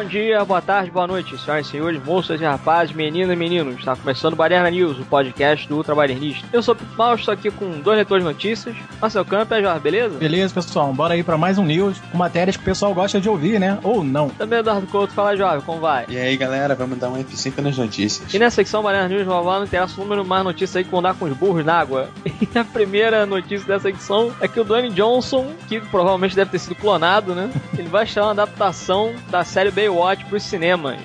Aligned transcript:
Bom 0.00 0.06
dia, 0.06 0.42
boa 0.46 0.62
tarde, 0.62 0.90
boa 0.90 1.06
noite, 1.06 1.36
senhoras 1.36 1.66
e 1.66 1.70
senhores, 1.72 2.02
moças 2.02 2.40
e 2.40 2.44
rapazes, 2.44 2.96
meninas 2.96 3.34
e 3.34 3.36
meninos. 3.36 3.80
Está 3.80 3.94
começando 3.94 4.32
o 4.32 4.36
Baderna 4.36 4.70
News, 4.70 4.98
o 4.98 5.04
podcast 5.04 5.68
do 5.68 5.76
Ultra 5.76 5.94
Badernista. 5.94 6.48
Eu 6.50 6.62
sou 6.62 6.72
o 6.72 6.76
Pito 6.78 6.96
Mal, 6.96 7.16
estou 7.16 7.34
aqui 7.34 7.50
com 7.50 7.68
dois 7.80 7.96
leitores 7.96 8.24
de 8.24 8.32
notícias. 8.32 8.74
Marcel 8.98 9.26
Campo 9.26 9.54
e 9.54 9.60
Jorge, 9.60 9.80
beleza? 9.80 10.18
Beleza, 10.18 10.54
pessoal. 10.54 10.90
Bora 10.94 11.12
aí 11.12 11.22
para 11.22 11.36
mais 11.36 11.58
um 11.58 11.66
news 11.66 12.00
com 12.10 12.16
matérias 12.16 12.56
que 12.56 12.62
o 12.62 12.64
pessoal 12.64 12.94
gosta 12.94 13.20
de 13.20 13.28
ouvir, 13.28 13.60
né? 13.60 13.78
Ou 13.82 14.02
não. 14.02 14.30
Também 14.30 14.60
Eduardo 14.60 14.86
Couto, 14.86 15.12
fala 15.12 15.36
Jorge, 15.36 15.66
como 15.66 15.80
vai? 15.80 16.06
E 16.08 16.16
aí, 16.16 16.34
galera, 16.34 16.74
vamos 16.74 16.98
dar 16.98 17.10
um 17.10 17.22
F5 17.22 17.58
nas 17.58 17.76
notícias. 17.76 18.32
E 18.32 18.38
nessa 18.38 18.56
secção 18.56 18.82
Baderna 18.82 19.08
News, 19.08 19.26
vamos 19.26 19.44
lá 19.44 19.58
no 19.58 19.66
interessa 19.66 20.00
o 20.00 20.04
número 20.04 20.24
mais 20.24 20.42
notícias 20.42 20.76
aí 20.76 20.84
que 20.84 20.90
vão 20.90 21.02
dar 21.02 21.12
com 21.12 21.26
os 21.26 21.36
burros 21.36 21.62
na 21.62 21.78
água. 21.78 22.08
E 22.40 22.58
a 22.58 22.64
primeira 22.64 23.26
notícia 23.26 23.66
dessa 23.66 23.82
secção 23.82 24.32
é 24.40 24.48
que 24.48 24.58
o 24.58 24.64
Dwayne 24.64 24.90
Johnson, 24.90 25.52
que 25.68 25.78
provavelmente 25.78 26.34
deve 26.34 26.50
ter 26.50 26.58
sido 26.58 26.74
clonado, 26.74 27.34
né? 27.34 27.50
Ele 27.78 27.88
vai 27.88 28.04
estar 28.04 28.22
uma 28.22 28.30
adaptação 28.30 29.12
da 29.30 29.44
série 29.44 29.70
Baywatch 29.90 30.24
para 30.26 30.36
os 30.36 30.44
cinemas 30.44 31.00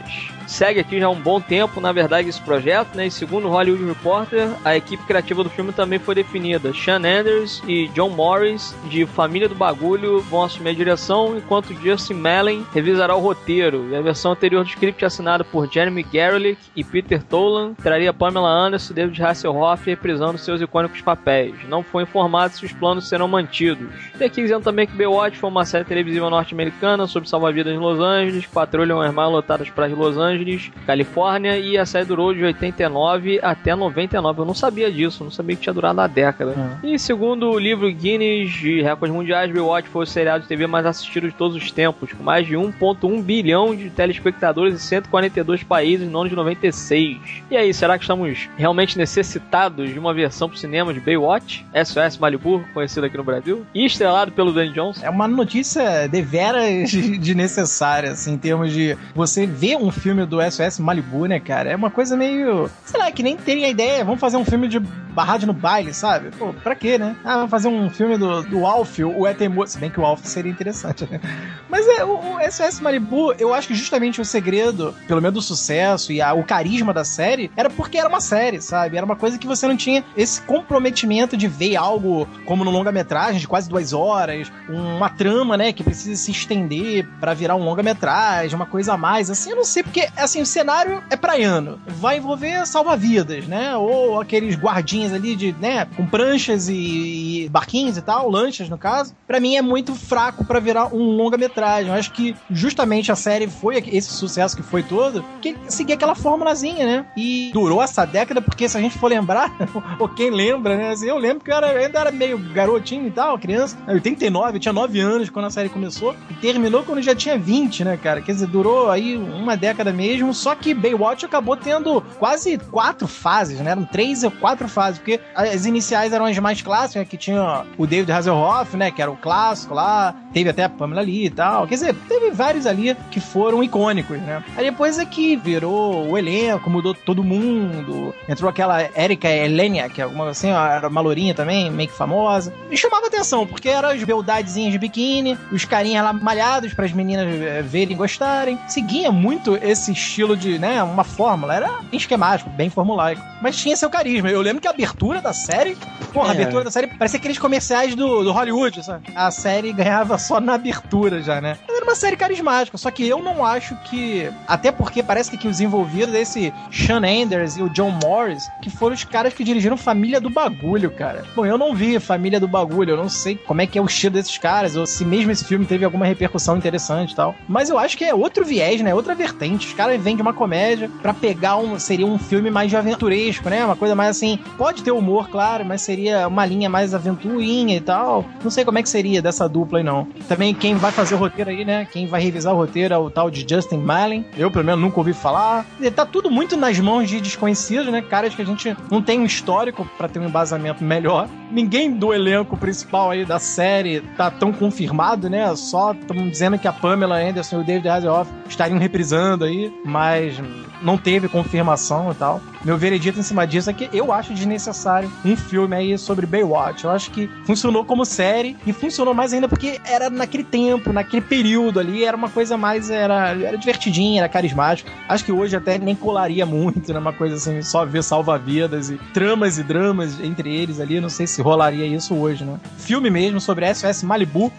segue 0.47 0.79
aqui 0.79 0.99
já 0.99 1.07
há 1.07 1.09
um 1.09 1.19
bom 1.19 1.39
tempo, 1.39 1.79
na 1.81 1.91
verdade, 1.91 2.29
esse 2.29 2.41
projeto, 2.41 2.95
né? 2.95 3.07
E 3.07 3.11
segundo 3.11 3.47
o 3.47 3.51
Hollywood 3.51 3.85
Reporter, 3.85 4.49
a 4.63 4.75
equipe 4.75 5.03
criativa 5.03 5.43
do 5.43 5.49
filme 5.49 5.71
também 5.71 5.99
foi 5.99 6.15
definida. 6.15 6.73
Sean 6.73 7.01
Anders 7.05 7.61
e 7.67 7.87
John 7.89 8.09
Morris, 8.09 8.75
de 8.89 9.05
Família 9.05 9.49
do 9.49 9.55
Bagulho, 9.55 10.19
vão 10.21 10.43
assumir 10.43 10.69
a 10.69 10.73
direção, 10.73 11.37
enquanto 11.37 11.73
Justin 11.73 12.15
Mellen 12.15 12.65
revisará 12.73 13.15
o 13.15 13.19
roteiro. 13.19 13.89
E 13.89 13.95
a 13.95 14.01
versão 14.01 14.31
anterior 14.31 14.63
do 14.63 14.69
script, 14.69 15.03
assinada 15.03 15.43
por 15.43 15.71
Jeremy 15.71 16.03
Garlick 16.03 16.61
e 16.75 16.83
Peter 16.83 17.21
Tolan, 17.23 17.73
traria 17.73 18.13
Pamela 18.13 18.49
Anderson 18.49 18.93
e 18.93 18.95
David 18.95 19.23
Hasselhoff 19.23 19.85
reprisando 19.85 20.37
seus 20.37 20.61
icônicos 20.61 21.01
papéis. 21.01 21.55
Não 21.67 21.83
foi 21.83 22.03
informado 22.03 22.53
se 22.53 22.65
os 22.65 22.73
planos 22.73 23.07
serão 23.07 23.27
mantidos. 23.27 23.89
E 24.19 24.23
aqui 24.23 24.41
dizendo 24.41 24.63
também 24.63 24.87
que 24.87 24.95
Baywatch 24.95 25.37
foi 25.37 25.49
uma 25.49 25.65
série 25.65 25.85
televisiva 25.85 26.29
norte-americana 26.29 27.07
sobre 27.07 27.29
salva-vidas 27.29 27.73
em 27.73 27.77
Los 27.77 27.99
Angeles, 27.99 28.45
patrulham 28.45 29.01
as 29.01 29.13
mais 29.13 29.31
lotadas 29.31 29.69
para 29.69 29.87
Los 29.87 30.17
Angeles 30.17 30.34
Angeles, 30.35 30.71
Califórnia, 30.85 31.57
e 31.57 31.77
a 31.77 31.85
série 31.85 32.05
durou 32.05 32.33
de 32.33 32.43
89 32.43 33.39
até 33.41 33.75
99. 33.75 34.41
Eu 34.41 34.45
não 34.45 34.53
sabia 34.53 34.91
disso, 34.91 35.23
não 35.23 35.31
sabia 35.31 35.55
que 35.55 35.61
tinha 35.61 35.73
durado 35.73 35.99
uma 35.99 36.07
década. 36.07 36.79
É. 36.83 36.87
E 36.87 36.99
segundo 36.99 37.49
o 37.49 37.59
livro 37.59 37.91
Guinness 37.91 38.51
de 38.51 38.81
Recordes 38.81 39.15
Mundiais, 39.15 39.51
Baywatch 39.51 39.89
foi 39.89 40.03
o 40.03 40.07
seriado 40.07 40.43
de 40.43 40.47
TV 40.47 40.67
mais 40.67 40.85
assistido 40.85 41.27
de 41.27 41.33
todos 41.33 41.55
os 41.55 41.71
tempos, 41.71 42.11
com 42.13 42.23
mais 42.23 42.45
de 42.45 42.55
1.1 42.55 43.21
bilhão 43.21 43.75
de 43.75 43.89
telespectadores 43.89 44.73
em 44.75 44.77
142 44.77 45.63
países 45.63 46.09
no 46.09 46.19
ano 46.19 46.29
de 46.29 46.35
96. 46.35 47.17
E 47.49 47.57
aí, 47.57 47.73
será 47.73 47.97
que 47.97 48.03
estamos 48.03 48.49
realmente 48.57 48.97
necessitados 48.97 49.89
de 49.89 49.99
uma 49.99 50.13
versão 50.13 50.49
pro 50.49 50.57
cinema 50.57 50.93
de 50.93 50.99
Baywatch? 50.99 51.65
SOS 51.73 52.17
Malibu, 52.17 52.63
conhecido 52.73 53.05
aqui 53.05 53.17
no 53.17 53.23
Brasil, 53.23 53.65
e 53.73 53.85
estrelado 53.85 54.31
pelo 54.31 54.51
Danny 54.51 54.71
Johnson? 54.71 55.05
É 55.05 55.09
uma 55.09 55.27
notícia 55.27 56.07
deveras 56.07 56.89
de 56.91 57.35
necessária, 57.35 58.11
assim, 58.11 58.33
em 58.33 58.37
termos 58.37 58.71
de 58.71 58.97
você 59.13 59.45
ver 59.45 59.77
um 59.77 59.91
filme 59.91 60.24
do 60.25 60.39
SOS 60.41 60.79
Malibu, 60.79 61.25
né, 61.25 61.39
cara? 61.39 61.71
É 61.71 61.75
uma 61.75 61.89
coisa 61.89 62.15
meio. 62.17 62.69
Sei 62.85 62.99
lá, 62.99 63.11
que 63.11 63.23
nem 63.23 63.37
teria 63.37 63.69
ideia. 63.69 64.03
Vamos 64.03 64.19
fazer 64.19 64.37
um 64.37 64.45
filme 64.45 64.67
de 64.67 64.79
barragem 65.15 65.47
no 65.47 65.53
baile, 65.53 65.93
sabe? 65.93 66.29
Pô, 66.37 66.53
pra 66.53 66.75
quê, 66.75 66.97
né? 66.97 67.15
Ah, 67.23 67.47
fazer 67.47 67.69
um 67.69 67.89
filme 67.89 68.17
do, 68.17 68.43
do 68.43 68.65
Alfio, 68.65 69.17
o 69.17 69.27
Etemo. 69.27 69.65
Se 69.65 69.79
bem 69.79 69.89
que 69.89 69.99
o 69.99 70.05
Alfio 70.05 70.27
seria 70.27 70.51
interessante, 70.51 71.07
né? 71.09 71.19
Mas 71.69 71.87
é, 71.87 72.03
o, 72.03 72.35
o 72.35 72.51
SOS 72.51 72.79
Malibu, 72.79 73.33
eu 73.39 73.53
acho 73.53 73.67
que 73.67 73.73
justamente 73.73 74.21
o 74.21 74.25
segredo, 74.25 74.93
pelo 75.07 75.21
menos 75.21 75.33
do 75.35 75.41
sucesso 75.41 76.11
e 76.11 76.21
a, 76.21 76.33
o 76.33 76.43
carisma 76.43 76.93
da 76.93 77.03
série, 77.03 77.49
era 77.55 77.69
porque 77.69 77.97
era 77.97 78.09
uma 78.09 78.21
série, 78.21 78.61
sabe? 78.61 78.97
Era 78.97 79.05
uma 79.05 79.15
coisa 79.15 79.37
que 79.37 79.47
você 79.47 79.67
não 79.67 79.77
tinha 79.77 80.03
esse 80.15 80.41
comprometimento 80.41 81.37
de 81.37 81.47
ver 81.47 81.75
algo 81.75 82.27
como 82.45 82.63
no 82.63 82.71
longa-metragem, 82.71 83.39
de 83.39 83.47
quase 83.47 83.69
duas 83.69 83.93
horas, 83.93 84.51
uma 84.67 85.09
trama, 85.09 85.57
né, 85.57 85.71
que 85.71 85.83
precisa 85.83 86.21
se 86.21 86.31
estender 86.31 87.07
para 87.19 87.33
virar 87.33 87.55
um 87.55 87.63
longa-metragem, 87.63 88.55
uma 88.55 88.65
coisa 88.65 88.93
a 88.93 88.97
mais. 88.97 89.29
Assim, 89.29 89.51
eu 89.51 89.55
não 89.55 89.63
sei, 89.63 89.83
porque 89.83 90.09
assim, 90.17 90.41
o 90.41 90.45
cenário 90.45 91.03
é 91.09 91.15
praiano. 91.15 91.79
Vai 91.87 92.17
envolver 92.17 92.65
salva-vidas, 92.65 93.47
né? 93.47 93.75
Ou 93.75 94.19
aqueles 94.19 94.55
guardinhas 94.55 95.04
ali 95.13 95.35
de, 95.35 95.53
né, 95.53 95.85
com 95.95 96.05
pranchas 96.05 96.69
e, 96.69 97.45
e 97.45 97.49
barquinhos 97.49 97.97
e 97.97 98.01
tal, 98.01 98.29
lanchas 98.29 98.69
no 98.69 98.77
caso. 98.77 99.15
Para 99.27 99.39
mim 99.39 99.55
é 99.55 99.61
muito 99.61 99.95
fraco 99.95 100.45
para 100.45 100.59
virar 100.59 100.93
um 100.93 101.15
longa-metragem. 101.15 101.91
Eu 101.91 101.97
acho 101.97 102.11
que 102.11 102.35
justamente 102.49 103.11
a 103.11 103.15
série 103.15 103.47
foi 103.47 103.77
esse 103.87 104.11
sucesso 104.13 104.55
que 104.55 104.63
foi 104.63 104.83
todo, 104.83 105.23
que 105.41 105.55
seguia 105.67 105.95
aquela 105.95 106.15
formulazinha, 106.15 106.85
né? 106.85 107.05
E 107.17 107.51
durou 107.53 107.81
essa 107.81 108.05
década, 108.05 108.41
porque 108.41 108.67
se 108.67 108.77
a 108.77 108.81
gente 108.81 108.97
for 108.97 109.07
lembrar, 109.07 109.51
ou 109.99 110.09
quem 110.09 110.29
lembra, 110.29 110.77
né? 110.77 110.91
Assim, 110.91 111.07
eu 111.07 111.17
lembro 111.17 111.43
que 111.43 111.51
eu 111.51 111.55
era, 111.55 111.67
ainda 111.67 111.99
era 111.99 112.11
meio 112.11 112.37
garotinho 112.53 113.07
e 113.07 113.11
tal, 113.11 113.37
criança. 113.37 113.77
Em 113.87 113.93
89, 113.93 114.57
eu 114.57 114.59
tinha 114.59 114.73
9 114.73 114.99
anos 114.99 115.29
quando 115.29 115.45
a 115.45 115.49
série 115.49 115.69
começou. 115.69 116.15
E 116.29 116.33
terminou 116.35 116.83
quando 116.83 116.99
eu 116.99 117.03
já 117.03 117.15
tinha 117.15 117.37
20, 117.37 117.83
né, 117.83 117.97
cara? 117.97 118.21
Quer 118.21 118.33
dizer, 118.33 118.47
durou 118.47 118.89
aí 118.89 119.17
uma 119.17 119.55
década 119.55 119.91
mesmo, 119.91 120.33
só 120.33 120.55
que 120.55 120.73
Baywatch 120.73 121.25
acabou 121.25 121.55
tendo 121.55 122.01
quase 122.19 122.57
quatro 122.57 123.07
fases, 123.07 123.59
né? 123.59 123.71
Eram 123.71 123.85
três 123.85 124.23
ou 124.23 124.31
quatro 124.31 124.67
fases, 124.67 124.94
porque 124.97 125.19
as 125.33 125.65
iniciais 125.65 126.13
eram 126.13 126.25
as 126.25 126.37
mais 126.39 126.61
clássicas? 126.61 127.07
Que 127.07 127.17
tinha 127.17 127.65
o 127.77 127.85
David 127.85 128.11
Hasselhoff, 128.11 128.75
né? 128.75 128.91
Que 128.91 129.01
era 129.01 129.11
o 129.11 129.17
clássico 129.17 129.73
lá, 129.73 130.13
teve 130.33 130.49
até 130.49 130.63
a 130.63 130.69
Pamela 130.69 131.01
Lee 131.01 131.25
e 131.25 131.29
tal. 131.29 131.67
Quer 131.67 131.75
dizer, 131.75 131.95
teve 132.07 132.31
vários 132.31 132.65
ali 132.65 132.95
que 133.11 133.19
foram 133.19 133.63
icônicos, 133.63 134.19
né? 134.19 134.43
Aí 134.55 134.65
depois 134.65 134.99
é 134.99 135.05
que 135.05 135.35
virou 135.35 136.09
o 136.09 136.17
elenco, 136.17 136.69
mudou 136.69 136.93
todo 136.93 137.23
mundo. 137.23 138.13
Entrou 138.27 138.49
aquela 138.49 138.81
Erika 138.95 139.29
Elenia, 139.29 139.89
que 139.89 140.01
é 140.01 140.03
alguma 140.03 140.29
assim, 140.29 140.49
era 140.49 140.87
uma 140.87 141.01
lourinha 141.01 141.33
também, 141.33 141.69
meio 141.71 141.89
que 141.89 141.95
famosa. 141.95 142.53
Me 142.69 142.77
chamava 142.77 143.07
atenção, 143.07 143.45
porque 143.45 143.69
eram 143.69 143.89
as 143.89 144.03
beldadezinhas 144.03 144.71
de 144.71 144.79
biquíni, 144.79 145.37
os 145.51 145.65
carinhas 145.65 146.03
lá 146.03 146.13
malhados 146.13 146.73
para 146.73 146.85
as 146.85 146.91
meninas 146.91 147.27
eh, 147.41 147.61
verem 147.61 147.93
e 147.93 147.97
gostarem. 147.97 148.59
Seguia 148.67 149.11
muito 149.11 149.55
esse 149.55 149.91
estilo 149.91 150.35
de, 150.35 150.59
né, 150.59 150.81
uma 150.83 151.03
fórmula. 151.03 151.55
Era 151.55 151.79
esquemático, 151.91 152.49
bem 152.49 152.69
formulaico. 152.69 153.21
Mas 153.41 153.57
tinha 153.57 153.75
seu 153.75 153.89
carisma. 153.89 154.29
Eu 154.29 154.41
lembro 154.41 154.61
que 154.61 154.67
a 154.67 154.73
abertura 154.85 155.21
da 155.21 155.33
série, 155.33 155.75
porra, 156.13 156.27
é. 156.27 156.29
a 156.29 156.33
abertura 156.33 156.63
da 156.63 156.71
série 156.71 156.87
parecia 156.87 157.19
aqueles 157.19 157.39
comerciais 157.39 157.95
do, 157.95 158.23
do 158.23 158.31
Hollywood, 158.31 158.83
sabe? 158.83 159.05
A 159.15 159.31
série 159.31 159.73
ganhava 159.73 160.17
só 160.17 160.39
na 160.39 160.53
abertura 160.53 161.21
já, 161.21 161.41
né? 161.41 161.57
Era 161.67 161.83
uma 161.83 161.95
série 161.95 162.15
carismática, 162.15 162.77
só 162.77 162.91
que 162.91 163.07
eu 163.07 163.21
não 163.21 163.43
acho 163.43 163.75
que. 163.85 164.29
Até 164.47 164.71
porque 164.71 165.01
parece 165.01 165.31
que, 165.31 165.37
que 165.37 165.47
os 165.47 165.59
envolvidos, 165.59 166.13
esse 166.13 166.53
Sean 166.71 167.01
Anders 167.03 167.57
e 167.57 167.63
o 167.63 167.69
John 167.69 167.91
Morris, 167.91 168.49
que 168.61 168.69
foram 168.69 168.93
os 168.93 169.03
caras 169.03 169.33
que 169.33 169.43
dirigiram 169.43 169.77
Família 169.77 170.21
do 170.21 170.29
Bagulho, 170.29 170.91
cara. 170.91 171.23
Bom, 171.35 171.45
eu 171.45 171.57
não 171.57 171.73
vi 171.73 171.99
Família 171.99 172.39
do 172.39 172.47
Bagulho, 172.47 172.91
eu 172.91 172.97
não 172.97 173.09
sei 173.09 173.35
como 173.35 173.61
é 173.61 173.67
que 173.67 173.77
é 173.77 173.81
o 173.81 173.85
estilo 173.85 174.13
desses 174.13 174.37
caras, 174.37 174.75
ou 174.75 174.85
se 174.85 175.03
mesmo 175.03 175.31
esse 175.31 175.43
filme 175.43 175.65
teve 175.65 175.85
alguma 175.85 176.05
repercussão 176.05 176.57
interessante 176.57 177.11
e 177.11 177.15
tal. 177.15 177.35
Mas 177.47 177.69
eu 177.69 177.77
acho 177.77 177.97
que 177.97 178.03
é 178.03 178.13
outro 178.13 178.45
viés, 178.45 178.81
né? 178.81 178.93
Outra 178.93 179.15
vertente. 179.15 179.67
Os 179.67 179.73
caras 179.73 180.01
vem 180.01 180.15
de 180.15 180.21
uma 180.21 180.33
comédia 180.33 180.89
para 181.01 181.13
pegar 181.13 181.57
um. 181.57 181.79
Seria 181.79 182.05
um 182.05 182.17
filme 182.17 182.49
mais 182.49 182.69
de 182.69 182.77
aventuresco, 182.77 183.49
né? 183.49 183.65
Uma 183.65 183.75
coisa 183.75 183.95
mais 183.95 184.11
assim. 184.11 184.39
Pode 184.57 184.74
ter 184.83 184.91
humor, 184.91 185.29
claro, 185.29 185.65
mas 185.65 185.81
seria 185.81 186.27
uma 186.27 186.45
linha 186.45 186.69
mais 186.69 186.93
aventurinha 186.93 187.75
e 187.75 187.81
tal. 187.81 188.25
Não 188.43 188.51
sei 188.51 188.65
como 188.65 188.77
é 188.77 188.83
que 188.83 188.89
seria 188.89 189.21
dessa 189.21 189.47
dupla 189.47 189.79
aí, 189.79 189.83
não. 189.83 190.07
Também 190.27 190.53
quem 190.53 190.75
vai 190.75 190.91
fazer 190.91 191.15
o 191.15 191.17
roteiro 191.17 191.49
aí, 191.49 191.65
né? 191.65 191.87
Quem 191.91 192.07
vai 192.07 192.21
revisar 192.21 192.53
o 192.53 192.57
roteiro 192.57 192.93
é 192.93 192.97
o 192.97 193.09
tal 193.09 193.29
de 193.29 193.45
Justin 193.47 193.77
Malin. 193.77 194.25
Eu, 194.37 194.51
pelo 194.51 194.65
menos, 194.65 194.81
nunca 194.81 194.99
ouvi 194.99 195.13
falar. 195.13 195.65
Tá 195.95 196.05
tudo 196.05 196.29
muito 196.29 196.57
nas 196.57 196.79
mãos 196.79 197.09
de 197.09 197.21
desconhecidos, 197.21 197.91
né? 197.91 198.01
Caras 198.01 198.35
que 198.35 198.41
a 198.41 198.45
gente 198.45 198.75
não 198.91 199.01
tem 199.01 199.19
um 199.19 199.25
histórico 199.25 199.87
para 199.97 200.07
ter 200.07 200.19
um 200.19 200.25
embasamento 200.25 200.83
melhor. 200.83 201.27
Ninguém 201.51 201.91
do 201.91 202.13
elenco 202.13 202.57
principal 202.57 203.11
aí 203.11 203.25
da 203.25 203.39
série 203.39 204.01
tá 204.17 204.29
tão 204.29 204.51
confirmado, 204.51 205.29
né? 205.29 205.55
Só 205.55 205.93
estamos 205.93 206.29
dizendo 206.29 206.57
que 206.57 206.67
a 206.67 206.73
Pamela 206.73 207.17
Anderson 207.17 207.57
e 207.57 207.61
o 207.61 207.63
David 207.63 207.87
Hasselhoff 207.87 208.31
estariam 208.47 208.79
reprisando 208.79 209.45
aí 209.45 209.71
mas 209.83 210.41
não 210.81 210.97
teve 210.97 211.27
confirmação 211.27 212.11
e 212.11 212.15
tal. 212.15 212.41
Meu 212.63 212.77
veredito 212.77 213.19
em 213.19 213.23
cima 213.23 213.45
disso 213.45 213.69
é 213.69 213.73
que 213.73 213.89
eu 213.93 214.11
acho 214.11 214.33
desnecessário 214.55 215.11
um 215.23 215.35
filme 215.35 215.75
aí 215.75 215.97
sobre 215.97 216.25
Baywatch. 216.25 216.85
Eu 216.85 216.89
acho 216.91 217.11
que 217.11 217.29
funcionou 217.45 217.83
como 217.85 218.05
série 218.05 218.55
e 218.65 218.73
funcionou 218.73 219.13
mais 219.13 219.33
ainda 219.33 219.47
porque 219.47 219.79
era 219.85 220.09
naquele 220.09 220.43
tempo, 220.43 220.91
naquele 220.91 221.21
período 221.21 221.79
ali, 221.79 222.03
era 222.03 222.15
uma 222.15 222.29
coisa 222.29 222.57
mais. 222.57 222.89
Era, 222.89 223.29
era 223.31 223.57
divertidinha, 223.57 224.21
era 224.21 224.29
carismático. 224.29 224.89
Acho 225.07 225.25
que 225.25 225.31
hoje 225.31 225.55
até 225.55 225.77
nem 225.77 225.95
colaria 225.95 226.45
muito, 226.45 226.91
né? 226.93 226.99
Uma 226.99 227.13
coisa 227.13 227.35
assim, 227.35 227.61
só 227.61 227.85
ver 227.85 228.03
salva-vidas 228.03 228.89
e 228.89 228.97
tramas 229.13 229.57
e 229.57 229.63
dramas 229.63 230.19
entre 230.19 230.55
eles 230.55 230.79
ali. 230.79 230.99
Não 230.99 231.09
sei 231.09 231.27
se 231.27 231.41
rolaria 231.41 231.85
isso 231.85 232.15
hoje, 232.15 232.43
né? 232.43 232.57
Filme 232.77 233.09
mesmo 233.09 233.39
sobre 233.39 233.71
SOS 233.73 234.03
Malibu 234.03 234.51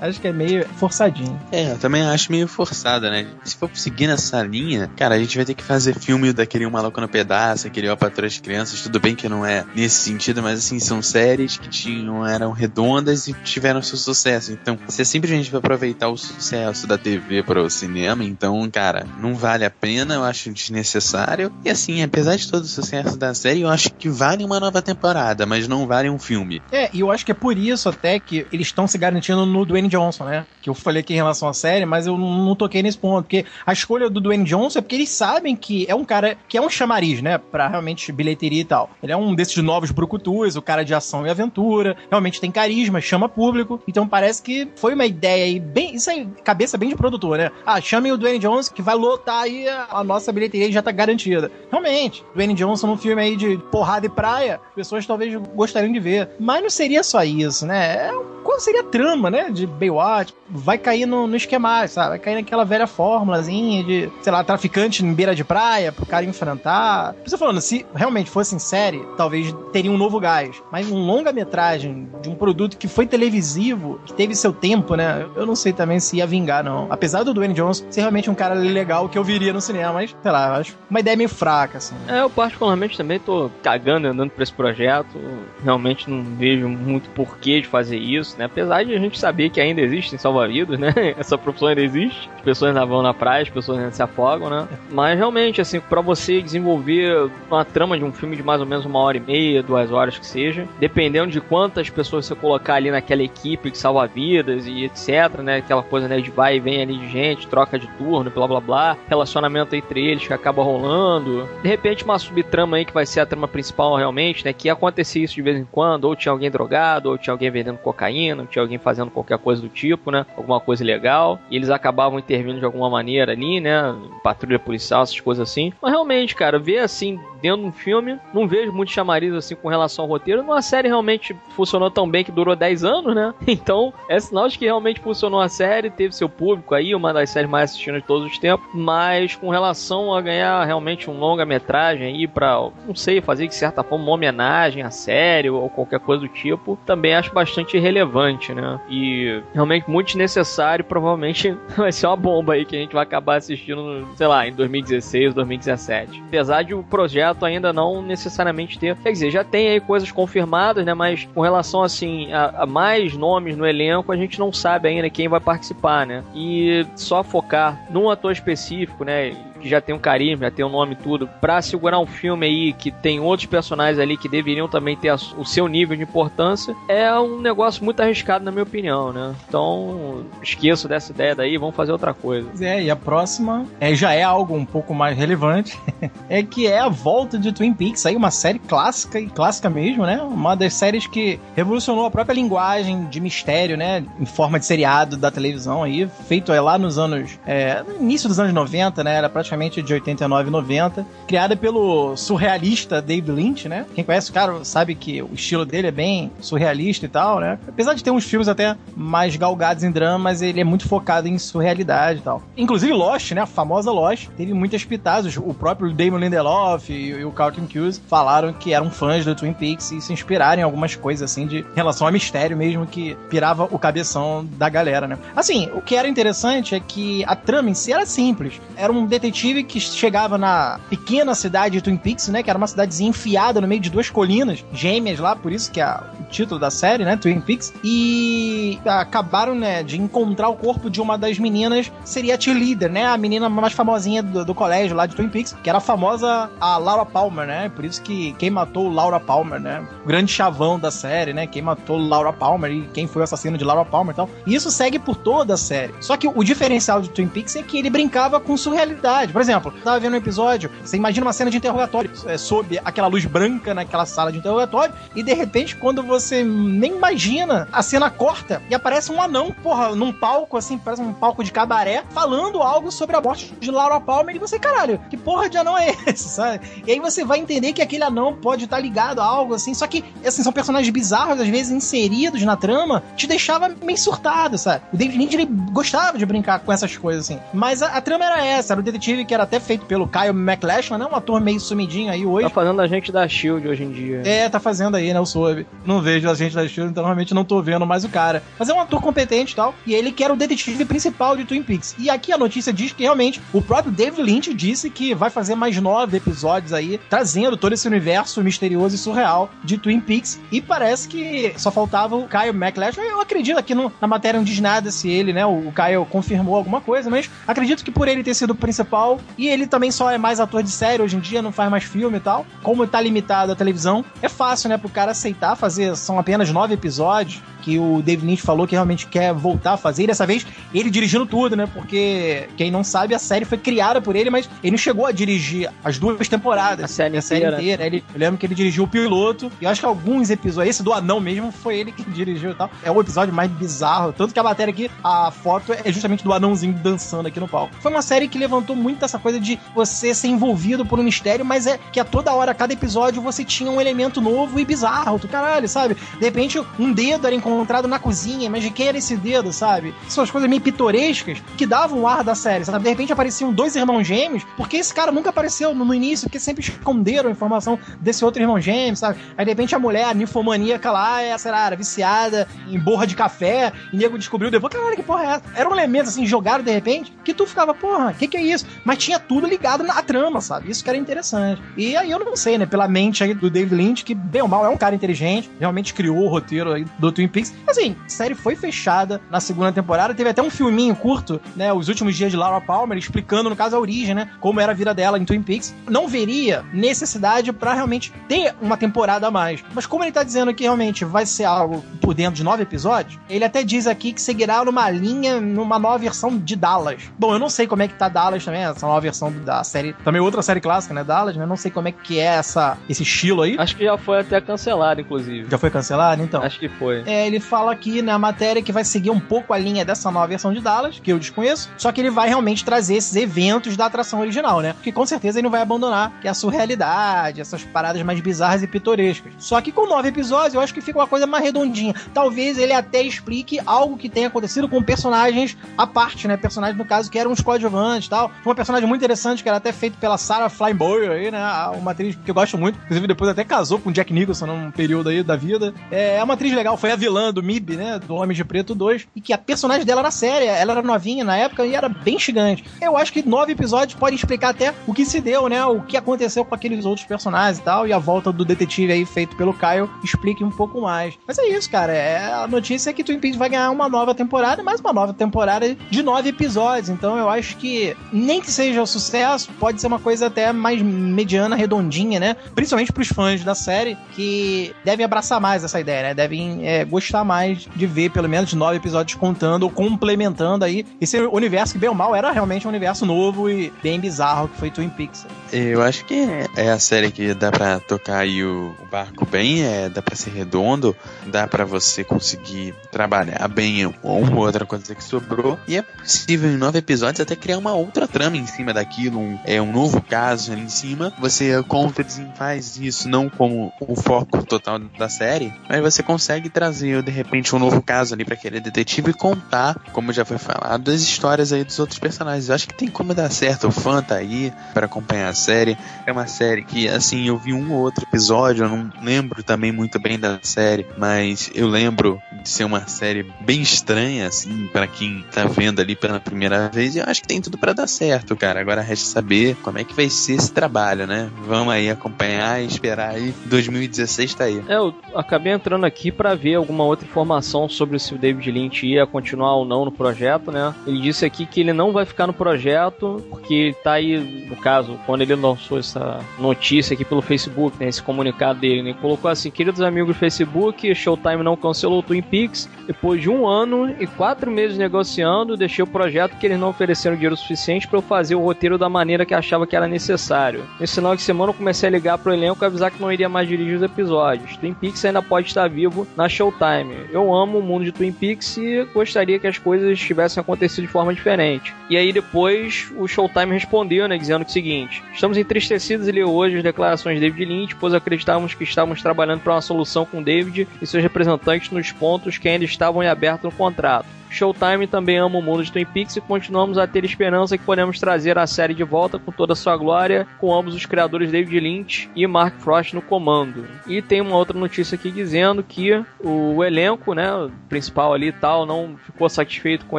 acho 0.00 0.20
que 0.20 0.28
é 0.28 0.32
meio 0.32 0.66
forçadinho. 0.76 1.38
É, 1.52 1.72
eu 1.72 1.78
também 1.78 2.02
acho 2.02 2.30
meio 2.30 2.48
forçada, 2.48 3.10
né? 3.10 3.26
Se 3.44 3.56
for 3.56 3.70
seguir 3.74 4.06
nessa 4.06 4.42
linha, 4.42 4.90
cara, 4.96 5.14
a 5.14 5.18
gente 5.18 5.36
vai 5.36 5.44
ter 5.44 5.54
que 5.54 5.62
fazer 5.62 5.98
filme 5.98 6.32
daquele 6.32 6.66
Um 6.66 6.70
Maluco 6.70 7.00
no 7.00 7.08
Pedaço, 7.08 7.66
aquele 7.66 7.88
Ó 7.88 7.96
Patrulha 7.96 8.28
as 8.28 8.38
Crianças, 8.38 8.82
tudo 8.82 9.00
bem 9.00 9.14
que 9.14 9.28
não 9.28 9.44
é 9.44 9.64
nesse 9.74 9.96
sentido, 9.96 10.42
mas 10.42 10.58
assim, 10.58 10.78
são 10.78 11.02
séries 11.02 11.56
que 11.56 11.68
tinham, 11.68 12.26
eram 12.26 12.52
redondas 12.52 13.28
e 13.28 13.32
tiveram 13.44 13.82
seu 13.82 13.98
sucesso. 13.98 14.52
Então, 14.52 14.78
se 14.88 15.02
é 15.02 15.04
simplesmente 15.04 15.50
pra 15.50 15.58
aproveitar 15.58 16.08
o 16.08 16.16
sucesso 16.16 16.86
da 16.86 16.96
TV 16.96 17.42
para 17.42 17.62
o 17.62 17.70
cinema, 17.70 18.24
então, 18.24 18.68
cara, 18.70 19.06
não 19.18 19.34
vale 19.34 19.64
a 19.64 19.70
pena, 19.70 20.14
eu 20.14 20.24
acho 20.24 20.50
desnecessário. 20.52 21.52
E 21.64 21.70
assim, 21.70 22.02
apesar 22.02 22.36
de 22.36 22.48
todo 22.48 22.62
o 22.62 22.68
sucesso 22.68 23.16
da 23.16 23.34
série, 23.34 23.62
eu 23.62 23.68
acho 23.68 23.92
que 23.94 24.08
vale 24.08 24.44
uma 24.44 24.60
nova 24.60 24.80
temporada, 24.80 25.44
mas 25.44 25.68
não 25.68 25.86
vale 25.86 26.08
um 26.08 26.18
filme. 26.18 26.62
É, 26.70 26.88
e 26.92 27.00
eu 27.00 27.10
acho 27.10 27.24
que 27.24 27.32
é 27.32 27.34
por 27.34 27.56
isso 27.58 27.88
até 27.88 28.18
que 28.18 28.46
eles 28.52 28.68
estão 28.68 28.86
se 28.86 28.96
garantindo 28.96 29.44
no 29.44 29.64
Dwayne 29.64 29.89
Johnson, 29.90 30.24
né? 30.24 30.46
Que 30.62 30.70
eu 30.70 30.74
falei 30.74 31.00
aqui 31.00 31.12
em 31.12 31.16
relação 31.16 31.48
à 31.48 31.52
série, 31.52 31.84
mas 31.84 32.06
eu 32.06 32.16
não, 32.16 32.54
toquei 32.54 32.82
nesse 32.82 32.96
ponto. 32.96 33.24
Porque 33.24 33.44
a 33.66 33.72
escolha 33.72 34.08
do 34.08 34.20
Dwayne 34.20 34.44
Johnson 34.44 34.78
é 34.78 34.82
porque 34.82 34.94
eles 34.94 35.10
sabem 35.10 35.54
que 35.54 35.84
é 35.88 35.94
um 35.94 36.04
cara 36.04 36.36
que 36.48 36.56
é 36.56 36.62
um 36.62 36.70
chamariz, 36.70 37.20
né? 37.20 37.38
Pra 37.38 37.68
realmente 37.68 38.12
bilheteria 38.12 38.60
e 38.60 38.64
tal. 38.64 38.90
Ele 39.02 39.12
é 39.12 39.16
um 39.16 39.34
desses 39.34 39.56
novos 39.62 39.90
brucutus, 39.90 40.56
o 40.56 40.62
cara 40.62 40.84
de 40.84 40.94
ação 40.94 41.26
e 41.26 41.30
aventura, 41.30 41.96
realmente 42.08 42.40
tem 42.40 42.50
carisma, 42.50 43.00
chama 43.00 43.28
público. 43.28 43.82
Então 43.86 44.06
parece 44.06 44.42
que 44.42 44.68
foi 44.76 44.94
uma 44.94 45.06
ideia 45.06 45.44
aí, 45.44 45.58
bem. 45.58 45.94
Isso 45.94 46.10
aí, 46.10 46.26
cabeça 46.44 46.78
bem 46.78 46.88
de 46.88 46.96
produtor, 46.96 47.38
né? 47.38 47.50
Ah, 47.66 47.80
chamem 47.80 48.12
o 48.12 48.16
Dwayne 48.16 48.38
Johnson 48.38 48.72
que 48.72 48.82
vai 48.82 48.94
lotar 48.94 49.42
aí 49.42 49.68
a, 49.68 49.88
a 49.90 50.04
nossa 50.04 50.32
bilheteria 50.32 50.70
já 50.70 50.82
tá 50.82 50.92
garantida. 50.92 51.50
Realmente, 51.70 52.24
Dwayne 52.34 52.54
Johnson 52.54 52.86
num 52.86 52.96
filme 52.96 53.20
aí 53.20 53.36
de 53.36 53.58
porrada 53.70 54.06
e 54.06 54.08
praia, 54.08 54.60
pessoas 54.74 55.06
talvez 55.06 55.34
gostariam 55.54 55.92
de 55.92 56.00
ver. 56.00 56.30
Mas 56.38 56.62
não 56.62 56.70
seria 56.70 57.02
só 57.02 57.22
isso, 57.22 57.66
né? 57.66 58.08
É, 58.08 58.12
qual 58.42 58.60
seria 58.60 58.80
a 58.80 58.84
trama, 58.84 59.30
né? 59.30 59.50
De 59.50 59.66
Baywatch? 59.80 60.34
Vai 60.48 60.78
cair 60.78 61.06
no, 61.06 61.26
no 61.26 61.36
esquema, 61.36 61.86
sabe? 61.88 62.10
Vai 62.10 62.18
cair 62.18 62.34
naquela 62.34 62.64
velha 62.64 62.86
fórmulazinha 62.86 63.84
de, 63.84 64.10
sei 64.20 64.32
lá, 64.32 64.44
traficante 64.44 65.04
em 65.04 65.14
beira 65.14 65.34
de 65.34 65.44
praia 65.44 65.92
pro 65.92 66.06
cara 66.06 66.24
enfrentar. 66.24 67.14
Isso 67.24 67.38
falando, 67.38 67.60
se 67.60 67.86
realmente 67.94 68.30
fosse 68.30 68.54
em 68.54 68.58
série, 68.58 69.04
talvez 69.16 69.54
teria 69.72 69.90
um 69.90 69.96
novo 69.96 70.18
gás. 70.20 70.60
Mas 70.70 70.90
um 70.90 71.04
longa-metragem 71.06 72.08
de 72.20 72.28
um 72.28 72.34
produto 72.34 72.76
que 72.76 72.88
foi 72.88 73.06
televisivo, 73.06 74.00
que 74.04 74.12
teve 74.12 74.34
seu 74.34 74.52
tempo, 74.52 74.94
né? 74.94 75.26
Eu 75.36 75.46
não 75.46 75.54
sei 75.54 75.72
também 75.72 76.00
se 76.00 76.16
ia 76.16 76.26
vingar, 76.26 76.64
não. 76.64 76.86
Apesar 76.90 77.22
do 77.22 77.32
Dwayne 77.32 77.54
Johnson 77.54 77.84
ser 77.90 78.00
realmente 78.00 78.28
um 78.28 78.34
cara 78.34 78.54
legal 78.54 79.08
que 79.08 79.16
eu 79.16 79.24
viria 79.24 79.52
no 79.52 79.60
cinema, 79.60 79.92
mas, 79.92 80.16
sei 80.22 80.30
lá, 80.30 80.56
acho 80.56 80.76
uma 80.90 81.00
ideia 81.00 81.16
meio 81.16 81.28
fraca, 81.28 81.78
assim. 81.78 81.94
É, 82.08 82.20
eu 82.20 82.30
particularmente 82.30 82.96
também 82.96 83.18
tô 83.18 83.50
cagando 83.62 84.08
andando 84.08 84.30
pra 84.30 84.42
esse 84.42 84.52
projeto. 84.52 85.16
Realmente 85.62 86.10
não 86.10 86.22
vejo 86.22 86.68
muito 86.68 87.08
porquê 87.10 87.60
de 87.60 87.68
fazer 87.68 87.96
isso, 87.96 88.36
né? 88.36 88.46
Apesar 88.46 88.84
de 88.84 88.94
a 88.94 88.98
gente 88.98 89.18
saber 89.18 89.50
que 89.50 89.60
ainda 89.60 89.69
existem 89.78 90.18
salva-vidas, 90.18 90.78
né? 90.78 90.92
Essa 91.18 91.38
profissão 91.38 91.68
ainda 91.68 91.82
existe. 91.82 92.28
As 92.36 92.42
pessoas 92.42 92.70
ainda 92.70 92.84
vão 92.86 93.02
na 93.02 93.14
praia, 93.14 93.42
as 93.42 93.50
pessoas 93.50 93.78
ainda 93.78 93.92
se 93.92 94.02
afogam, 94.02 94.48
né? 94.50 94.66
Mas 94.90 95.16
realmente, 95.16 95.60
assim, 95.60 95.80
para 95.80 96.00
você 96.00 96.40
desenvolver 96.40 97.30
uma 97.48 97.64
trama 97.64 97.98
de 97.98 98.04
um 98.04 98.12
filme 98.12 98.36
de 98.36 98.42
mais 98.42 98.60
ou 98.60 98.66
menos 98.66 98.84
uma 98.84 98.98
hora 98.98 99.16
e 99.16 99.20
meia, 99.20 99.62
duas 99.62 99.90
horas 99.92 100.18
que 100.18 100.26
seja, 100.26 100.66
dependendo 100.78 101.30
de 101.30 101.40
quantas 101.40 101.90
pessoas 101.90 102.26
você 102.26 102.34
colocar 102.34 102.74
ali 102.74 102.90
naquela 102.90 103.22
equipe 103.22 103.70
que 103.70 103.78
salva 103.78 104.06
vidas 104.06 104.66
e 104.66 104.84
etc, 104.84 105.40
né? 105.42 105.58
Aquela 105.58 105.82
coisa, 105.82 106.08
né, 106.08 106.20
de 106.20 106.30
vai 106.30 106.56
e 106.56 106.60
vem 106.60 106.82
ali 106.82 106.96
de 106.96 107.08
gente, 107.08 107.46
troca 107.46 107.78
de 107.78 107.86
turno, 107.98 108.30
blá 108.30 108.46
blá 108.46 108.60
blá, 108.60 108.96
relacionamento 109.08 109.74
entre 109.74 110.00
eles 110.06 110.26
que 110.26 110.32
acaba 110.32 110.62
rolando. 110.62 111.48
De 111.62 111.68
repente, 111.68 112.04
uma 112.04 112.18
subtrama 112.18 112.76
aí 112.76 112.84
que 112.84 112.94
vai 112.94 113.06
ser 113.06 113.20
a 113.20 113.26
trama 113.26 113.48
principal 113.48 113.96
realmente, 113.96 114.44
né? 114.44 114.52
Que 114.52 114.68
ia 114.68 114.72
acontecer 114.72 115.20
isso 115.20 115.34
de 115.34 115.42
vez 115.42 115.56
em 115.56 115.64
quando, 115.64 116.04
ou 116.04 116.16
tinha 116.16 116.32
alguém 116.32 116.50
drogado, 116.50 117.10
ou 117.10 117.18
tinha 117.18 117.32
alguém 117.32 117.50
vendendo 117.50 117.78
cocaína, 117.78 118.42
ou 118.42 118.48
tinha 118.48 118.62
alguém 118.62 118.78
fazendo 118.78 119.10
qualquer 119.10 119.38
coisa 119.38 119.49
do 119.58 119.68
tipo, 119.68 120.10
né? 120.10 120.26
Alguma 120.36 120.60
coisa 120.60 120.84
legal. 120.84 121.40
E 121.50 121.56
eles 121.56 121.70
acabavam 121.70 122.18
intervindo 122.18 122.58
de 122.58 122.64
alguma 122.64 122.90
maneira 122.90 123.32
ali, 123.32 123.58
né? 123.58 123.94
Patrulha 124.22 124.58
policial, 124.58 125.02
essas 125.02 125.18
coisas 125.18 125.48
assim. 125.48 125.72
Mas 125.80 125.90
realmente, 125.90 126.36
cara, 126.36 126.58
ver 126.58 126.78
assim 126.78 127.18
dentro 127.40 127.62
de 127.62 127.68
um 127.68 127.72
filme, 127.72 128.18
não 128.32 128.46
vejo 128.46 128.72
muito 128.72 128.92
chamariz 128.92 129.32
assim 129.34 129.54
com 129.54 129.68
relação 129.68 130.04
ao 130.04 130.10
roteiro. 130.10 130.42
Numa 130.42 130.62
série 130.62 130.88
realmente 130.88 131.36
funcionou 131.50 131.90
tão 131.90 132.08
bem 132.08 132.24
que 132.24 132.32
durou 132.32 132.54
10 132.54 132.84
anos, 132.84 133.14
né? 133.14 133.34
Então, 133.60 133.92
é 134.08 134.18
sinal 134.18 134.48
de 134.48 134.58
que 134.58 134.64
realmente 134.64 135.00
funcionou 135.00 135.40
a 135.40 135.48
série, 135.48 135.90
teve 135.90 136.14
seu 136.14 136.28
público 136.28 136.74
aí, 136.74 136.94
uma 136.94 137.12
das 137.12 137.30
séries 137.30 137.50
mais 137.50 137.70
assistidas 137.70 138.00
de 138.00 138.06
todos 138.06 138.30
os 138.30 138.38
tempos. 138.38 138.66
Mas 138.72 139.34
com 139.34 139.50
relação 139.50 140.14
a 140.14 140.20
ganhar 140.20 140.64
realmente 140.64 141.10
um 141.10 141.18
longa-metragem 141.18 142.06
aí 142.06 142.28
pra, 142.28 142.70
não 142.86 142.94
sei, 142.94 143.20
fazer 143.20 143.48
de 143.48 143.54
certa 143.54 143.82
forma 143.82 144.04
uma 144.04 144.14
homenagem 144.14 144.82
à 144.82 144.90
série 144.90 145.50
ou 145.50 145.68
qualquer 145.68 146.00
coisa 146.00 146.22
do 146.22 146.28
tipo, 146.28 146.78
também 146.86 147.14
acho 147.14 147.34
bastante 147.34 147.76
irrelevante, 147.76 148.54
né? 148.54 148.80
E 148.88 149.42
realmente 149.52 149.90
muito 149.90 150.06
desnecessário, 150.06 150.84
provavelmente 150.84 151.56
vai 151.76 151.92
ser 151.92 152.06
uma 152.06 152.16
bomba 152.16 152.54
aí 152.54 152.64
que 152.64 152.76
a 152.76 152.78
gente 152.78 152.92
vai 152.92 153.02
acabar 153.02 153.36
assistindo, 153.36 154.06
sei 154.16 154.26
lá, 154.26 154.46
em 154.46 154.52
2016, 154.52 155.34
2017. 155.34 156.22
Apesar 156.28 156.62
de 156.62 156.74
o 156.74 156.82
projeto 156.82 157.29
ainda 157.44 157.72
não 157.72 158.02
necessariamente 158.02 158.78
ter, 158.78 158.96
quer 158.96 159.12
dizer, 159.12 159.30
já 159.30 159.44
tem 159.44 159.68
aí 159.68 159.80
coisas 159.80 160.10
confirmadas, 160.10 160.84
né? 160.84 160.94
Mas 160.94 161.28
com 161.34 161.40
relação 161.40 161.82
assim 161.82 162.32
a, 162.32 162.62
a 162.62 162.66
mais 162.66 163.16
nomes 163.16 163.56
no 163.56 163.66
elenco, 163.66 164.12
a 164.12 164.16
gente 164.16 164.38
não 164.38 164.52
sabe 164.52 164.88
ainda 164.88 165.10
quem 165.10 165.28
vai 165.28 165.40
participar, 165.40 166.06
né? 166.06 166.22
E 166.34 166.86
só 166.96 167.22
focar 167.22 167.86
num 167.90 168.10
ator 168.10 168.32
específico, 168.32 169.04
né? 169.04 169.34
Que 169.60 169.68
já 169.68 169.80
tem 169.80 169.94
um 169.94 169.98
carisma, 169.98 170.46
já 170.46 170.50
tem 170.50 170.64
um 170.64 170.70
nome 170.70 170.96
tudo, 170.96 171.28
pra 171.40 171.60
segurar 171.62 171.98
um 171.98 172.06
filme 172.06 172.46
aí 172.46 172.72
que 172.72 172.90
tem 172.90 173.20
outros 173.20 173.46
personagens 173.46 173.98
ali 173.98 174.16
que 174.16 174.28
deveriam 174.28 174.68
também 174.68 174.96
ter 174.96 175.12
o 175.12 175.44
seu 175.44 175.68
nível 175.68 175.96
de 175.96 176.02
importância, 176.02 176.74
é 176.88 177.12
um 177.18 177.40
negócio 177.40 177.84
muito 177.84 178.00
arriscado, 178.00 178.44
na 178.44 178.50
minha 178.50 178.62
opinião, 178.62 179.12
né? 179.12 179.34
Então, 179.48 180.24
esqueço 180.42 180.88
dessa 180.88 181.12
ideia 181.12 181.34
daí, 181.34 181.56
vamos 181.58 181.74
fazer 181.74 181.92
outra 181.92 182.14
coisa. 182.14 182.48
É, 182.60 182.82
e 182.82 182.90
a 182.90 182.96
próxima 182.96 183.66
é, 183.80 183.94
já 183.94 184.12
é 184.12 184.22
algo 184.22 184.54
um 184.54 184.64
pouco 184.64 184.94
mais 184.94 185.16
relevante, 185.16 185.78
é 186.28 186.42
que 186.42 186.66
é 186.66 186.78
a 186.78 186.88
volta 186.88 187.38
de 187.38 187.52
Twin 187.52 187.72
Peaks, 187.72 188.06
aí 188.06 188.16
uma 188.16 188.30
série 188.30 188.58
clássica 188.58 189.18
e 189.18 189.28
clássica 189.28 189.68
mesmo, 189.68 190.04
né? 190.04 190.20
Uma 190.22 190.54
das 190.54 190.74
séries 190.74 191.06
que 191.06 191.38
revolucionou 191.54 192.06
a 192.06 192.10
própria 192.10 192.34
linguagem 192.34 193.06
de 193.06 193.20
mistério, 193.20 193.76
né? 193.76 194.04
Em 194.18 194.26
forma 194.26 194.58
de 194.58 194.66
seriado 194.66 195.16
da 195.16 195.30
televisão 195.30 195.82
aí, 195.82 196.08
feito 196.26 196.52
lá 196.52 196.78
nos 196.78 196.98
anos, 196.98 197.38
é, 197.46 197.82
no 197.82 197.96
início 198.02 198.28
dos 198.28 198.38
anos 198.38 198.52
90, 198.52 199.04
né? 199.04 199.14
Era 199.14 199.28
praticamente 199.28 199.49
praticamente 199.50 199.82
de 199.82 199.92
89 199.92 200.48
e 200.48 200.52
90, 200.52 201.06
criada 201.26 201.56
pelo 201.56 202.16
surrealista 202.16 203.02
David 203.02 203.32
Lynch, 203.32 203.68
né? 203.68 203.84
Quem 203.94 204.04
conhece 204.04 204.30
o 204.30 204.32
cara 204.34 204.64
sabe 204.64 204.94
que 204.94 205.20
o 205.20 205.30
estilo 205.34 205.64
dele 205.64 205.88
é 205.88 205.90
bem 205.90 206.30
surrealista 206.40 207.06
e 207.06 207.08
tal, 207.08 207.40
né? 207.40 207.58
Apesar 207.66 207.94
de 207.94 208.04
ter 208.04 208.10
uns 208.10 208.24
filmes 208.24 208.48
até 208.48 208.76
mais 208.96 209.34
galgados 209.34 209.82
em 209.82 209.90
drama, 209.90 210.18
mas 210.18 210.42
ele 210.42 210.60
é 210.60 210.64
muito 210.64 210.86
focado 210.86 211.26
em 211.26 211.36
surrealidade 211.36 212.20
e 212.20 212.22
tal. 212.22 212.42
Inclusive 212.56 212.92
Lost, 212.92 213.32
né? 213.32 213.40
A 213.40 213.46
famosa 213.46 213.90
Lost, 213.90 214.28
teve 214.36 214.54
muitas 214.54 214.84
pitadas. 214.84 215.36
O 215.36 215.52
próprio 215.52 215.92
Damon 215.92 216.18
Lindelof 216.18 216.90
e, 216.90 217.24
o 217.24 217.32
Carlton 217.32 217.66
Cuse 217.66 218.00
falaram 218.08 218.52
que 218.52 218.72
eram 218.72 218.90
fãs 218.90 219.24
do 219.24 219.34
Twin 219.34 219.52
Peaks 219.52 219.90
e 219.90 220.00
se 220.00 220.12
inspiraram 220.12 220.60
em 220.60 220.64
algumas 220.64 220.94
coisas 220.94 221.30
assim 221.30 221.46
de 221.46 221.64
relação 221.74 222.06
a 222.06 222.12
mistério 222.12 222.56
mesmo 222.56 222.86
que 222.86 223.16
pirava 223.28 223.68
o 223.70 223.78
cabeção 223.78 224.46
da 224.56 224.68
galera, 224.68 225.08
né? 225.08 225.18
Assim, 225.34 225.68
o 225.74 225.80
que 225.80 225.96
era 225.96 226.08
interessante 226.08 226.74
é 226.74 226.80
que 226.80 227.24
a 227.24 227.34
trama 227.34 227.70
em 227.70 227.74
si 227.74 227.92
era 227.92 228.06
simples. 228.06 228.60
Era 228.76 228.92
um 228.92 229.06
detetive 229.06 229.39
detetive 229.40 229.64
que 229.64 229.80
chegava 229.80 230.36
na 230.36 230.78
pequena 230.88 231.34
cidade 231.34 231.74
de 231.74 231.82
Twin 231.82 231.96
Peaks, 231.96 232.28
né? 232.28 232.42
Que 232.42 232.50
era 232.50 232.58
uma 232.58 232.66
cidadezinha 232.66 233.10
enfiada 233.10 233.60
no 233.60 233.66
meio 233.66 233.80
de 233.80 233.90
duas 233.90 234.10
colinas 234.10 234.64
gêmeas 234.72 235.18
lá, 235.18 235.34
por 235.34 235.50
isso 235.50 235.70
que 235.70 235.80
é 235.80 235.86
o 236.20 236.24
título 236.24 236.60
da 236.60 236.70
série, 236.70 237.04
né? 237.04 237.16
Twin 237.16 237.40
Peaks. 237.40 237.72
E 237.82 238.78
acabaram, 238.84 239.54
né, 239.54 239.82
de 239.82 240.00
encontrar 240.00 240.48
o 240.48 240.56
corpo 240.56 240.90
de 240.90 241.00
uma 241.00 241.16
das 241.16 241.38
meninas, 241.38 241.90
seria 242.04 242.36
a 242.36 242.40
cheerleader, 242.40 242.90
né? 242.90 243.06
A 243.06 243.16
menina 243.16 243.48
mais 243.48 243.72
famosinha 243.72 244.22
do, 244.22 244.44
do 244.44 244.54
colégio 244.54 244.96
lá 244.96 245.06
de 245.06 245.16
Twin 245.16 245.28
Peaks, 245.28 245.56
que 245.62 245.68
era 245.68 245.78
a 245.78 245.80
famosa 245.80 246.50
a 246.60 246.76
Laura 246.76 247.06
Palmer, 247.06 247.46
né? 247.46 247.70
Por 247.74 247.84
isso 247.84 248.02
que 248.02 248.32
quem 248.34 248.50
matou 248.50 248.88
Laura 248.88 249.18
Palmer, 249.18 249.60
né? 249.60 249.82
O 250.04 250.06
grande 250.06 250.30
chavão 250.30 250.78
da 250.78 250.90
série, 250.90 251.32
né? 251.32 251.46
Quem 251.46 251.62
matou 251.62 251.98
Laura 251.98 252.32
Palmer 252.32 252.70
e 252.70 252.82
quem 252.88 253.06
foi 253.06 253.22
o 253.22 253.24
assassino 253.24 253.56
de 253.56 253.64
Laura 253.64 253.84
Palmer 253.84 254.12
e 254.12 254.16
tal. 254.16 254.28
E 254.46 254.54
isso 254.54 254.70
segue 254.70 254.98
por 254.98 255.16
toda 255.16 255.54
a 255.54 255.56
série. 255.56 255.94
Só 256.00 256.16
que 256.16 256.28
o 256.28 256.44
diferencial 256.44 257.00
de 257.00 257.10
Twin 257.10 257.28
Peaks 257.28 257.56
é 257.56 257.62
que 257.62 257.78
ele 257.78 257.90
brincava 257.90 258.38
com 258.40 258.56
surrealidade 258.56 259.29
verdade. 259.30 259.32
Por 259.32 259.40
exemplo, 259.40 259.72
tava 259.82 259.98
vendo 259.98 260.14
um 260.14 260.16
episódio, 260.16 260.70
você 260.84 260.96
imagina 260.96 261.26
uma 261.26 261.32
cena 261.32 261.50
de 261.50 261.56
interrogatório, 261.56 262.10
é, 262.26 262.36
sob 262.36 262.78
aquela 262.84 263.08
luz 263.08 263.24
branca 263.24 263.72
naquela 263.72 264.06
sala 264.06 264.30
de 264.30 264.38
interrogatório, 264.38 264.94
e 265.14 265.22
de 265.22 265.32
repente, 265.32 265.76
quando 265.76 266.02
você 266.02 266.42
nem 266.42 266.96
imagina, 266.96 267.68
a 267.72 267.82
cena 267.82 268.10
corta 268.10 268.62
e 268.68 268.74
aparece 268.74 269.10
um 269.12 269.20
anão, 269.20 269.52
porra, 269.62 269.94
num 269.94 270.12
palco, 270.12 270.56
assim, 270.56 270.78
parece 270.78 271.02
um 271.02 271.12
palco 271.12 271.42
de 271.42 271.50
cabaré, 271.50 272.04
falando 272.10 272.62
algo 272.62 272.90
sobre 272.90 273.16
a 273.16 273.20
morte 273.20 273.52
de 273.58 273.70
Laura 273.70 274.00
Palmer, 274.00 274.34
e 274.34 274.38
você, 274.38 274.58
caralho, 274.58 275.00
que 275.08 275.16
porra 275.16 275.48
de 275.48 275.56
anão 275.56 275.76
é 275.76 275.90
esse, 276.06 276.28
sabe? 276.28 276.60
E 276.86 276.92
aí 276.92 277.00
você 277.00 277.24
vai 277.24 277.38
entender 277.38 277.72
que 277.72 277.82
aquele 277.82 278.04
anão 278.04 278.34
pode 278.34 278.64
estar 278.64 278.78
ligado 278.78 279.20
a 279.20 279.24
algo, 279.24 279.54
assim, 279.54 279.74
só 279.74 279.86
que, 279.86 280.04
assim, 280.24 280.42
são 280.42 280.52
personagens 280.52 280.90
bizarros, 280.92 281.40
às 281.40 281.48
vezes 281.48 281.72
inseridos 281.72 282.42
na 282.42 282.56
trama, 282.56 283.02
te 283.16 283.26
deixava 283.26 283.68
meio 283.82 283.98
surtado, 283.98 284.58
sabe? 284.58 284.82
O 284.92 284.96
David 284.96 285.18
Lynch, 285.18 285.34
ele 285.34 285.46
gostava 285.46 286.18
de 286.18 286.26
brincar 286.26 286.60
com 286.60 286.72
essas 286.72 286.96
coisas, 286.96 287.24
assim. 287.24 287.40
Mas 287.52 287.82
a, 287.82 287.88
a 287.88 288.00
trama 288.00 288.24
era 288.24 288.44
essa, 288.44 288.74
era 288.74 288.80
o 288.80 288.84
detetive 288.84 289.19
que 289.24 289.34
era 289.34 289.44
até 289.44 289.60
feito 289.60 289.86
pelo 289.86 290.08
Kyle 290.08 290.32
MacLachlan, 290.32 290.98
né? 290.98 291.06
Um 291.10 291.14
ator 291.14 291.40
meio 291.40 291.60
sumidinho 291.60 292.12
aí 292.12 292.24
hoje. 292.24 292.48
Tá 292.48 292.54
fazendo 292.54 292.80
a 292.80 292.86
gente 292.86 293.12
da 293.12 293.26
SHIELD 293.26 293.68
hoje 293.68 293.84
em 293.84 293.90
dia. 293.90 294.22
É, 294.24 294.48
tá 294.48 294.60
fazendo 294.60 294.96
aí, 294.96 295.12
né? 295.12 295.18
Eu 295.18 295.26
soube. 295.26 295.66
Não 295.84 296.00
vejo 296.00 296.28
a 296.28 296.34
gente 296.34 296.54
da 296.54 296.66
SHIELD, 296.66 296.90
então 296.90 297.04
realmente 297.04 297.34
não 297.34 297.44
tô 297.44 297.62
vendo 297.62 297.86
mais 297.86 298.04
o 298.04 298.08
cara. 298.08 298.42
Mas 298.58 298.68
é 298.68 298.74
um 298.74 298.80
ator 298.80 299.00
competente 299.00 299.52
e 299.52 299.56
tal. 299.56 299.74
E 299.86 299.94
ele 299.94 300.12
que 300.12 300.24
era 300.24 300.32
o 300.32 300.36
detetive 300.36 300.84
principal 300.84 301.36
de 301.36 301.44
Twin 301.44 301.62
Peaks. 301.62 301.94
E 301.98 302.10
aqui 302.10 302.32
a 302.32 302.38
notícia 302.38 302.72
diz 302.72 302.92
que 302.92 303.02
realmente 303.02 303.40
o 303.52 303.62
próprio 303.62 303.92
David 303.92 304.22
Lynch 304.22 304.54
disse 304.54 304.90
que 304.90 305.14
vai 305.14 305.30
fazer 305.30 305.54
mais 305.54 305.76
nove 305.80 306.16
episódios 306.16 306.72
aí, 306.72 307.00
trazendo 307.08 307.56
todo 307.56 307.72
esse 307.72 307.86
universo 307.86 308.42
misterioso 308.42 308.94
e 308.94 308.98
surreal 308.98 309.50
de 309.64 309.78
Twin 309.78 310.00
Peaks. 310.00 310.40
E 310.50 310.60
parece 310.60 311.08
que 311.08 311.52
só 311.56 311.70
faltava 311.70 312.16
o 312.16 312.28
Kyle 312.28 312.52
MacLachlan. 312.52 313.02
Eu 313.02 313.20
acredito 313.20 313.58
aqui 313.58 313.74
no, 313.74 313.92
na 314.00 314.06
matéria 314.06 314.38
não 314.38 314.44
diz 314.44 314.60
nada 314.60 314.90
se 314.90 315.08
ele, 315.08 315.32
né? 315.32 315.44
O 315.46 315.72
Kyle 315.72 316.04
confirmou 316.08 316.56
alguma 316.56 316.80
coisa, 316.80 317.10
mas 317.10 317.30
acredito 317.46 317.84
que 317.84 317.90
por 317.90 318.08
ele 318.08 318.22
ter 318.22 318.34
sido 318.34 318.50
o 318.50 318.54
principal 318.54 319.09
e 319.38 319.48
ele 319.48 319.66
também 319.66 319.90
só 319.90 320.10
é 320.10 320.18
mais 320.18 320.40
ator 320.40 320.62
de 320.62 320.70
série 320.70 321.02
hoje 321.02 321.16
em 321.16 321.20
dia, 321.20 321.42
não 321.42 321.52
faz 321.52 321.70
mais 321.70 321.84
filme 321.84 322.18
e 322.18 322.20
tal. 322.20 322.46
Como 322.62 322.86
tá 322.86 323.00
limitado 323.00 323.52
a 323.52 323.56
televisão, 323.56 324.04
é 324.20 324.28
fácil, 324.28 324.68
né, 324.68 324.76
pro 324.76 324.88
cara 324.88 325.12
aceitar 325.12 325.56
fazer. 325.56 325.96
São 325.96 326.18
apenas 326.18 326.50
nove 326.50 326.74
episódios. 326.74 327.42
que 327.60 327.78
o 327.78 328.02
David 328.02 328.26
Lynch 328.26 328.42
falou 328.42 328.66
que 328.66 328.74
realmente 328.74 329.06
quer 329.06 329.32
voltar 329.32 329.74
a 329.74 329.76
fazer. 329.76 330.04
E 330.04 330.06
dessa 330.06 330.26
vez, 330.26 330.46
ele 330.72 330.90
dirigindo 330.90 331.26
tudo, 331.26 331.54
né? 331.54 331.68
Porque, 331.72 332.48
quem 332.56 332.70
não 332.70 332.82
sabe, 332.82 333.14
a 333.14 333.18
série 333.18 333.44
foi 333.44 333.58
criada 333.58 334.00
por 334.00 334.16
ele, 334.16 334.30
mas 334.30 334.48
ele 334.62 334.72
não 334.72 334.78
chegou 334.78 335.06
a 335.06 335.12
dirigir 335.12 335.70
as 335.84 335.98
duas 335.98 336.26
temporadas. 336.28 336.86
A 336.86 336.88
série, 336.88 337.16
a 337.16 337.22
série 337.22 337.40
inteira. 337.40 337.56
inteira. 337.60 337.86
Ele, 337.86 338.04
eu 338.14 338.18
lembro 338.18 338.38
que 338.38 338.46
ele 338.46 338.54
dirigiu 338.54 338.84
o 338.84 338.88
piloto, 338.88 339.50
e 339.60 339.64
eu 339.64 339.70
acho 339.70 339.80
que 339.80 339.86
alguns 339.86 340.30
episódios, 340.30 340.76
esse 340.76 340.82
do 340.82 340.92
anão 340.92 341.20
mesmo, 341.20 341.52
foi 341.52 341.78
ele 341.78 341.92
que 341.92 342.02
dirigiu 342.10 342.50
e 342.50 342.54
tal. 342.54 342.70
É 342.82 342.90
o 342.90 343.00
episódio 343.00 343.32
mais 343.32 343.50
bizarro. 343.50 344.12
Tanto 344.12 344.32
que 344.32 344.40
a 344.40 344.42
matéria 344.42 344.72
aqui, 344.72 344.90
a 345.04 345.30
foto 345.30 345.72
é 345.72 345.92
justamente 345.92 346.24
do 346.24 346.32
anãozinho 346.32 346.72
dançando 346.72 347.26
aqui 347.26 347.38
no 347.38 347.48
palco. 347.48 347.74
Foi 347.80 347.90
uma 347.90 348.02
série 348.02 348.28
que 348.28 348.38
levantou 348.38 348.74
muito 348.74 348.99
essa 349.04 349.18
coisa 349.18 349.40
de 349.40 349.58
você 349.74 350.14
ser 350.14 350.28
envolvido 350.28 350.84
por 350.84 350.98
um 350.98 351.02
mistério, 351.02 351.44
mas 351.44 351.66
é 351.66 351.78
que 351.92 352.00
a 352.00 352.04
toda 352.04 352.32
hora, 352.32 352.52
a 352.52 352.54
cada 352.54 352.72
episódio, 352.72 353.22
você 353.22 353.44
tinha 353.44 353.70
um 353.70 353.80
elemento 353.80 354.20
novo 354.20 354.58
e 354.58 354.64
bizarro. 354.64 355.18
Tu 355.18 355.28
caralho, 355.28 355.68
sabe? 355.68 355.94
De 355.94 356.24
repente, 356.24 356.60
um 356.78 356.92
dedo 356.92 357.26
era 357.26 357.34
encontrado 357.34 357.88
na 357.88 357.98
cozinha, 357.98 358.50
mas 358.50 358.62
de 358.62 358.70
quem 358.70 358.88
era 358.88 358.98
esse 358.98 359.16
dedo, 359.16 359.52
sabe? 359.52 359.94
São 360.08 360.24
as 360.24 360.30
coisas 360.30 360.48
meio 360.48 360.62
pitorescas 360.62 361.42
que 361.56 361.66
davam 361.66 362.00
o 362.00 362.08
ar 362.08 362.24
da 362.24 362.34
série, 362.34 362.64
sabe? 362.64 362.84
De 362.84 362.90
repente 362.90 363.12
apareciam 363.12 363.52
dois 363.52 363.76
irmãos 363.76 364.04
gêmeos, 364.06 364.44
porque 364.56 364.76
esse 364.76 364.92
cara 364.92 365.12
nunca 365.12 365.30
apareceu 365.30 365.74
no, 365.74 365.94
início, 365.94 366.28
porque 366.28 366.38
sempre 366.38 366.62
esconderam 366.62 367.28
a 367.28 367.32
informação 367.32 367.78
desse 368.00 368.24
outro 368.24 368.42
irmão 368.42 368.60
gêmeo, 368.60 368.96
sabe? 368.96 369.18
Aí 369.36 369.44
de 369.44 369.50
repente 369.50 369.74
a 369.74 369.78
mulher, 369.78 370.04
a 370.04 370.14
ninfomaníaca 370.14 370.90
lá, 370.90 371.22
essa 371.22 371.48
era, 371.48 371.66
era 371.66 371.76
viciada 371.76 372.48
em 372.68 372.78
borra 372.78 373.06
de 373.06 373.14
café, 373.14 373.72
e 373.92 373.96
nego 373.96 374.18
descobriu 374.18 374.50
depois, 374.50 374.72
caralho, 374.72 374.96
que 374.96 375.02
porra 375.02 375.22
é 375.22 375.26
essa? 375.26 375.42
Era 375.54 375.68
um 375.68 375.72
elemento 375.72 376.08
assim, 376.08 376.26
jogado 376.26 376.62
de 376.62 376.70
repente, 376.70 377.12
que 377.24 377.34
tu 377.34 377.46
ficava, 377.46 377.74
porra, 377.74 378.10
o 378.10 378.14
que, 378.14 378.28
que 378.28 378.36
é 378.36 378.42
isso? 378.42 378.66
Mas 378.84 378.98
tinha 378.98 379.18
tudo 379.18 379.46
ligado 379.46 379.84
na 379.84 380.02
trama, 380.02 380.40
sabe? 380.40 380.70
Isso 380.70 380.82
que 380.82 380.90
era 380.90 380.98
interessante. 380.98 381.62
E 381.76 381.96
aí 381.96 382.10
eu 382.10 382.18
não 382.18 382.36
sei, 382.36 382.58
né, 382.58 382.66
pela 382.66 382.88
mente 382.88 383.22
aí 383.22 383.34
do 383.34 383.50
David 383.50 383.74
Lynch, 383.74 384.04
que 384.04 384.14
bem 384.14 384.42
ou 384.42 384.48
mal 384.48 384.64
é 384.64 384.68
um 384.68 384.76
cara 384.76 384.94
inteligente, 384.94 385.50
realmente 385.58 385.94
criou 385.94 386.18
o 386.18 386.28
roteiro 386.28 386.72
aí 386.72 386.84
do 386.98 387.12
Twin 387.12 387.28
Peaks. 387.28 387.52
Assim, 387.66 387.96
a 388.04 388.08
série 388.08 388.34
foi 388.34 388.56
fechada 388.56 389.20
na 389.30 389.40
segunda 389.40 389.72
temporada, 389.72 390.14
teve 390.14 390.30
até 390.30 390.42
um 390.42 390.50
filminho 390.50 390.94
curto, 390.94 391.40
né, 391.56 391.72
os 391.72 391.88
últimos 391.88 392.16
dias 392.16 392.30
de 392.30 392.36
Laura 392.36 392.60
Palmer, 392.60 392.98
explicando, 392.98 393.50
no 393.50 393.56
caso, 393.56 393.76
a 393.76 393.78
origem, 393.78 394.14
né, 394.14 394.30
como 394.40 394.60
era 394.60 394.72
a 394.72 394.74
vida 394.74 394.94
dela 394.94 395.18
em 395.18 395.24
Twin 395.24 395.42
Peaks. 395.42 395.74
Não 395.88 396.08
veria 396.08 396.64
necessidade 396.72 397.52
para 397.52 397.74
realmente 397.74 398.12
ter 398.28 398.54
uma 398.60 398.76
temporada 398.76 399.26
a 399.26 399.30
mais. 399.30 399.62
Mas 399.74 399.86
como 399.86 400.04
ele 400.04 400.12
tá 400.12 400.22
dizendo 400.22 400.54
que 400.54 400.64
realmente 400.64 401.04
vai 401.04 401.26
ser 401.26 401.44
algo 401.44 401.84
por 402.00 402.14
dentro 402.14 402.34
de 402.34 402.44
nove 402.44 402.62
episódios, 402.62 403.18
ele 403.28 403.44
até 403.44 403.62
diz 403.62 403.86
aqui 403.86 404.12
que 404.12 404.20
seguirá 404.20 404.64
numa 404.64 404.90
linha, 404.90 405.40
numa 405.40 405.78
nova 405.78 405.98
versão 405.98 406.36
de 406.36 406.56
Dallas. 406.56 407.02
Bom, 407.18 407.34
eu 407.34 407.38
não 407.38 407.48
sei 407.48 407.66
como 407.66 407.82
é 407.82 407.88
que 407.88 407.94
tá 407.94 408.08
Dallas 408.08 408.44
também, 408.44 408.69
essa 408.70 408.86
nova 408.86 409.00
versão 409.00 409.32
da 409.44 409.62
série, 409.64 409.92
também 410.04 410.20
outra 410.20 410.42
série 410.42 410.60
clássica, 410.60 410.94
né, 410.94 411.04
Dallas, 411.04 411.36
né, 411.36 411.46
não 411.46 411.56
sei 411.56 411.70
como 411.70 411.88
é 411.88 411.92
que 411.92 412.18
é 412.18 412.24
essa, 412.24 412.76
esse 412.88 413.02
estilo 413.02 413.42
aí. 413.42 413.56
Acho 413.58 413.76
que 413.76 413.84
já 413.84 413.96
foi 413.96 414.20
até 414.20 414.40
cancelado, 414.40 415.00
inclusive. 415.00 415.48
Já 415.50 415.58
foi 415.58 415.70
cancelado, 415.70 416.22
então? 416.22 416.42
Acho 416.42 416.58
que 416.58 416.68
foi. 416.68 417.02
É, 417.06 417.26
ele 417.26 417.40
fala 417.40 417.72
aqui 417.72 418.02
na 418.02 418.18
matéria 418.18 418.62
que 418.62 418.72
vai 418.72 418.84
seguir 418.84 419.10
um 419.10 419.20
pouco 419.20 419.52
a 419.52 419.58
linha 419.58 419.84
dessa 419.84 420.10
nova 420.10 420.26
versão 420.26 420.52
de 420.52 420.60
Dallas, 420.60 420.98
que 420.98 421.12
eu 421.12 421.18
desconheço, 421.18 421.68
só 421.76 421.92
que 421.92 422.00
ele 422.00 422.10
vai 422.10 422.28
realmente 422.28 422.64
trazer 422.64 422.96
esses 422.96 423.14
eventos 423.16 423.76
da 423.76 423.86
atração 423.86 424.20
original, 424.20 424.60
né? 424.60 424.74
Que 424.82 424.92
com 424.92 425.04
certeza 425.06 425.38
ele 425.38 425.44
não 425.44 425.50
vai 425.50 425.62
abandonar, 425.62 426.12
que 426.20 426.28
é 426.28 426.30
a 426.30 426.34
surrealidade, 426.34 427.40
essas 427.40 427.62
paradas 427.64 428.02
mais 428.02 428.20
bizarras 428.20 428.62
e 428.62 428.66
pitorescas. 428.66 429.32
Só 429.38 429.60
que 429.60 429.72
com 429.72 429.86
nove 429.86 430.08
episódios, 430.08 430.54
eu 430.54 430.60
acho 430.60 430.74
que 430.74 430.80
fica 430.80 430.98
uma 430.98 431.06
coisa 431.06 431.26
mais 431.26 431.44
redondinha. 431.44 431.94
Talvez 432.12 432.58
ele 432.58 432.72
até 432.72 433.02
explique 433.02 433.60
algo 433.64 433.96
que 433.96 434.08
tenha 434.08 434.28
acontecido 434.28 434.68
com 434.68 434.82
personagens 434.82 435.56
à 435.76 435.86
parte, 435.86 436.28
né? 436.28 436.36
Personagens, 436.36 436.78
no 436.78 436.84
caso, 436.84 437.10
que 437.10 437.18
eram 437.18 437.32
os 437.32 437.40
coadjuvantes 437.40 438.06
e 438.06 438.10
tal. 438.10 438.30
Uma 438.44 438.54
personagem 438.60 438.86
muito 438.86 439.00
interessante, 439.00 439.42
que 439.42 439.48
era 439.48 439.56
até 439.56 439.72
feito 439.72 439.96
pela 439.96 440.18
Sarah 440.18 440.50
Flyboy 440.50 441.08
aí, 441.08 441.30
né? 441.30 441.40
Uma 441.78 441.92
atriz 441.92 442.14
que 442.14 442.30
eu 442.30 442.34
gosto 442.34 442.58
muito. 442.58 442.78
Inclusive, 442.84 443.06
depois 443.06 443.30
até 443.30 443.42
casou 443.42 443.78
com 443.78 443.90
Jack 443.90 444.12
Nicholson 444.12 444.44
num 444.44 444.70
período 444.70 445.08
aí 445.08 445.22
da 445.22 445.34
vida. 445.34 445.72
É, 445.90 446.16
é 446.16 446.22
uma 446.22 446.34
atriz 446.34 446.52
legal, 446.52 446.76
foi 446.76 446.92
a 446.92 446.96
vilã 446.96 447.32
do 447.32 447.42
MIB, 447.42 447.76
né? 447.76 447.98
Do 447.98 448.16
Homem 448.16 448.36
de 448.36 448.44
Preto 448.44 448.74
2. 448.74 449.08
E 449.16 449.20
que 449.22 449.32
a 449.32 449.38
personagem 449.38 449.86
dela 449.86 450.02
era 450.02 450.10
séria, 450.10 450.50
ela 450.50 450.72
era 450.72 450.82
novinha 450.82 451.24
na 451.24 451.38
época 451.38 451.64
e 451.64 451.74
era 451.74 451.88
bem 451.88 452.18
gigante. 452.18 452.62
Eu 452.82 452.98
acho 452.98 453.14
que 453.14 453.26
nove 453.26 453.52
episódios 453.52 453.98
podem 453.98 454.16
explicar 454.16 454.50
até 454.50 454.74
o 454.86 454.92
que 454.92 455.06
se 455.06 455.22
deu, 455.22 455.48
né? 455.48 455.64
O 455.64 455.80
que 455.80 455.96
aconteceu 455.96 456.44
com 456.44 456.54
aqueles 456.54 456.84
outros 456.84 457.06
personagens 457.06 457.58
e 457.58 457.62
tal. 457.62 457.86
E 457.86 457.94
a 457.94 457.98
volta 457.98 458.30
do 458.30 458.44
detetive 458.44 458.92
aí 458.92 459.06
feito 459.06 459.36
pelo 459.36 459.54
Kyle 459.54 459.88
explique 460.04 460.44
um 460.44 460.50
pouco 460.50 460.82
mais. 460.82 461.14
Mas 461.26 461.38
é 461.38 461.48
isso, 461.48 461.70
cara. 461.70 461.94
É, 461.94 462.30
a 462.30 462.46
notícia 462.46 462.90
é 462.90 462.92
que 462.92 463.02
Twin 463.02 463.20
Peaks 463.20 463.38
vai 463.38 463.48
ganhar 463.48 463.70
uma 463.70 463.88
nova 463.88 464.14
temporada, 464.14 464.62
mais 464.62 464.80
uma 464.80 464.92
nova 464.92 465.14
temporada 465.14 465.74
de 465.90 466.02
nove 466.02 466.28
episódios. 466.28 466.90
Então 466.90 467.16
eu 467.16 467.30
acho 467.30 467.56
que 467.56 467.96
nem 468.12 468.40
que 468.40 468.49
seja 468.50 468.82
um 468.82 468.86
sucesso, 468.86 469.50
pode 469.58 469.80
ser 469.80 469.86
uma 469.86 469.98
coisa 469.98 470.26
até 470.26 470.52
mais 470.52 470.82
mediana, 470.82 471.56
redondinha, 471.56 472.18
né? 472.20 472.36
Principalmente 472.54 472.92
pros 472.92 473.08
fãs 473.08 473.42
da 473.44 473.54
série, 473.54 473.96
que 474.14 474.74
devem 474.84 475.04
abraçar 475.04 475.40
mais 475.40 475.64
essa 475.64 475.80
ideia, 475.80 476.02
né? 476.02 476.14
Devem 476.14 476.66
é, 476.66 476.84
gostar 476.84 477.24
mais 477.24 477.68
de 477.74 477.86
ver 477.86 478.10
pelo 478.10 478.28
menos 478.28 478.52
nove 478.52 478.76
episódios 478.76 479.18
contando 479.18 479.64
ou 479.64 479.70
complementando 479.70 480.64
aí 480.64 480.86
esse 481.00 481.18
universo 481.18 481.74
que, 481.74 481.78
bem 481.78 481.88
ou 481.88 481.94
mal, 481.94 482.14
era 482.14 482.30
realmente 482.30 482.66
um 482.66 482.70
universo 482.70 483.06
novo 483.06 483.48
e 483.48 483.72
bem 483.82 484.00
bizarro 484.00 484.48
que 484.48 484.58
foi 484.58 484.70
Twin 484.70 484.88
Peaks. 484.88 485.26
Eu 485.52 485.82
acho 485.82 486.04
que 486.04 486.26
é 486.56 486.70
a 486.70 486.78
série 486.78 487.10
que 487.10 487.34
dá 487.34 487.50
pra 487.50 487.80
tocar 487.80 488.18
aí 488.18 488.44
o, 488.44 488.74
barco 488.90 489.24
bem, 489.24 489.62
é, 489.62 489.88
dá 489.88 490.02
pra 490.02 490.16
ser 490.16 490.30
redondo, 490.30 490.96
dá 491.26 491.46
pra 491.46 491.64
você 491.64 492.02
conseguir 492.02 492.74
trabalhar 492.90 493.46
bem 493.48 493.86
uma 494.02 494.38
outra 494.38 494.66
coisa 494.66 494.94
que 494.94 495.02
sobrou, 495.02 495.58
e 495.66 495.76
é 495.76 495.82
possível 495.82 496.50
em 496.50 496.56
nove 496.56 496.78
episódios 496.78 497.20
até 497.20 497.36
criar 497.36 497.58
uma 497.58 497.72
outra 497.72 498.08
trama 498.08 498.36
em 498.40 498.46
cima 498.46 498.72
daquilo, 498.72 499.18
um, 499.18 499.38
é 499.44 499.60
um 499.60 499.70
novo 499.70 500.00
caso 500.00 500.52
ali 500.52 500.62
em 500.62 500.68
cima. 500.68 501.12
Você 501.18 501.62
conta 501.64 502.02
e 502.02 502.36
faz 502.36 502.76
isso 502.76 503.08
não 503.08 503.28
como 503.28 503.72
o 503.80 503.94
foco 503.94 504.44
total 504.44 504.78
da 504.78 505.08
série, 505.08 505.52
mas 505.68 505.80
você 505.80 506.02
consegue 506.02 506.48
trazer 506.48 507.02
de 507.02 507.10
repente 507.10 507.54
um 507.54 507.58
novo 507.58 507.82
caso 507.82 508.14
ali 508.14 508.24
para 508.24 508.34
aquele 508.34 508.60
detetive 508.60 509.10
e 509.10 509.14
contar, 509.14 509.76
como 509.92 510.12
já 510.12 510.24
foi 510.24 510.38
falado, 510.38 510.90
as 510.90 511.00
histórias 511.00 511.52
aí 511.52 511.64
dos 511.64 511.78
outros 511.78 511.98
personagens. 511.98 512.48
Eu 512.48 512.54
acho 512.54 512.68
que 512.68 512.74
tem 512.74 512.88
como 512.88 513.14
dar 513.14 513.30
certo. 513.30 513.68
O 513.68 513.72
fã 513.72 514.02
tá 514.02 514.16
aí 514.16 514.52
para 514.72 514.86
acompanhar 514.86 515.28
a 515.28 515.34
série. 515.34 515.76
É 516.06 516.12
uma 516.12 516.26
série 516.26 516.64
que, 516.64 516.88
assim, 516.88 517.26
eu 517.28 517.36
vi 517.36 517.52
um 517.52 517.72
ou 517.72 517.80
outro 517.80 518.04
episódio, 518.04 518.64
eu 518.64 518.68
não 518.68 518.90
lembro 519.02 519.42
também 519.42 519.72
muito 519.72 519.98
bem 519.98 520.18
da 520.18 520.38
série, 520.42 520.86
mas 520.96 521.50
eu 521.54 521.68
lembro 521.68 522.20
de 522.42 522.48
ser 522.48 522.64
uma 522.64 522.86
série 522.86 523.26
bem 523.40 523.60
estranha, 523.60 524.26
assim, 524.26 524.68
para 524.72 524.86
quem 524.86 525.24
tá 525.30 525.44
vendo 525.44 525.80
ali 525.80 525.94
pela 525.94 526.20
primeira 526.20 526.68
vez. 526.68 526.94
E 526.94 526.98
eu 526.98 527.04
acho 527.04 527.22
que 527.22 527.28
tem 527.28 527.40
tudo 527.40 527.58
para 527.58 527.72
dar 527.72 527.86
certo, 527.86 528.29
cara. 528.36 528.60
Agora 528.60 528.80
resta 528.80 529.06
saber 529.06 529.56
como 529.62 529.78
é 529.78 529.84
que 529.84 529.94
vai 529.94 530.08
ser 530.08 530.34
esse 530.34 530.52
trabalho, 530.52 531.06
né? 531.06 531.30
Vamos 531.46 531.72
aí 531.72 531.90
acompanhar 531.90 532.62
e 532.62 532.66
esperar 532.66 533.14
aí. 533.14 533.34
2016 533.46 534.34
tá 534.34 534.44
aí. 534.44 534.62
É, 534.68 534.76
eu 534.76 534.94
acabei 535.14 535.52
entrando 535.52 535.84
aqui 535.84 536.10
para 536.10 536.34
ver 536.34 536.54
alguma 536.54 536.84
outra 536.84 537.06
informação 537.06 537.68
sobre 537.68 537.98
se 537.98 538.14
o 538.14 538.18
David 538.18 538.50
Lynch 538.50 538.86
ia 538.86 539.06
continuar 539.06 539.56
ou 539.56 539.64
não 539.64 539.84
no 539.84 539.92
projeto, 539.92 540.50
né? 540.50 540.74
Ele 540.86 541.00
disse 541.00 541.24
aqui 541.24 541.44
que 541.46 541.60
ele 541.60 541.72
não 541.72 541.92
vai 541.92 542.04
ficar 542.04 542.26
no 542.26 542.32
projeto, 542.32 543.22
porque 543.28 543.74
tá 543.82 543.92
aí, 543.92 544.46
no 544.48 544.56
caso, 544.56 544.98
quando 545.06 545.22
ele 545.22 545.34
lançou 545.34 545.78
essa 545.78 546.20
notícia 546.38 546.94
aqui 546.94 547.04
pelo 547.04 547.22
Facebook, 547.22 547.76
né, 547.78 547.88
esse 547.88 548.02
comunicado 548.02 548.60
dele, 548.60 548.82
né, 548.82 548.94
colocou 549.00 549.30
assim: 549.30 549.50
queridos 549.50 549.82
amigos 549.82 550.14
do 550.14 550.18
Facebook, 550.18 550.94
Showtime 550.94 551.42
não 551.42 551.56
cancelou 551.56 552.00
o 552.00 552.02
Twin 552.02 552.22
Peaks. 552.22 552.68
Depois 552.86 553.20
de 553.20 553.28
um 553.28 553.46
ano 553.46 553.94
e 554.00 554.06
quatro 554.06 554.50
meses 554.50 554.76
negociando, 554.76 555.56
deixei 555.56 555.82
o 555.82 555.86
projeto 555.86 556.36
que 556.36 556.46
eles 556.46 556.58
não 556.58 556.70
ofereceram 556.70 557.16
dinheiro 557.16 557.36
suficiente 557.36 557.86
para 557.86 557.98
eu 557.98 558.02
fazer 558.02 558.19
o 558.34 558.40
roteiro 558.40 558.76
da 558.76 558.88
maneira 558.88 559.24
que 559.24 559.34
achava 559.34 559.66
que 559.66 559.74
era 559.74 559.88
necessário. 559.88 560.64
Nesse 560.78 560.96
final 560.96 561.16
de 561.16 561.22
semana 561.22 561.50
eu 561.50 561.54
comecei 561.54 561.88
a 561.88 561.92
ligar 561.92 562.18
pro 562.18 562.32
elenco 562.32 562.62
e 562.62 562.66
avisar 562.66 562.90
que 562.90 563.00
não 563.00 563.12
iria 563.12 563.28
mais 563.28 563.48
dirigir 563.48 563.76
os 563.76 563.82
episódios. 563.82 564.56
Twin 564.56 564.74
Peaks 564.74 565.04
ainda 565.04 565.22
pode 565.22 565.48
estar 565.48 565.68
vivo 565.68 566.06
na 566.16 566.28
Showtime. 566.28 567.06
Eu 567.10 567.34
amo 567.34 567.58
o 567.58 567.62
mundo 567.62 567.84
de 567.84 567.92
Twin 567.92 568.12
Peaks 568.12 568.56
e 568.58 568.84
gostaria 568.92 569.38
que 569.38 569.46
as 569.46 569.58
coisas 569.58 569.98
tivessem 569.98 570.40
acontecido 570.40 570.86
de 570.86 570.92
forma 570.92 571.14
diferente. 571.14 571.74
E 571.88 571.96
aí 571.96 572.12
depois 572.12 572.92
o 572.96 573.08
Showtime 573.08 573.52
respondeu, 573.52 574.06
né, 574.06 574.18
dizendo 574.18 574.44
o 574.44 574.50
seguinte: 574.50 575.02
Estamos 575.12 575.38
entristecidos 575.38 576.08
e 576.08 576.12
leu 576.12 576.30
hoje 576.30 576.56
as 576.56 576.62
declarações 576.62 577.18
de 577.18 577.20
David 577.20 577.44
Lynch, 577.44 577.76
pois 577.76 577.94
acreditávamos 577.94 578.54
que 578.54 578.64
estávamos 578.64 579.02
trabalhando 579.02 579.40
para 579.40 579.54
uma 579.54 579.60
solução 579.60 580.04
com 580.04 580.22
David 580.22 580.68
e 580.80 580.86
seus 580.86 581.02
representantes 581.02 581.70
nos 581.70 581.92
pontos 581.92 582.38
que 582.38 582.48
ainda 582.48 582.64
estavam 582.64 583.02
em 583.02 583.08
aberto 583.08 583.44
no 583.44 583.52
contrato. 583.52 584.19
Showtime 584.30 584.86
também 584.86 585.18
ama 585.18 585.38
o 585.38 585.42
mundo 585.42 585.64
de 585.64 585.72
Twin 585.72 585.84
Peaks 585.84 586.16
e 586.16 586.20
continuamos 586.20 586.78
a 586.78 586.86
ter 586.86 587.04
esperança 587.04 587.58
que 587.58 587.64
podemos 587.64 587.98
trazer 587.98 588.38
a 588.38 588.46
série 588.46 588.72
de 588.72 588.84
volta 588.84 589.18
com 589.18 589.32
toda 589.32 589.52
a 589.52 589.56
sua 589.56 589.76
glória, 589.76 590.26
com 590.38 590.54
ambos 590.54 590.74
os 590.74 590.86
criadores 590.86 591.30
David 591.30 591.58
Lynch 591.58 592.10
e 592.14 592.26
Mark 592.26 592.54
Frost 592.60 592.94
no 592.94 593.02
comando. 593.02 593.66
E 593.86 594.00
tem 594.00 594.20
uma 594.20 594.36
outra 594.36 594.58
notícia 594.58 594.94
aqui 594.94 595.10
dizendo 595.10 595.62
que 595.62 596.02
o 596.22 596.62
elenco, 596.62 597.12
né, 597.12 597.50
principal 597.68 598.14
ali 598.14 598.28
e 598.28 598.32
tal, 598.32 598.64
não 598.64 598.96
ficou 599.04 599.28
satisfeito 599.28 599.84
com 599.86 599.98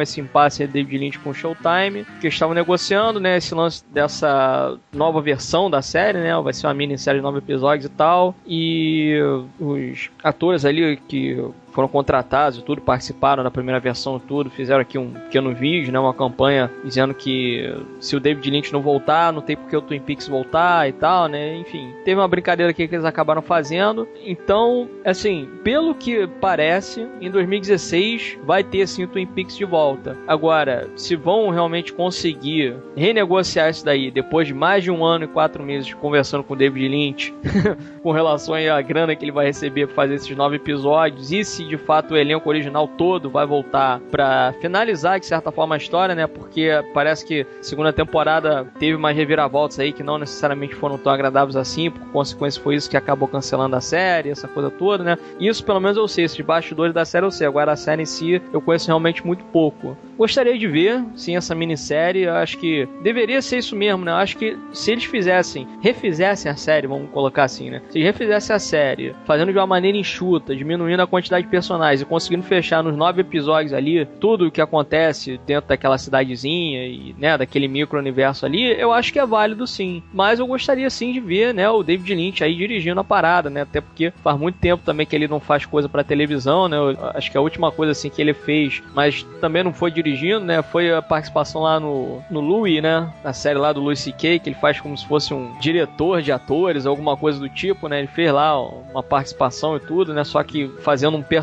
esse 0.00 0.20
impasse 0.20 0.66
de 0.66 0.72
David 0.72 0.98
Lynch 0.98 1.18
com 1.18 1.30
o 1.30 1.34
Showtime, 1.34 2.06
que 2.20 2.28
estavam 2.28 2.54
negociando, 2.54 3.20
né, 3.20 3.36
esse 3.36 3.54
lance 3.54 3.84
dessa 3.92 4.78
nova 4.92 5.20
versão 5.20 5.70
da 5.70 5.82
série, 5.82 6.18
né, 6.18 6.34
vai 6.40 6.52
ser 6.52 6.66
uma 6.66 6.74
minissérie 6.74 7.20
de 7.20 7.22
nove 7.22 7.38
episódios 7.38 7.86
e 7.86 7.90
tal, 7.90 8.34
e 8.46 9.20
os 9.60 10.10
atores 10.22 10.64
ali 10.64 10.96
que 10.96 11.38
foram 11.72 11.88
contratados 11.88 12.58
e 12.58 12.62
tudo, 12.62 12.80
participaram 12.80 13.42
da 13.42 13.50
primeira 13.50 13.80
versão 13.80 14.16
e 14.16 14.20
tudo, 14.20 14.50
fizeram 14.50 14.80
aqui 14.80 14.98
um 14.98 15.10
pequeno 15.10 15.54
vídeo, 15.54 15.92
né, 15.92 15.98
uma 15.98 16.14
campanha 16.14 16.70
dizendo 16.84 17.14
que 17.14 17.72
se 18.00 18.16
o 18.16 18.20
David 18.20 18.50
Lynch 18.50 18.72
não 18.72 18.80
voltar, 18.80 19.32
não 19.32 19.40
tem 19.40 19.56
porque 19.56 19.76
o 19.76 19.82
Twin 19.82 20.00
Peaks 20.00 20.28
voltar 20.28 20.88
e 20.88 20.92
tal, 20.92 21.28
né? 21.28 21.56
Enfim, 21.56 21.92
teve 22.04 22.20
uma 22.20 22.28
brincadeira 22.28 22.70
aqui 22.70 22.86
que 22.86 22.94
eles 22.94 23.04
acabaram 23.04 23.42
fazendo. 23.42 24.08
Então, 24.24 24.88
assim, 25.04 25.48
pelo 25.62 25.94
que 25.94 26.26
parece, 26.40 27.06
em 27.20 27.30
2016 27.30 28.38
vai 28.44 28.62
ter 28.62 28.86
sim 28.86 29.04
o 29.04 29.08
Twin 29.08 29.26
Peaks 29.26 29.56
de 29.56 29.64
volta. 29.64 30.16
Agora, 30.26 30.88
se 30.96 31.16
vão 31.16 31.50
realmente 31.50 31.92
conseguir 31.92 32.76
renegociar 32.96 33.70
isso 33.70 33.84
daí 33.84 34.10
depois 34.10 34.46
de 34.46 34.54
mais 34.54 34.84
de 34.84 34.90
um 34.90 35.04
ano 35.04 35.24
e 35.24 35.28
quatro 35.28 35.62
meses 35.62 35.92
conversando 35.94 36.44
com 36.44 36.54
o 36.54 36.56
David 36.56 36.88
Lynch 36.88 37.34
com 38.02 38.12
relação 38.12 38.54
à 38.54 38.82
grana 38.82 39.14
que 39.14 39.24
ele 39.24 39.32
vai 39.32 39.46
receber 39.46 39.86
para 39.86 39.94
fazer 39.94 40.14
esses 40.14 40.36
nove 40.36 40.56
episódios 40.56 41.32
e 41.32 41.44
se 41.44 41.61
de 41.66 41.76
fato 41.76 42.14
o 42.14 42.16
elenco 42.16 42.48
original 42.48 42.86
todo 42.86 43.30
vai 43.30 43.46
voltar 43.46 44.00
para 44.10 44.54
finalizar 44.60 45.18
de 45.20 45.26
certa 45.26 45.50
forma 45.50 45.74
a 45.74 45.78
história, 45.78 46.14
né? 46.14 46.26
Porque 46.26 46.70
parece 46.94 47.24
que 47.24 47.46
segunda 47.60 47.92
temporada 47.92 48.66
teve 48.78 48.96
mais 48.96 49.16
reviravoltas 49.16 49.78
aí 49.78 49.92
que 49.92 50.02
não 50.02 50.18
necessariamente 50.18 50.74
foram 50.74 50.98
tão 50.98 51.12
agradáveis 51.12 51.56
assim, 51.56 51.90
por 51.90 52.06
consequência 52.12 52.62
foi 52.62 52.76
isso 52.76 52.90
que 52.90 52.96
acabou 52.96 53.28
cancelando 53.28 53.76
a 53.76 53.80
série, 53.80 54.30
essa 54.30 54.48
coisa 54.48 54.70
toda, 54.70 55.04
né? 55.04 55.18
Isso 55.40 55.64
pelo 55.64 55.80
menos 55.80 55.96
eu 55.96 56.08
sei, 56.08 56.24
esses 56.24 56.40
bastidores 56.40 56.94
da 56.94 57.04
série 57.04 57.26
eu 57.26 57.30
sei, 57.30 57.46
agora 57.46 57.72
a 57.72 57.76
série 57.76 58.02
em 58.02 58.06
si 58.06 58.40
eu 58.52 58.60
conheço 58.60 58.86
realmente 58.86 59.26
muito 59.26 59.44
pouco. 59.46 59.96
Gostaria 60.16 60.56
de 60.56 60.68
ver, 60.68 61.02
sim, 61.16 61.36
essa 61.36 61.54
minissérie, 61.54 62.28
acho 62.28 62.58
que 62.58 62.88
deveria 63.02 63.42
ser 63.42 63.58
isso 63.58 63.74
mesmo, 63.74 64.04
né? 64.04 64.12
Acho 64.12 64.36
que 64.36 64.56
se 64.72 64.92
eles 64.92 65.04
fizessem, 65.04 65.66
refizessem 65.80 66.50
a 66.50 66.56
série, 66.56 66.86
vamos 66.86 67.10
colocar 67.10 67.44
assim, 67.44 67.70
né? 67.70 67.82
Se 67.90 68.00
refizessem 68.00 68.54
a 68.54 68.58
série, 68.58 69.14
fazendo 69.24 69.52
de 69.52 69.58
uma 69.58 69.66
maneira 69.66 69.98
enxuta, 69.98 70.54
diminuindo 70.54 71.00
a 71.00 71.06
quantidade 71.06 71.44
de 71.44 71.50
personagens 71.52 72.00
e 72.00 72.06
conseguindo 72.06 72.44
fechar 72.44 72.82
nos 72.82 72.96
nove 72.96 73.20
episódios 73.20 73.74
ali 73.74 74.06
tudo 74.18 74.46
o 74.46 74.50
que 74.50 74.62
acontece 74.62 75.38
dentro 75.46 75.68
daquela 75.68 75.98
cidadezinha 75.98 76.86
e, 76.86 77.14
né, 77.18 77.36
daquele 77.36 77.68
micro-universo 77.68 78.46
ali, 78.46 78.72
eu 78.80 78.90
acho 78.90 79.12
que 79.12 79.18
é 79.18 79.26
válido 79.26 79.66
sim. 79.66 80.02
Mas 80.14 80.38
eu 80.38 80.46
gostaria 80.46 80.88
sim 80.88 81.12
de 81.12 81.20
ver, 81.20 81.52
né, 81.52 81.68
o 81.68 81.82
David 81.82 82.14
Lynch 82.14 82.42
aí 82.42 82.56
dirigindo 82.56 82.98
a 83.00 83.04
parada, 83.04 83.50
né? 83.50 83.60
Até 83.60 83.82
porque 83.82 84.14
faz 84.22 84.38
muito 84.38 84.58
tempo 84.58 84.82
também 84.82 85.04
que 85.04 85.14
ele 85.14 85.28
não 85.28 85.38
faz 85.38 85.66
coisa 85.66 85.90
para 85.90 86.02
televisão, 86.02 86.68
né? 86.68 86.78
Eu 86.78 86.96
acho 87.14 87.30
que 87.30 87.36
a 87.36 87.40
última 87.40 87.70
coisa 87.70 87.92
assim 87.92 88.08
que 88.08 88.22
ele 88.22 88.32
fez, 88.32 88.82
mas 88.94 89.22
também 89.38 89.62
não 89.62 89.74
foi 89.74 89.90
dirigindo, 89.90 90.40
né? 90.40 90.62
Foi 90.62 90.90
a 90.90 91.02
participação 91.02 91.60
lá 91.60 91.78
no, 91.78 92.22
no 92.30 92.40
Louis, 92.40 92.82
né? 92.82 93.12
Na 93.22 93.34
série 93.34 93.58
lá 93.58 93.74
do 93.74 93.80
Louis 93.80 94.00
C.K., 94.00 94.38
que 94.38 94.48
ele 94.48 94.56
faz 94.56 94.80
como 94.80 94.96
se 94.96 95.06
fosse 95.06 95.34
um 95.34 95.58
diretor 95.60 96.22
de 96.22 96.32
atores, 96.32 96.86
alguma 96.86 97.14
coisa 97.14 97.38
do 97.38 97.48
tipo, 97.48 97.88
né? 97.88 97.98
Ele 97.98 98.08
fez 98.08 98.32
lá 98.32 98.58
uma 98.58 99.02
participação 99.02 99.76
e 99.76 99.80
tudo, 99.80 100.14
né? 100.14 100.24
Só 100.24 100.42
que 100.42 100.68
fazendo 100.80 101.16
um 101.16 101.22
personagem, 101.22 101.41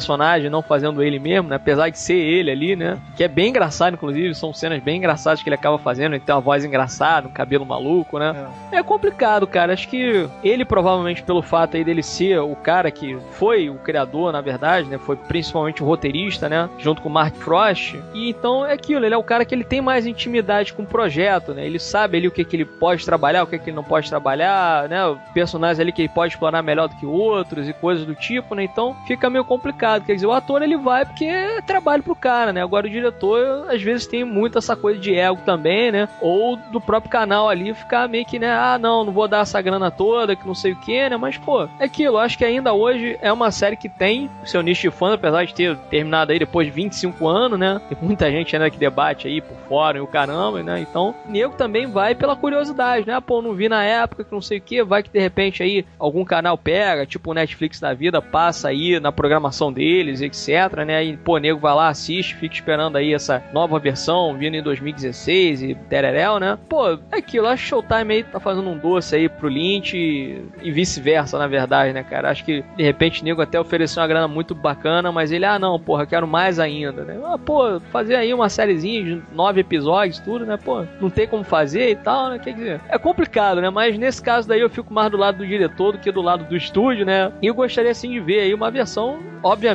não 0.50 0.62
fazendo 0.62 1.04
ele 1.04 1.20
mesmo, 1.20 1.50
né? 1.50 1.56
Apesar 1.56 1.90
de 1.90 1.98
ser 1.98 2.16
ele 2.16 2.52
ali, 2.52 2.76
né? 2.76 2.98
Que 3.16 3.24
é 3.24 3.28
bem 3.28 3.50
engraçado, 3.50 3.94
inclusive, 3.94 4.34
são 4.36 4.54
cenas 4.54 4.82
bem 4.82 4.98
engraçadas 4.98 5.42
que 5.42 5.50
ele 5.50 5.56
acaba 5.56 5.78
fazendo, 5.78 6.14
ele 6.14 6.24
tem 6.24 6.34
uma 6.34 6.42
voz 6.42 6.64
engraçada, 6.64 7.28
um 7.28 7.32
cabelo 7.32 7.66
maluco, 7.66 8.20
né? 8.20 8.48
É. 8.72 8.78
é 8.78 8.84
complicado, 8.84 9.48
cara. 9.48 9.74
Acho 9.74 9.88
que 9.88 10.28
ele 10.44 10.66
provavelmente 10.66 11.24
pelo 11.24 11.42
fato 11.42 11.78
aí 11.78 11.84
dele 11.84 12.04
ser 12.04 12.40
o 12.40 12.56
cara 12.56 12.92
que 12.92 13.18
foi 13.32 13.70
o 13.70 13.76
criador, 13.76 14.32
na 14.32 14.42
verdade, 14.42 14.90
né? 14.90 14.98
Foi 14.98 15.16
principalmente 15.16 15.84
o 15.84 15.86
roteirista, 15.86 16.48
né? 16.48 16.70
Junto 16.78 17.02
com 17.02 17.10
o 17.10 17.12
Mark 17.12 17.36
Frost. 17.36 17.96
E 18.14 18.30
então 18.30 18.66
é 18.66 18.74
aquilo, 18.74 19.06
ele 19.06 19.14
é 19.14 19.18
o 19.18 19.24
cara 19.24 19.46
que 19.46 19.54
ele 19.54 19.64
tem 19.64 19.82
mais 19.82 20.06
intimidade 20.06 20.74
com 20.74 20.84
o 20.84 20.88
projeto, 20.88 21.54
né? 21.54 21.66
Ele 21.66 21.80
sabe 21.80 22.18
ali 22.18 22.28
o 22.28 22.32
que, 22.32 22.46
que 22.46 22.56
ele 22.56 22.66
pode 22.66 23.06
trabalhar, 23.06 23.44
o 23.44 23.48
que, 23.48 23.58
que 23.58 23.70
ele 23.70 23.76
não 23.76 23.84
pode 23.84 24.10
trabalhar, 24.10 24.88
né? 24.88 25.00
Personagens 25.34 25.80
ali 25.80 25.92
que 25.92 26.02
ele 26.02 26.10
pode 26.10 26.34
explorar 26.34 26.62
melhor 26.62 26.88
do 26.88 26.96
que 26.96 27.06
outros 27.06 27.68
e 27.68 27.74
coisas 27.74 28.06
do 28.06 28.16
tipo, 28.16 28.56
né? 28.56 28.64
Então 28.64 28.96
fica 29.08 29.30
meio 29.30 29.44
complicado. 29.44 29.89
Quer 30.06 30.16
dizer, 30.16 30.28
o 30.28 30.32
ator 30.32 30.62
ele 30.62 30.78
vai 30.78 31.06
porque 31.06 31.26
é 31.26 31.62
trabalho 31.62 32.04
pro 32.04 32.16
cara, 32.16 32.52
né? 32.52 32.62
Agora 32.62 32.88
o 32.88 32.90
diretor 32.90 33.66
às 33.70 33.82
vezes 33.82 34.06
tem 34.08 34.24
muito 34.24 34.58
essa 34.58 34.76
coisa 34.76 35.00
de 35.00 35.16
ego 35.16 35.40
também, 35.46 35.92
né? 35.92 36.10
Ou 36.22 36.56
do 36.56 36.82
próprio 36.82 37.12
canal 37.12 37.50
ali 37.50 37.74
ficar 37.74 38.08
meio 38.08 38.26
que, 38.26 38.40
né? 38.40 38.52
Ah, 38.52 38.78
não, 38.78 39.04
não 39.04 39.14
vou 39.14 39.28
dar 39.28 39.42
essa 39.42 39.62
grana 39.62 39.90
toda, 39.90 40.36
que 40.36 40.48
não 40.48 40.56
sei 40.56 40.74
o 40.74 40.76
que, 40.76 41.10
né? 41.10 41.18
Mas, 41.18 41.38
pô, 41.38 41.64
é 41.64 41.86
aquilo. 41.86 42.18
Acho 42.18 42.38
que 42.38 42.46
ainda 42.46 42.74
hoje 42.74 43.18
é 43.22 43.32
uma 43.32 43.52
série 43.52 43.76
que 43.76 43.90
tem 43.90 44.30
seu 44.44 44.62
nicho 44.62 44.82
de 44.82 44.92
fã, 44.92 45.14
apesar 45.14 45.46
de 45.46 45.54
ter 45.54 45.78
terminado 45.90 46.32
aí 46.32 46.40
depois 46.40 46.68
de 46.68 46.74
25 46.74 47.28
anos, 47.28 47.60
né? 47.60 47.82
Tem 47.88 47.98
muita 48.02 48.30
gente 48.32 48.56
ainda 48.56 48.70
que 48.70 48.78
debate 48.78 49.28
aí 49.28 49.42
por 49.42 49.56
fora 49.68 49.98
e 49.98 50.02
o 50.02 50.08
caramba, 50.08 50.64
né? 50.64 50.80
Então, 50.80 51.14
nego 51.28 51.56
também 51.56 51.88
vai 51.88 52.16
pela 52.16 52.36
curiosidade, 52.36 53.08
né? 53.08 53.20
Pô, 53.20 53.42
não 53.42 53.54
vi 53.54 53.70
na 53.70 53.84
época 53.84 54.24
que 54.24 54.32
não 54.32 54.42
sei 54.42 54.58
o 54.58 54.62
que, 54.62 54.84
vai 54.84 55.04
que 55.04 55.10
de 55.10 55.20
repente 55.20 55.64
aí 55.64 55.86
algum 55.98 56.26
canal 56.26 56.58
pega, 56.58 57.06
tipo 57.06 57.32
o 57.32 57.34
Netflix 57.34 57.80
da 57.80 57.94
vida, 57.94 58.22
passa 58.22 58.70
aí 58.70 59.00
na 59.00 59.12
programação 59.12 59.72
deles, 59.80 60.22
etc, 60.22 60.84
né? 60.86 61.06
E, 61.06 61.16
pô, 61.16 61.38
nego 61.38 61.58
vai 61.58 61.74
lá, 61.74 61.88
assiste, 61.88 62.36
fica 62.36 62.54
esperando 62.54 62.98
aí 62.98 63.14
essa 63.14 63.42
nova 63.54 63.80
versão 63.80 64.36
vindo 64.38 64.56
em 64.56 64.62
2016 64.62 65.64
e 65.64 65.74
tereréu, 65.74 66.38
né? 66.38 66.58
Pô, 66.68 66.90
é 66.90 66.98
aquilo, 67.14 67.48
acho 67.48 67.64
que 67.64 67.70
Showtime 67.70 68.14
aí 68.14 68.24
tá 68.24 68.42
fazendo 68.42 68.70
um 68.70 68.78
doce 68.78 69.16
aí 69.16 69.30
pro 69.30 69.48
Lynch 69.48 69.96
e, 69.96 70.44
e 70.62 70.70
vice-versa, 70.70 71.40
na 71.40 71.48
verdade, 71.48 71.94
né, 71.94 72.04
cara? 72.04 72.30
Acho 72.30 72.44
que 72.44 72.62
de 72.76 72.84
repente 72.84 73.24
nego 73.24 73.42
até 73.42 73.58
ofereceu 73.58 74.02
uma 74.02 74.08
grana 74.08 74.28
muito 74.28 74.54
bacana, 74.54 75.14
mas 75.14 75.32
ele, 75.32 75.46
ah, 75.46 75.58
não, 75.58 75.80
porra, 75.80 76.06
quero 76.06 76.28
mais 76.28 76.60
ainda, 76.60 77.06
né? 77.06 77.18
Ah, 77.24 77.38
pô, 77.38 77.80
fazer 77.90 78.16
aí 78.16 78.34
uma 78.34 78.50
sériezinha 78.50 79.02
de 79.02 79.22
nove 79.32 79.62
episódios, 79.62 80.20
tudo, 80.20 80.46
né? 80.46 80.58
Pô, 80.58 80.84
não 81.00 81.10
tem 81.10 81.26
como 81.26 81.46
fazer 81.46 81.92
e 81.92 81.96
tal, 81.96 82.32
né? 82.32 82.40
Quer 82.40 82.54
dizer, 82.54 82.82
é 82.90 82.98
complicado, 82.98 83.62
né? 83.62 83.70
Mas 83.70 83.98
nesse 83.98 84.22
caso 84.22 84.46
daí 84.46 84.60
eu 84.60 84.70
fico 84.70 84.94
mais 84.94 85.10
do 85.10 85.16
lado 85.16 85.38
do 85.38 85.48
diretor 85.48 85.94
do 85.94 86.00
que 86.00 86.12
do 86.12 86.22
lado 86.22 86.44
do 86.44 86.58
estúdio, 86.58 87.06
né? 87.06 87.32
E 87.42 87.48
eu 87.48 87.54
gostaria 87.54 87.94
sim 87.94 88.10
de 88.10 88.20
ver 88.20 88.42
aí 88.42 88.54
uma 88.54 88.70
versão, 88.70 89.20
obviamente, 89.42 89.69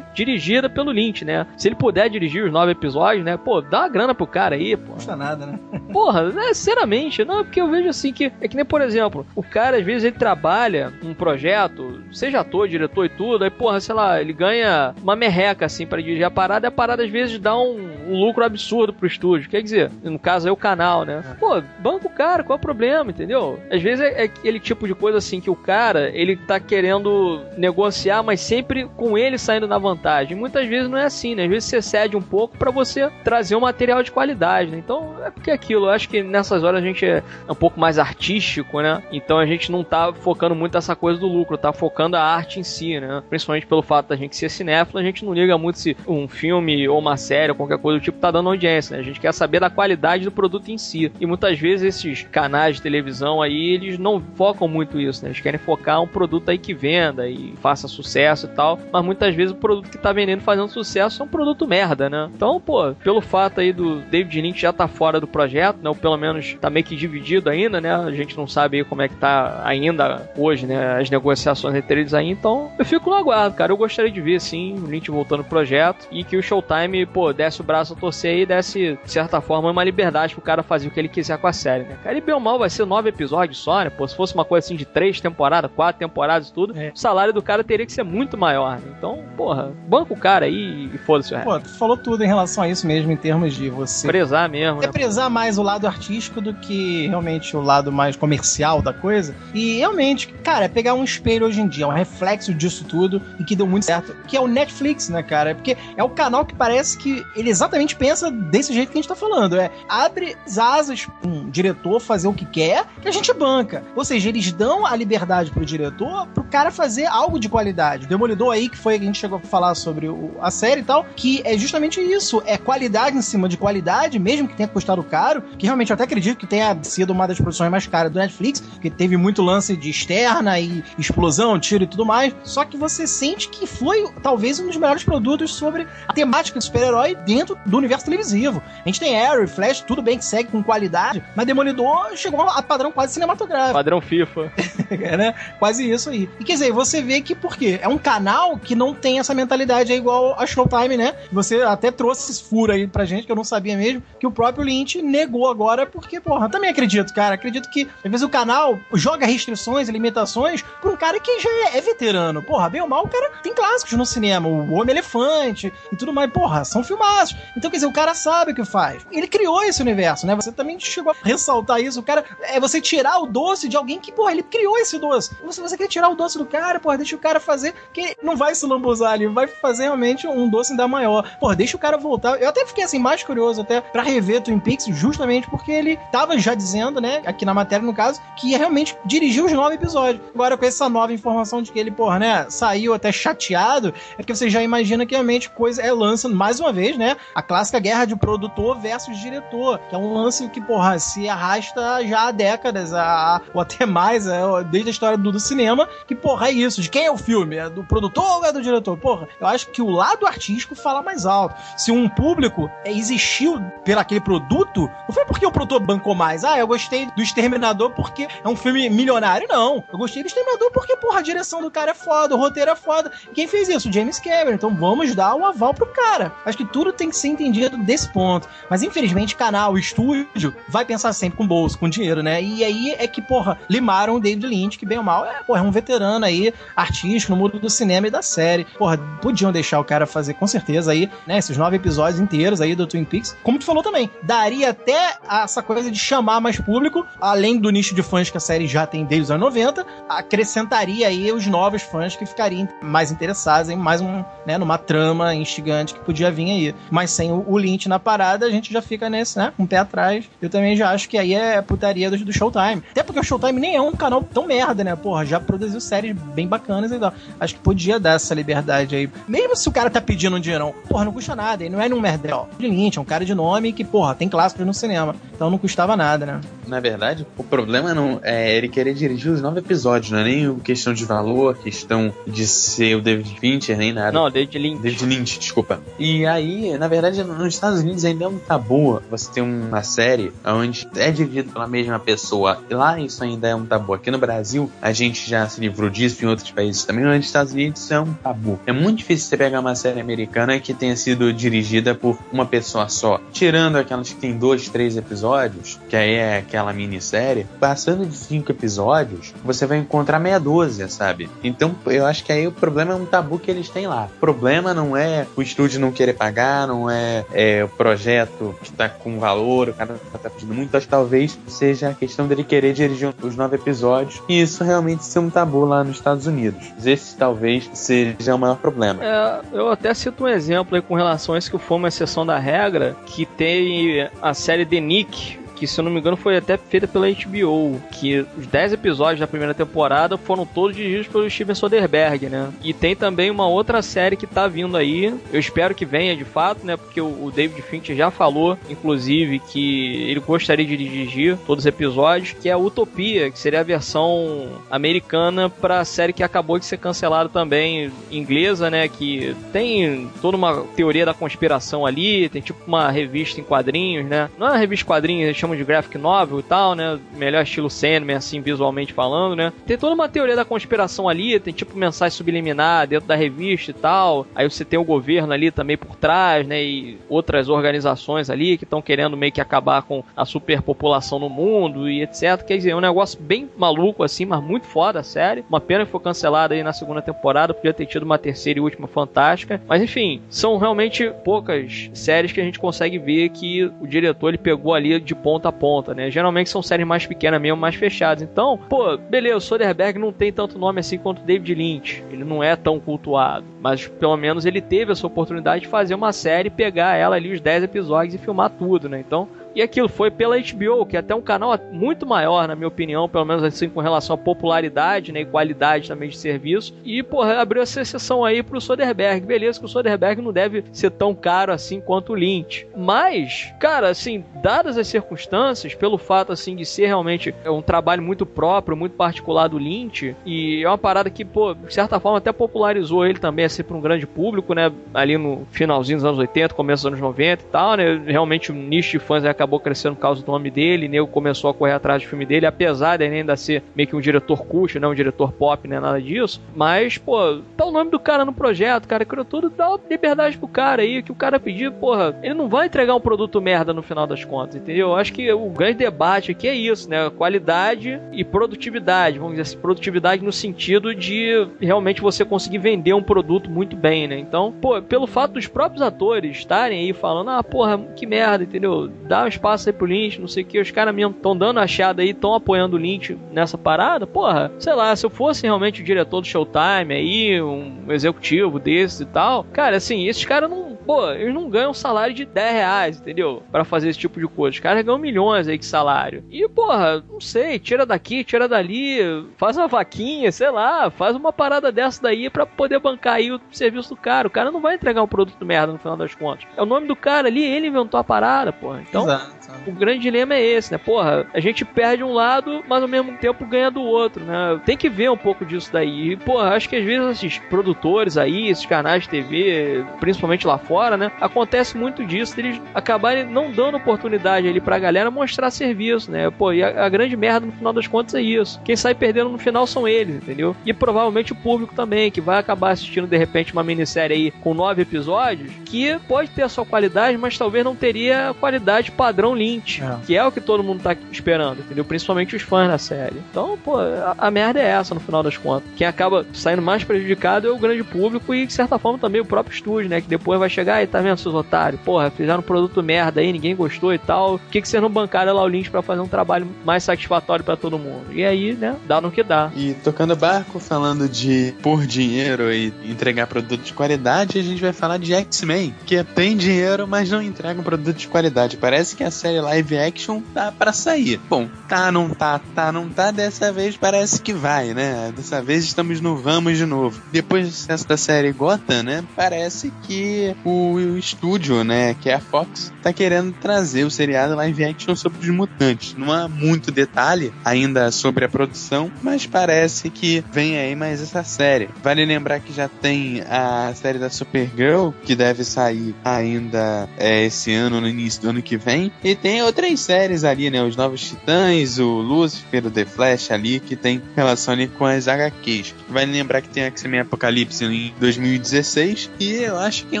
dirigida 0.14 0.68
pelo 0.68 0.90
Lynch, 0.90 1.24
né? 1.24 1.46
Se 1.56 1.68
ele 1.68 1.74
puder 1.74 2.08
dirigir 2.08 2.44
os 2.44 2.52
nove 2.52 2.72
episódios, 2.72 3.24
né? 3.24 3.36
Pô, 3.36 3.60
dá 3.60 3.80
uma 3.80 3.88
grana 3.88 4.14
pro 4.14 4.26
cara 4.26 4.54
aí, 4.54 4.76
pô. 4.76 4.88
Não 4.88 4.94
custa 4.94 5.16
nada, 5.16 5.46
né? 5.46 5.58
Porra, 5.92 6.30
né? 6.30 6.54
Sinceramente, 6.54 7.24
não, 7.24 7.44
porque 7.44 7.60
eu 7.60 7.68
vejo 7.68 7.88
assim 7.88 8.12
que. 8.12 8.32
É 8.40 8.48
que 8.48 8.56
nem, 8.56 8.64
por 8.64 8.80
exemplo, 8.80 9.26
o 9.34 9.42
cara 9.42 9.78
às 9.78 9.84
vezes 9.84 10.04
ele 10.04 10.16
trabalha 10.16 10.92
um 11.02 11.14
projeto, 11.14 12.02
seja 12.12 12.40
ator, 12.40 12.68
diretor 12.68 13.06
e 13.06 13.08
tudo, 13.08 13.44
aí, 13.44 13.50
porra, 13.50 13.80
sei 13.80 13.94
lá, 13.94 14.20
ele 14.20 14.32
ganha 14.32 14.94
uma 15.02 15.16
merreca 15.16 15.66
assim 15.66 15.86
para 15.86 16.00
dirigir 16.00 16.24
a 16.24 16.30
parada, 16.30 16.66
e 16.66 16.68
a 16.68 16.70
parada 16.70 17.02
às 17.02 17.10
vezes 17.10 17.38
dá 17.38 17.56
um, 17.56 17.90
um 18.08 18.14
lucro 18.18 18.44
absurdo 18.44 18.92
pro 18.92 19.06
estúdio. 19.06 19.50
Quer 19.50 19.62
dizer, 19.62 19.90
no 20.02 20.18
caso 20.18 20.48
é 20.48 20.52
o 20.52 20.56
canal, 20.56 21.04
né? 21.04 21.22
Pô, 21.38 21.60
banco 21.78 22.06
o 22.06 22.10
cara, 22.10 22.42
qual 22.42 22.56
é 22.56 22.58
o 22.58 22.62
problema, 22.62 23.10
entendeu? 23.10 23.58
Às 23.70 23.82
vezes 23.82 24.04
é, 24.04 24.22
é 24.22 24.24
aquele 24.24 24.60
tipo 24.60 24.86
de 24.86 24.94
coisa 24.94 25.18
assim 25.18 25.40
que 25.40 25.50
o 25.50 25.56
cara, 25.56 26.10
ele 26.14 26.36
tá 26.36 26.60
querendo 26.60 27.42
negociar, 27.56 28.22
mas 28.22 28.40
sempre 28.40 28.86
com 28.96 29.16
ele 29.16 29.38
saindo 29.50 29.66
na 29.66 29.78
vantagem. 29.78 30.36
Muitas 30.36 30.68
vezes 30.68 30.88
não 30.88 30.96
é 30.96 31.04
assim, 31.04 31.34
né? 31.34 31.44
Às 31.44 31.50
vezes 31.50 31.64
você 31.68 31.82
cede 31.82 32.16
um 32.16 32.22
pouco 32.22 32.56
para 32.56 32.70
você 32.70 33.10
trazer 33.24 33.56
um 33.56 33.60
material 33.60 34.00
de 34.00 34.12
qualidade, 34.12 34.70
né? 34.70 34.78
Então, 34.78 35.16
é 35.24 35.30
porque 35.30 35.50
é 35.50 35.54
aquilo, 35.54 35.86
eu 35.86 35.90
acho 35.90 36.08
que 36.08 36.22
nessas 36.22 36.62
horas 36.62 36.80
a 36.80 36.86
gente 36.86 37.04
é 37.04 37.22
um 37.48 37.54
pouco 37.54 37.80
mais 37.80 37.98
artístico, 37.98 38.80
né? 38.80 39.02
Então 39.10 39.38
a 39.38 39.46
gente 39.46 39.72
não 39.72 39.82
tá 39.82 40.12
focando 40.12 40.54
muito 40.54 40.74
nessa 40.74 40.94
coisa 40.94 41.18
do 41.18 41.26
lucro, 41.26 41.58
tá 41.58 41.72
focando 41.72 42.16
a 42.16 42.22
arte 42.22 42.60
em 42.60 42.62
si, 42.62 43.00
né? 43.00 43.22
Principalmente 43.28 43.66
pelo 43.66 43.82
fato 43.82 44.08
da 44.08 44.16
gente 44.16 44.36
ser 44.36 44.48
cinéfilo, 44.48 45.00
a 45.00 45.02
gente 45.02 45.24
não 45.24 45.34
liga 45.34 45.58
muito 45.58 45.80
se 45.80 45.96
um 46.06 46.28
filme 46.28 46.88
ou 46.88 46.98
uma 46.98 47.16
série 47.16 47.50
ou 47.50 47.56
qualquer 47.56 47.78
coisa 47.78 47.98
do 47.98 48.02
tipo 48.02 48.18
tá 48.18 48.30
dando 48.30 48.50
audiência, 48.50 48.94
né? 48.94 49.02
A 49.02 49.04
gente 49.04 49.18
quer 49.18 49.32
saber 49.32 49.58
da 49.58 49.68
qualidade 49.68 50.24
do 50.24 50.30
produto 50.30 50.70
em 50.70 50.78
si. 50.78 51.10
E 51.18 51.26
muitas 51.26 51.58
vezes 51.58 51.96
esses 51.96 52.22
canais 52.30 52.76
de 52.76 52.82
televisão 52.82 53.42
aí, 53.42 53.70
eles 53.70 53.98
não 53.98 54.22
focam 54.36 54.68
muito 54.68 55.00
isso, 55.00 55.24
né? 55.24 55.30
Eles 55.30 55.40
querem 55.40 55.58
focar 55.58 56.00
um 56.00 56.06
produto 56.06 56.50
aí 56.50 56.58
que 56.58 56.72
venda 56.72 57.28
e 57.28 57.54
faça 57.60 57.88
sucesso 57.88 58.46
e 58.46 58.50
tal, 58.50 58.78
mas 58.92 59.04
muitas 59.04 59.29
vezes 59.34 59.52
o 59.52 59.56
produto 59.56 59.90
que 59.90 59.98
tá 59.98 60.12
vendendo 60.12 60.40
fazendo 60.40 60.68
sucesso 60.68 61.22
é 61.22 61.24
um 61.24 61.28
produto 61.28 61.66
merda, 61.66 62.08
né? 62.08 62.30
Então, 62.34 62.60
pô, 62.60 62.94
pelo 62.94 63.20
fato 63.20 63.60
aí 63.60 63.72
do 63.72 63.96
David 64.02 64.40
Lynch 64.40 64.60
já 64.60 64.72
tá 64.72 64.88
fora 64.88 65.20
do 65.20 65.26
projeto, 65.26 65.78
né? 65.82 65.88
Ou 65.88 65.94
pelo 65.94 66.16
menos 66.16 66.56
tá 66.60 66.70
meio 66.70 66.84
que 66.84 66.96
dividido 66.96 67.50
ainda, 67.50 67.80
né? 67.80 67.94
A 67.94 68.10
gente 68.10 68.36
não 68.36 68.46
sabe 68.46 68.78
aí 68.78 68.84
como 68.84 69.02
é 69.02 69.08
que 69.08 69.16
tá 69.16 69.62
ainda 69.64 70.30
hoje, 70.36 70.66
né? 70.66 71.00
As 71.00 71.10
negociações 71.10 71.74
entre 71.74 72.00
eles 72.00 72.14
aí, 72.14 72.28
então 72.28 72.70
eu 72.78 72.84
fico 72.84 73.10
no 73.10 73.16
aguardo, 73.16 73.56
cara. 73.56 73.72
Eu 73.72 73.76
gostaria 73.76 74.10
de 74.10 74.20
ver, 74.20 74.40
sim, 74.40 74.74
o 74.78 74.86
Lynch 74.86 75.10
voltando 75.10 75.40
pro 75.40 75.50
projeto 75.50 76.06
e 76.10 76.24
que 76.24 76.36
o 76.36 76.42
Showtime, 76.42 77.06
pô, 77.06 77.32
desse 77.32 77.60
o 77.60 77.64
braço 77.64 77.92
a 77.92 77.96
torcer 77.96 78.32
aí 78.32 78.42
e 78.42 78.46
desse, 78.46 78.98
de 79.04 79.10
certa 79.10 79.40
forma, 79.40 79.70
uma 79.70 79.84
liberdade 79.84 80.34
pro 80.34 80.42
cara 80.42 80.62
fazer 80.62 80.88
o 80.88 80.90
que 80.90 80.98
ele 80.98 81.08
quiser 81.08 81.38
com 81.38 81.46
a 81.46 81.52
série, 81.52 81.84
né? 81.84 81.98
Cara, 82.02 82.16
e 82.16 82.20
bem 82.20 82.34
ou 82.34 82.40
mal 82.40 82.58
vai 82.58 82.70
ser 82.70 82.84
nove 82.86 83.08
episódios 83.08 83.58
só, 83.58 83.84
né? 83.84 83.90
Pô, 83.90 84.06
se 84.06 84.16
fosse 84.16 84.34
uma 84.34 84.44
coisa 84.44 84.66
assim 84.66 84.76
de 84.76 84.84
três 84.84 85.20
temporadas, 85.20 85.70
quatro 85.74 85.98
temporadas 85.98 86.48
e 86.48 86.52
tudo, 86.52 86.78
é. 86.78 86.90
o 86.94 86.98
salário 86.98 87.32
do 87.32 87.42
cara 87.42 87.62
teria 87.62 87.86
que 87.86 87.92
ser 87.92 88.02
muito 88.02 88.36
maior, 88.36 88.78
né? 88.78 88.94
Então, 88.96 89.19
porra, 89.36 89.72
banca 89.88 90.12
o 90.12 90.16
cara 90.16 90.46
aí 90.46 90.90
e 90.92 90.98
foda-se 90.98 91.32
o 91.32 91.36
resto. 91.36 91.50
Pô, 91.50 91.60
tu 91.60 91.68
falou 91.70 91.96
tudo 91.96 92.22
em 92.24 92.26
relação 92.26 92.64
a 92.64 92.68
isso 92.68 92.86
mesmo, 92.86 93.10
em 93.10 93.16
termos 93.16 93.54
de 93.54 93.68
você. 93.68 94.06
Prezar 94.06 94.48
mesmo. 94.48 94.82
É 94.82 94.86
né? 94.86 94.92
prezar 94.92 95.30
mais 95.30 95.58
o 95.58 95.62
lado 95.62 95.86
artístico 95.86 96.40
do 96.40 96.54
que 96.54 97.06
realmente 97.08 97.56
o 97.56 97.60
lado 97.60 97.90
mais 97.90 98.16
comercial 98.16 98.82
da 98.82 98.92
coisa. 98.92 99.34
E 99.54 99.78
realmente, 99.78 100.28
cara, 100.28 100.66
é 100.66 100.68
pegar 100.68 100.94
um 100.94 101.04
espelho 101.04 101.46
hoje 101.46 101.60
em 101.60 101.68
dia, 101.68 101.86
um 101.86 101.92
reflexo 101.92 102.52
disso 102.54 102.84
tudo 102.84 103.20
e 103.38 103.44
que 103.44 103.56
deu 103.56 103.66
muito 103.66 103.86
certo, 103.86 104.14
que 104.26 104.36
é 104.36 104.40
o 104.40 104.46
Netflix, 104.46 105.08
né, 105.08 105.22
cara? 105.22 105.54
Porque 105.54 105.76
é 105.96 106.02
o 106.02 106.08
canal 106.08 106.44
que 106.44 106.54
parece 106.54 106.98
que 106.98 107.24
ele 107.34 107.50
exatamente 107.50 107.96
pensa 107.96 108.30
desse 108.30 108.72
jeito 108.72 108.90
que 108.90 108.98
a 108.98 109.00
gente 109.00 109.08
tá 109.08 109.16
falando. 109.16 109.58
É 109.58 109.70
abre 109.88 110.36
as 110.46 110.58
asas 110.58 111.06
um 111.24 111.48
diretor 111.50 112.00
fazer 112.00 112.28
o 112.28 112.32
que 112.32 112.44
quer, 112.44 112.84
que 113.00 113.08
a 113.08 113.12
gente 113.12 113.32
banca. 113.32 113.82
Ou 113.96 114.04
seja, 114.04 114.28
eles 114.28 114.52
dão 114.52 114.86
a 114.86 114.94
liberdade 114.94 115.50
pro 115.50 115.64
diretor 115.64 116.26
pro 116.28 116.44
cara 116.44 116.70
fazer 116.70 117.06
algo 117.06 117.38
de 117.38 117.48
qualidade. 117.48 118.06
Demolidor 118.06 118.52
aí, 118.52 118.68
que 118.68 118.76
foi 118.76 118.94
gente 119.10 119.20
chegou 119.20 119.38
a 119.38 119.40
falar 119.40 119.74
sobre 119.74 120.08
o, 120.08 120.32
a 120.40 120.50
série 120.50 120.80
e 120.80 120.84
tal, 120.84 121.04
que 121.16 121.42
é 121.44 121.56
justamente 121.56 122.00
isso, 122.00 122.42
é 122.46 122.56
qualidade 122.56 123.16
em 123.16 123.22
cima 123.22 123.48
de 123.48 123.56
qualidade, 123.56 124.18
mesmo 124.18 124.48
que 124.48 124.56
tenha 124.56 124.68
custado 124.68 125.02
caro, 125.02 125.42
que 125.58 125.66
realmente 125.66 125.90
eu 125.90 125.94
até 125.94 126.04
acredito 126.04 126.38
que 126.38 126.46
tenha 126.46 126.76
sido 126.82 127.10
uma 127.10 127.26
das 127.26 127.38
produções 127.38 127.70
mais 127.70 127.86
caras 127.86 128.12
do 128.12 128.18
Netflix, 128.18 128.62
que 128.80 128.90
teve 128.90 129.16
muito 129.16 129.42
lance 129.42 129.76
de 129.76 129.90
externa 129.90 130.58
e 130.58 130.82
explosão, 130.98 131.58
tiro 131.58 131.84
e 131.84 131.86
tudo 131.86 132.04
mais, 132.04 132.34
só 132.42 132.64
que 132.64 132.76
você 132.76 133.06
sente 133.06 133.48
que 133.48 133.66
foi 133.66 134.08
talvez 134.22 134.58
um 134.60 134.66
dos 134.66 134.76
melhores 134.76 135.04
produtos 135.04 135.54
sobre 135.54 135.86
a 136.06 136.12
temática 136.12 136.58
de 136.58 136.64
super-herói 136.64 137.14
dentro 137.14 137.58
do 137.66 137.76
universo 137.76 138.04
televisivo. 138.04 138.62
A 138.84 138.88
gente 138.88 139.00
tem 139.00 139.20
Arrow, 139.20 139.46
Flash, 139.46 139.80
tudo 139.80 140.02
bem 140.02 140.18
que 140.18 140.24
segue 140.24 140.50
com 140.50 140.62
qualidade, 140.62 141.22
mas 141.34 141.46
Demolidor 141.46 142.16
chegou 142.16 142.42
a 142.42 142.62
padrão 142.62 142.92
quase 142.92 143.14
cinematográfico. 143.14 143.74
Padrão 143.74 144.00
FIFA. 144.00 144.52
é, 144.90 145.16
né? 145.16 145.34
Quase 145.58 145.88
isso 145.88 146.10
aí. 146.10 146.28
E 146.38 146.44
quer 146.44 146.54
dizer, 146.54 146.72
você 146.72 147.02
vê 147.02 147.20
que 147.20 147.34
por 147.34 147.56
quê? 147.56 147.78
É 147.82 147.88
um 147.88 147.98
canal 147.98 148.56
que 148.56 148.74
não 148.74 148.94
tem 149.00 149.18
essa 149.18 149.34
mentalidade 149.34 149.92
aí 149.92 149.98
igual 149.98 150.34
a 150.38 150.46
Showtime, 150.46 150.96
né? 150.96 151.16
Você 151.32 151.62
até 151.62 151.90
trouxe 151.90 152.30
esse 152.30 152.42
furo 152.44 152.72
aí 152.72 152.86
pra 152.86 153.04
gente, 153.04 153.26
que 153.26 153.32
eu 153.32 153.36
não 153.36 153.44
sabia 153.44 153.76
mesmo, 153.76 154.02
que 154.18 154.26
o 154.26 154.30
próprio 154.30 154.64
Lynch 154.64 155.00
negou 155.02 155.48
agora, 155.48 155.86
porque, 155.86 156.20
porra, 156.20 156.46
eu 156.46 156.50
também 156.50 156.70
acredito, 156.70 157.12
cara. 157.14 157.34
Acredito 157.34 157.70
que, 157.70 157.88
às 158.04 158.10
vezes, 158.10 158.24
o 158.24 158.28
canal 158.28 158.78
joga 158.94 159.26
restrições 159.26 159.88
e 159.88 159.92
limitações 159.92 160.62
pra 160.80 160.90
um 160.90 160.96
cara 160.96 161.18
que 161.18 161.40
já 161.40 161.50
é, 161.50 161.78
é 161.78 161.80
veterano. 161.80 162.42
Porra, 162.42 162.68
bem 162.68 162.80
ou 162.80 162.88
mal, 162.88 163.04
o 163.04 163.08
cara 163.08 163.30
tem 163.42 163.54
clássicos 163.54 163.94
no 163.94 164.06
cinema. 164.06 164.48
O 164.48 164.74
Homem-Elefante 164.74 165.72
e 165.92 165.96
tudo 165.96 166.12
mais. 166.12 166.30
Porra, 166.30 166.64
são 166.64 166.84
filmaços. 166.84 167.36
Então, 167.56 167.70
quer 167.70 167.78
dizer, 167.78 167.86
o 167.86 167.92
cara 167.92 168.14
sabe 168.14 168.52
o 168.52 168.54
que 168.54 168.64
faz. 168.64 169.06
Ele 169.10 169.26
criou 169.26 169.62
esse 169.62 169.80
universo, 169.80 170.26
né? 170.26 170.34
Você 170.34 170.52
também 170.52 170.78
chegou 170.78 171.12
a 171.12 171.16
ressaltar 171.22 171.80
isso. 171.80 172.00
O 172.00 172.02
cara, 172.02 172.24
é 172.42 172.60
você 172.60 172.80
tirar 172.80 173.18
o 173.18 173.26
doce 173.26 173.68
de 173.68 173.76
alguém 173.76 173.98
que, 173.98 174.12
porra, 174.12 174.32
ele 174.32 174.42
criou 174.42 174.78
esse 174.78 174.98
doce. 174.98 175.34
Se 175.50 175.60
você 175.60 175.76
quer 175.76 175.88
tirar 175.88 176.08
o 176.08 176.14
doce 176.14 176.38
do 176.38 176.46
cara, 176.46 176.78
porra, 176.78 176.98
deixa 176.98 177.16
o 177.16 177.18
cara 177.18 177.40
fazer, 177.40 177.74
que 177.92 178.16
não 178.22 178.36
vai 178.36 178.54
se 178.54 178.66
lambuzar 178.90 179.12
ali, 179.12 179.26
vai 179.26 179.46
fazer 179.46 179.84
realmente 179.84 180.26
um 180.26 180.48
doce 180.48 180.72
ainda 180.72 180.86
maior. 180.88 181.24
Porra, 181.38 181.54
deixa 181.54 181.76
o 181.76 181.80
cara 181.80 181.96
voltar. 181.96 182.40
Eu 182.40 182.48
até 182.48 182.66
fiquei 182.66 182.84
assim, 182.84 182.98
mais 182.98 183.22
curioso 183.22 183.62
até 183.62 183.80
pra 183.80 184.02
rever 184.02 184.42
Twin 184.42 184.58
Peaks, 184.58 184.86
justamente 184.88 185.48
porque 185.48 185.70
ele 185.70 185.98
tava 186.10 186.38
já 186.38 186.54
dizendo, 186.54 187.00
né, 187.00 187.22
aqui 187.24 187.44
na 187.44 187.54
matéria 187.54 187.84
no 187.84 187.94
caso, 187.94 188.20
que 188.36 188.50
ia 188.50 188.58
realmente 188.58 188.96
dirigir 189.04 189.44
os 189.44 189.52
nove 189.52 189.76
episódios. 189.76 190.22
Agora, 190.34 190.56
com 190.56 190.64
essa 190.64 190.88
nova 190.88 191.12
informação 191.12 191.62
de 191.62 191.70
que 191.70 191.78
ele, 191.78 191.90
porra, 191.90 192.18
né, 192.18 192.46
saiu 192.48 192.92
até 192.92 193.12
chateado, 193.12 193.94
é 194.14 194.16
porque 194.16 194.34
você 194.34 194.50
já 194.50 194.62
imagina 194.62 195.06
que 195.06 195.14
realmente 195.14 195.48
coisa 195.50 195.82
é 195.82 195.92
lança, 195.92 196.28
mais 196.28 196.60
uma 196.60 196.72
vez, 196.72 196.96
né, 196.96 197.16
a 197.34 197.42
clássica 197.42 197.78
guerra 197.78 198.04
de 198.04 198.16
produtor 198.16 198.78
versus 198.78 199.18
diretor, 199.18 199.78
que 199.88 199.94
é 199.94 199.98
um 199.98 200.12
lance 200.12 200.48
que, 200.48 200.60
porra, 200.60 200.98
se 200.98 201.28
arrasta 201.28 202.04
já 202.06 202.28
há 202.28 202.30
décadas, 202.30 202.92
a, 202.92 203.40
ou 203.54 203.60
até 203.60 203.86
mais, 203.86 204.26
é, 204.26 204.40
desde 204.70 204.90
a 204.90 204.92
história 204.92 205.16
do, 205.16 205.32
do 205.32 205.40
cinema, 205.40 205.88
que, 206.06 206.14
porra, 206.14 206.48
é 206.48 206.52
isso. 206.52 206.80
De 206.80 206.88
quem 206.88 207.04
é 207.04 207.10
o 207.10 207.16
filme? 207.16 207.56
É 207.56 207.68
do 207.68 207.84
produtor 207.84 208.38
ou 208.38 208.44
é 208.44 208.52
do 208.52 208.62
diretor? 208.62 208.79
Porra, 208.80 209.28
eu 209.40 209.46
acho 209.46 209.68
que 209.68 209.82
o 209.82 209.90
lado 209.90 210.26
artístico 210.26 210.74
fala 210.74 211.02
mais 211.02 211.26
alto. 211.26 211.54
Se 211.76 211.90
um 211.90 212.08
público 212.08 212.70
existiu 212.84 213.60
pelo 213.84 214.00
aquele 214.00 214.20
produto, 214.20 214.90
não 215.08 215.14
foi 215.14 215.24
porque 215.24 215.46
o 215.46 215.52
produtor 215.52 215.80
bancou 215.80 216.14
mais. 216.14 216.44
Ah, 216.44 216.58
eu 216.58 216.66
gostei 216.66 217.06
do 217.16 217.22
Exterminador 217.22 217.90
porque 217.90 218.28
é 218.44 218.48
um 218.48 218.56
filme 218.56 218.88
milionário. 218.88 219.46
Não. 219.48 219.84
Eu 219.92 219.98
gostei 219.98 220.22
do 220.22 220.26
Exterminador 220.26 220.70
porque, 220.72 220.96
porra, 220.96 221.18
a 221.18 221.22
direção 221.22 221.62
do 221.62 221.70
cara 221.70 221.92
é 221.92 221.94
foda, 221.94 222.34
o 222.34 222.38
roteiro 222.38 222.70
é 222.70 222.76
foda. 222.76 223.10
Quem 223.34 223.46
fez 223.46 223.68
isso? 223.68 223.88
O 223.88 223.92
James 223.92 224.18
Cameron. 224.18 224.54
Então 224.54 224.74
vamos 224.74 225.14
dar 225.14 225.34
o 225.34 225.44
aval 225.44 225.74
pro 225.74 225.86
cara. 225.86 226.32
Acho 226.44 226.58
que 226.58 226.64
tudo 226.64 226.92
tem 226.92 227.10
que 227.10 227.16
ser 227.16 227.28
entendido 227.28 227.76
desse 227.78 228.08
ponto. 228.12 228.48
Mas 228.68 228.82
infelizmente, 228.82 229.36
canal, 229.36 229.76
estúdio, 229.76 230.54
vai 230.68 230.84
pensar 230.84 231.12
sempre 231.12 231.36
com 231.36 231.46
bolso, 231.46 231.78
com 231.78 231.88
dinheiro, 231.88 232.22
né? 232.22 232.42
E 232.42 232.64
aí 232.64 232.94
é 232.98 233.06
que, 233.06 233.20
porra, 233.20 233.58
limaram 233.68 234.14
o 234.14 234.20
David 234.20 234.46
Lynch, 234.46 234.78
que 234.78 234.86
bem 234.86 234.98
ou 234.98 235.04
mal 235.04 235.24
é, 235.24 235.42
porra, 235.42 235.60
é 235.60 235.62
um 235.62 235.70
veterano 235.70 236.24
aí, 236.24 236.52
artístico 236.76 237.32
no 237.32 237.38
mundo 237.38 237.58
do 237.58 237.70
cinema 237.70 238.06
e 238.06 238.10
da 238.10 238.22
série. 238.22 238.66
Porra, 238.78 238.98
podiam 239.20 239.52
deixar 239.52 239.80
o 239.80 239.84
cara 239.84 240.06
fazer 240.06 240.34
com 240.34 240.46
certeza 240.46 240.92
aí, 240.92 241.10
né, 241.26 241.38
esses 241.38 241.56
nove 241.56 241.76
episódios 241.76 242.20
inteiros 242.20 242.60
aí 242.60 242.74
do 242.74 242.86
Twin 242.86 243.04
Peaks. 243.04 243.36
Como 243.42 243.58
tu 243.58 243.64
falou 243.64 243.82
também, 243.82 244.10
daria 244.22 244.70
até 244.70 245.16
essa 245.28 245.62
coisa 245.62 245.90
de 245.90 245.98
chamar 245.98 246.40
mais 246.40 246.58
público, 246.58 247.06
além 247.20 247.58
do 247.58 247.70
nicho 247.70 247.94
de 247.94 248.02
fãs 248.02 248.30
que 248.30 248.36
a 248.36 248.40
série 248.40 248.66
já 248.66 248.86
tem 248.86 249.04
desde 249.04 249.24
os 249.24 249.30
anos 249.30 249.46
90, 249.46 249.86
acrescentaria 250.08 251.08
aí 251.08 251.32
os 251.32 251.46
novos 251.46 251.82
fãs 251.82 252.16
que 252.16 252.26
ficariam 252.26 252.68
mais 252.82 253.10
interessados 253.10 253.70
em 253.70 253.76
mais 253.76 254.00
um, 254.00 254.24
né, 254.46 254.58
numa 254.58 254.78
trama 254.78 255.34
instigante 255.34 255.94
que 255.94 256.00
podia 256.00 256.30
vir 256.30 256.50
aí. 256.50 256.74
Mas 256.90 257.10
sem 257.10 257.32
o, 257.32 257.58
Lynch 257.58 257.88
na 257.88 257.98
parada, 257.98 258.46
a 258.46 258.50
gente 258.50 258.72
já 258.72 258.80
fica 258.80 259.10
nesse, 259.10 259.38
né, 259.38 259.52
um 259.58 259.66
pé 259.66 259.78
atrás. 259.78 260.28
Eu 260.40 260.48
também 260.48 260.76
já 260.76 260.90
acho 260.90 261.08
que 261.08 261.18
aí 261.18 261.34
é 261.34 261.60
putaria 261.60 262.10
do, 262.10 262.16
do 262.18 262.32
Showtime. 262.32 262.82
Até 262.90 263.02
porque 263.02 263.20
o 263.20 263.24
Showtime 263.24 263.60
nem 263.60 263.76
é 263.76 263.80
um 263.80 263.92
canal 263.92 264.22
tão 264.22 264.46
merda, 264.46 264.82
né? 264.82 264.96
Porra, 264.96 265.24
já 265.24 265.38
produziu 265.40 265.80
séries 265.80 266.16
bem 266.34 266.46
bacanas 266.46 266.90
e 266.92 266.98
tal. 266.98 267.12
Acho 267.38 267.54
que 267.54 267.60
podia 267.60 267.98
dar 267.98 268.14
essa 268.14 268.34
liberdade 268.34 268.59
aí. 268.68 269.10
Mesmo 269.26 269.56
se 269.56 269.68
o 269.68 269.72
cara 269.72 269.90
tá 269.90 270.00
pedindo 270.00 270.36
um 270.36 270.40
dinheirão, 270.40 270.74
porra, 270.88 271.04
não 271.04 271.12
custa 271.12 271.34
nada. 271.34 271.64
Ele 271.64 271.74
não 271.74 271.80
é 271.80 271.88
num 271.88 272.00
merdel. 272.00 272.48
De 272.58 272.66
Lynch, 272.66 272.98
é 272.98 273.00
um 273.00 273.04
cara 273.04 273.24
de 273.24 273.34
nome 273.34 273.72
que, 273.72 273.84
porra, 273.84 274.14
tem 274.14 274.28
clássicos 274.28 274.66
no 274.66 274.74
cinema. 274.74 275.14
Então 275.34 275.50
não 275.50 275.58
custava 275.58 275.96
nada, 275.96 276.26
né? 276.26 276.40
Na 276.70 276.78
verdade, 276.78 277.26
o 277.36 277.42
problema 277.42 277.92
não 277.92 278.20
é 278.22 278.56
ele 278.56 278.68
querer 278.68 278.94
dirigir 278.94 279.32
os 279.32 279.42
nove 279.42 279.58
episódios, 279.58 280.12
não 280.12 280.20
é 280.20 280.24
nem 280.24 280.58
questão 280.60 280.94
de 280.94 281.04
valor, 281.04 281.58
questão 281.58 282.14
de 282.24 282.46
ser 282.46 282.94
o 282.94 283.02
David 283.02 283.40
Fincher, 283.40 283.76
nem 283.76 283.92
nada. 283.92 284.12
Não, 284.12 284.30
David 284.30 284.56
Lynch. 284.56 284.80
David 284.80 285.04
Lynch, 285.04 285.38
desculpa. 285.40 285.80
E 285.98 286.24
aí, 286.24 286.78
na 286.78 286.86
verdade, 286.86 287.24
nos 287.24 287.52
Estados 287.52 287.80
Unidos 287.80 288.04
ainda 288.04 288.24
é 288.24 288.28
um 288.28 288.38
tabu 288.38 289.02
você 289.10 289.32
ter 289.32 289.40
uma 289.40 289.82
série 289.82 290.32
onde 290.44 290.88
é 290.94 291.10
dirigido 291.10 291.52
pela 291.52 291.66
mesma 291.66 291.98
pessoa. 291.98 292.62
E 292.70 292.74
lá 292.74 293.00
isso 293.00 293.24
ainda 293.24 293.48
é 293.48 293.54
um 293.54 293.66
tabu. 293.66 293.94
Aqui 293.94 294.12
no 294.12 294.18
Brasil, 294.18 294.70
a 294.80 294.92
gente 294.92 295.28
já 295.28 295.48
se 295.48 295.60
livrou 295.60 295.90
disso, 295.90 296.24
em 296.24 296.28
outros 296.28 296.52
países 296.52 296.84
também, 296.84 297.04
mas 297.04 297.16
nos 297.16 297.26
Estados 297.26 297.52
Unidos 297.52 297.82
isso 297.82 297.92
é 297.92 298.00
um 298.00 298.12
tabu. 298.14 298.60
É 298.64 298.72
muito 298.72 298.98
difícil 298.98 299.28
você 299.28 299.36
pegar 299.36 299.58
uma 299.58 299.74
série 299.74 300.00
americana 300.00 300.60
que 300.60 300.72
tenha 300.72 300.94
sido 300.94 301.32
dirigida 301.32 301.96
por 301.96 302.16
uma 302.32 302.46
pessoa 302.46 302.88
só. 302.88 303.20
Tirando 303.32 303.74
aquelas 303.74 304.10
que 304.10 304.20
tem 304.20 304.38
dois, 304.38 304.68
três 304.68 304.96
episódios, 304.96 305.80
que 305.88 305.96
aí 305.96 306.14
é 306.14 306.38
aquela 306.38 306.59
minissérie, 306.72 307.46
passando 307.58 308.06
de 308.06 308.14
cinco 308.14 308.52
episódios, 308.52 309.34
você 309.44 309.66
vai 309.66 309.78
encontrar 309.78 310.18
meia 310.18 310.38
dúzia, 310.38 310.88
sabe? 310.88 311.28
Então 311.42 311.74
eu 311.86 312.06
acho 312.06 312.24
que 312.24 312.32
aí 312.32 312.46
o 312.46 312.52
problema 312.52 312.92
é 312.92 312.96
um 312.96 313.06
tabu 313.06 313.38
que 313.38 313.50
eles 313.50 313.68
têm 313.68 313.86
lá. 313.86 314.08
O 314.16 314.20
problema 314.20 314.74
não 314.74 314.96
é 314.96 315.26
o 315.36 315.42
estúdio 315.42 315.80
não 315.80 315.92
querer 315.92 316.14
pagar, 316.14 316.66
não 316.66 316.90
é, 316.90 317.24
é 317.32 317.64
o 317.64 317.68
projeto 317.68 318.54
que 318.62 318.72
tá 318.72 318.88
com 318.88 319.18
valor, 319.18 319.68
o 319.68 319.74
cara 319.74 319.98
tá 320.22 320.30
pedindo 320.30 320.54
muito, 320.54 320.76
acho 320.76 320.86
que 320.86 320.90
talvez 320.90 321.38
seja 321.46 321.90
a 321.90 321.94
questão 321.94 322.26
dele 322.26 322.44
querer 322.44 322.72
dirigir 322.72 323.14
os 323.22 323.36
nove 323.36 323.56
episódios 323.56 324.22
e 324.28 324.40
isso 324.40 324.62
realmente 324.64 325.04
ser 325.04 325.18
um 325.18 325.30
tabu 325.30 325.64
lá 325.64 325.82
nos 325.82 325.96
Estados 325.96 326.26
Unidos. 326.26 326.66
Esse 326.84 327.16
talvez 327.16 327.70
seja 327.72 328.34
o 328.34 328.38
maior 328.38 328.56
problema. 328.56 329.04
É, 329.04 329.40
eu 329.52 329.70
até 329.70 329.92
cito 329.94 330.24
um 330.24 330.28
exemplo 330.28 330.76
aí 330.76 330.82
com 330.82 330.94
relação 330.94 331.34
a 331.34 331.38
isso 331.38 331.50
que 331.50 331.58
foi 331.58 331.76
uma 331.76 331.88
exceção 331.88 332.24
da 332.26 332.38
regra, 332.38 332.96
que 333.06 333.24
tem 333.24 334.08
a 334.20 334.34
série 334.34 334.66
The 334.66 334.80
Nick, 334.80 335.38
que 335.60 335.66
se 335.66 335.78
eu 335.78 335.84
não 335.84 335.92
me 335.92 336.00
engano 336.00 336.16
foi 336.16 336.38
até 336.38 336.56
feita 336.56 336.88
pela 336.88 337.06
HBO, 337.10 337.78
que 337.92 338.24
os 338.38 338.46
10 338.46 338.72
episódios 338.72 339.20
da 339.20 339.26
primeira 339.26 339.52
temporada 339.52 340.16
foram 340.16 340.46
todos 340.46 340.74
dirigidos 340.74 341.06
pelo 341.06 341.28
Steven 341.28 341.54
Soderbergh, 341.54 342.30
né? 342.30 342.48
E 342.64 342.72
tem 342.72 342.96
também 342.96 343.30
uma 343.30 343.46
outra 343.46 343.82
série 343.82 344.16
que 344.16 344.26
tá 344.26 344.48
vindo 344.48 344.74
aí, 344.74 345.14
eu 345.30 345.38
espero 345.38 345.74
que 345.74 345.84
venha 345.84 346.16
de 346.16 346.24
fato, 346.24 346.64
né? 346.64 346.78
Porque 346.78 346.98
o 346.98 347.30
David 347.30 347.60
Fincher 347.60 347.94
já 347.94 348.10
falou, 348.10 348.56
inclusive, 348.70 349.38
que 349.38 350.08
ele 350.08 350.20
gostaria 350.20 350.64
de 350.64 350.78
dirigir 350.78 351.36
todos 351.46 351.64
os 351.64 351.66
episódios, 351.66 352.32
que 352.32 352.48
é 352.48 352.52
a 352.52 352.58
Utopia, 352.58 353.30
que 353.30 353.38
seria 353.38 353.60
a 353.60 353.64
versão 353.64 354.48
americana 354.70 355.50
para 355.50 355.80
a 355.80 355.84
série 355.84 356.14
que 356.14 356.22
acabou 356.22 356.58
de 356.58 356.64
ser 356.64 356.78
cancelada 356.78 357.28
também, 357.28 357.92
inglesa, 358.10 358.70
né? 358.70 358.88
Que 358.88 359.36
tem 359.52 360.10
toda 360.22 360.38
uma 360.38 360.62
teoria 360.74 361.04
da 361.04 361.12
conspiração 361.12 361.84
ali, 361.84 362.30
tem 362.30 362.40
tipo 362.40 362.60
uma 362.66 362.90
revista 362.90 363.38
em 363.38 363.44
quadrinhos, 363.44 364.06
né? 364.06 364.30
Não 364.38 364.46
é 364.46 364.50
uma 364.52 364.58
revista 364.58 364.84
em 364.84 364.86
quadrinhos, 364.86 365.24
eles 365.24 365.36
de 365.56 365.64
graphic 365.64 365.96
novel 365.98 366.40
e 366.40 366.42
tal, 366.42 366.74
né? 366.74 366.98
Melhor 367.16 367.42
estilo 367.42 367.70
Sandman, 367.70 368.16
assim, 368.16 368.40
visualmente 368.40 368.92
falando, 368.92 369.36
né? 369.36 369.52
Tem 369.66 369.78
toda 369.78 369.94
uma 369.94 370.08
teoria 370.08 370.36
da 370.36 370.44
conspiração 370.44 371.08
ali, 371.08 371.38
tem 371.40 371.52
tipo 371.52 371.76
mensagem 371.76 372.16
subliminar 372.16 372.86
dentro 372.86 373.06
da 373.06 373.14
revista 373.14 373.70
e 373.70 373.74
tal. 373.74 374.26
Aí 374.34 374.48
você 374.48 374.64
tem 374.64 374.78
o 374.78 374.84
governo 374.84 375.32
ali 375.32 375.50
também 375.50 375.76
por 375.76 375.96
trás, 375.96 376.46
né? 376.46 376.62
E 376.62 376.98
outras 377.08 377.48
organizações 377.48 378.30
ali 378.30 378.58
que 378.58 378.64
estão 378.64 378.82
querendo 378.82 379.16
meio 379.16 379.32
que 379.32 379.40
acabar 379.40 379.82
com 379.82 380.02
a 380.16 380.24
superpopulação 380.24 381.18
no 381.18 381.28
mundo 381.28 381.88
e 381.88 382.02
etc. 382.02 382.42
Quer 382.46 382.56
dizer, 382.56 382.70
é 382.70 382.76
um 382.76 382.80
negócio 382.80 383.20
bem 383.20 383.48
maluco, 383.56 384.02
assim, 384.02 384.24
mas 384.24 384.42
muito 384.42 384.66
foda 384.66 385.00
a 385.00 385.04
série. 385.04 385.44
Uma 385.48 385.60
pena 385.60 385.84
que 385.84 385.90
foi 385.90 386.00
cancelada 386.00 386.54
aí 386.54 386.62
na 386.62 386.72
segunda 386.72 387.02
temporada, 387.02 387.54
podia 387.54 387.72
ter 387.72 387.86
tido 387.86 388.02
uma 388.02 388.18
terceira 388.18 388.58
e 388.58 388.62
última 388.62 388.86
fantástica. 388.86 389.60
Mas 389.66 389.82
enfim, 389.82 390.20
são 390.28 390.58
realmente 390.58 391.10
poucas 391.24 391.90
séries 391.94 392.32
que 392.32 392.40
a 392.40 392.44
gente 392.44 392.58
consegue 392.58 392.98
ver 392.98 393.28
que 393.30 393.70
o 393.80 393.86
diretor 393.86 394.28
ele 394.28 394.38
pegou 394.38 394.74
ali 394.74 394.98
de 395.00 395.14
ponta 395.14 395.39
a 395.46 395.52
ponta, 395.52 395.94
né? 395.94 396.10
Geralmente 396.10 396.50
são 396.50 396.62
séries 396.62 396.86
mais 396.86 397.06
pequenas 397.06 397.40
mesmo, 397.40 397.56
mais 397.56 397.74
fechadas. 397.74 398.22
Então, 398.22 398.58
pô, 398.68 398.96
beleza, 398.96 399.36
o 399.36 399.40
Soderbergh 399.40 399.98
não 399.98 400.12
tem 400.12 400.32
tanto 400.32 400.58
nome 400.58 400.80
assim 400.80 400.98
quanto 400.98 401.22
David 401.22 401.54
Lynch. 401.54 402.04
Ele 402.10 402.24
não 402.24 402.42
é 402.42 402.56
tão 402.56 402.78
cultuado. 402.78 403.44
Mas 403.60 403.86
pelo 403.86 404.16
menos 404.16 404.46
ele 404.46 404.60
teve 404.60 404.92
essa 404.92 405.06
oportunidade 405.06 405.62
de 405.62 405.68
fazer 405.68 405.94
uma 405.94 406.12
série, 406.12 406.50
pegar 406.50 406.96
ela 406.96 407.16
ali 407.16 407.32
os 407.32 407.40
10 407.40 407.64
episódios 407.64 408.14
e 408.14 408.18
filmar 408.18 408.50
tudo, 408.50 408.88
né? 408.88 409.00
Então, 409.00 409.28
E 409.54 409.62
aquilo 409.62 409.88
foi 409.88 410.10
pela 410.10 410.36
HBO, 410.38 410.86
que 410.86 410.96
é 410.96 411.00
até 411.00 411.14
um 411.14 411.20
canal 411.20 411.58
muito 411.72 412.06
maior, 412.06 412.46
na 412.46 412.54
minha 412.54 412.68
opinião, 412.68 413.08
pelo 413.08 413.24
menos 413.24 413.42
assim, 413.42 413.68
com 413.68 413.80
relação 413.80 414.14
à 414.14 414.18
popularidade 414.18 415.12
né, 415.12 415.20
e 415.20 415.26
qualidade 415.26 415.88
também 415.88 416.08
de 416.08 416.16
serviço. 416.16 416.74
E, 416.84 417.02
porra, 417.02 417.40
abriu 417.40 417.62
essa 417.62 417.80
exceção 417.80 418.24
aí 418.24 418.42
pro 418.42 418.60
Soderbergh. 418.60 419.26
Beleza 419.26 419.58
que 419.58 419.64
o 419.64 419.68
Soderbergh 419.68 420.22
não 420.22 420.32
deve 420.32 420.64
ser 420.72 420.90
tão 420.90 421.14
caro 421.14 421.52
assim 421.52 421.80
quanto 421.80 422.12
o 422.12 422.14
Lynch. 422.14 422.66
Mas, 422.76 423.52
cara, 423.58 423.88
assim, 423.88 424.24
dadas 424.42 424.78
as 424.78 424.86
circunstâncias, 424.86 425.74
pelo 425.74 425.98
fato, 425.98 426.32
assim, 426.32 426.54
de 426.54 426.64
ser 426.64 426.86
realmente 426.86 427.34
um 427.46 427.62
trabalho 427.62 428.02
muito 428.02 428.24
próprio, 428.24 428.76
muito 428.76 428.96
particular 428.96 429.48
do 429.48 429.58
Lynch, 429.58 430.14
e 430.24 430.62
é 430.62 430.68
uma 430.68 430.78
parada 430.78 431.10
que, 431.10 431.24
pô, 431.24 431.54
de 431.54 431.72
certa 431.72 431.98
forma 431.98 432.18
até 432.18 432.32
popularizou 432.32 433.04
ele 433.04 433.18
também, 433.18 433.44
assim, 433.44 433.62
pra 433.62 433.76
um 433.76 433.80
grande 433.80 434.06
público, 434.06 434.54
né? 434.54 434.72
Ali 434.94 435.16
no 435.16 435.46
finalzinho 435.50 435.98
dos 435.98 436.04
anos 436.04 436.18
80, 436.18 436.54
começo 436.54 436.82
dos 436.82 436.86
anos 436.88 437.00
90 437.00 437.42
e 437.42 437.46
tal, 437.46 437.76
né? 437.76 438.00
Realmente 438.06 438.50
o 438.50 438.54
nicho 438.54 438.92
de 438.92 438.98
fãs 438.98 439.24
acabou 439.40 439.58
crescendo 439.58 439.96
por 439.96 440.02
causa 440.02 440.22
do 440.22 440.30
nome 440.30 440.50
dele, 440.50 440.86
né? 440.86 440.98
começou 441.06 441.50
a 441.50 441.54
correr 441.54 441.72
atrás 441.72 442.02
do 442.02 442.08
filme 442.08 442.26
dele, 442.26 442.46
apesar 442.46 442.98
de 442.98 443.04
ainda 443.04 443.36
ser 443.36 443.62
meio 443.74 443.88
que 443.88 443.96
um 443.96 444.00
diretor 444.00 444.40
não 444.50 444.80
né? 444.80 444.88
um 444.88 444.94
diretor 444.94 445.32
pop, 445.32 445.66
né? 445.66 445.80
Nada 445.80 446.00
disso. 446.00 446.40
Mas, 446.54 446.98
pô, 446.98 447.40
tá 447.56 447.64
o 447.64 447.70
nome 447.70 447.90
do 447.90 447.98
cara 447.98 448.24
no 448.24 448.32
projeto, 448.32 448.86
cara, 448.86 449.04
criou 449.04 449.24
tudo, 449.24 449.48
dá 449.48 449.78
liberdade 449.88 450.36
pro 450.36 450.48
cara 450.48 450.82
aí, 450.82 451.02
que 451.02 451.12
o 451.12 451.14
cara 451.14 451.40
pedir, 451.40 451.72
porra, 451.72 452.18
ele 452.22 452.34
não 452.34 452.48
vai 452.48 452.66
entregar 452.66 452.94
um 452.94 453.00
produto 453.00 453.40
merda 453.40 453.72
no 453.72 453.82
final 453.82 454.06
das 454.06 454.24
contas, 454.24 454.56
entendeu? 454.56 454.88
Eu 454.88 454.96
acho 454.96 455.12
que 455.12 455.32
o 455.32 455.48
grande 455.50 455.78
debate 455.78 456.32
aqui 456.32 456.48
é 456.48 456.54
isso, 456.54 456.88
né? 456.88 457.08
Qualidade 457.10 458.00
e 458.12 458.24
produtividade, 458.24 459.18
vamos 459.18 459.32
dizer 459.32 459.42
assim, 459.42 459.58
produtividade 459.58 460.22
no 460.22 460.32
sentido 460.32 460.94
de 460.94 461.46
realmente 461.60 462.02
você 462.02 462.24
conseguir 462.24 462.58
vender 462.58 462.92
um 462.92 463.02
produto 463.02 463.50
muito 463.50 463.76
bem, 463.76 464.06
né? 464.06 464.18
Então, 464.18 464.52
pô, 464.52 464.80
pelo 464.82 465.06
fato 465.06 465.32
dos 465.32 465.46
próprios 465.46 465.82
atores 465.82 466.36
estarem 466.36 466.80
aí 466.80 466.92
falando, 466.92 467.30
ah, 467.30 467.42
porra, 467.42 467.78
que 467.96 468.06
merda, 468.06 468.44
entendeu? 468.44 468.88
Dá 469.06 469.29
espaço 469.30 469.68
aí 469.68 469.72
pro 469.72 469.86
Lynch, 469.86 470.20
não 470.20 470.28
sei 470.28 470.42
o 470.42 470.46
que, 470.46 470.60
os 470.60 470.70
caras 470.70 470.94
mesmo 470.94 471.12
estão 471.12 471.36
dando 471.36 471.58
achada 471.60 472.02
aí, 472.02 472.10
estão 472.10 472.34
apoiando 472.34 472.76
o 472.76 472.78
Lynch 472.78 473.16
nessa 473.32 473.56
parada, 473.56 474.06
porra, 474.06 474.52
sei 474.58 474.74
lá, 474.74 474.94
se 474.94 475.04
eu 475.04 475.10
fosse 475.10 475.42
realmente 475.42 475.80
o 475.80 475.84
diretor 475.84 476.20
do 476.20 476.26
Showtime 476.26 476.92
aí, 476.94 477.42
um 477.42 477.90
executivo 477.90 478.58
desses 478.58 479.00
e 479.00 479.06
tal, 479.06 479.44
cara, 479.52 479.76
assim, 479.76 480.06
esses 480.06 480.24
caras 480.24 480.50
não 480.50 480.69
pô, 480.90 481.08
eles 481.12 481.32
não 481.32 481.48
ganham 481.48 481.72
salário 481.72 482.12
de 482.12 482.24
10 482.24 482.52
reais, 482.52 483.00
entendeu? 483.00 483.44
Para 483.52 483.64
fazer 483.64 483.88
esse 483.88 483.98
tipo 483.98 484.18
de 484.18 484.26
coisa. 484.26 484.54
Os 484.54 484.60
caras 484.60 484.84
ganham 484.84 484.98
milhões 484.98 485.46
aí 485.46 485.56
de 485.56 485.64
salário. 485.64 486.24
E, 486.28 486.48
porra, 486.48 487.04
não 487.08 487.20
sei, 487.20 487.60
tira 487.60 487.86
daqui, 487.86 488.24
tira 488.24 488.48
dali, 488.48 488.98
faz 489.36 489.56
uma 489.56 489.68
vaquinha, 489.68 490.32
sei 490.32 490.50
lá, 490.50 490.90
faz 490.90 491.14
uma 491.14 491.32
parada 491.32 491.70
dessa 491.70 492.02
daí 492.02 492.28
para 492.28 492.44
poder 492.44 492.80
bancar 492.80 493.14
aí 493.14 493.30
o 493.30 493.40
serviço 493.52 493.90
do 493.90 493.96
cara. 493.96 494.26
O 494.26 494.30
cara 494.30 494.50
não 494.50 494.60
vai 494.60 494.74
entregar 494.74 495.00
um 495.00 495.06
produto 495.06 495.46
merda 495.46 495.72
no 495.72 495.78
final 495.78 495.96
das 495.96 496.12
contas. 496.12 496.44
É 496.56 496.62
o 496.62 496.66
nome 496.66 496.88
do 496.88 496.96
cara 496.96 497.28
ali, 497.28 497.44
ele 497.44 497.68
inventou 497.68 498.00
a 498.00 498.02
parada, 498.02 498.52
porra. 498.52 498.82
Então, 498.88 499.04
Exato. 499.04 499.39
O 499.66 499.72
grande 499.72 500.00
dilema 500.00 500.34
é 500.34 500.42
esse, 500.42 500.72
né? 500.72 500.78
Porra, 500.78 501.26
a 501.32 501.40
gente 501.40 501.64
perde 501.64 502.02
um 502.02 502.12
lado, 502.12 502.62
mas 502.68 502.82
ao 502.82 502.88
mesmo 502.88 503.16
tempo 503.16 503.46
ganha 503.46 503.70
do 503.70 503.82
outro, 503.82 504.24
né? 504.24 504.60
Tem 504.64 504.76
que 504.76 504.88
ver 504.88 505.10
um 505.10 505.16
pouco 505.16 505.44
disso 505.44 505.70
daí. 505.72 506.12
E, 506.12 506.16
porra, 506.16 506.50
acho 506.50 506.68
que 506.68 506.76
às 506.76 506.84
vezes 506.84 507.22
esses 507.22 507.38
produtores 507.38 508.16
aí, 508.16 508.48
esses 508.48 508.66
canais 508.66 509.04
de 509.04 509.08
TV, 509.08 509.84
principalmente 510.00 510.46
lá 510.46 510.58
fora, 510.58 510.90
fora, 510.90 510.96
né? 510.96 511.12
Acontece 511.20 511.76
muito 511.76 512.04
disso, 512.04 512.38
eles 512.38 512.60
acabarem 512.74 513.26
não 513.26 513.50
dando 513.50 513.76
oportunidade 513.76 514.48
ali 514.48 514.60
pra 514.60 514.78
galera 514.78 515.10
mostrar 515.10 515.50
serviço, 515.50 516.10
né? 516.10 516.30
Pô, 516.30 516.52
e 516.52 516.62
a, 516.62 516.86
a, 516.86 516.88
grande 516.88 517.16
merda 517.16 517.46
no 517.46 517.52
final 517.52 517.72
das 517.72 517.86
contas 517.86 518.14
é 518.14 518.22
isso. 518.22 518.60
Quem 518.64 518.76
sai 518.76 518.94
perdendo 518.94 519.30
no 519.30 519.38
final 519.38 519.66
são 519.66 519.86
eles, 519.86 520.16
entendeu? 520.16 520.56
E 520.64 520.72
provavelmente 520.72 521.32
o 521.32 521.36
público 521.36 521.74
também, 521.74 522.10
que 522.10 522.20
vai 522.20 522.38
acabar 522.38 522.70
assistindo 522.70 523.06
de 523.06 523.16
repente 523.16 523.52
uma 523.52 523.62
minissérie 523.62 524.16
aí 524.16 524.30
com 524.30 524.54
nove 524.54 524.82
episódios, 524.82 525.52
que 525.64 525.98
pode 526.08 526.30
ter 526.30 526.42
a 526.42 526.48
sua 526.48 526.64
qualidade, 526.64 527.18
mas 527.18 527.36
talvez 527.36 527.64
não 527.64 527.76
teria 527.76 528.30
a 528.30 528.34
qualidade 528.34 528.90
padrão 528.90 529.34
Lynch, 529.40 529.82
é. 529.82 529.96
que 530.06 530.16
é 530.16 530.24
o 530.24 530.30
que 530.30 530.40
todo 530.40 530.62
mundo 530.62 530.82
tá 530.82 530.94
esperando, 531.10 531.60
entendeu? 531.60 531.84
Principalmente 531.84 532.36
os 532.36 532.42
fãs 532.42 532.68
da 532.68 532.78
série. 532.78 533.16
Então, 533.30 533.58
pô, 533.64 533.78
a, 533.78 534.14
a 534.18 534.30
merda 534.30 534.60
é 534.60 534.66
essa 534.66 534.94
no 534.94 535.00
final 535.00 535.22
das 535.22 535.36
contas. 535.36 535.68
Quem 535.76 535.86
acaba 535.86 536.26
saindo 536.34 536.62
mais 536.62 536.84
prejudicado 536.84 537.48
é 537.48 537.50
o 537.50 537.58
grande 537.58 537.82
público 537.82 538.34
e, 538.34 538.46
de 538.46 538.52
certa 538.52 538.78
forma, 538.78 538.98
também 538.98 539.20
o 539.20 539.24
próprio 539.24 539.54
estúdio, 539.54 539.88
né? 539.88 540.00
Que 540.00 540.08
depois 540.08 540.38
vai 540.38 540.50
chegar 540.50 540.82
e 540.82 540.86
tá 540.86 541.00
vendo, 541.00 541.16
seus 541.18 541.34
otários? 541.34 541.80
Porra, 541.80 542.10
fizeram 542.10 542.40
um 542.40 542.42
produto 542.42 542.82
merda 542.82 543.20
aí, 543.20 543.32
ninguém 543.32 543.56
gostou 543.56 543.94
e 543.94 543.98
tal. 543.98 544.38
Por 544.38 544.50
que, 544.50 544.60
que 544.60 544.68
vocês 544.68 544.82
não 544.82 544.90
bancaram 544.90 545.34
lá 545.34 545.42
o 545.42 545.48
Lynch 545.48 545.70
pra 545.70 545.82
fazer 545.82 546.00
um 546.00 546.08
trabalho 546.08 546.46
mais 546.64 546.84
satisfatório 546.84 547.44
para 547.44 547.56
todo 547.56 547.78
mundo? 547.78 548.06
E 548.12 548.24
aí, 548.24 548.52
né, 548.54 548.76
dá 548.86 549.00
no 549.00 549.10
que 549.10 549.22
dá. 549.22 549.50
E 549.56 549.74
tocando 549.74 550.14
barco, 550.16 550.58
falando 550.58 551.08
de 551.08 551.54
por 551.62 551.86
dinheiro 551.86 552.52
e 552.52 552.72
entregar 552.84 553.26
produto 553.26 553.62
de 553.62 553.72
qualidade, 553.72 554.38
a 554.38 554.42
gente 554.42 554.60
vai 554.60 554.72
falar 554.72 554.98
de 554.98 555.14
X-Men, 555.14 555.74
que 555.86 556.02
tem 556.04 556.36
dinheiro, 556.36 556.86
mas 556.86 557.10
não 557.10 557.22
entrega 557.22 557.60
um 557.60 557.64
produto 557.64 557.96
de 557.96 558.08
qualidade. 558.08 558.56
Parece 558.56 558.96
que 558.96 559.04
a 559.04 559.10
série 559.10 559.29
live 559.38 559.78
action 559.78 560.22
tá 560.34 560.50
para 560.50 560.72
sair. 560.72 561.20
Bom, 561.28 561.48
tá, 561.68 561.92
não 561.92 562.10
tá, 562.10 562.40
tá, 562.54 562.72
não 562.72 562.88
tá, 562.88 563.10
dessa 563.10 563.52
vez 563.52 563.76
parece 563.76 564.20
que 564.20 564.32
vai, 564.32 564.74
né? 564.74 565.12
Dessa 565.14 565.42
vez 565.42 565.64
estamos 565.64 566.00
no 566.00 566.16
vamos 566.16 566.56
de 566.56 566.66
novo. 566.66 567.00
Depois 567.12 567.46
do 567.46 567.52
sucesso 567.52 567.86
da 567.86 567.96
série 567.96 568.32
Gotham, 568.32 568.82
né, 568.82 569.04
parece 569.14 569.72
que 569.82 570.34
o 570.44 570.70
o 570.80 570.98
estúdio, 570.98 571.64
né, 571.64 571.94
que 571.94 572.08
é 572.08 572.14
a 572.14 572.20
Fox, 572.20 572.72
tá 572.82 572.92
querendo 572.92 573.32
trazer 573.32 573.84
o 573.84 573.90
seriado 573.90 574.34
live 574.34 574.64
action 574.64 574.94
sobre 574.94 575.20
os 575.20 575.28
mutantes. 575.28 575.94
Não 575.96 576.12
há 576.12 576.28
muito 576.28 576.70
detalhe 576.70 577.32
ainda 577.44 577.90
sobre 577.90 578.24
a 578.24 578.28
produção, 578.28 578.90
mas 579.02 579.26
parece 579.26 579.90
que 579.90 580.24
vem 580.32 580.56
aí 580.56 580.74
mais 580.74 581.02
essa 581.02 581.22
série. 581.24 581.68
Vale 581.82 582.04
lembrar 582.04 582.40
que 582.40 582.52
já 582.52 582.68
tem 582.68 583.22
a 583.28 583.72
série 583.74 583.98
da 583.98 584.10
Supergirl, 584.10 584.90
que 585.04 585.14
deve 585.14 585.44
sair 585.44 585.94
ainda 586.04 586.88
é, 586.96 587.24
esse 587.24 587.52
ano, 587.52 587.80
no 587.80 587.88
início 587.88 588.22
do 588.22 588.30
ano 588.30 588.42
que 588.42 588.56
vem. 588.56 588.92
E 589.02 589.14
tem 589.22 589.42
outras 589.42 589.80
séries 589.80 590.24
ali, 590.24 590.50
né, 590.50 590.62
os 590.62 590.76
Novos 590.76 591.08
Titãs, 591.08 591.78
o 591.78 592.00
Lucifer, 592.00 592.66
o 592.66 592.70
The 592.70 592.84
Flash 592.84 593.30
ali, 593.30 593.60
que 593.60 593.76
tem 593.76 594.02
relação 594.16 594.54
ali 594.54 594.68
com 594.68 594.84
as 594.84 595.08
HQs. 595.08 595.74
Vale 595.88 596.12
lembrar 596.12 596.40
que 596.40 596.48
tem 596.48 596.64
X-Men 596.64 597.00
Apocalipse 597.00 597.64
em 597.64 597.94
2016, 597.98 599.10
e 599.18 599.32
eu 599.34 599.58
acho 599.58 599.86
que 599.86 599.96
é 599.96 600.00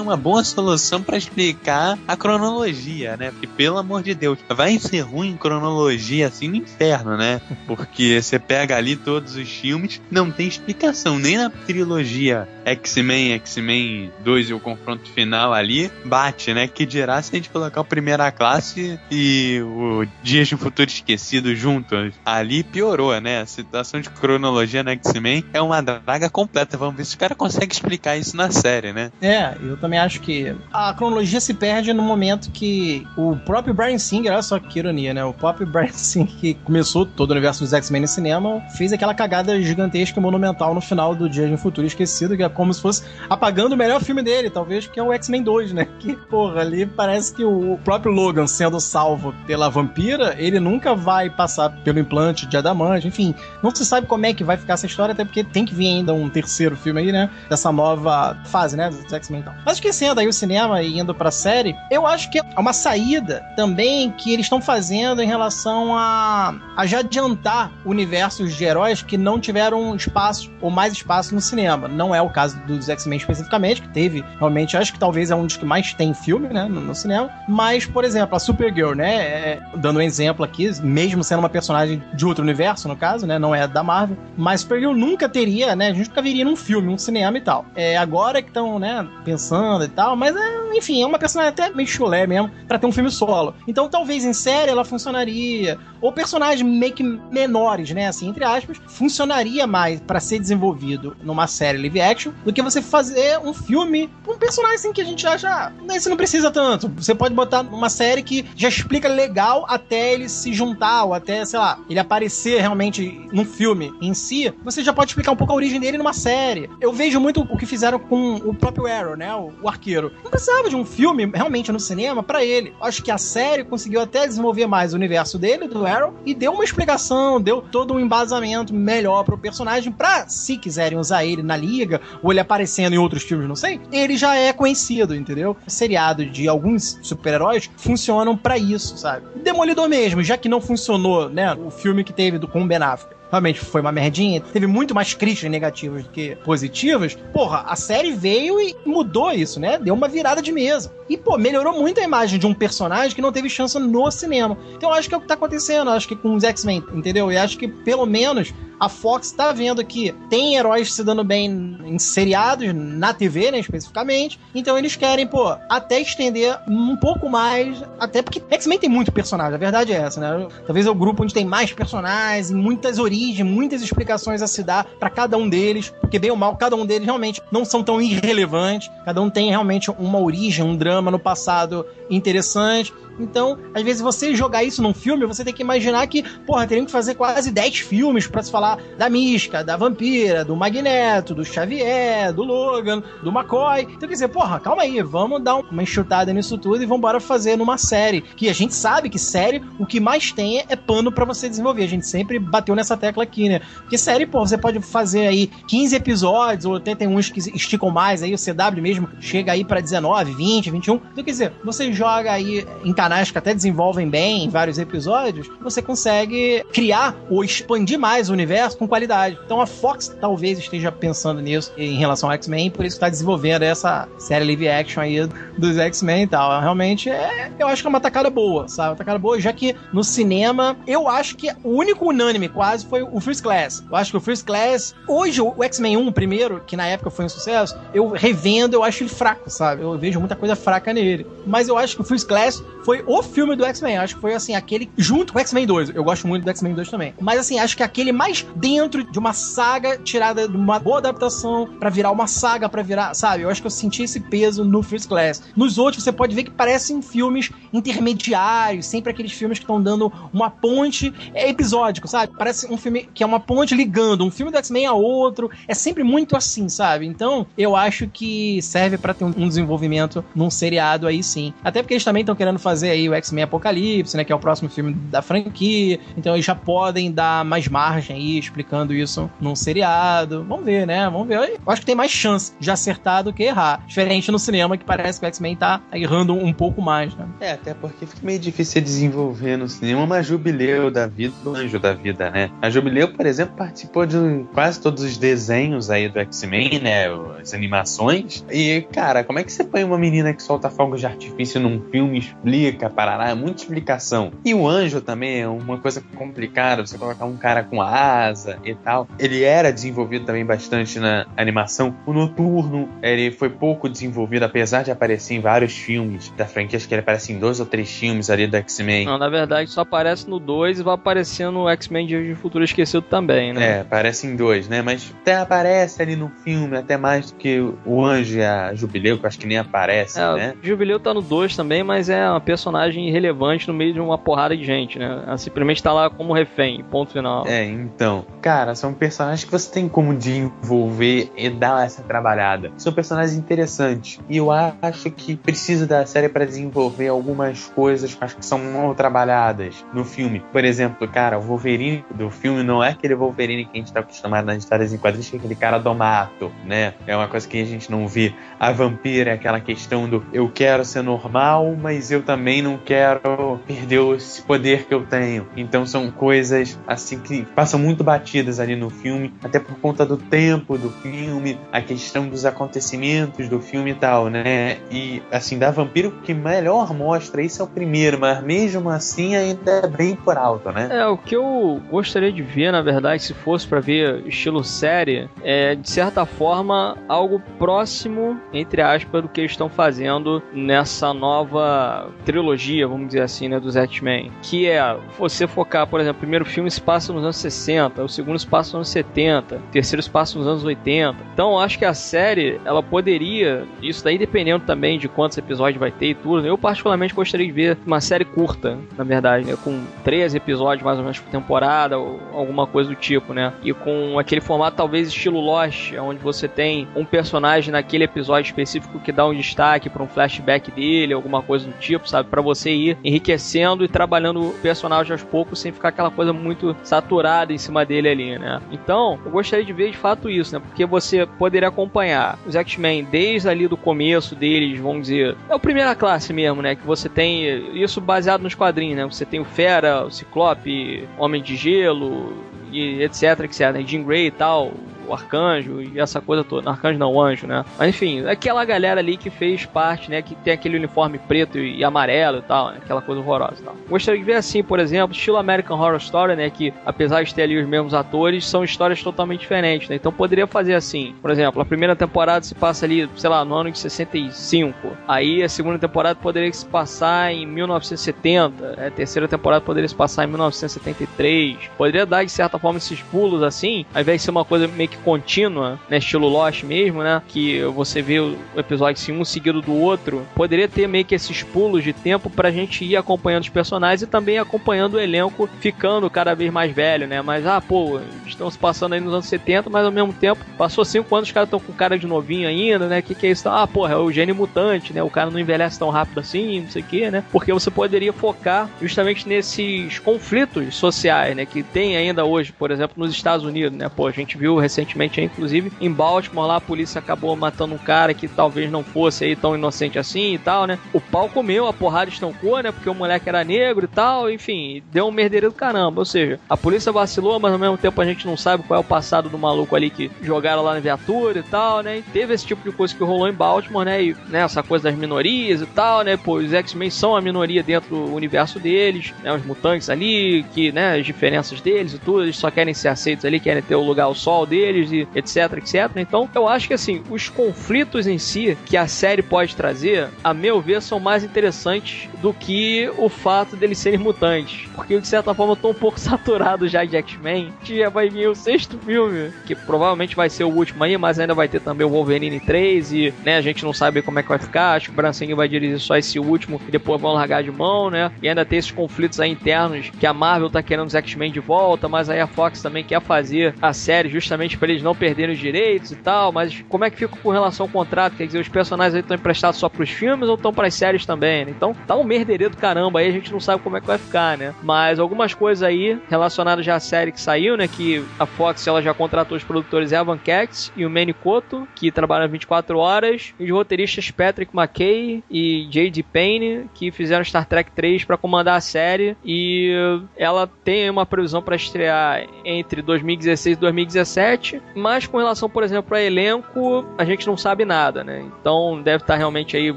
uma 0.00 0.16
boa 0.16 0.42
solução 0.44 1.02
para 1.02 1.16
explicar 1.16 1.98
a 2.06 2.16
cronologia, 2.16 3.16
né? 3.16 3.30
Porque, 3.30 3.46
pelo 3.46 3.78
amor 3.78 4.02
de 4.02 4.14
Deus, 4.14 4.38
vai 4.48 4.78
ser 4.78 5.00
ruim 5.00 5.36
cronologia 5.36 6.28
assim 6.28 6.48
no 6.48 6.56
inferno, 6.56 7.16
né? 7.16 7.40
Porque 7.66 8.20
você 8.20 8.38
pega 8.38 8.76
ali 8.76 8.96
todos 8.96 9.36
os 9.36 9.48
filmes, 9.48 10.00
não 10.10 10.30
tem 10.30 10.48
explicação, 10.48 11.18
nem 11.18 11.36
na 11.36 11.50
trilogia 11.50 12.48
X-Men, 12.64 13.32
X-Men 13.32 14.12
2 14.24 14.50
e 14.50 14.54
o 14.54 14.60
confronto 14.60 15.08
final 15.10 15.52
ali, 15.52 15.90
bate, 16.04 16.54
né? 16.54 16.66
Que 16.68 16.86
dirá 16.86 17.20
se 17.22 17.34
a 17.34 17.36
gente 17.36 17.50
colocar 17.50 17.80
o 17.80 17.84
Primeira 17.84 18.30
Classe 18.30 18.98
e 19.10 19.60
o 19.62 20.06
Dias 20.22 20.48
de 20.48 20.54
um 20.54 20.58
Futuro 20.58 20.88
Esquecido 20.88 21.54
juntos. 21.54 22.14
Ali 22.24 22.62
piorou, 22.62 23.18
né? 23.20 23.40
A 23.40 23.46
situação 23.46 24.00
de 24.00 24.08
cronologia 24.08 24.82
na 24.82 24.92
X-Men 24.92 25.44
é 25.52 25.60
uma 25.60 25.80
draga 25.80 26.30
completa. 26.30 26.76
Vamos 26.76 26.96
ver 26.96 27.04
se 27.04 27.16
o 27.16 27.18
cara 27.18 27.34
consegue 27.34 27.72
explicar 27.72 28.16
isso 28.16 28.36
na 28.36 28.50
série, 28.50 28.92
né? 28.92 29.10
É, 29.20 29.56
eu 29.62 29.76
também 29.76 29.98
acho 29.98 30.20
que 30.20 30.54
a 30.72 30.94
cronologia 30.94 31.40
se 31.40 31.52
perde 31.54 31.92
no 31.92 32.02
momento 32.02 32.50
que 32.50 33.06
o 33.16 33.36
próprio 33.36 33.74
Brian 33.74 33.98
Singer, 33.98 34.32
olha 34.32 34.42
só 34.42 34.58
que 34.58 34.78
ironia, 34.78 35.12
né? 35.12 35.24
O 35.24 35.34
próprio 35.34 35.66
Brian 35.70 35.92
Singer, 35.92 36.34
que 36.36 36.54
começou 36.54 37.04
todo 37.04 37.30
o 37.30 37.32
universo 37.32 37.64
dos 37.64 37.72
X-Men 37.72 38.02
no 38.02 38.08
cinema, 38.08 38.62
fez 38.76 38.92
aquela 38.92 39.14
cagada 39.14 39.60
gigantesca 39.60 40.18
e 40.18 40.22
monumental 40.22 40.74
no 40.74 40.80
final 40.80 41.14
do 41.14 41.28
Dia 41.28 41.46
de 41.46 41.54
um 41.54 41.58
Futuro 41.58 41.86
Esquecido, 41.86 42.36
que 42.36 42.42
é 42.42 42.48
como 42.48 42.72
se 42.72 42.80
fosse 42.80 43.02
apagando 43.28 43.72
o 43.72 43.76
melhor 43.76 44.02
filme 44.02 44.22
dele, 44.22 44.50
talvez, 44.50 44.86
que 44.86 45.00
é 45.00 45.02
o 45.02 45.12
X-Men 45.12 45.42
2, 45.42 45.72
né? 45.72 45.88
Que, 46.00 46.16
porra, 46.16 46.62
ali 46.62 46.86
parece 46.86 47.34
que 47.34 47.44
o 47.44 47.78
próprio 47.84 48.10
Logan 48.10 48.46
sendo 48.46 48.80
salvo 48.80 48.99
pela 49.46 49.68
vampira, 49.68 50.34
ele 50.38 50.60
nunca 50.60 50.94
vai 50.94 51.30
passar 51.30 51.70
pelo 51.84 51.98
implante 51.98 52.46
de 52.46 52.56
adamante, 52.56 53.06
enfim, 53.08 53.34
não 53.62 53.74
se 53.74 53.84
sabe 53.84 54.06
como 54.06 54.26
é 54.26 54.32
que 54.32 54.44
vai 54.44 54.56
ficar 54.56 54.74
essa 54.74 54.86
história, 54.86 55.12
até 55.12 55.24
porque 55.24 55.44
tem 55.44 55.64
que 55.64 55.74
vir 55.74 55.88
ainda 55.88 56.12
um 56.12 56.28
terceiro 56.28 56.76
filme 56.76 57.00
aí, 57.00 57.12
né? 57.12 57.30
Dessa 57.48 57.70
nova 57.72 58.36
fase, 58.44 58.76
né? 58.76 58.90
Dos 58.90 59.12
X-Men 59.12 59.40
e 59.40 59.44
tal. 59.44 59.54
Mas 59.64 59.76
esquecendo 59.76 60.20
aí 60.20 60.28
o 60.28 60.32
cinema 60.32 60.82
e 60.82 60.98
indo 60.98 61.14
pra 61.14 61.30
série, 61.30 61.76
eu 61.90 62.06
acho 62.06 62.30
que 62.30 62.38
é 62.38 62.44
uma 62.58 62.72
saída 62.72 63.44
também 63.56 64.10
que 64.10 64.32
eles 64.32 64.46
estão 64.46 64.60
fazendo 64.60 65.22
em 65.22 65.26
relação 65.26 65.96
a, 65.96 66.54
a 66.76 66.86
já 66.86 67.00
adiantar 67.00 67.70
universos 67.84 68.54
de 68.54 68.64
heróis 68.64 69.02
que 69.02 69.16
não 69.16 69.40
tiveram 69.40 69.94
espaço 69.94 70.50
ou 70.60 70.70
mais 70.70 70.92
espaço 70.92 71.34
no 71.34 71.40
cinema. 71.40 71.88
Não 71.88 72.14
é 72.14 72.20
o 72.20 72.30
caso 72.30 72.58
dos 72.66 72.88
X-Men 72.88 73.18
especificamente, 73.18 73.82
que 73.82 73.88
teve, 73.88 74.24
realmente, 74.38 74.76
acho 74.76 74.92
que 74.92 74.98
talvez 74.98 75.30
é 75.30 75.34
um 75.34 75.46
dos 75.46 75.56
que 75.56 75.64
mais 75.64 75.92
tem 75.94 76.14
filme, 76.14 76.48
né, 76.48 76.64
no, 76.64 76.80
no 76.80 76.94
cinema. 76.94 77.30
Mas, 77.48 77.86
por 77.86 78.04
exemplo, 78.04 78.36
a 78.36 78.38
Supergirl, 78.38 78.89
né, 78.94 79.16
é, 79.16 79.62
dando 79.76 79.98
um 79.98 80.02
exemplo 80.02 80.44
aqui, 80.44 80.70
mesmo 80.82 81.24
sendo 81.24 81.40
uma 81.40 81.48
personagem 81.48 82.02
de 82.14 82.26
outro 82.26 82.42
universo, 82.42 82.88
no 82.88 82.96
caso, 82.96 83.26
né, 83.26 83.38
não 83.38 83.54
é 83.54 83.66
da 83.66 83.82
Marvel, 83.82 84.16
mas 84.36 84.60
Supergirl 84.60 84.94
nunca 84.94 85.28
teria, 85.28 85.74
né, 85.74 85.88
a 85.88 85.94
gente 85.94 86.08
nunca 86.08 86.22
viria 86.22 86.44
num 86.44 86.56
filme, 86.56 86.92
um 86.92 86.98
cinema 86.98 87.38
e 87.38 87.40
tal. 87.40 87.64
É, 87.74 87.96
agora 87.96 88.42
que 88.42 88.48
estão, 88.48 88.78
né, 88.78 89.06
pensando 89.24 89.84
e 89.84 89.88
tal, 89.88 90.16
mas 90.16 90.34
é, 90.36 90.76
enfim, 90.76 91.02
é 91.02 91.06
uma 91.06 91.18
personagem 91.18 91.50
até 91.50 91.70
meio 91.70 91.88
chulé 91.88 92.26
mesmo 92.26 92.50
pra 92.66 92.78
ter 92.78 92.86
um 92.86 92.92
filme 92.92 93.10
solo. 93.10 93.54
Então 93.66 93.88
talvez 93.88 94.24
em 94.24 94.32
série 94.32 94.70
ela 94.70 94.84
funcionaria, 94.84 95.78
ou 96.00 96.12
personagens 96.12 96.62
meio 96.62 96.92
que 96.92 97.02
menores, 97.02 97.90
né, 97.90 98.08
assim, 98.08 98.28
entre 98.28 98.44
aspas, 98.44 98.80
funcionaria 98.86 99.66
mais 99.66 100.00
para 100.00 100.20
ser 100.20 100.38
desenvolvido 100.38 101.16
numa 101.22 101.46
série 101.46 101.78
live 101.78 102.00
action 102.00 102.32
do 102.44 102.52
que 102.52 102.62
você 102.62 102.80
fazer 102.82 103.38
um 103.38 103.52
filme 103.52 104.10
com 104.24 104.32
um 104.32 104.38
personagem 104.38 104.76
assim 104.76 104.92
que 104.92 105.00
a 105.00 105.04
gente 105.04 105.26
acha, 105.26 105.48
ah, 105.48 105.72
você 105.88 106.08
não 106.08 106.16
precisa 106.16 106.50
tanto. 106.50 106.88
Você 106.96 107.14
pode 107.14 107.34
botar 107.34 107.60
uma 107.62 107.88
série 107.88 108.22
que 108.22 108.46
já 108.56 108.68
explica 108.80 109.08
legal 109.08 109.64
até 109.68 110.12
ele 110.12 110.28
se 110.28 110.52
juntar, 110.52 111.04
ou 111.04 111.14
até, 111.14 111.44
sei 111.44 111.58
lá, 111.58 111.78
ele 111.88 111.98
aparecer 111.98 112.60
realmente 112.60 113.26
num 113.32 113.44
filme 113.44 113.92
em 114.00 114.14
si, 114.14 114.52
você 114.64 114.82
já 114.82 114.92
pode 114.92 115.10
explicar 115.10 115.32
um 115.32 115.36
pouco 115.36 115.52
a 115.52 115.56
origem 115.56 115.80
dele 115.80 115.98
numa 115.98 116.12
série. 116.12 116.68
Eu 116.80 116.92
vejo 116.92 117.20
muito 117.20 117.40
o 117.40 117.56
que 117.56 117.66
fizeram 117.66 117.98
com 117.98 118.36
o 118.36 118.54
próprio 118.54 118.86
Arrow, 118.86 119.16
né, 119.16 119.34
o, 119.34 119.52
o 119.62 119.68
arqueiro. 119.68 120.12
Não 120.22 120.30
precisava 120.30 120.68
de 120.68 120.76
um 120.76 120.84
filme 120.84 121.30
realmente 121.32 121.70
no 121.72 121.80
cinema 121.80 122.22
para 122.22 122.44
ele. 122.44 122.74
Acho 122.80 123.02
que 123.02 123.10
a 123.10 123.18
série 123.18 123.64
conseguiu 123.64 124.00
até 124.00 124.26
desenvolver 124.26 124.66
mais 124.66 124.92
o 124.92 124.96
universo 124.96 125.38
dele, 125.38 125.68
do 125.68 125.86
Arrow, 125.86 126.14
e 126.24 126.34
deu 126.34 126.52
uma 126.52 126.64
explicação, 126.64 127.40
deu 127.40 127.62
todo 127.62 127.94
um 127.94 128.00
embasamento 128.00 128.74
melhor 128.74 129.24
pro 129.24 129.38
personagem 129.38 129.92
pra, 129.92 130.28
se 130.28 130.56
quiserem 130.56 130.98
usar 130.98 131.24
ele 131.24 131.42
na 131.42 131.56
liga, 131.56 132.00
ou 132.22 132.32
ele 132.32 132.40
aparecendo 132.40 132.94
em 132.94 132.98
outros 132.98 133.22
filmes, 133.22 133.48
não 133.48 133.56
sei, 133.56 133.80
ele 133.92 134.16
já 134.16 134.34
é 134.36 134.52
conhecido, 134.52 135.14
entendeu? 135.14 135.56
O 135.66 135.70
seriado 135.70 136.24
de 136.24 136.48
alguns 136.48 136.98
super-heróis 137.02 137.70
funcionam 137.76 138.36
para 138.36 138.58
isso, 138.60 138.96
sabe? 138.96 139.26
Demolidor 139.42 139.88
mesmo, 139.88 140.22
já 140.22 140.36
que 140.36 140.48
não 140.48 140.60
funcionou, 140.60 141.28
né, 141.28 141.54
o 141.54 141.70
filme 141.70 142.04
que 142.04 142.12
teve 142.12 142.38
do, 142.38 142.46
com 142.46 142.62
o 142.62 142.66
Ben 142.66 142.78
Affleck 142.78 143.20
realmente 143.30 143.60
foi 143.60 143.80
uma 143.80 143.92
merdinha, 143.92 144.40
teve 144.40 144.66
muito 144.66 144.94
mais 144.94 145.14
críticas 145.14 145.50
negativas 145.50 146.02
do 146.02 146.10
que 146.10 146.34
positivas, 146.36 147.16
porra, 147.32 147.64
a 147.66 147.76
série 147.76 148.12
veio 148.12 148.60
e 148.60 148.76
mudou 148.84 149.30
isso, 149.32 149.60
né? 149.60 149.78
Deu 149.78 149.94
uma 149.94 150.08
virada 150.08 150.42
de 150.42 150.50
mesa. 150.50 150.92
E, 151.08 151.16
pô, 151.16 151.38
melhorou 151.38 151.72
muito 151.80 152.00
a 152.00 152.02
imagem 152.02 152.38
de 152.38 152.46
um 152.46 152.52
personagem 152.52 153.14
que 153.14 153.22
não 153.22 153.32
teve 153.32 153.48
chance 153.48 153.78
no 153.78 154.10
cinema. 154.10 154.58
Então, 154.74 154.90
eu 154.90 154.94
acho 154.94 155.08
que 155.08 155.14
é 155.14 155.18
o 155.18 155.20
que 155.20 155.28
tá 155.28 155.34
acontecendo, 155.34 155.88
eu 155.88 155.94
acho 155.94 156.08
que 156.08 156.16
com 156.16 156.34
os 156.34 156.42
X-Men, 156.42 156.84
entendeu? 156.92 157.30
E 157.30 157.36
acho 157.36 157.56
que, 157.56 157.68
pelo 157.68 158.04
menos, 158.04 158.52
a 158.80 158.88
Fox 158.88 159.30
tá 159.30 159.52
vendo 159.52 159.84
que 159.84 160.12
tem 160.30 160.56
heróis 160.56 160.94
se 160.94 161.04
dando 161.04 161.22
bem 161.22 161.76
em 161.84 161.98
seriados, 161.98 162.72
na 162.74 163.12
TV, 163.12 163.50
né, 163.50 163.58
especificamente. 163.58 164.40
Então 164.54 164.78
eles 164.78 164.96
querem, 164.96 165.26
pô, 165.26 165.54
até 165.68 166.00
estender 166.00 166.58
um 166.66 166.96
pouco 166.96 167.28
mais. 167.28 167.82
Até 167.98 168.22
porque 168.22 168.42
X-Men 168.50 168.78
tem 168.78 168.88
muito 168.88 169.12
personagem, 169.12 169.54
a 169.54 169.58
verdade 169.58 169.92
é 169.92 169.96
essa, 169.96 170.18
né? 170.18 170.48
Talvez 170.66 170.86
é 170.86 170.90
o 170.90 170.94
grupo 170.94 171.22
onde 171.22 171.34
tem 171.34 171.44
mais 171.44 171.72
personagens, 171.72 172.50
muitas 172.50 172.98
origens, 172.98 173.46
muitas 173.46 173.82
explicações 173.82 174.40
a 174.40 174.46
se 174.46 174.62
dar 174.62 174.84
para 174.98 175.10
cada 175.10 175.36
um 175.36 175.48
deles. 175.48 175.92
Porque, 176.00 176.18
bem 176.18 176.30
ou 176.30 176.36
mal, 176.36 176.56
cada 176.56 176.74
um 176.74 176.86
deles 176.86 177.04
realmente 177.04 177.42
não 177.52 177.64
são 177.64 177.82
tão 177.82 178.00
irrelevantes. 178.00 178.90
Cada 179.04 179.20
um 179.20 179.28
tem 179.28 179.50
realmente 179.50 179.90
uma 179.90 180.18
origem, 180.18 180.64
um 180.64 180.76
drama 180.76 181.10
no 181.10 181.18
passado 181.18 181.84
interessante. 182.08 182.92
Então, 183.22 183.58
às 183.74 183.82
vezes, 183.82 184.00
você 184.00 184.34
jogar 184.34 184.64
isso 184.64 184.82
num 184.82 184.94
filme, 184.94 185.26
você 185.26 185.44
tem 185.44 185.52
que 185.52 185.62
imaginar 185.62 186.06
que, 186.06 186.22
porra, 186.46 186.66
teriam 186.66 186.86
que 186.86 186.92
fazer 186.92 187.14
quase 187.14 187.50
10 187.50 187.80
filmes 187.80 188.26
para 188.26 188.42
se 188.42 188.50
falar 188.50 188.78
da 188.98 189.08
Mística, 189.08 189.62
da 189.64 189.76
Vampira, 189.76 190.44
do 190.44 190.56
Magneto, 190.56 191.34
do 191.34 191.44
Xavier, 191.44 192.32
do 192.32 192.42
Logan, 192.42 193.02
do 193.22 193.30
McCoy. 193.30 193.82
Então, 193.82 194.08
quer 194.08 194.14
dizer, 194.14 194.28
porra, 194.28 194.60
calma 194.60 194.82
aí, 194.82 195.02
vamos 195.02 195.42
dar 195.42 195.56
uma 195.56 195.82
enxutada 195.82 196.32
nisso 196.32 196.58
tudo 196.58 196.82
e 196.82 196.86
vamos 196.86 196.98
embora 196.98 197.20
fazer 197.20 197.56
numa 197.56 197.78
série. 197.78 198.20
Que 198.20 198.48
a 198.48 198.52
gente 198.52 198.74
sabe 198.74 199.08
que 199.08 199.18
série, 199.18 199.62
o 199.78 199.86
que 199.86 200.00
mais 200.00 200.32
tem 200.32 200.64
é 200.68 200.76
pano 200.76 201.12
para 201.12 201.24
você 201.24 201.48
desenvolver. 201.48 201.84
A 201.84 201.88
gente 201.88 202.06
sempre 202.06 202.38
bateu 202.38 202.74
nessa 202.74 202.96
tecla 202.96 203.22
aqui, 203.22 203.48
né? 203.48 203.60
Porque 203.78 203.98
série, 203.98 204.26
pô, 204.26 204.40
você 204.40 204.58
pode 204.58 204.80
fazer 204.80 205.26
aí 205.26 205.46
15 205.68 205.96
episódios, 205.96 206.64
ou 206.64 206.76
até 206.76 206.94
tem 206.94 207.08
uns 207.08 207.28
que 207.30 207.38
esticam 207.38 207.90
mais, 207.90 208.22
aí 208.22 208.34
o 208.34 208.38
CW 208.38 208.82
mesmo 208.82 209.08
chega 209.20 209.52
aí 209.52 209.64
para 209.64 209.80
19, 209.80 210.34
20, 210.34 210.70
21. 210.70 210.94
Então, 210.94 211.24
quer 211.24 211.30
dizer, 211.30 211.52
você 211.64 211.92
joga 211.92 212.32
aí 212.32 212.66
em 212.84 212.92
canais 213.10 213.30
que 213.32 213.38
até 213.38 213.52
desenvolvem 213.52 214.08
bem 214.08 214.44
em 214.44 214.48
vários 214.48 214.78
episódios, 214.78 215.50
você 215.60 215.82
consegue 215.82 216.64
criar 216.72 217.16
ou 217.28 217.42
expandir 217.42 217.98
mais 217.98 218.30
o 218.30 218.32
universo 218.32 218.78
com 218.78 218.86
qualidade. 218.86 219.36
Então 219.44 219.60
a 219.60 219.66
Fox 219.66 220.16
talvez 220.20 220.60
esteja 220.60 220.92
pensando 220.92 221.40
nisso 221.40 221.72
em 221.76 221.98
relação 221.98 222.28
ao 222.28 222.34
X-Men, 222.36 222.70
por 222.70 222.84
isso 222.84 222.94
está 222.94 223.08
desenvolvendo 223.08 223.62
essa 223.62 224.08
série 224.16 224.44
live 224.44 224.68
action 224.68 225.02
aí 225.02 225.26
dos 225.58 225.76
X-Men 225.76 226.22
e 226.22 226.26
tal. 226.28 226.60
Realmente 226.60 227.10
é, 227.10 227.50
eu 227.58 227.66
acho 227.66 227.82
que 227.82 227.88
é 227.88 227.90
uma 227.90 228.00
tacada 228.00 228.30
boa, 228.30 228.68
sabe? 228.68 228.90
Uma 228.90 228.96
tacada 228.96 229.18
boa, 229.18 229.40
já 229.40 229.52
que 229.52 229.74
no 229.92 230.04
cinema 230.04 230.76
eu 230.86 231.08
acho 231.08 231.36
que 231.36 231.50
o 231.64 231.70
único 231.70 232.10
unânime 232.10 232.48
quase 232.48 232.86
foi 232.86 233.02
o 233.02 233.20
First 233.20 233.42
Class. 233.42 233.82
Eu 233.90 233.96
acho 233.96 234.12
que 234.12 234.16
o 234.18 234.20
First 234.20 234.46
Class, 234.46 234.94
hoje 235.08 235.40
o 235.40 235.64
X-Men 235.64 235.96
1, 235.96 236.12
primeiro, 236.12 236.62
que 236.64 236.76
na 236.76 236.86
época 236.86 237.10
foi 237.10 237.24
um 237.24 237.28
sucesso, 237.28 237.76
eu 237.92 238.06
revendo, 238.06 238.76
eu 238.76 238.84
acho 238.84 239.02
ele 239.02 239.10
fraco, 239.10 239.50
sabe? 239.50 239.82
Eu 239.82 239.98
vejo 239.98 240.20
muita 240.20 240.36
coisa 240.36 240.54
fraca 240.54 240.92
nele. 240.92 241.26
Mas 241.44 241.66
eu 241.66 241.76
acho 241.76 241.96
que 241.96 242.02
o 242.02 242.04
First 242.04 242.28
Class 242.28 242.62
foi 242.84 242.99
o 243.06 243.22
filme 243.22 243.56
do 243.56 243.64
X-Men. 243.64 243.98
Acho 243.98 244.14
que 244.14 244.20
foi 244.20 244.34
assim, 244.34 244.54
aquele 244.54 244.90
junto 244.96 245.32
com 245.32 245.38
o 245.38 245.40
X-Men 245.40 245.66
2. 245.66 245.90
Eu 245.90 246.04
gosto 246.04 246.26
muito 246.26 246.44
do 246.44 246.50
X-Men 246.50 246.74
2 246.74 246.90
também. 246.90 247.14
Mas 247.20 247.38
assim, 247.40 247.58
acho 247.58 247.76
que 247.76 247.82
aquele 247.82 248.12
mais 248.12 248.46
dentro 248.56 249.04
de 249.04 249.18
uma 249.18 249.32
saga 249.32 249.98
tirada 249.98 250.48
de 250.48 250.56
uma 250.56 250.78
boa 250.78 250.98
adaptação 250.98 251.68
para 251.78 251.90
virar 251.90 252.10
uma 252.10 252.26
saga, 252.26 252.68
para 252.68 252.82
virar, 252.82 253.14
sabe? 253.14 253.42
Eu 253.42 253.50
acho 253.50 253.60
que 253.60 253.66
eu 253.66 253.70
senti 253.70 254.02
esse 254.02 254.20
peso 254.20 254.64
no 254.64 254.82
First 254.82 255.08
Class. 255.08 255.42
Nos 255.56 255.78
outros, 255.78 256.04
você 256.04 256.12
pode 256.12 256.34
ver 256.34 256.44
que 256.44 256.50
parecem 256.50 257.02
filmes 257.02 257.50
intermediários, 257.72 258.86
sempre 258.86 259.12
aqueles 259.12 259.32
filmes 259.32 259.58
que 259.58 259.64
estão 259.64 259.82
dando 259.82 260.12
uma 260.32 260.50
ponte 260.50 261.12
é 261.34 261.48
episódico, 261.48 262.08
sabe? 262.08 262.32
Parece 262.36 262.72
um 262.72 262.76
filme 262.76 263.08
que 263.12 263.22
é 263.22 263.26
uma 263.26 263.40
ponte 263.40 263.74
ligando 263.74 264.24
um 264.24 264.30
filme 264.30 264.50
do 264.50 264.58
X-Men 264.58 264.86
a 264.86 264.92
outro. 264.92 265.50
É 265.66 265.74
sempre 265.74 266.02
muito 266.02 266.36
assim, 266.36 266.68
sabe? 266.68 267.06
Então, 267.06 267.46
eu 267.56 267.76
acho 267.76 268.08
que 268.08 268.60
serve 268.62 268.98
para 268.98 269.14
ter 269.14 269.24
um 269.24 269.48
desenvolvimento 269.48 270.24
num 270.34 270.50
seriado 270.50 271.06
aí 271.06 271.22
sim. 271.22 271.52
Até 271.62 271.82
porque 271.82 271.94
eles 271.94 272.04
também 272.04 272.22
estão 272.22 272.34
querendo 272.34 272.58
fazer 272.58 272.79
aí 272.88 273.08
o 273.08 273.14
X-Men 273.14 273.44
Apocalipse, 273.44 274.16
né? 274.16 274.24
Que 274.24 274.32
é 274.32 274.34
o 274.34 274.38
próximo 274.38 274.68
filme 274.68 274.92
da 274.92 275.22
franquia. 275.22 275.98
Então 276.16 276.34
eles 276.34 276.44
já 276.44 276.54
podem 276.54 277.10
dar 277.10 277.44
mais 277.44 277.68
margem 277.68 278.16
aí, 278.16 278.38
explicando 278.38 278.94
isso 278.94 279.30
num 279.40 279.54
seriado. 279.54 280.44
Vamos 280.48 280.64
ver, 280.64 280.86
né? 280.86 281.08
Vamos 281.10 281.28
ver. 281.28 281.38
Eu 281.38 281.72
acho 281.72 281.80
que 281.80 281.86
tem 281.86 281.94
mais 281.94 282.10
chance 282.10 282.52
de 282.58 282.70
acertar 282.70 283.24
do 283.24 283.32
que 283.32 283.42
errar. 283.42 283.84
Diferente 283.86 284.30
no 284.30 284.38
cinema, 284.38 284.76
que 284.76 284.84
parece 284.84 285.20
que 285.20 285.26
o 285.26 285.28
X-Men 285.28 285.56
tá 285.56 285.80
errando 285.92 286.34
um 286.34 286.52
pouco 286.52 286.80
mais, 286.80 287.14
né? 287.14 287.26
É, 287.40 287.52
até 287.52 287.74
porque 287.74 288.06
fica 288.06 288.24
meio 288.24 288.38
difícil 288.38 288.80
desenvolver 288.80 289.56
no 289.56 289.68
cinema 289.68 290.02
uma 290.02 290.22
jubileu 290.22 290.90
da 290.90 291.06
vida 291.06 291.34
do 291.42 291.54
anjo 291.54 291.78
da 291.78 291.92
vida, 291.92 292.30
né? 292.30 292.50
A 292.60 292.70
jubileu, 292.70 293.12
por 293.12 293.26
exemplo, 293.26 293.56
participou 293.56 294.06
de 294.06 294.16
quase 294.52 294.80
todos 294.80 295.02
os 295.02 295.16
desenhos 295.16 295.90
aí 295.90 296.08
do 296.08 296.18
X-Men, 296.18 296.80
né? 296.80 297.06
As 297.40 297.54
animações. 297.54 298.44
E, 298.50 298.86
cara, 298.92 299.24
como 299.24 299.38
é 299.38 299.44
que 299.44 299.52
você 299.52 299.64
põe 299.64 299.84
uma 299.84 299.98
menina 299.98 300.32
que 300.32 300.42
solta 300.42 300.70
fogos 300.70 301.00
de 301.00 301.06
artifício 301.06 301.60
num 301.60 301.80
filme, 301.90 302.18
explica, 302.18 302.69
parará, 302.72 303.30
é 303.30 303.34
muita 303.34 303.62
explicação. 303.62 304.32
E 304.44 304.54
o 304.54 304.68
anjo 304.68 305.00
também 305.00 305.40
é 305.40 305.48
uma 305.48 305.78
coisa 305.78 306.02
complicada, 306.14 306.86
você 306.86 306.98
colocar 306.98 307.24
um 307.24 307.36
cara 307.36 307.64
com 307.64 307.80
asa 307.80 308.58
e 308.64 308.74
tal. 308.74 309.08
Ele 309.18 309.42
era 309.42 309.72
desenvolvido 309.72 310.24
também 310.24 310.44
bastante 310.44 310.98
na 310.98 311.26
animação. 311.36 311.94
O 312.06 312.12
Noturno, 312.12 312.88
ele 313.02 313.30
foi 313.30 313.50
pouco 313.50 313.88
desenvolvido, 313.88 314.44
apesar 314.44 314.82
de 314.82 314.90
aparecer 314.90 315.34
em 315.34 315.40
vários 315.40 315.76
filmes 315.76 316.32
da 316.36 316.46
franquia, 316.46 316.76
acho 316.76 316.88
que 316.88 316.94
ele 316.94 317.00
aparece 317.00 317.32
em 317.32 317.38
dois 317.38 317.60
ou 317.60 317.66
três 317.66 317.90
filmes 317.90 318.30
ali 318.30 318.46
do 318.46 318.56
X-Men. 318.56 319.06
Não, 319.06 319.18
na 319.18 319.28
verdade 319.28 319.70
só 319.70 319.82
aparece 319.82 320.28
no 320.28 320.38
2 320.38 320.80
e 320.80 320.82
vai 320.82 320.94
aparecer 320.94 321.50
no 321.50 321.68
X-Men 321.68 322.06
de 322.06 322.34
Futuro 322.34 322.64
Esquecido 322.64 323.02
também, 323.02 323.52
né? 323.52 323.78
É, 323.78 323.80
aparece 323.80 324.26
em 324.26 324.36
dois, 324.36 324.68
né? 324.68 324.82
Mas 324.82 325.12
até 325.20 325.36
aparece 325.36 326.02
ali 326.02 326.16
no 326.16 326.30
filme, 326.42 326.76
até 326.76 326.96
mais 326.96 327.30
do 327.30 327.38
que 327.38 327.60
o 327.84 328.04
Anjo 328.04 328.38
e 328.38 328.44
a 328.44 328.74
Jubileu, 328.74 329.18
que 329.18 329.24
eu 329.24 329.28
acho 329.28 329.38
que 329.38 329.46
nem 329.46 329.58
aparece, 329.58 330.18
é, 330.18 330.34
né? 330.34 330.54
O 330.62 330.66
Jubileu 330.66 330.98
tá 330.98 331.14
no 331.14 331.22
2 331.22 331.56
também, 331.56 331.82
mas 331.82 332.08
é 332.08 332.28
uma 332.28 332.40
personagem 332.60 333.08
irrelevante 333.08 333.66
no 333.66 333.72
meio 333.72 333.94
de 333.94 334.00
uma 334.00 334.18
porrada 334.18 334.54
de 334.54 334.62
gente, 334.62 334.98
né? 334.98 335.22
Ela 335.26 335.38
simplesmente 335.38 335.82
tá 335.82 335.92
lá 335.92 336.10
como 336.10 336.34
refém, 336.34 336.84
ponto 336.90 337.12
final. 337.12 337.46
É, 337.46 337.64
então. 337.64 338.26
Cara, 338.42 338.74
são 338.74 338.92
personagens 338.92 339.44
que 339.44 339.50
você 339.50 339.72
tem 339.72 339.88
como 339.88 340.14
desenvolver 340.14 341.32
e 341.34 341.48
dar 341.48 341.86
essa 341.86 342.02
trabalhada. 342.02 342.70
São 342.76 342.92
personagens 342.92 343.36
interessantes. 343.36 344.20
E 344.28 344.36
eu 344.36 344.50
acho 344.50 345.10
que 345.10 345.36
precisa 345.36 345.86
da 345.86 346.04
série 346.04 346.28
para 346.28 346.44
desenvolver 346.44 347.08
algumas 347.08 347.66
coisas 347.68 348.14
que 348.14 348.22
acho 348.22 348.36
que 348.36 348.44
são 348.44 348.58
mal 348.58 348.94
trabalhadas 348.94 349.84
no 349.94 350.04
filme. 350.04 350.42
Por 350.52 350.64
exemplo, 350.64 351.08
cara, 351.08 351.38
o 351.38 351.42
Wolverine 351.42 352.04
do 352.14 352.28
filme 352.30 352.62
não 352.62 352.84
é 352.84 352.90
aquele 352.90 353.14
Wolverine 353.14 353.64
que 353.64 353.70
a 353.72 353.76
gente 353.76 353.92
tá 353.92 354.00
acostumado 354.00 354.44
nas 354.44 354.58
histórias 354.58 354.92
em 354.92 354.98
quadrinhos, 354.98 355.30
que 355.30 355.36
é 355.36 355.38
aquele 355.38 355.54
cara 355.54 355.78
do 355.78 355.94
mato, 355.94 356.52
né? 356.66 356.92
É 357.06 357.16
uma 357.16 357.28
coisa 357.28 357.48
que 357.48 357.60
a 357.60 357.64
gente 357.64 357.90
não 357.90 358.06
vê. 358.06 358.34
A 358.58 358.70
vampira 358.70 359.30
é 359.30 359.34
aquela 359.34 359.60
questão 359.60 360.06
do 360.08 360.24
eu 360.32 360.50
quero 360.50 360.84
ser 360.84 361.02
normal, 361.02 361.74
mas 361.80 362.10
eu 362.10 362.22
também 362.22 362.49
também 362.50 362.62
não 362.62 362.76
quero 362.76 363.60
perder 363.64 364.00
esse 364.16 364.42
poder 364.42 364.84
que 364.86 364.92
eu 364.92 365.06
tenho. 365.06 365.46
Então 365.56 365.86
são 365.86 366.10
coisas 366.10 366.78
assim 366.84 367.20
que 367.20 367.44
passam 367.44 367.78
muito 367.78 368.02
batidas 368.02 368.58
ali 368.58 368.74
no 368.74 368.90
filme, 368.90 369.32
até 369.44 369.60
por 369.60 369.76
conta 369.76 370.04
do 370.04 370.16
tempo 370.16 370.76
do 370.76 370.90
filme, 370.90 371.56
a 371.70 371.80
questão 371.80 372.28
dos 372.28 372.44
acontecimentos 372.44 373.48
do 373.48 373.60
filme 373.60 373.92
e 373.92 373.94
tal, 373.94 374.28
né? 374.28 374.78
E 374.90 375.22
assim, 375.30 375.60
da 375.60 375.70
Vampiro 375.70 376.10
que 376.24 376.34
melhor 376.34 376.92
mostra 376.92 377.40
isso 377.40 377.62
é 377.62 377.64
o 377.64 377.68
primeiro, 377.68 378.18
mas 378.18 378.42
mesmo 378.42 378.90
assim 378.90 379.36
ainda 379.36 379.70
é 379.70 379.86
bem 379.86 380.16
por 380.16 380.36
alto, 380.36 380.72
né? 380.72 380.88
É, 380.90 381.06
o 381.06 381.16
que 381.16 381.36
eu 381.36 381.80
gostaria 381.88 382.32
de 382.32 382.42
ver, 382.42 382.72
na 382.72 382.82
verdade, 382.82 383.22
se 383.22 383.32
fosse 383.32 383.64
para 383.64 383.78
ver 383.78 384.26
estilo 384.26 384.64
série, 384.64 385.30
é 385.44 385.76
de 385.76 385.88
certa 385.88 386.26
forma 386.26 386.98
algo 387.06 387.40
próximo, 387.60 388.40
entre 388.52 388.82
aspas, 388.82 389.22
do 389.22 389.28
que 389.28 389.40
eles 389.40 389.52
estão 389.52 389.68
fazendo 389.68 390.42
nessa 390.52 391.14
nova 391.14 392.10
trilogia, 392.24 392.39
vamos 392.88 393.06
dizer 393.08 393.22
assim, 393.22 393.48
né, 393.48 393.58
dos 393.60 393.76
X-Men. 393.76 394.30
Que 394.42 394.68
é 394.68 394.96
você 395.18 395.46
focar, 395.46 395.86
por 395.86 396.00
exemplo, 396.00 396.18
o 396.18 396.20
primeiro 396.20 396.44
filme 396.44 396.70
se 396.70 396.80
passa 396.80 397.12
nos 397.12 397.22
anos 397.22 397.36
60, 397.36 398.02
o 398.02 398.08
segundo 398.08 398.38
se 398.38 398.46
passa 398.46 398.68
nos 398.68 398.74
anos 398.74 398.88
70, 398.88 399.56
o 399.56 399.60
terceiro 399.72 400.02
se 400.02 400.10
passa 400.10 400.38
nos 400.38 400.46
anos 400.46 400.64
80. 400.64 401.16
Então, 401.32 401.58
acho 401.58 401.78
que 401.78 401.84
a 401.84 401.94
série, 401.94 402.60
ela 402.64 402.82
poderia, 402.82 403.64
isso 403.82 404.04
daí 404.04 404.18
dependendo 404.18 404.64
também 404.64 404.98
de 404.98 405.08
quantos 405.08 405.38
episódios 405.38 405.80
vai 405.80 405.90
ter 405.90 406.10
e 406.10 406.14
tudo, 406.14 406.46
eu 406.46 406.58
particularmente 406.58 407.14
gostaria 407.14 407.46
de 407.46 407.52
ver 407.52 407.78
uma 407.86 408.00
série 408.00 408.24
curta, 408.24 408.78
na 408.96 409.04
verdade, 409.04 409.46
né, 409.46 409.56
com 409.62 409.84
três 410.04 410.34
episódios 410.34 410.84
mais 410.84 410.98
ou 410.98 411.04
menos 411.04 411.18
por 411.18 411.30
temporada, 411.30 411.98
ou 411.98 412.20
alguma 412.32 412.66
coisa 412.66 412.88
do 412.88 412.94
tipo, 412.94 413.32
né? 413.32 413.52
E 413.62 413.72
com 413.72 414.18
aquele 414.18 414.40
formato 414.40 414.76
talvez 414.76 415.08
estilo 415.08 415.40
Lost, 415.40 415.92
onde 415.94 416.20
você 416.20 416.48
tem 416.48 416.88
um 416.94 417.04
personagem 417.04 417.72
naquele 417.72 418.04
episódio 418.04 418.48
específico 418.48 419.00
que 419.00 419.12
dá 419.12 419.26
um 419.26 419.34
destaque 419.34 419.88
para 419.88 420.02
um 420.02 420.08
flashback 420.08 420.70
dele, 420.70 421.12
alguma 421.12 421.42
coisa 421.42 421.66
do 421.66 421.72
tipo, 421.78 422.08
sabe? 422.08 422.28
Para 422.30 422.40
você 422.40 422.70
ir 422.70 422.98
enriquecendo 423.02 423.84
e 423.84 423.88
trabalhando 423.88 424.50
o 424.50 424.52
personagem 424.54 425.12
aos 425.12 425.22
poucos 425.22 425.58
sem 425.58 425.72
ficar 425.72 425.88
aquela 425.88 426.10
coisa 426.10 426.32
muito 426.32 426.76
saturada 426.82 427.52
em 427.52 427.58
cima 427.58 427.84
dele 427.84 428.08
ali, 428.08 428.38
né? 428.38 428.60
Então, 428.70 429.18
eu 429.24 429.30
gostaria 429.30 429.64
de 429.64 429.72
ver 429.72 429.90
de 429.90 429.96
fato 429.96 430.28
isso, 430.28 430.54
né? 430.54 430.62
Porque 430.64 430.86
você 430.86 431.26
poderia 431.26 431.68
acompanhar 431.68 432.38
os 432.46 432.54
X-Men 432.54 433.04
desde 433.04 433.48
ali 433.48 433.66
do 433.66 433.76
começo 433.76 434.34
deles, 434.34 434.78
vamos 434.78 435.02
dizer, 435.02 435.36
é 435.48 435.54
o 435.54 435.60
primeira 435.60 435.94
classe 435.94 436.32
mesmo, 436.32 436.62
né? 436.62 436.74
Que 436.74 436.86
você 436.86 437.08
tem 437.08 437.76
isso 437.76 438.00
baseado 438.00 438.42
nos 438.42 438.54
quadrinhos, 438.54 438.96
né? 438.96 439.04
Você 439.04 439.24
tem 439.24 439.40
o 439.40 439.44
Fera, 439.44 440.04
o 440.04 440.10
Ciclope, 440.10 441.08
Homem 441.18 441.42
de 441.42 441.56
Gelo, 441.56 442.32
e 442.72 443.02
etc, 443.02 443.40
etc, 443.40 443.72
né? 443.72 443.82
Jean 443.84 444.02
Grey 444.02 444.26
e 444.26 444.30
tal, 444.30 444.72
o 445.10 445.14
arcanjo 445.14 445.80
e 445.80 445.98
essa 445.98 446.20
coisa 446.20 446.44
toda. 446.44 446.70
Arcanjo 446.70 446.98
não, 446.98 447.20
anjo, 447.20 447.46
né? 447.46 447.64
Mas 447.78 447.90
enfim, 447.90 448.26
aquela 448.26 448.64
galera 448.64 449.00
ali 449.00 449.16
que 449.16 449.30
fez 449.30 449.66
parte, 449.66 450.10
né? 450.10 450.22
Que 450.22 450.34
tem 450.34 450.52
aquele 450.52 450.76
uniforme 450.76 451.18
preto 451.18 451.58
e 451.58 451.82
amarelo 451.84 452.38
e 452.38 452.42
tal, 452.42 452.70
né? 452.70 452.78
aquela 452.82 453.02
coisa 453.02 453.20
horrorosa 453.20 453.56
e 453.60 453.64
tal. 453.64 453.76
Gostaria 453.88 454.20
de 454.20 454.26
ver 454.26 454.34
assim, 454.34 454.62
por 454.62 454.78
exemplo, 454.78 455.14
estilo 455.14 455.36
American 455.36 455.78
Horror 455.78 455.96
Story, 455.96 456.36
né? 456.36 456.50
Que 456.50 456.72
apesar 456.84 457.22
de 457.22 457.34
ter 457.34 457.42
ali 457.42 457.60
os 457.60 457.68
mesmos 457.68 457.94
atores, 457.94 458.46
são 458.46 458.64
histórias 458.64 459.02
totalmente 459.02 459.40
diferentes, 459.40 459.88
né? 459.88 459.96
Então 459.96 460.12
poderia 460.12 460.46
fazer 460.46 460.74
assim, 460.74 461.14
por 461.20 461.30
exemplo, 461.30 461.60
a 461.60 461.64
primeira 461.64 461.96
temporada 461.96 462.44
se 462.44 462.54
passa 462.54 462.86
ali, 462.86 463.08
sei 463.16 463.30
lá, 463.30 463.44
no 463.44 463.54
ano 463.54 463.70
de 463.70 463.78
65. 463.78 464.96
Aí 465.06 465.42
a 465.42 465.48
segunda 465.48 465.78
temporada 465.78 466.18
poderia 466.20 466.52
se 466.52 466.66
passar 466.66 467.32
em 467.32 467.46
1970. 467.46 468.76
Né? 468.76 468.86
A 468.86 468.90
terceira 468.90 469.28
temporada 469.28 469.60
poderia 469.64 469.88
se 469.88 469.94
passar 469.94 470.24
em 470.24 470.28
1973. 470.28 471.56
Poderia 471.76 472.06
dar, 472.06 472.24
de 472.24 472.30
certa 472.30 472.58
forma, 472.58 472.78
esses 472.78 473.02
pulos 473.02 473.42
assim, 473.42 473.84
ao 473.94 474.00
invés 474.00 474.20
de 474.20 474.24
ser 474.24 474.30
uma 474.30 474.44
coisa 474.44 474.68
meio 474.68 474.88
que 474.88 474.96
contínua, 475.00 475.78
né, 475.88 475.98
estilo 475.98 476.28
Lost 476.28 476.62
mesmo, 476.62 477.02
né, 477.02 477.22
que 477.28 477.62
você 477.64 478.02
vê 478.02 478.20
o 478.20 478.36
episódio 478.56 479.00
assim, 479.00 479.12
um 479.12 479.24
seguido 479.24 479.60
do 479.60 479.74
outro, 479.74 480.26
poderia 480.34 480.68
ter 480.68 480.86
meio 480.86 481.04
que 481.04 481.14
esses 481.14 481.42
pulos 481.42 481.82
de 481.82 481.92
tempo 481.92 482.28
pra 482.30 482.50
gente 482.50 482.84
ir 482.84 482.96
acompanhando 482.96 483.42
os 483.42 483.48
personagens 483.48 484.02
e 484.02 484.06
também 484.06 484.38
acompanhando 484.38 484.94
o 484.94 485.00
elenco 485.00 485.48
ficando 485.60 486.08
cada 486.10 486.34
vez 486.34 486.52
mais 486.52 486.72
velho, 486.72 487.06
né, 487.06 487.22
mas 487.22 487.46
ah, 487.46 487.60
pô, 487.60 488.00
estão 488.26 488.50
se 488.50 488.58
passando 488.58 488.92
aí 488.92 489.00
nos 489.00 489.12
anos 489.12 489.26
70, 489.26 489.70
mas 489.70 489.84
ao 489.84 489.92
mesmo 489.92 490.12
tempo 490.12 490.44
passou 490.56 490.84
cinco 490.84 491.14
anos, 491.14 491.28
os 491.28 491.32
caras 491.32 491.46
estão 491.46 491.60
com 491.60 491.72
cara 491.72 491.98
de 491.98 492.06
novinho 492.06 492.48
ainda, 492.48 492.86
né, 492.86 493.02
que 493.02 493.14
que 493.14 493.26
é 493.26 493.30
isso? 493.30 493.48
Ah, 493.48 493.66
porra, 493.66 493.94
é 493.94 493.96
o 493.96 494.12
gene 494.12 494.32
mutante, 494.32 494.92
né, 494.92 495.02
o 495.02 495.10
cara 495.10 495.30
não 495.30 495.38
envelhece 495.38 495.78
tão 495.78 495.90
rápido 495.90 496.20
assim, 496.20 496.60
não 496.60 496.70
sei 496.70 496.82
o 496.82 496.84
que, 496.84 497.10
né, 497.10 497.24
porque 497.32 497.52
você 497.52 497.70
poderia 497.70 498.12
focar 498.12 498.68
justamente 498.80 499.28
nesses 499.28 499.98
conflitos 499.98 500.74
sociais, 500.74 501.34
né, 501.34 501.46
que 501.46 501.62
tem 501.62 501.96
ainda 501.96 502.24
hoje, 502.24 502.52
por 502.52 502.70
exemplo, 502.70 502.94
nos 502.96 503.12
Estados 503.12 503.44
Unidos, 503.44 503.76
né, 503.78 503.88
pô, 503.88 504.06
a 504.06 504.12
gente 504.12 504.36
viu 504.36 504.56
recentemente 504.56 504.79
recentemente, 504.80 505.20
inclusive 505.20 505.72
em 505.80 505.92
Baltimore, 505.92 506.46
lá 506.46 506.56
a 506.56 506.60
polícia 506.60 506.98
acabou 506.98 507.36
matando 507.36 507.74
um 507.74 507.78
cara 507.78 508.14
que 508.14 508.26
talvez 508.26 508.70
não 508.70 508.82
fosse 508.82 509.24
aí 509.24 509.36
tão 509.36 509.54
inocente 509.54 509.98
assim 509.98 510.34
e 510.34 510.38
tal, 510.38 510.66
né? 510.66 510.78
O 510.92 511.00
pau 511.00 511.28
comeu, 511.28 511.66
a 511.66 511.72
porrada 511.72 512.10
estancou, 512.10 512.62
né? 512.62 512.72
Porque 512.72 512.88
o 512.88 512.94
moleque 512.94 513.28
era 513.28 513.44
negro 513.44 513.84
e 513.84 513.88
tal, 513.88 514.30
enfim, 514.30 514.82
deu 514.90 515.06
um 515.06 515.10
merdeiro 515.10 515.50
do 515.50 515.54
caramba. 515.54 516.00
Ou 516.00 516.04
seja, 516.04 516.40
a 516.48 516.56
polícia 516.56 516.92
vacilou, 516.92 517.38
mas 517.38 517.52
ao 517.52 517.58
mesmo 517.58 517.76
tempo 517.76 518.00
a 518.00 518.04
gente 518.04 518.26
não 518.26 518.36
sabe 518.36 518.64
qual 518.64 518.78
é 518.78 518.80
o 518.80 518.84
passado 518.84 519.28
do 519.28 519.38
maluco 519.38 519.76
ali 519.76 519.90
que 519.90 520.10
jogaram 520.22 520.62
lá 520.62 520.74
na 520.74 520.80
viatura 520.80 521.40
e 521.40 521.42
tal, 521.42 521.82
né? 521.82 521.98
E 521.98 522.02
teve 522.02 522.34
esse 522.34 522.46
tipo 522.46 522.68
de 522.68 522.74
coisa 522.74 522.94
que 522.94 523.04
rolou 523.04 523.28
em 523.28 523.32
Baltimore, 523.32 523.84
né? 523.84 524.02
E 524.02 524.16
né, 524.28 524.40
essa 524.40 524.62
coisa 524.62 524.90
das 524.90 524.98
minorias 524.98 525.60
e 525.60 525.66
tal, 525.66 526.02
né? 526.02 526.16
Pô, 526.16 526.36
os 526.36 526.52
X-Men 526.52 526.90
são 526.90 527.16
a 527.16 527.20
minoria 527.20 527.62
dentro 527.62 527.90
do 527.90 528.14
universo 528.14 528.58
deles, 528.58 529.12
né? 529.22 529.32
Os 529.32 529.44
mutantes 529.44 529.90
ali, 529.90 530.44
que, 530.54 530.72
né? 530.72 530.98
As 530.98 531.04
diferenças 531.04 531.60
deles 531.60 531.94
e 531.94 531.98
tudo, 531.98 532.22
eles 532.22 532.36
só 532.36 532.50
querem 532.50 532.74
ser 532.74 532.88
aceitos 532.88 533.24
ali, 533.24 533.40
querem 533.40 533.62
ter 533.62 533.74
o 533.74 533.82
lugar 533.82 534.04
ao 534.04 534.14
sol 534.14 534.46
deles 534.46 534.69
deles 534.70 534.92
e 534.92 535.08
etc, 535.14 535.58
etc. 535.58 535.90
Então, 535.96 536.28
eu 536.34 536.48
acho 536.48 536.68
que 536.68 536.74
assim, 536.74 537.02
os 537.10 537.28
conflitos 537.28 538.06
em 538.06 538.18
si 538.18 538.56
que 538.64 538.76
a 538.76 538.86
série 538.86 539.22
pode 539.22 539.56
trazer, 539.56 540.08
a 540.22 540.32
meu 540.32 540.60
ver, 540.60 540.80
são 540.80 541.00
mais 541.00 541.24
interessantes 541.24 542.08
do 542.20 542.32
que 542.32 542.90
o 542.96 543.08
fato 543.08 543.56
deles 543.56 543.78
serem 543.78 543.98
mutantes. 543.98 544.68
Porque 544.74 544.98
de 544.98 545.06
certa 545.06 545.34
forma 545.34 545.52
eu 545.52 545.56
tô 545.56 545.70
um 545.70 545.74
pouco 545.74 545.98
saturado 546.00 546.68
já 546.68 546.84
de 546.84 546.96
X-Men. 546.96 547.52
Já 547.62 547.88
vai 547.88 548.08
vir 548.08 548.28
o 548.28 548.34
sexto 548.34 548.78
filme, 548.78 549.32
que 549.46 549.54
provavelmente 549.54 550.16
vai 550.16 550.30
ser 550.30 550.44
o 550.44 550.48
último 550.48 550.84
aí, 550.84 550.96
mas 550.96 551.18
ainda 551.18 551.34
vai 551.34 551.48
ter 551.48 551.60
também 551.60 551.86
o 551.86 551.90
Wolverine 551.90 552.40
3 552.40 552.92
e, 552.92 553.14
né, 553.24 553.36
a 553.36 553.40
gente 553.40 553.64
não 553.64 553.72
sabe 553.72 554.02
como 554.02 554.18
é 554.18 554.22
que 554.22 554.28
vai 554.28 554.38
ficar. 554.38 554.74
Acho 554.74 554.86
que 554.86 554.92
o 554.92 554.96
Brancinho 554.96 555.36
vai 555.36 555.48
dirigir 555.48 555.80
só 555.80 555.96
esse 555.96 556.18
último 556.18 556.60
e 556.66 556.70
depois 556.70 557.00
vão 557.00 557.12
largar 557.12 557.42
de 557.42 557.50
mão, 557.50 557.90
né? 557.90 558.10
E 558.22 558.28
ainda 558.28 558.44
tem 558.44 558.58
esses 558.58 558.70
conflitos 558.70 559.20
aí 559.20 559.30
internos 559.30 559.90
que 559.90 560.06
a 560.06 560.12
Marvel 560.12 560.50
tá 560.50 560.62
querendo 560.62 560.86
os 560.86 560.94
X-Men 560.94 561.32
de 561.32 561.40
volta, 561.40 561.88
mas 561.88 562.08
aí 562.08 562.20
a 562.20 562.26
Fox 562.26 562.62
também 562.62 562.84
quer 562.84 563.00
fazer 563.00 563.54
a 563.60 563.72
série 563.72 564.08
justamente 564.08 564.56
para 564.60 564.70
eles 564.70 564.82
não 564.82 564.94
perderem 564.94 565.34
os 565.34 565.40
direitos 565.40 565.90
e 565.90 565.96
tal, 565.96 566.30
mas 566.30 566.62
como 566.68 566.84
é 566.84 566.90
que 566.90 566.98
fica 566.98 567.16
com 567.16 567.30
relação 567.30 567.64
ao 567.64 567.72
contrato? 567.72 568.16
Quer 568.16 568.26
dizer, 568.26 568.38
os 568.38 568.48
personagens 568.48 568.94
aí 568.94 569.00
estão 569.00 569.16
emprestados 569.16 569.58
só 569.58 569.68
pros 569.68 569.88
filmes 569.88 570.28
ou 570.28 570.34
estão 570.34 570.52
pras 570.52 570.74
séries 570.74 571.06
também, 571.06 571.46
né? 571.46 571.52
Então 571.56 571.74
tá 571.86 571.96
um 571.96 572.04
merdereiro 572.04 572.54
do 572.54 572.60
caramba 572.60 573.00
aí, 573.00 573.08
a 573.08 573.12
gente 573.12 573.32
não 573.32 573.40
sabe 573.40 573.62
como 573.62 573.78
é 573.78 573.80
que 573.80 573.86
vai 573.86 573.96
ficar, 573.96 574.36
né? 574.36 574.54
Mas 574.62 575.00
algumas 575.00 575.32
coisas 575.32 575.62
aí 575.62 575.98
relacionadas 576.08 576.64
já 576.64 576.76
à 576.76 576.80
série 576.80 577.10
que 577.10 577.20
saiu, 577.20 577.56
né? 577.56 577.66
Que 577.66 578.04
a 578.18 578.26
Fox 578.26 578.66
ela 578.66 578.82
já 578.82 578.92
contratou 578.92 579.36
os 579.36 579.42
produtores 579.42 579.92
Evan 579.92 580.18
Katz 580.18 580.70
e 580.76 580.84
o 580.84 580.90
Manny 580.90 581.14
Cotto, 581.14 581.66
que 581.74 581.90
trabalham 581.90 582.28
24 582.28 582.78
horas, 582.78 583.32
e 583.40 583.44
os 583.44 583.50
roteiristas 583.50 584.10
Patrick 584.10 584.54
McKay 584.54 585.24
e 585.30 585.66
J.D. 585.70 586.02
Payne, 586.02 586.66
que 586.74 586.90
fizeram 586.90 587.24
Star 587.24 587.46
Trek 587.46 587.70
3 587.72 588.04
para 588.04 588.18
comandar 588.18 588.56
a 588.56 588.60
série, 588.60 589.16
e 589.24 589.72
ela 590.16 590.46
tem 590.46 590.90
uma 590.90 591.06
previsão 591.06 591.40
para 591.40 591.56
estrear 591.56 592.26
entre 592.44 592.82
2016 592.82 593.56
e 593.56 593.60
2017 593.60 594.49
mas 594.74 595.06
com 595.06 595.18
relação, 595.18 595.48
por 595.48 595.62
exemplo, 595.62 595.96
a 595.96 596.00
elenco, 596.00 596.84
a 596.96 597.04
gente 597.04 597.26
não 597.26 597.36
sabe 597.36 597.64
nada, 597.64 598.02
né? 598.02 598.24
Então 598.40 598.80
deve 598.82 599.02
estar 599.04 599.16
realmente 599.16 599.56
aí 599.56 599.70
um 599.70 599.76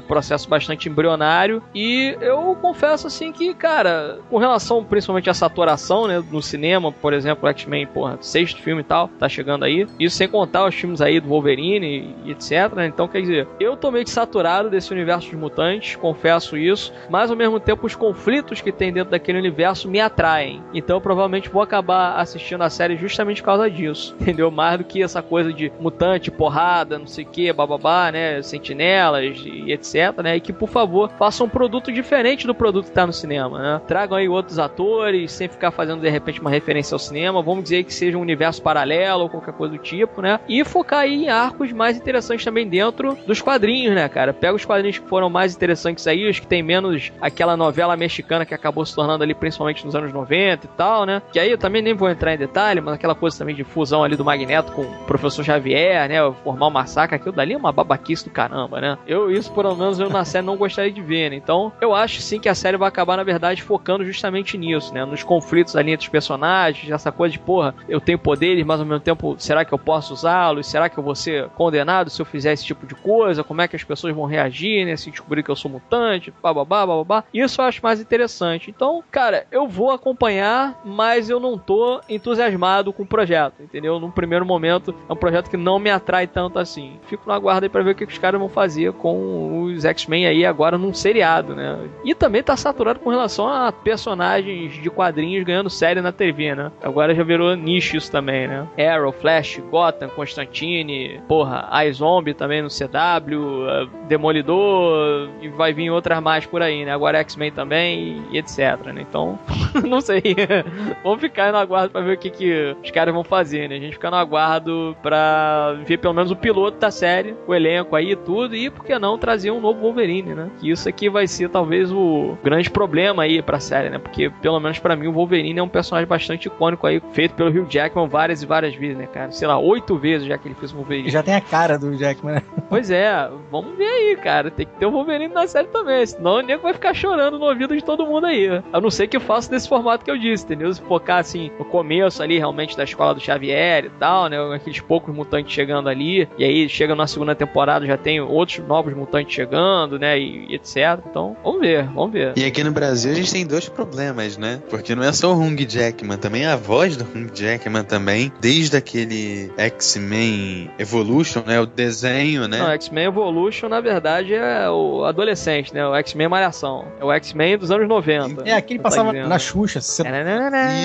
processo 0.00 0.48
bastante 0.48 0.88
embrionário. 0.88 1.62
E 1.74 2.16
eu 2.20 2.56
confesso 2.60 3.06
assim 3.06 3.32
que, 3.32 3.52
cara, 3.54 4.18
com 4.30 4.38
relação 4.38 4.84
principalmente 4.84 5.30
a 5.30 5.34
saturação, 5.34 6.06
né, 6.06 6.22
no 6.30 6.42
cinema, 6.42 6.90
por 6.92 7.12
exemplo, 7.12 7.48
X-Men, 7.48 7.86
porra, 7.86 8.18
sexto 8.20 8.62
filme 8.62 8.80
e 8.80 8.84
tal, 8.84 9.08
tá 9.08 9.28
chegando 9.28 9.64
aí. 9.64 9.86
Isso 9.98 10.16
sem 10.16 10.28
contar 10.28 10.66
os 10.66 10.74
filmes 10.74 11.00
aí 11.00 11.20
do 11.20 11.28
Wolverine 11.28 12.14
e 12.24 12.30
etc, 12.30 12.72
né? 12.74 12.86
Então, 12.86 13.08
quer 13.08 13.20
dizer, 13.20 13.48
eu 13.60 13.76
tô 13.76 13.90
meio 13.90 14.04
que 14.04 14.10
saturado 14.10 14.70
desse 14.70 14.92
universo 14.92 15.28
de 15.28 15.36
mutantes, 15.36 15.96
confesso 15.96 16.56
isso, 16.56 16.92
mas 17.10 17.30
ao 17.30 17.36
mesmo 17.36 17.60
tempo 17.60 17.86
os 17.86 17.94
conflitos 17.94 18.60
que 18.60 18.72
tem 18.72 18.92
dentro 18.92 19.10
daquele 19.10 19.38
universo 19.38 19.88
me 19.88 20.00
atraem. 20.00 20.62
Então, 20.72 20.96
eu 20.96 21.00
provavelmente 21.00 21.48
vou 21.48 21.62
acabar 21.62 22.16
assistindo 22.16 22.62
a 22.62 22.70
série 22.70 22.96
justamente 22.96 23.42
por 23.42 23.46
causa 23.46 23.70
disso, 23.70 24.16
entendeu? 24.20 24.50
Mais 24.64 24.78
do 24.78 24.84
que 24.84 25.02
essa 25.02 25.20
coisa 25.20 25.52
de 25.52 25.70
mutante, 25.78 26.30
porrada, 26.30 26.98
não 26.98 27.06
sei 27.06 27.24
o 27.24 27.28
que, 27.28 27.52
bababá, 27.52 28.10
né? 28.10 28.40
Sentinelas 28.40 29.42
e 29.44 29.70
etc, 29.70 30.22
né? 30.22 30.36
E 30.36 30.40
que, 30.40 30.54
por 30.54 30.70
favor, 30.70 31.10
façam 31.18 31.46
um 31.46 31.50
produto 31.50 31.92
diferente 31.92 32.46
do 32.46 32.54
produto 32.54 32.86
que 32.86 32.92
tá 32.92 33.06
no 33.06 33.12
cinema, 33.12 33.58
né? 33.58 33.80
Tragam 33.86 34.16
aí 34.16 34.26
outros 34.26 34.58
atores, 34.58 35.32
sem 35.32 35.48
ficar 35.48 35.70
fazendo 35.70 36.00
de 36.00 36.08
repente 36.08 36.40
uma 36.40 36.48
referência 36.48 36.94
ao 36.94 36.98
cinema. 36.98 37.42
Vamos 37.42 37.64
dizer 37.64 37.84
que 37.84 37.92
seja 37.92 38.16
um 38.16 38.22
universo 38.22 38.62
paralelo 38.62 39.24
ou 39.24 39.28
qualquer 39.28 39.52
coisa 39.52 39.74
do 39.74 39.82
tipo, 39.82 40.22
né? 40.22 40.40
E 40.48 40.64
focar 40.64 41.00
aí 41.00 41.24
em 41.24 41.28
arcos 41.28 41.70
mais 41.72 41.98
interessantes 41.98 42.42
também 42.42 42.66
dentro 42.66 43.18
dos 43.26 43.42
quadrinhos, 43.42 43.94
né, 43.94 44.08
cara? 44.08 44.32
Pega 44.32 44.54
os 44.54 44.64
quadrinhos 44.64 44.98
que 44.98 45.06
foram 45.06 45.28
mais 45.28 45.54
interessantes 45.54 46.06
aí, 46.06 46.26
os 46.26 46.40
que 46.40 46.46
tem 46.46 46.62
menos 46.62 47.12
aquela 47.20 47.54
novela 47.54 47.94
mexicana 47.98 48.46
que 48.46 48.54
acabou 48.54 48.86
se 48.86 48.94
tornando 48.94 49.22
ali 49.22 49.34
principalmente 49.34 49.84
nos 49.84 49.94
anos 49.94 50.10
90 50.10 50.64
e 50.64 50.68
tal, 50.70 51.04
né? 51.04 51.20
Que 51.30 51.38
aí 51.38 51.50
eu 51.50 51.58
também 51.58 51.82
nem 51.82 51.92
vou 51.92 52.08
entrar 52.08 52.32
em 52.32 52.38
detalhe, 52.38 52.80
mas 52.80 52.94
aquela 52.94 53.14
coisa 53.14 53.36
também 53.36 53.54
de 53.54 53.62
fusão 53.62 54.02
ali 54.02 54.16
do 54.16 54.24
Magneto 54.24 54.53
Magneto 54.54 54.72
com 54.72 54.82
o 54.82 55.04
professor 55.06 55.44
Xavier, 55.44 56.08
né? 56.08 56.32
Formar 56.44 56.66
o 56.66 56.70
massacre, 56.70 57.16
aquilo 57.16 57.34
dali 57.34 57.54
é 57.54 57.56
uma 57.56 57.72
babaquice 57.72 58.24
do 58.24 58.30
caramba, 58.30 58.80
né? 58.80 58.98
Eu, 59.06 59.30
isso, 59.30 59.52
pelo 59.52 59.74
menos, 59.74 59.98
eu 59.98 60.08
na 60.08 60.24
série 60.24 60.46
não 60.46 60.56
gostaria 60.56 60.92
de 60.92 61.00
ver, 61.00 61.30
né? 61.30 61.36
Então, 61.36 61.72
eu 61.80 61.94
acho 61.94 62.20
sim 62.20 62.38
que 62.38 62.48
a 62.48 62.54
série 62.54 62.76
vai 62.76 62.88
acabar, 62.88 63.16
na 63.16 63.24
verdade, 63.24 63.62
focando 63.62 64.04
justamente 64.04 64.56
nisso, 64.56 64.94
né? 64.94 65.04
Nos 65.04 65.22
conflitos 65.22 65.76
ali 65.76 65.92
entre 65.92 66.04
os 66.04 66.10
personagens, 66.10 66.90
essa 66.90 67.10
coisa 67.10 67.32
de, 67.32 67.38
porra, 67.38 67.74
eu 67.88 68.00
tenho 68.00 68.18
poderes, 68.18 68.64
mas 68.64 68.80
ao 68.80 68.86
mesmo 68.86 69.00
tempo, 69.00 69.34
será 69.38 69.64
que 69.64 69.72
eu 69.72 69.78
posso 69.78 70.12
usá-los? 70.12 70.66
Será 70.66 70.88
que 70.88 70.98
eu 70.98 71.02
vou 71.02 71.14
ser 71.14 71.48
condenado 71.50 72.10
se 72.10 72.20
eu 72.20 72.26
fizer 72.26 72.52
esse 72.52 72.64
tipo 72.64 72.86
de 72.86 72.94
coisa? 72.94 73.42
Como 73.42 73.60
é 73.60 73.68
que 73.68 73.76
as 73.76 73.84
pessoas 73.84 74.14
vão 74.14 74.24
reagir, 74.24 74.86
né? 74.86 74.96
Se 74.96 75.10
descobrir 75.10 75.42
que 75.42 75.50
eu 75.50 75.56
sou 75.56 75.70
mutante, 75.70 76.32
bababá, 76.42 76.86
bababá. 76.86 77.24
Isso 77.32 77.60
eu 77.60 77.64
acho 77.64 77.80
mais 77.82 78.00
interessante. 78.00 78.70
Então, 78.70 79.02
cara, 79.10 79.46
eu 79.50 79.66
vou 79.66 79.90
acompanhar, 79.90 80.80
mas 80.84 81.28
eu 81.28 81.40
não 81.40 81.58
tô 81.58 82.00
entusiasmado 82.08 82.92
com 82.92 83.02
o 83.02 83.06
projeto, 83.06 83.62
entendeu? 83.62 83.98
Num 83.98 84.10
primeiro 84.10 84.43
momento, 84.44 84.94
é 85.08 85.12
um 85.12 85.16
projeto 85.16 85.50
que 85.50 85.56
não 85.56 85.78
me 85.78 85.90
atrai 85.90 86.26
tanto 86.26 86.58
assim. 86.58 86.98
Fico 87.06 87.28
na 87.28 87.38
guarda 87.38 87.66
aí 87.66 87.70
pra 87.70 87.82
ver 87.82 87.92
o 87.92 87.94
que 87.94 88.04
os 88.04 88.18
caras 88.18 88.40
vão 88.40 88.48
fazer 88.48 88.92
com 88.92 89.64
os 89.64 89.84
X-Men 89.84 90.26
aí 90.26 90.44
agora 90.44 90.78
num 90.78 90.92
seriado, 90.92 91.54
né? 91.54 91.78
E 92.04 92.14
também 92.14 92.42
tá 92.42 92.56
saturado 92.56 93.00
com 93.00 93.10
relação 93.10 93.48
a 93.48 93.72
personagens 93.72 94.74
de 94.74 94.90
quadrinhos 94.90 95.44
ganhando 95.44 95.70
série 95.70 96.00
na 96.00 96.12
TV, 96.12 96.54
né? 96.54 96.70
Agora 96.82 97.14
já 97.14 97.22
virou 97.22 97.56
nicho 97.56 97.96
isso 97.96 98.10
também, 98.10 98.48
né? 98.48 98.66
Arrow, 98.78 99.12
Flash, 99.12 99.60
Gotham, 99.70 100.08
Constantine, 100.08 101.20
porra, 101.28 101.68
iZombie 101.86 102.34
também 102.34 102.62
no 102.62 102.68
CW, 102.68 103.68
eh, 103.68 103.86
Demolidor, 104.08 105.28
e 105.40 105.48
vai 105.48 105.72
vir 105.72 105.90
outras 105.90 106.20
mais 106.22 106.46
por 106.46 106.62
aí, 106.62 106.84
né? 106.84 106.92
Agora 106.92 107.18
X-Men 107.18 107.52
também 107.52 108.22
e 108.30 108.38
etc, 108.38 108.92
né? 108.92 109.02
Então, 109.08 109.38
não 109.86 110.00
sei. 110.00 110.22
Vamos 111.02 111.20
ficar 111.20 111.52
no 111.52 111.58
aguardo 111.58 111.90
pra 111.90 112.00
ver 112.00 112.14
o 112.14 112.18
que, 112.18 112.30
que 112.30 112.76
os 112.82 112.90
caras 112.90 113.14
vão 113.14 113.24
fazer, 113.24 113.68
né? 113.68 113.76
A 113.76 113.80
gente 113.80 113.94
fica 113.94 114.10
no 114.10 114.16
aguardo 114.34 114.96
pra 115.02 115.76
ver 115.86 115.98
pelo 115.98 116.12
menos 116.12 116.30
o 116.30 116.36
piloto 116.36 116.78
da 116.78 116.90
série, 116.90 117.36
o 117.46 117.54
elenco 117.54 117.94
aí 117.94 118.12
e 118.12 118.16
tudo, 118.16 118.56
e 118.56 118.68
por 118.68 118.84
que 118.84 118.98
não 118.98 119.16
trazer 119.16 119.50
um 119.50 119.60
novo 119.60 119.80
Wolverine, 119.80 120.34
né? 120.34 120.50
Que 120.58 120.70
isso 120.70 120.88
aqui 120.88 121.08
vai 121.08 121.26
ser 121.26 121.48
talvez 121.48 121.92
o 121.92 122.36
grande 122.42 122.70
problema 122.70 123.22
aí 123.22 123.40
pra 123.40 123.60
série, 123.60 123.90
né? 123.90 123.98
Porque 123.98 124.30
pelo 124.42 124.58
menos 124.58 124.78
para 124.78 124.96
mim 124.96 125.06
o 125.06 125.12
Wolverine 125.12 125.60
é 125.60 125.62
um 125.62 125.68
personagem 125.68 126.08
bastante 126.08 126.48
icônico 126.48 126.86
aí, 126.86 127.00
feito 127.12 127.34
pelo 127.34 127.50
Hugh 127.50 127.66
Jackman 127.68 128.08
várias 128.08 128.42
e 128.42 128.46
várias 128.46 128.74
vezes, 128.74 128.96
né, 128.96 129.06
cara? 129.06 129.30
Sei 129.30 129.46
lá, 129.46 129.58
oito 129.58 129.96
vezes 129.96 130.26
já 130.26 130.36
que 130.36 130.48
ele 130.48 130.54
fez 130.54 130.72
o 130.72 130.76
Wolverine. 130.76 131.10
Já 131.10 131.22
tem 131.22 131.34
a 131.34 131.40
cara 131.40 131.78
do 131.78 131.96
Jackman, 131.96 132.34
né? 132.34 132.42
Pois 132.68 132.90
é, 132.90 133.28
vamos 133.50 133.76
ver 133.76 133.86
aí, 133.86 134.16
cara. 134.16 134.50
Tem 134.50 134.66
que 134.66 134.72
ter 134.78 134.86
o 134.86 134.90
Wolverine 134.90 135.32
na 135.32 135.46
série 135.46 135.68
também, 135.68 136.04
senão 136.06 136.36
o 136.36 136.40
nego 136.40 136.62
vai 136.62 136.72
ficar 136.72 136.94
chorando 136.94 137.38
no 137.38 137.46
ouvido 137.46 137.76
de 137.76 137.84
todo 137.84 138.06
mundo 138.06 138.26
aí. 138.26 138.48
A 138.72 138.80
não 138.80 138.90
ser 138.90 139.06
que 139.06 139.16
eu 139.16 139.20
faça 139.20 139.50
desse 139.50 139.68
formato 139.68 140.04
que 140.04 140.10
eu 140.10 140.18
disse, 140.18 140.44
entendeu? 140.44 140.72
Se 140.72 140.80
focar 140.82 141.18
assim 141.18 141.50
no 141.58 141.64
começo 141.64 142.22
ali 142.22 142.38
realmente 142.38 142.76
da 142.76 142.84
escola 142.84 143.14
do 143.14 143.20
Xavier 143.20 143.84
e 143.84 143.90
tal, 143.90 144.28
né? 144.28 144.36
Aqueles 144.54 144.80
poucos 144.80 145.14
mutantes 145.14 145.52
chegando 145.52 145.88
ali, 145.88 146.28
e 146.38 146.44
aí 146.44 146.68
chega 146.68 146.94
na 146.94 147.06
segunda 147.06 147.34
temporada 147.34 147.86
já 147.86 147.96
tem 147.96 148.20
outros 148.20 148.58
novos 148.66 148.94
mutantes 148.94 149.34
chegando, 149.34 149.98
né? 149.98 150.18
E, 150.18 150.46
e 150.48 150.54
etc. 150.54 151.00
Então, 151.08 151.36
vamos 151.44 151.60
ver, 151.60 151.84
vamos 151.84 152.12
ver. 152.12 152.32
E 152.36 152.44
aqui 152.44 152.64
no 152.64 152.72
Brasil 152.72 153.12
a 153.12 153.14
gente 153.14 153.32
tem 153.32 153.46
dois 153.46 153.68
problemas, 153.68 154.36
né? 154.36 154.62
Porque 154.68 154.94
não 154.94 155.02
é 155.02 155.12
só 155.12 155.32
o 155.32 155.38
Hung 155.38 155.56
Jackman, 155.68 156.18
também 156.18 156.46
a 156.46 156.56
voz 156.56 156.96
do 156.96 157.04
Hung 157.04 157.30
Jackman 157.32 157.84
também, 157.84 158.32
desde 158.40 158.76
aquele 158.76 159.52
X-Men 159.56 160.70
Evolution, 160.78 161.42
né? 161.46 161.60
O 161.60 161.66
desenho, 161.66 162.48
né? 162.48 162.63
Não, 162.64 162.72
X-Men 162.72 163.04
Evolution, 163.06 163.68
na 163.68 163.80
verdade, 163.80 164.34
é 164.34 164.68
o 164.70 165.04
adolescente, 165.04 165.72
né? 165.74 165.86
O 165.86 165.94
X-Men 165.96 166.28
Malhação. 166.28 166.84
É 167.00 167.04
o 167.04 167.12
X-Men 167.12 167.58
dos 167.58 167.70
anos 167.70 167.88
90. 167.88 168.42
É, 168.48 168.52
aquele 168.54 168.78
Tá 168.78 168.84
passava 168.84 169.10
dizendo. 169.12 169.28
na 169.28 169.38
Xuxa. 169.38 169.80
Você... 169.80 170.02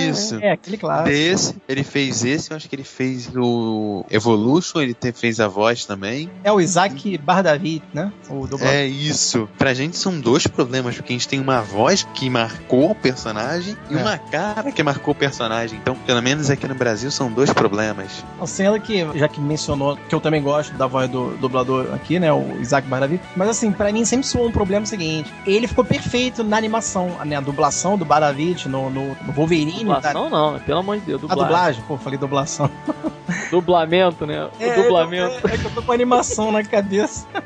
Isso. 0.09 0.37
É, 0.41 0.51
aquele 0.51 0.77
clássico. 0.77 1.09
Desse, 1.09 1.55
ele 1.67 1.83
fez 1.83 2.23
esse, 2.23 2.51
eu 2.51 2.57
acho 2.57 2.67
que 2.69 2.75
ele 2.75 2.83
fez 2.83 3.29
o 3.35 4.05
Evolution, 4.09 4.81
ele 4.81 4.93
te- 4.93 5.11
fez 5.11 5.39
a 5.39 5.47
voz 5.47 5.85
também. 5.85 6.29
É 6.43 6.51
o 6.51 6.59
Isaac 6.59 7.17
Bardavid, 7.17 7.83
né? 7.93 8.11
O 8.29 8.45
dublador. 8.47 8.67
É 8.67 8.85
isso. 8.85 9.47
Pra 9.57 9.73
gente 9.73 9.97
são 9.97 10.19
dois 10.19 10.45
problemas, 10.47 10.95
porque 10.95 11.13
a 11.13 11.15
gente 11.15 11.27
tem 11.27 11.39
uma 11.39 11.61
voz 11.61 12.03
que 12.13 12.29
marcou 12.29 12.91
o 12.91 12.95
personagem 12.95 13.75
e 13.89 13.95
É. 13.95 13.97
uma 13.97 14.17
cara 14.17 14.71
que 14.71 14.83
marcou 14.83 15.13
o 15.13 15.17
personagem. 15.17 15.79
Então, 15.81 15.95
pelo 16.05 16.21
menos 16.21 16.49
aqui 16.49 16.67
no 16.67 16.75
Brasil, 16.75 17.11
são 17.11 17.31
dois 17.31 17.51
problemas. 17.53 18.23
Sendo 18.45 18.79
que, 18.79 19.05
já 19.15 19.27
que 19.27 19.39
mencionou, 19.39 19.97
que 20.07 20.13
eu 20.15 20.19
também 20.19 20.41
gosto 20.41 20.73
da 20.73 20.87
voz 20.87 21.09
do 21.09 21.35
dublador 21.37 21.58
aqui, 21.93 22.19
né? 22.19 22.31
O 22.31 22.59
Isaac 22.59 22.87
Bardavid. 22.87 23.21
Mas 23.35 23.49
assim, 23.49 23.71
pra 23.71 23.91
mim 23.91 24.05
sempre 24.05 24.25
soou 24.27 24.47
um 24.47 24.51
problema 24.51 24.85
seguinte. 24.85 25.33
Ele 25.45 25.67
ficou 25.67 25.83
perfeito 25.83 26.43
na 26.43 26.57
animação, 26.57 27.09
né? 27.25 27.35
A 27.35 27.41
dublação 27.41 27.97
do 27.97 28.05
Bardavid 28.05 28.67
no, 28.67 28.89
no, 28.89 29.15
no 29.21 29.33
Wolverine. 29.33 29.85
tá? 29.85 30.13
Dublação 30.13 30.29
não, 30.29 30.59
pelo 30.59 30.79
amor 30.79 30.97
de 30.99 31.05
Deus, 31.05 31.23
A 31.23 31.27
dublagem. 31.27 31.45
dublagem, 31.47 31.83
pô, 31.87 31.97
falei 31.97 32.19
dublação. 32.19 32.69
Dublamento, 33.51 34.25
né? 34.25 34.49
É, 34.59 34.79
o 34.79 34.83
dublamento. 34.83 35.47
É, 35.47 35.55
é 35.55 35.57
que 35.57 35.65
eu 35.65 35.71
tô 35.71 35.81
com 35.81 35.91
animação 35.91 36.51
na 36.51 36.63
cabeça. 36.63 37.25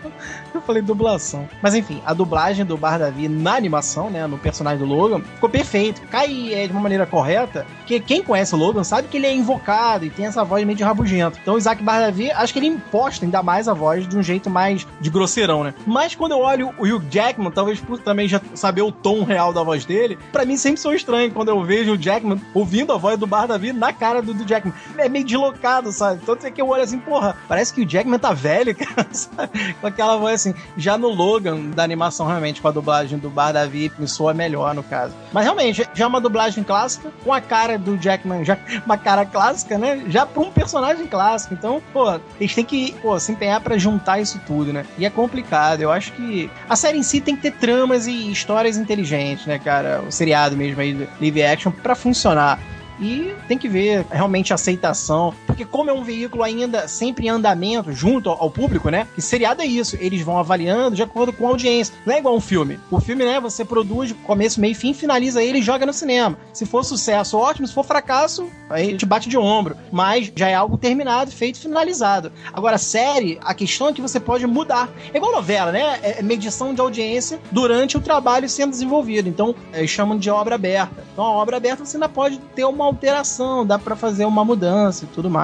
Eu 0.54 0.62
falei 0.62 0.82
dublação. 0.82 1.48
Mas 1.62 1.74
enfim, 1.74 2.02
a 2.06 2.14
dublagem 2.14 2.64
do 2.64 2.78
Bar 2.78 3.00
Davi 3.00 3.28
na 3.28 3.56
animação, 3.56 4.10
né? 4.10 4.26
No 4.28 4.38
personagem 4.38 4.80
do 4.80 4.86
Logan, 4.86 5.20
ficou 5.20 5.50
perfeito. 5.50 6.02
Cai 6.04 6.54
é, 6.54 6.68
de 6.68 6.72
uma 6.72 6.80
maneira 6.82 7.06
correta, 7.06 7.66
porque 7.80 8.00
quem 8.00 8.22
conhece 8.24 8.54
o 8.54 8.58
Logan 8.58 8.84
sabe 8.84 9.08
que 9.08 9.18
ele 9.18 9.26
é 9.26 9.34
invocado 9.34 10.06
e 10.06 10.10
tem 10.10 10.26
essa 10.26 10.44
voz 10.44 10.64
meio 10.64 10.78
de 10.78 10.84
rabugento. 10.84 11.40
Então 11.42 11.56
o 11.56 11.58
Isaac 11.58 11.82
Bar 11.84 12.00
Davi, 12.00 12.32
acho 12.32 12.54
que 12.54 12.60
ele 12.60 12.68
imposta 12.68 13.26
ainda 13.26 13.42
mais 13.42 13.68
a 13.68 13.74
voz 13.74 14.03
de 14.08 14.18
um 14.18 14.24
jeito 14.24 14.50
mais 14.50 14.86
de 15.00 15.10
grosseirão, 15.10 15.64
né? 15.64 15.74
Mas 15.86 16.16
quando 16.16 16.34
eu 16.34 16.40
olho 16.40 16.74
o 16.78 16.84
Hugh 16.86 17.04
Jackman, 17.10 17.52
talvez 17.52 17.80
por 17.80 18.00
também 18.00 18.28
já 18.28 18.42
saber 18.54 18.82
o 18.82 18.92
tom 18.92 19.24
real 19.24 19.54
da 19.54 19.64
voz 19.64 19.86
dele, 19.86 20.18
pra 20.32 20.46
mim 20.46 20.58
sempre 20.58 20.80
sou 20.80 20.94
estranho 20.94 21.32
quando 21.32 21.50
eu 21.50 21.64
vejo 21.64 21.94
o 21.94 21.98
Jackman 21.98 22.42
ouvindo 22.54 22.94
a 22.94 22.98
voz 22.98 23.18
do 23.18 23.28
Bar 23.28 23.48
Davi 23.48 23.74
na 23.74 23.94
cara 23.94 24.22
do, 24.22 24.34
do 24.34 24.48
Jackman. 24.48 24.74
É 24.98 25.10
meio 25.10 25.26
deslocado, 25.26 25.92
sabe? 25.92 26.22
Tanto 26.26 26.46
é 26.46 26.52
que 26.52 26.62
eu 26.62 26.70
olho 26.70 26.84
assim, 26.84 27.00
porra, 27.00 27.36
parece 27.48 27.74
que 27.74 27.82
o 27.82 27.90
Jackman 27.90 28.20
tá 28.20 28.34
velho, 28.34 28.76
cara, 28.78 29.08
sabe? 29.12 29.76
Com 29.80 29.88
aquela 29.88 30.18
voz 30.18 30.36
assim. 30.36 30.54
Já 30.78 30.98
no 30.98 31.10
Logan, 31.10 31.70
da 31.72 31.84
animação, 31.84 32.28
realmente, 32.28 32.62
com 32.62 32.68
a 32.68 32.72
dublagem 32.72 33.18
do 33.18 33.30
Bar 33.30 33.54
Davi, 33.54 33.92
me 33.98 34.08
soa 34.08 34.34
melhor, 34.34 34.74
no 34.74 34.84
caso. 34.84 35.14
Mas 35.32 35.44
realmente, 35.44 35.88
já 35.94 36.06
é 36.06 36.08
uma 36.08 36.22
dublagem 36.22 36.64
clássica, 36.64 37.12
com 37.24 37.34
a 37.34 37.42
cara 37.42 37.78
do 37.78 37.98
Jackman, 37.98 38.44
já 38.44 38.58
uma 38.86 38.98
cara 38.98 39.26
clássica, 39.26 39.78
né? 39.78 40.04
Já 40.08 40.26
pra 40.26 40.42
um 40.42 40.52
personagem 40.52 41.08
clássico. 41.08 41.54
Então, 41.54 41.82
pô, 41.92 42.20
eles 42.40 42.54
têm 42.54 42.66
que, 42.66 42.94
pô, 43.02 43.20
se 43.20 43.32
empenhar 43.32 43.62
pra 43.62 43.78
juntar 43.78 43.93
isso 44.20 44.40
tudo, 44.46 44.72
né? 44.72 44.86
E 44.98 45.06
é 45.06 45.10
complicado. 45.10 45.82
Eu 45.82 45.92
acho 45.92 46.12
que 46.14 46.50
a 46.70 46.76
série 46.76 46.98
em 46.98 47.04
si 47.04 47.22
tem 47.22 47.36
que 47.36 47.44
ter 47.44 47.52
tramas 47.52 48.08
e 48.08 48.32
histórias 48.32 48.78
inteligentes, 48.78 49.46
né, 49.46 49.60
cara? 49.60 50.02
O 50.08 50.12
seriado 50.12 50.56
mesmo 50.56 50.82
aí, 50.82 51.08
live 51.20 51.44
action, 51.44 51.72
pra 51.72 51.96
funcionar. 51.96 52.60
E 53.00 53.34
tem 53.48 53.58
que 53.58 53.68
ver 53.68 54.06
realmente 54.12 54.54
a 54.54 54.56
aceitação. 54.56 55.34
Porque, 55.54 55.66
como 55.66 55.88
é 55.88 55.94
um 55.94 56.04
veículo 56.04 56.42
ainda 56.42 56.88
sempre 56.88 57.28
em 57.28 57.30
andamento, 57.30 57.92
junto 57.94 58.28
ao 58.28 58.50
público, 58.50 58.90
né? 58.90 59.08
Que 59.14 59.22
seriado 59.22 59.62
é 59.62 59.66
isso. 59.66 59.96
Eles 60.00 60.24
vão 60.24 60.40
avaliando 60.40 60.96
de 60.96 61.04
acordo 61.04 61.32
com 61.32 61.46
a 61.46 61.50
audiência. 61.50 61.94
Não 62.08 62.16
é 62.16 62.18
igual 62.18 62.36
um 62.36 62.42
filme. 62.42 62.80
O 62.90 63.00
filme, 63.00 63.24
né? 63.24 63.40
Você 63.40 63.64
produz 63.64 64.12
começo, 64.24 64.60
meio 64.60 64.74
fim, 64.74 64.96
finaliza 64.96 65.44
ele 65.44 65.60
e 65.60 65.62
joga 65.62 65.86
no 65.86 65.94
cinema. 65.94 66.36
Se 66.52 66.66
for 66.66 66.84
sucesso, 66.84 67.38
ótimo. 67.38 67.68
Se 67.68 67.74
for 67.74 67.86
fracasso, 67.86 68.48
aí 68.68 68.98
te 68.98 69.06
bate 69.06 69.30
de 69.30 69.38
ombro. 69.38 69.78
Mas 69.92 70.32
já 70.36 70.50
é 70.50 70.56
algo 70.56 70.76
terminado, 70.76 71.30
feito, 71.30 71.60
finalizado. 71.60 72.32
Agora, 72.52 72.80
série, 72.80 73.38
a 73.44 73.54
questão 73.54 73.90
é 73.90 73.94
que 73.94 74.02
você 74.02 74.20
pode 74.20 74.48
mudar. 74.48 74.90
É 75.14 75.18
igual 75.18 75.32
novela, 75.32 75.72
né? 75.72 76.00
É 76.02 76.24
medição 76.24 76.74
de 76.74 76.82
audiência 76.82 77.40
durante 77.52 77.96
o 77.96 78.02
trabalho 78.02 78.50
sendo 78.50 78.72
desenvolvido. 78.72 79.30
Então, 79.30 79.54
eles 79.72 79.92
chamam 79.92 80.18
de 80.18 80.32
obra 80.32 80.56
aberta. 80.56 81.04
Então, 81.14 81.24
a 81.24 81.32
obra 81.32 81.58
aberta 81.58 81.86
você 81.86 81.98
ainda 81.98 82.10
pode 82.10 82.40
ter 82.56 82.66
uma 82.66 82.86
alteração, 82.86 83.64
dá 83.64 83.78
pra 83.78 83.96
fazer 83.96 84.26
uma 84.26 84.44
mudança 84.44 85.06
e 85.06 85.08
tudo 85.08 85.30
mais. 85.30 85.43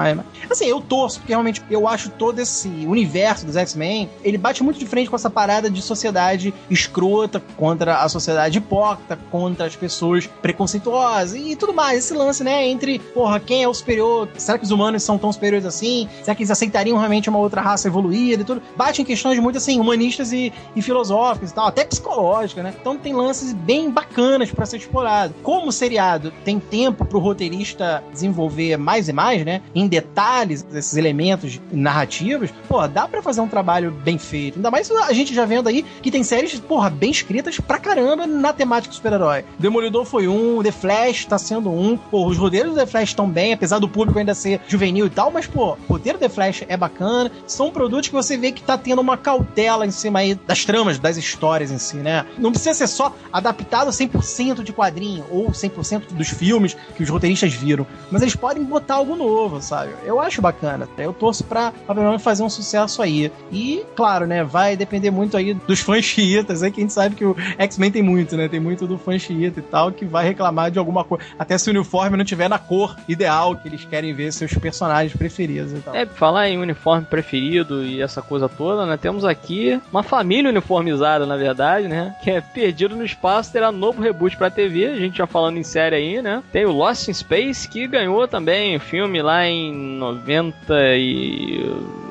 Assim, 0.50 0.66
eu 0.66 0.80
torço, 0.80 1.20
porque 1.20 1.32
realmente 1.32 1.62
eu 1.70 1.86
acho 1.86 2.10
todo 2.10 2.38
esse 2.38 2.68
universo 2.68 3.46
dos 3.46 3.56
X-Men, 3.56 4.08
ele 4.22 4.38
bate 4.38 4.62
muito 4.62 4.78
de 4.78 4.86
frente 4.86 5.08
com 5.08 5.16
essa 5.16 5.30
parada 5.30 5.70
de 5.70 5.80
sociedade 5.82 6.52
escrota 6.68 7.42
contra 7.56 7.98
a 7.98 8.08
sociedade 8.08 8.58
hipócrita, 8.58 9.18
contra 9.30 9.66
as 9.66 9.76
pessoas 9.76 10.26
preconceituosas 10.26 11.34
e 11.34 11.56
tudo 11.56 11.72
mais. 11.72 11.98
Esse 12.04 12.14
lance, 12.14 12.42
né, 12.42 12.66
entre, 12.68 12.98
porra, 12.98 13.38
quem 13.40 13.62
é 13.62 13.68
o 13.68 13.74
superior? 13.74 14.28
Será 14.36 14.58
que 14.58 14.64
os 14.64 14.70
humanos 14.70 15.02
são 15.02 15.18
tão 15.18 15.32
superiores 15.32 15.66
assim? 15.66 16.08
Será 16.22 16.34
que 16.34 16.42
eles 16.42 16.50
aceitariam 16.50 16.96
realmente 16.96 17.28
uma 17.28 17.38
outra 17.38 17.60
raça 17.60 17.88
evoluída 17.88 18.42
e 18.42 18.44
tudo? 18.44 18.62
Bate 18.76 19.02
em 19.02 19.04
questões 19.04 19.38
muito, 19.38 19.58
assim, 19.58 19.78
humanistas 19.80 20.32
e, 20.32 20.52
e 20.74 20.82
filosóficas 20.82 21.50
e 21.50 21.54
tal, 21.54 21.66
até 21.66 21.84
psicológicas, 21.84 22.64
né? 22.64 22.74
Então 22.80 22.96
tem 22.96 23.12
lances 23.12 23.52
bem 23.52 23.90
bacanas 23.90 24.50
pra 24.50 24.66
ser 24.66 24.78
explorado. 24.78 25.34
Como 25.42 25.68
o 25.68 25.72
seriado 25.72 26.32
tem 26.44 26.58
tempo 26.58 27.04
pro 27.04 27.18
roteirista 27.18 28.02
desenvolver 28.12 28.76
mais 28.76 29.08
e 29.08 29.12
mais, 29.12 29.44
né, 29.44 29.62
em 29.74 29.86
detalhes 29.90 30.64
esses 30.72 30.96
elementos 30.96 31.60
narrativos, 31.72 32.50
pô, 32.68 32.86
dá 32.86 33.08
pra 33.08 33.20
fazer 33.20 33.40
um 33.40 33.48
trabalho 33.48 33.90
bem 33.90 34.16
feito. 34.16 34.56
Ainda 34.56 34.70
mais 34.70 34.90
a 34.90 35.12
gente 35.12 35.34
já 35.34 35.44
vendo 35.44 35.68
aí 35.68 35.84
que 36.00 36.10
tem 36.10 36.22
séries, 36.22 36.58
porra, 36.60 36.88
bem 36.88 37.10
escritas 37.10 37.58
pra 37.58 37.78
caramba 37.78 38.26
na 38.26 38.52
temática 38.52 38.92
do 38.92 38.94
super-herói. 38.94 39.44
Demolidor 39.58 40.04
foi 40.04 40.28
um, 40.28 40.62
The 40.62 40.70
Flash 40.70 41.24
tá 41.24 41.36
sendo 41.38 41.70
um, 41.70 41.96
pô, 41.96 42.26
os 42.26 42.38
roteiros 42.38 42.72
do 42.72 42.78
The 42.78 42.86
Flash 42.86 43.10
estão 43.10 43.28
bem, 43.28 43.52
apesar 43.52 43.78
do 43.78 43.88
público 43.88 44.18
ainda 44.18 44.34
ser 44.34 44.60
juvenil 44.68 45.06
e 45.06 45.10
tal, 45.10 45.30
mas, 45.30 45.46
pô, 45.46 45.76
o 45.88 45.92
roteiro 45.92 46.18
The 46.18 46.28
Flash 46.28 46.64
é 46.68 46.76
bacana, 46.76 47.30
são 47.46 47.70
produtos 47.70 48.08
que 48.08 48.14
você 48.14 48.36
vê 48.36 48.52
que 48.52 48.62
tá 48.62 48.78
tendo 48.78 49.00
uma 49.00 49.16
cautela 49.16 49.86
em 49.86 49.90
cima 49.90 50.20
aí 50.20 50.34
das 50.34 50.64
tramas, 50.64 50.98
das 50.98 51.16
histórias 51.16 51.70
em 51.70 51.78
si, 51.78 51.96
né? 51.96 52.24
Não 52.38 52.52
precisa 52.52 52.74
ser 52.74 52.86
só 52.86 53.14
adaptado 53.32 53.90
100% 53.90 54.62
de 54.62 54.72
quadrinho 54.72 55.24
ou 55.30 55.50
100% 55.50 56.12
dos 56.12 56.28
filmes 56.28 56.76
que 56.96 57.02
os 57.02 57.08
roteiristas 57.08 57.52
viram, 57.52 57.86
mas 58.10 58.22
eles 58.22 58.36
podem 58.36 58.62
botar 58.62 58.94
algo 58.94 59.16
novo, 59.16 59.60
sabe? 59.60 59.79
Flávio. 59.80 59.96
Eu 60.04 60.20
acho 60.20 60.42
bacana. 60.42 60.88
Eu 60.98 61.12
torço 61.12 61.44
pra, 61.44 61.72
menos 61.88 62.22
fazer 62.22 62.42
um 62.42 62.50
sucesso 62.50 63.02
aí. 63.02 63.32
E, 63.50 63.82
claro, 63.96 64.26
né, 64.26 64.44
vai 64.44 64.76
depender 64.76 65.10
muito 65.10 65.36
aí 65.36 65.54
dos 65.54 65.80
fãs 65.80 66.04
chiitas, 66.04 66.62
aí 66.62 66.70
que 66.70 66.80
a 66.80 66.82
gente 66.82 66.92
sabe 66.92 67.14
que 67.14 67.24
o 67.24 67.36
X-Men 67.58 67.90
tem 67.90 68.02
muito, 68.02 68.36
né? 68.36 68.48
Tem 68.48 68.60
muito 68.60 68.86
do 68.86 68.98
fã 68.98 69.18
xiita 69.18 69.60
e 69.60 69.62
tal, 69.62 69.92
que 69.92 70.04
vai 70.04 70.24
reclamar 70.24 70.70
de 70.70 70.78
alguma 70.78 71.04
coisa. 71.04 71.24
Até 71.38 71.56
se 71.56 71.68
o 71.68 71.72
uniforme 71.72 72.16
não 72.16 72.24
tiver 72.24 72.48
na 72.48 72.58
cor 72.58 72.96
ideal 73.08 73.56
que 73.56 73.68
eles 73.68 73.84
querem 73.84 74.12
ver 74.12 74.32
seus 74.32 74.52
personagens 74.54 75.16
preferidos 75.16 75.72
e 75.72 75.76
tal. 75.76 75.94
É, 75.94 76.06
falar 76.06 76.48
em 76.48 76.58
uniforme 76.58 77.06
preferido 77.06 77.84
e 77.84 78.02
essa 78.02 78.20
coisa 78.20 78.48
toda, 78.48 78.86
né? 78.86 78.96
Temos 78.96 79.24
aqui 79.24 79.80
uma 79.92 80.02
família 80.02 80.50
uniformizada, 80.50 81.26
na 81.26 81.36
verdade, 81.36 81.88
né? 81.88 82.14
Que 82.22 82.30
é 82.30 82.40
Perdido 82.40 82.96
no 82.96 83.04
Espaço, 83.04 83.52
terá 83.52 83.70
novo 83.72 84.02
reboot 84.02 84.36
pra 84.36 84.50
TV. 84.50 84.86
A 84.86 84.96
gente 84.96 85.18
já 85.18 85.26
falando 85.26 85.58
em 85.58 85.62
série 85.62 85.96
aí, 85.96 86.22
né? 86.22 86.42
Tem 86.52 86.66
o 86.66 86.72
Lost 86.72 87.08
in 87.08 87.14
Space, 87.14 87.68
que 87.68 87.86
ganhou 87.86 88.26
também 88.26 88.76
o 88.76 88.80
filme 88.80 89.22
lá 89.22 89.46
em 89.46 89.69
em 89.70 89.96
90 89.98 90.74
e 90.96 91.60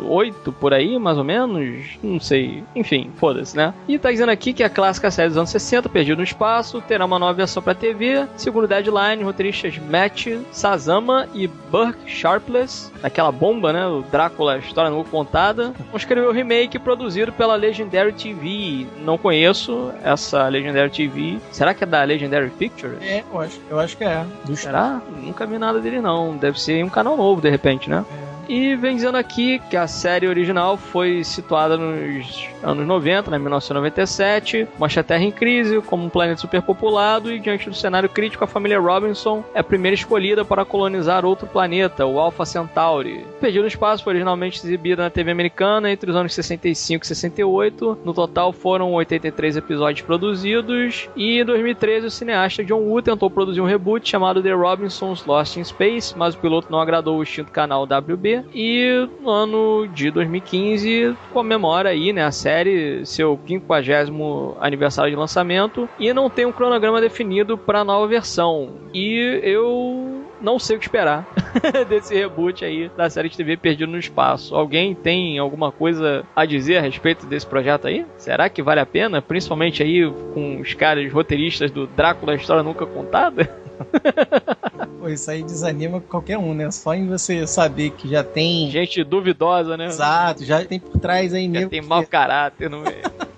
98, 0.09 0.51
por 0.53 0.73
aí, 0.73 0.97
mais 0.97 1.17
ou 1.17 1.23
menos. 1.23 1.97
Não 2.01 2.19
sei. 2.19 2.63
Enfim, 2.75 3.11
foda-se, 3.15 3.55
né? 3.55 3.73
E 3.87 3.97
tá 3.99 4.11
dizendo 4.11 4.29
aqui 4.29 4.51
que 4.51 4.63
a 4.63 4.69
clássica 4.69 5.11
série 5.11 5.29
dos 5.29 5.37
anos 5.37 5.51
60, 5.51 5.87
Perdido 5.87 6.17
no 6.17 6.23
Espaço, 6.23 6.81
terá 6.81 7.05
uma 7.05 7.19
nova 7.19 7.33
versão 7.33 7.61
pra 7.61 7.75
TV. 7.75 8.27
Segundo 8.35 8.67
Deadline, 8.67 9.23
roteiristas 9.23 9.77
Matt 9.77 10.27
Sazama 10.51 11.27
e 11.33 11.47
Burke 11.47 12.09
Sharpless, 12.09 12.91
aquela 13.03 13.31
bomba, 13.31 13.71
né? 13.71 13.85
O 13.85 14.01
Drácula, 14.01 14.57
história 14.57 14.89
não 14.89 15.03
contada, 15.03 15.71
vão 15.89 15.95
escrever 15.97 16.27
o 16.27 16.31
remake 16.31 16.79
produzido 16.79 17.31
pela 17.31 17.55
Legendary 17.55 18.11
TV. 18.13 18.87
Não 19.03 19.17
conheço 19.17 19.91
essa 20.03 20.47
Legendary 20.47 20.89
TV. 20.89 21.37
Será 21.51 21.73
que 21.73 21.83
é 21.83 21.87
da 21.87 22.03
Legendary 22.03 22.49
Pictures? 22.49 22.97
É, 23.01 23.23
eu 23.31 23.39
acho, 23.39 23.59
eu 23.69 23.79
acho 23.79 23.97
que 23.97 24.03
é. 24.03 24.25
Será? 24.55 25.01
Nunca 25.21 25.45
vi 25.45 25.57
nada 25.57 25.79
dele 25.79 26.01
não. 26.01 26.35
Deve 26.35 26.59
ser 26.59 26.83
um 26.83 26.89
canal 26.89 27.15
novo, 27.15 27.41
de 27.41 27.49
repente, 27.49 27.89
né? 27.89 28.03
É. 28.35 28.38
E 28.49 28.75
vem 28.75 28.95
dizendo 28.95 29.15
aqui 29.15 29.61
que 29.69 29.77
a 29.77 29.85
série 29.85 30.27
original 30.27 30.75
foi 30.75 31.23
situada 31.23 31.77
nos 31.77 32.47
anos 32.63 32.87
90, 32.87 33.29
né, 33.29 33.37
1997, 33.37 34.67
mostra 34.79 35.01
a 35.01 35.03
Terra 35.03 35.23
em 35.23 35.31
crise, 35.31 35.79
como 35.81 36.03
um 36.03 36.09
planeta 36.09 36.41
superpopulado, 36.41 37.31
e 37.31 37.39
diante 37.39 37.69
do 37.69 37.75
cenário 37.75 38.09
crítico, 38.09 38.43
a 38.43 38.47
família 38.47 38.79
Robinson 38.79 39.43
é 39.53 39.59
a 39.59 39.63
primeira 39.63 39.93
escolhida 39.93 40.43
para 40.43 40.65
colonizar 40.65 41.25
outro 41.25 41.45
planeta, 41.45 42.07
o 42.07 42.19
Alpha 42.19 42.43
Centauri. 42.43 43.23
Perdido 43.39 43.61
no 43.61 43.67
Espaço 43.67 44.03
foi 44.03 44.13
originalmente 44.13 44.57
exibida 44.65 45.03
na 45.03 45.11
TV 45.11 45.29
americana 45.29 45.91
entre 45.91 46.09
os 46.09 46.15
anos 46.15 46.33
65 46.33 47.03
e 47.03 47.07
68. 47.07 47.99
No 48.03 48.15
total 48.15 48.51
foram 48.51 48.93
83 48.93 49.57
episódios 49.57 50.01
produzidos, 50.01 51.07
e 51.15 51.39
em 51.39 51.45
2013 51.45 52.07
o 52.07 52.11
cineasta 52.11 52.65
John 52.65 52.79
Woo 52.79 52.99
tentou 53.03 53.29
produzir 53.29 53.61
um 53.61 53.65
reboot 53.65 54.09
chamado 54.09 54.41
The 54.41 54.53
Robinsons 54.53 55.23
Lost 55.23 55.57
in 55.57 55.63
Space, 55.63 56.17
mas 56.17 56.33
o 56.33 56.39
piloto 56.39 56.71
não 56.71 56.81
agradou 56.81 57.19
o 57.19 57.23
extinto 57.23 57.51
canal 57.51 57.83
WB, 57.83 58.38
e 58.53 59.07
no 59.21 59.29
ano 59.29 59.87
de 59.87 60.11
2015 60.11 61.15
comemora 61.31 61.89
aí, 61.89 62.13
né, 62.13 62.23
a 62.23 62.31
série 62.31 63.05
seu 63.05 63.39
50 63.47 64.57
aniversário 64.59 65.11
de 65.11 65.17
lançamento 65.17 65.87
e 65.99 66.13
não 66.13 66.29
tem 66.29 66.45
um 66.45 66.51
cronograma 66.51 67.01
definido 67.01 67.57
para 67.57 67.79
a 67.79 67.83
nova 67.83 68.07
versão. 68.07 68.69
E 68.93 69.39
eu 69.43 70.23
não 70.41 70.57
sei 70.57 70.77
o 70.77 70.79
que 70.79 70.85
esperar 70.85 71.27
desse 71.87 72.15
reboot 72.15 72.63
aí 72.63 72.89
da 72.95 73.09
série 73.09 73.29
de 73.29 73.37
TV 73.37 73.57
Perdido 73.57 73.91
no 73.91 73.99
Espaço. 73.99 74.55
Alguém 74.55 74.95
tem 74.95 75.37
alguma 75.37 75.71
coisa 75.71 76.23
a 76.35 76.45
dizer 76.45 76.77
a 76.77 76.81
respeito 76.81 77.25
desse 77.25 77.45
projeto 77.45 77.87
aí? 77.87 78.05
Será 78.17 78.49
que 78.49 78.61
vale 78.61 78.79
a 78.79 78.85
pena? 78.85 79.21
Principalmente 79.21 79.83
aí 79.83 80.09
com 80.33 80.59
os 80.61 80.73
caras 80.73 81.11
roteiristas 81.11 81.71
do 81.71 81.87
Drácula, 81.87 82.35
história 82.35 82.63
nunca 82.63 82.85
contada? 82.85 83.49
Pô, 84.99 85.07
isso 85.07 85.29
aí 85.31 85.43
desanima 85.43 86.01
qualquer 86.01 86.37
um, 86.37 86.53
né? 86.53 86.69
Só 86.71 86.93
em 86.93 87.07
você 87.07 87.47
saber 87.47 87.91
que 87.91 88.09
já 88.09 88.23
tem. 88.23 88.69
Gente 88.69 89.03
duvidosa, 89.03 89.77
né? 89.77 89.85
Exato, 89.85 90.43
já 90.43 90.63
tem 90.65 90.79
por 90.79 90.99
trás 90.99 91.33
aí 91.33 91.47
mesmo. 91.47 91.69
Tem 91.69 91.81
mau 91.81 92.05
caráter 92.05 92.69
no 92.69 92.81
meio. 92.81 93.01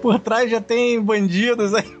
por 0.00 0.18
trás 0.18 0.50
já 0.50 0.60
tem 0.60 1.00
bandidos 1.00 1.74
aí. 1.74 1.96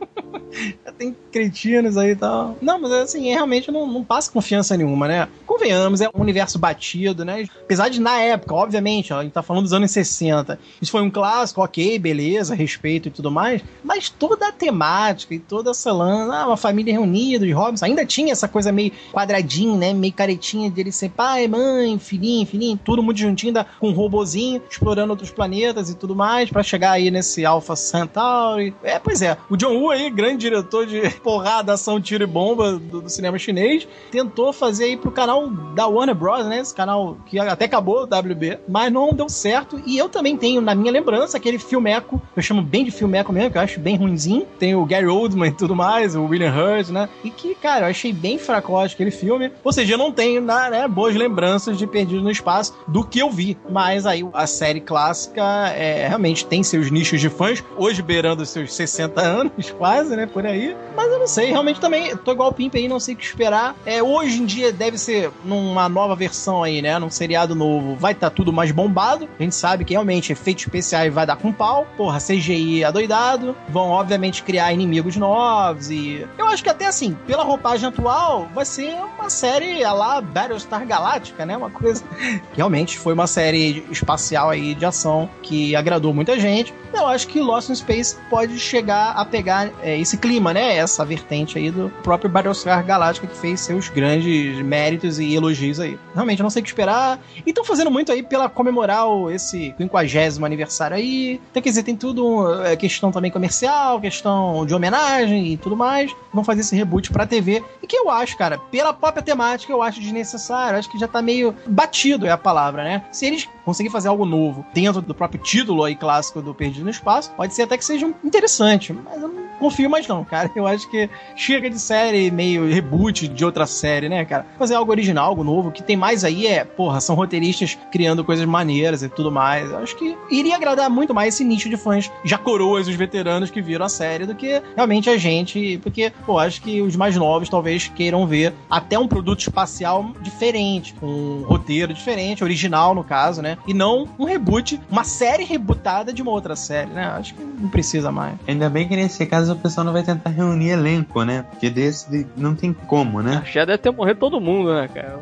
já 0.84 0.92
tem 0.92 1.14
cretinos 1.30 1.96
aí 1.96 2.10
e 2.10 2.16
tal. 2.16 2.56
Não, 2.60 2.80
mas 2.80 2.92
assim, 2.92 3.28
é, 3.28 3.34
realmente 3.34 3.70
não, 3.70 3.86
não 3.86 4.04
passa 4.04 4.30
confiança 4.30 4.76
nenhuma, 4.76 5.06
né? 5.06 5.28
Convenhamos, 5.46 6.00
é 6.00 6.08
um 6.08 6.20
universo 6.20 6.58
batido, 6.58 7.24
né? 7.24 7.46
Apesar 7.62 7.88
de, 7.88 8.00
na 8.00 8.20
época, 8.20 8.54
obviamente, 8.54 9.12
ó, 9.12 9.18
a 9.18 9.22
gente 9.22 9.32
tá 9.32 9.42
falando 9.42 9.64
dos 9.64 9.72
anos 9.72 9.90
60. 9.90 10.58
Isso 10.80 10.90
foi 10.90 11.02
um 11.02 11.10
clássico, 11.10 11.62
ok, 11.62 11.98
beleza, 11.98 12.54
respeito 12.54 13.08
e 13.08 13.10
tudo 13.10 13.30
mais. 13.30 13.62
Mas 13.82 14.08
toda 14.08 14.48
a 14.48 14.52
temática 14.52 15.34
e 15.34 15.38
toda 15.38 15.70
essa 15.70 15.92
lã, 15.92 16.32
ah, 16.32 16.46
uma 16.46 16.56
família 16.56 16.94
reunida 16.94 17.44
de 17.44 17.52
Robinson, 17.52 17.86
ainda 17.86 18.04
tinha 18.04 18.32
essa 18.32 18.48
coisa 18.48 18.72
meio 18.72 18.92
quadradinha, 19.12 19.76
né? 19.76 19.92
Meio 19.92 20.12
caretinha 20.12 20.70
dele 20.70 20.92
ser 20.92 21.10
pai, 21.10 21.46
mãe, 21.46 21.98
filhinho, 21.98 22.46
filhinho, 22.46 22.78
tudo 22.82 23.02
muito 23.02 23.18
juntinho, 23.18 23.54
com 23.78 23.90
um 23.90 23.92
robozinho, 23.92 24.62
explorando 24.68 25.12
outros 25.12 25.30
planetas 25.30 25.90
e 25.90 25.94
tudo 25.94 26.14
mais, 26.16 26.50
para 26.50 26.62
chegar 26.62 26.92
aí 26.92 27.10
nesse 27.10 27.44
Alpha 27.44 27.75
Centauri. 27.76 28.74
É, 28.82 28.98
pois 28.98 29.22
é, 29.22 29.36
o 29.48 29.56
John 29.56 29.74
Woo 29.74 29.90
aí, 29.90 30.10
grande 30.10 30.38
diretor 30.38 30.86
de 30.86 31.10
porrada, 31.22 31.74
ação, 31.74 32.00
tiro 32.00 32.24
e 32.24 32.26
bomba 32.26 32.72
do, 32.72 33.02
do, 33.02 33.08
cinema 33.08 33.38
chinês, 33.38 33.86
tentou 34.10 34.52
fazer 34.52 34.84
aí 34.84 34.96
pro 34.96 35.10
canal 35.10 35.48
da 35.48 35.86
Warner 35.86 36.14
Bros, 36.14 36.46
né? 36.46 36.60
Esse 36.60 36.74
canal 36.74 37.16
que 37.26 37.38
até 37.38 37.66
acabou, 37.66 38.04
WB, 38.04 38.58
mas 38.68 38.92
não 38.92 39.12
deu 39.12 39.28
certo. 39.28 39.80
E 39.86 39.96
eu 39.96 40.08
também 40.08 40.36
tenho 40.36 40.60
na 40.60 40.74
minha 40.74 40.92
lembrança 40.92 41.36
aquele 41.36 41.58
filmeco, 41.58 42.20
eu 42.34 42.42
chamo 42.42 42.62
bem 42.62 42.84
de 42.84 42.90
filmeco 42.90 43.32
mesmo, 43.32 43.50
que 43.50 43.58
eu 43.58 43.62
acho 43.62 43.80
bem 43.80 43.96
ruinzinho. 43.96 44.46
Tem 44.58 44.74
o 44.74 44.84
Gary 44.84 45.06
Oldman 45.06 45.50
e 45.50 45.52
tudo 45.52 45.74
mais, 45.74 46.14
o 46.14 46.24
William 46.24 46.52
Hurt, 46.52 46.88
né? 46.88 47.08
E 47.22 47.30
que, 47.30 47.54
cara, 47.54 47.86
eu 47.86 47.90
achei 47.90 48.12
bem 48.12 48.38
fracote 48.38 48.94
aquele 48.94 49.10
filme. 49.10 49.50
Ou 49.62 49.72
seja, 49.72 49.94
eu 49.94 49.98
não 49.98 50.12
tenho 50.12 50.40
né, 50.40 50.86
boas 50.88 51.14
lembranças 51.14 51.76
de 51.76 51.86
Perdido 51.86 52.22
no 52.22 52.30
Espaço 52.30 52.74
do 52.88 53.04
que 53.04 53.18
eu 53.18 53.30
vi. 53.30 53.56
Mas 53.68 54.06
aí 54.06 54.26
a 54.32 54.46
série 54.46 54.80
clássica 54.80 55.42
é, 55.76 56.08
realmente 56.08 56.46
tem 56.46 56.62
seus 56.62 56.90
nichos 56.90 57.20
de 57.20 57.28
fãs, 57.28 57.62
hoje 57.76 58.02
beirando 58.02 58.44
seus 58.44 58.72
60 58.74 59.20
anos, 59.20 59.70
quase, 59.76 60.16
né? 60.16 60.26
Por 60.26 60.46
aí. 60.46 60.76
Mas 60.94 61.10
eu 61.10 61.18
não 61.18 61.26
sei, 61.26 61.50
realmente 61.50 61.80
também 61.80 62.16
tô 62.16 62.32
igual 62.32 62.50
o 62.50 62.52
Pimp 62.52 62.74
aí, 62.74 62.88
não 62.88 63.00
sei 63.00 63.14
o 63.14 63.16
que 63.16 63.24
esperar. 63.24 63.74
É, 63.84 64.02
hoje 64.02 64.40
em 64.40 64.46
dia 64.46 64.72
deve 64.72 64.98
ser 64.98 65.30
numa 65.44 65.88
nova 65.88 66.14
versão 66.14 66.62
aí, 66.62 66.80
né? 66.80 66.98
Num 66.98 67.10
seriado 67.10 67.54
novo, 67.54 67.96
vai 67.96 68.12
estar 68.12 68.30
tá 68.30 68.36
tudo 68.36 68.52
mais 68.52 68.70
bombado. 68.72 69.28
A 69.38 69.42
gente 69.42 69.54
sabe 69.54 69.84
que 69.84 69.94
realmente 69.94 70.32
efeitos 70.32 70.64
especiais 70.64 71.12
vai 71.12 71.26
dar 71.26 71.36
com 71.36 71.52
pau. 71.52 71.86
Porra, 71.96 72.18
CGI 72.18 72.84
adoidado. 72.84 73.56
Vão, 73.68 73.90
obviamente, 73.90 74.42
criar 74.42 74.72
inimigos 74.72 75.16
novos 75.16 75.90
e. 75.90 76.26
Eu 76.38 76.46
acho 76.46 76.62
que 76.62 76.68
até 76.68 76.86
assim, 76.86 77.16
pela 77.26 77.44
roupagem 77.44 77.88
atual, 77.88 78.48
vai 78.54 78.64
ser 78.64 78.94
uma 79.18 79.30
série 79.30 79.84
a 79.84 79.92
lá 79.92 80.20
Battlestar 80.20 80.86
Galáctica, 80.86 81.44
né? 81.46 81.56
Uma 81.56 81.70
coisa. 81.70 82.02
Realmente 82.54 82.98
foi 82.98 83.12
uma 83.12 83.26
série 83.26 83.84
espacial 83.90 84.50
aí 84.50 84.74
de 84.74 84.84
ação 84.84 85.28
que 85.42 85.74
agradou 85.74 86.12
muita 86.12 86.38
gente. 86.38 86.72
Eu 86.92 87.06
acho 87.06 87.28
que 87.28 87.40
Lost 87.46 87.70
in 87.70 87.74
Space 87.74 88.16
pode 88.28 88.58
chegar 88.58 89.12
a 89.12 89.24
pegar 89.24 89.70
é, 89.82 89.98
esse 89.98 90.16
clima, 90.16 90.52
né? 90.52 90.76
Essa 90.76 91.04
vertente 91.04 91.58
aí 91.58 91.70
do 91.70 91.88
próprio 92.02 92.28
Battlestar 92.30 92.84
Galactica 92.84 93.26
que 93.26 93.36
fez 93.36 93.60
seus 93.60 93.88
grandes 93.88 94.60
méritos 94.62 95.18
e 95.18 95.34
elogios 95.34 95.80
aí. 95.80 95.98
Realmente, 96.14 96.42
não 96.42 96.50
sei 96.50 96.60
o 96.60 96.62
que 96.64 96.70
esperar. 96.70 97.18
E 97.44 97.50
estão 97.50 97.64
fazendo 97.64 97.90
muito 97.90 98.12
aí 98.12 98.22
pela 98.22 98.48
comemorar 98.48 99.06
esse 99.32 99.74
50 99.78 100.44
aniversário 100.44 100.96
aí. 100.96 101.40
Então, 101.50 101.62
quer 101.62 101.68
dizer, 101.68 101.82
tem 101.82 101.96
tudo 101.96 102.62
é, 102.64 102.76
questão 102.76 103.10
também 103.10 103.30
comercial, 103.30 104.00
questão 104.00 104.66
de 104.66 104.74
homenagem 104.74 105.52
e 105.52 105.56
tudo 105.56 105.76
mais. 105.76 106.14
Vão 106.32 106.44
fazer 106.44 106.60
esse 106.60 106.74
reboot 106.74 107.10
pra 107.12 107.26
TV. 107.26 107.62
E 107.82 107.86
que 107.86 107.96
eu 107.96 108.10
acho, 108.10 108.36
cara, 108.36 108.58
pela 108.58 108.92
própria 108.92 109.22
temática, 109.22 109.72
eu 109.72 109.82
acho 109.82 110.00
desnecessário. 110.00 110.78
Acho 110.78 110.90
que 110.90 110.98
já 110.98 111.08
tá 111.08 111.22
meio 111.22 111.54
batido, 111.66 112.26
é 112.26 112.30
a 112.30 112.38
palavra, 112.38 112.82
né? 112.84 113.04
Se 113.12 113.26
eles 113.26 113.48
conseguirem 113.66 113.92
fazer 113.92 114.06
algo 114.06 114.24
novo 114.24 114.64
dentro 114.72 115.02
do 115.02 115.12
próprio 115.12 115.42
título 115.42 115.82
aí 115.82 115.96
clássico 115.96 116.40
do 116.40 116.54
Perdido 116.54 116.84
no 116.84 116.90
Espaço, 116.90 117.32
pode 117.32 117.52
ser 117.52 117.62
até 117.62 117.76
que 117.76 117.84
seja 117.84 118.06
interessante. 118.22 118.92
Mas 118.92 119.20
eu 119.20 119.26
não 119.28 119.45
confio 119.58 119.90
mais 119.90 120.06
não, 120.06 120.24
cara. 120.24 120.50
Eu 120.54 120.66
acho 120.66 120.88
que 120.90 121.08
chega 121.34 121.68
de 121.68 121.78
série 121.78 122.30
meio 122.30 122.68
reboot 122.68 123.28
de 123.28 123.44
outra 123.44 123.66
série, 123.66 124.08
né, 124.08 124.24
cara? 124.24 124.46
Fazer 124.58 124.74
algo 124.74 124.90
original, 124.90 125.26
algo 125.26 125.44
novo. 125.44 125.68
O 125.68 125.72
que 125.72 125.82
tem 125.82 125.96
mais 125.96 126.24
aí 126.24 126.46
é, 126.46 126.64
porra, 126.64 127.00
são 127.00 127.14
roteiristas 127.14 127.78
criando 127.90 128.24
coisas 128.24 128.44
maneiras 128.44 129.02
e 129.02 129.08
tudo 129.08 129.30
mais. 129.30 129.70
Eu 129.70 129.78
acho 129.78 129.96
que 129.96 130.16
iria 130.30 130.56
agradar 130.56 130.90
muito 130.90 131.14
mais 131.14 131.34
esse 131.34 131.44
nicho 131.44 131.68
de 131.68 131.76
fãs 131.76 132.10
já 132.24 132.38
coroas, 132.38 132.88
os 132.88 132.94
veteranos 132.94 133.50
que 133.50 133.60
viram 133.60 133.86
a 133.86 133.88
série, 133.88 134.26
do 134.26 134.34
que 134.34 134.62
realmente 134.74 135.10
a 135.10 135.16
gente. 135.16 135.78
Porque, 135.82 136.12
pô, 136.24 136.38
acho 136.38 136.60
que 136.62 136.80
os 136.80 136.96
mais 136.96 137.16
novos 137.16 137.48
talvez 137.48 137.88
queiram 137.88 138.26
ver 138.26 138.52
até 138.70 138.98
um 138.98 139.08
produto 139.08 139.40
espacial 139.40 140.12
diferente, 140.20 140.94
com 140.94 141.06
um 141.06 141.42
roteiro 141.42 141.92
diferente, 141.92 142.42
original 142.42 142.94
no 142.94 143.04
caso, 143.04 143.42
né? 143.42 143.58
E 143.66 143.74
não 143.74 144.08
um 144.18 144.24
reboot, 144.24 144.80
uma 144.90 145.04
série 145.04 145.44
rebootada 145.44 146.12
de 146.12 146.22
uma 146.22 146.30
outra 146.30 146.56
série, 146.56 146.90
né? 146.90 147.06
Acho 147.06 147.34
que 147.34 147.42
não 147.42 147.68
precisa 147.68 148.10
mais. 148.10 148.36
Ainda 148.46 148.68
bem 148.68 148.88
que 148.88 148.96
nesse 148.96 149.24
caso 149.26 149.45
o 149.48 149.56
pessoal 149.56 149.84
não 149.84 149.92
vai 149.92 150.02
tentar 150.02 150.30
reunir 150.30 150.70
elenco, 150.70 151.22
né? 151.22 151.44
Porque 151.50 151.70
desse 151.70 152.26
não 152.36 152.54
tem 152.54 152.72
como, 152.72 153.22
né? 153.22 153.42
Já 153.46 153.64
deve 153.64 153.78
ter 153.78 153.90
morrido 153.90 154.20
todo 154.20 154.40
mundo, 154.40 154.74
né, 154.74 154.88
cara? 154.88 155.18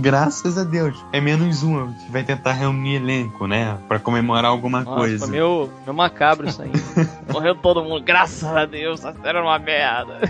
Graças 0.00 0.56
a 0.56 0.64
Deus. 0.64 0.96
É 1.12 1.20
menos 1.20 1.62
um 1.62 1.92
que 1.92 2.10
vai 2.10 2.22
tentar 2.22 2.52
reunir 2.52 2.96
elenco, 2.96 3.46
né? 3.46 3.76
Pra 3.88 3.98
comemorar 3.98 4.50
alguma 4.50 4.82
Nossa, 4.82 4.96
coisa. 4.96 5.26
Meio, 5.26 5.68
meio 5.84 5.96
macabro 5.96 6.48
isso 6.48 6.62
aí. 6.62 6.70
Morreu 7.32 7.54
todo 7.54 7.82
mundo, 7.82 8.02
graças 8.02 8.44
a 8.44 8.64
Deus, 8.64 9.00
essa 9.00 9.12
série 9.12 9.28
era 9.28 9.42
uma 9.42 9.58
merda. 9.58 10.20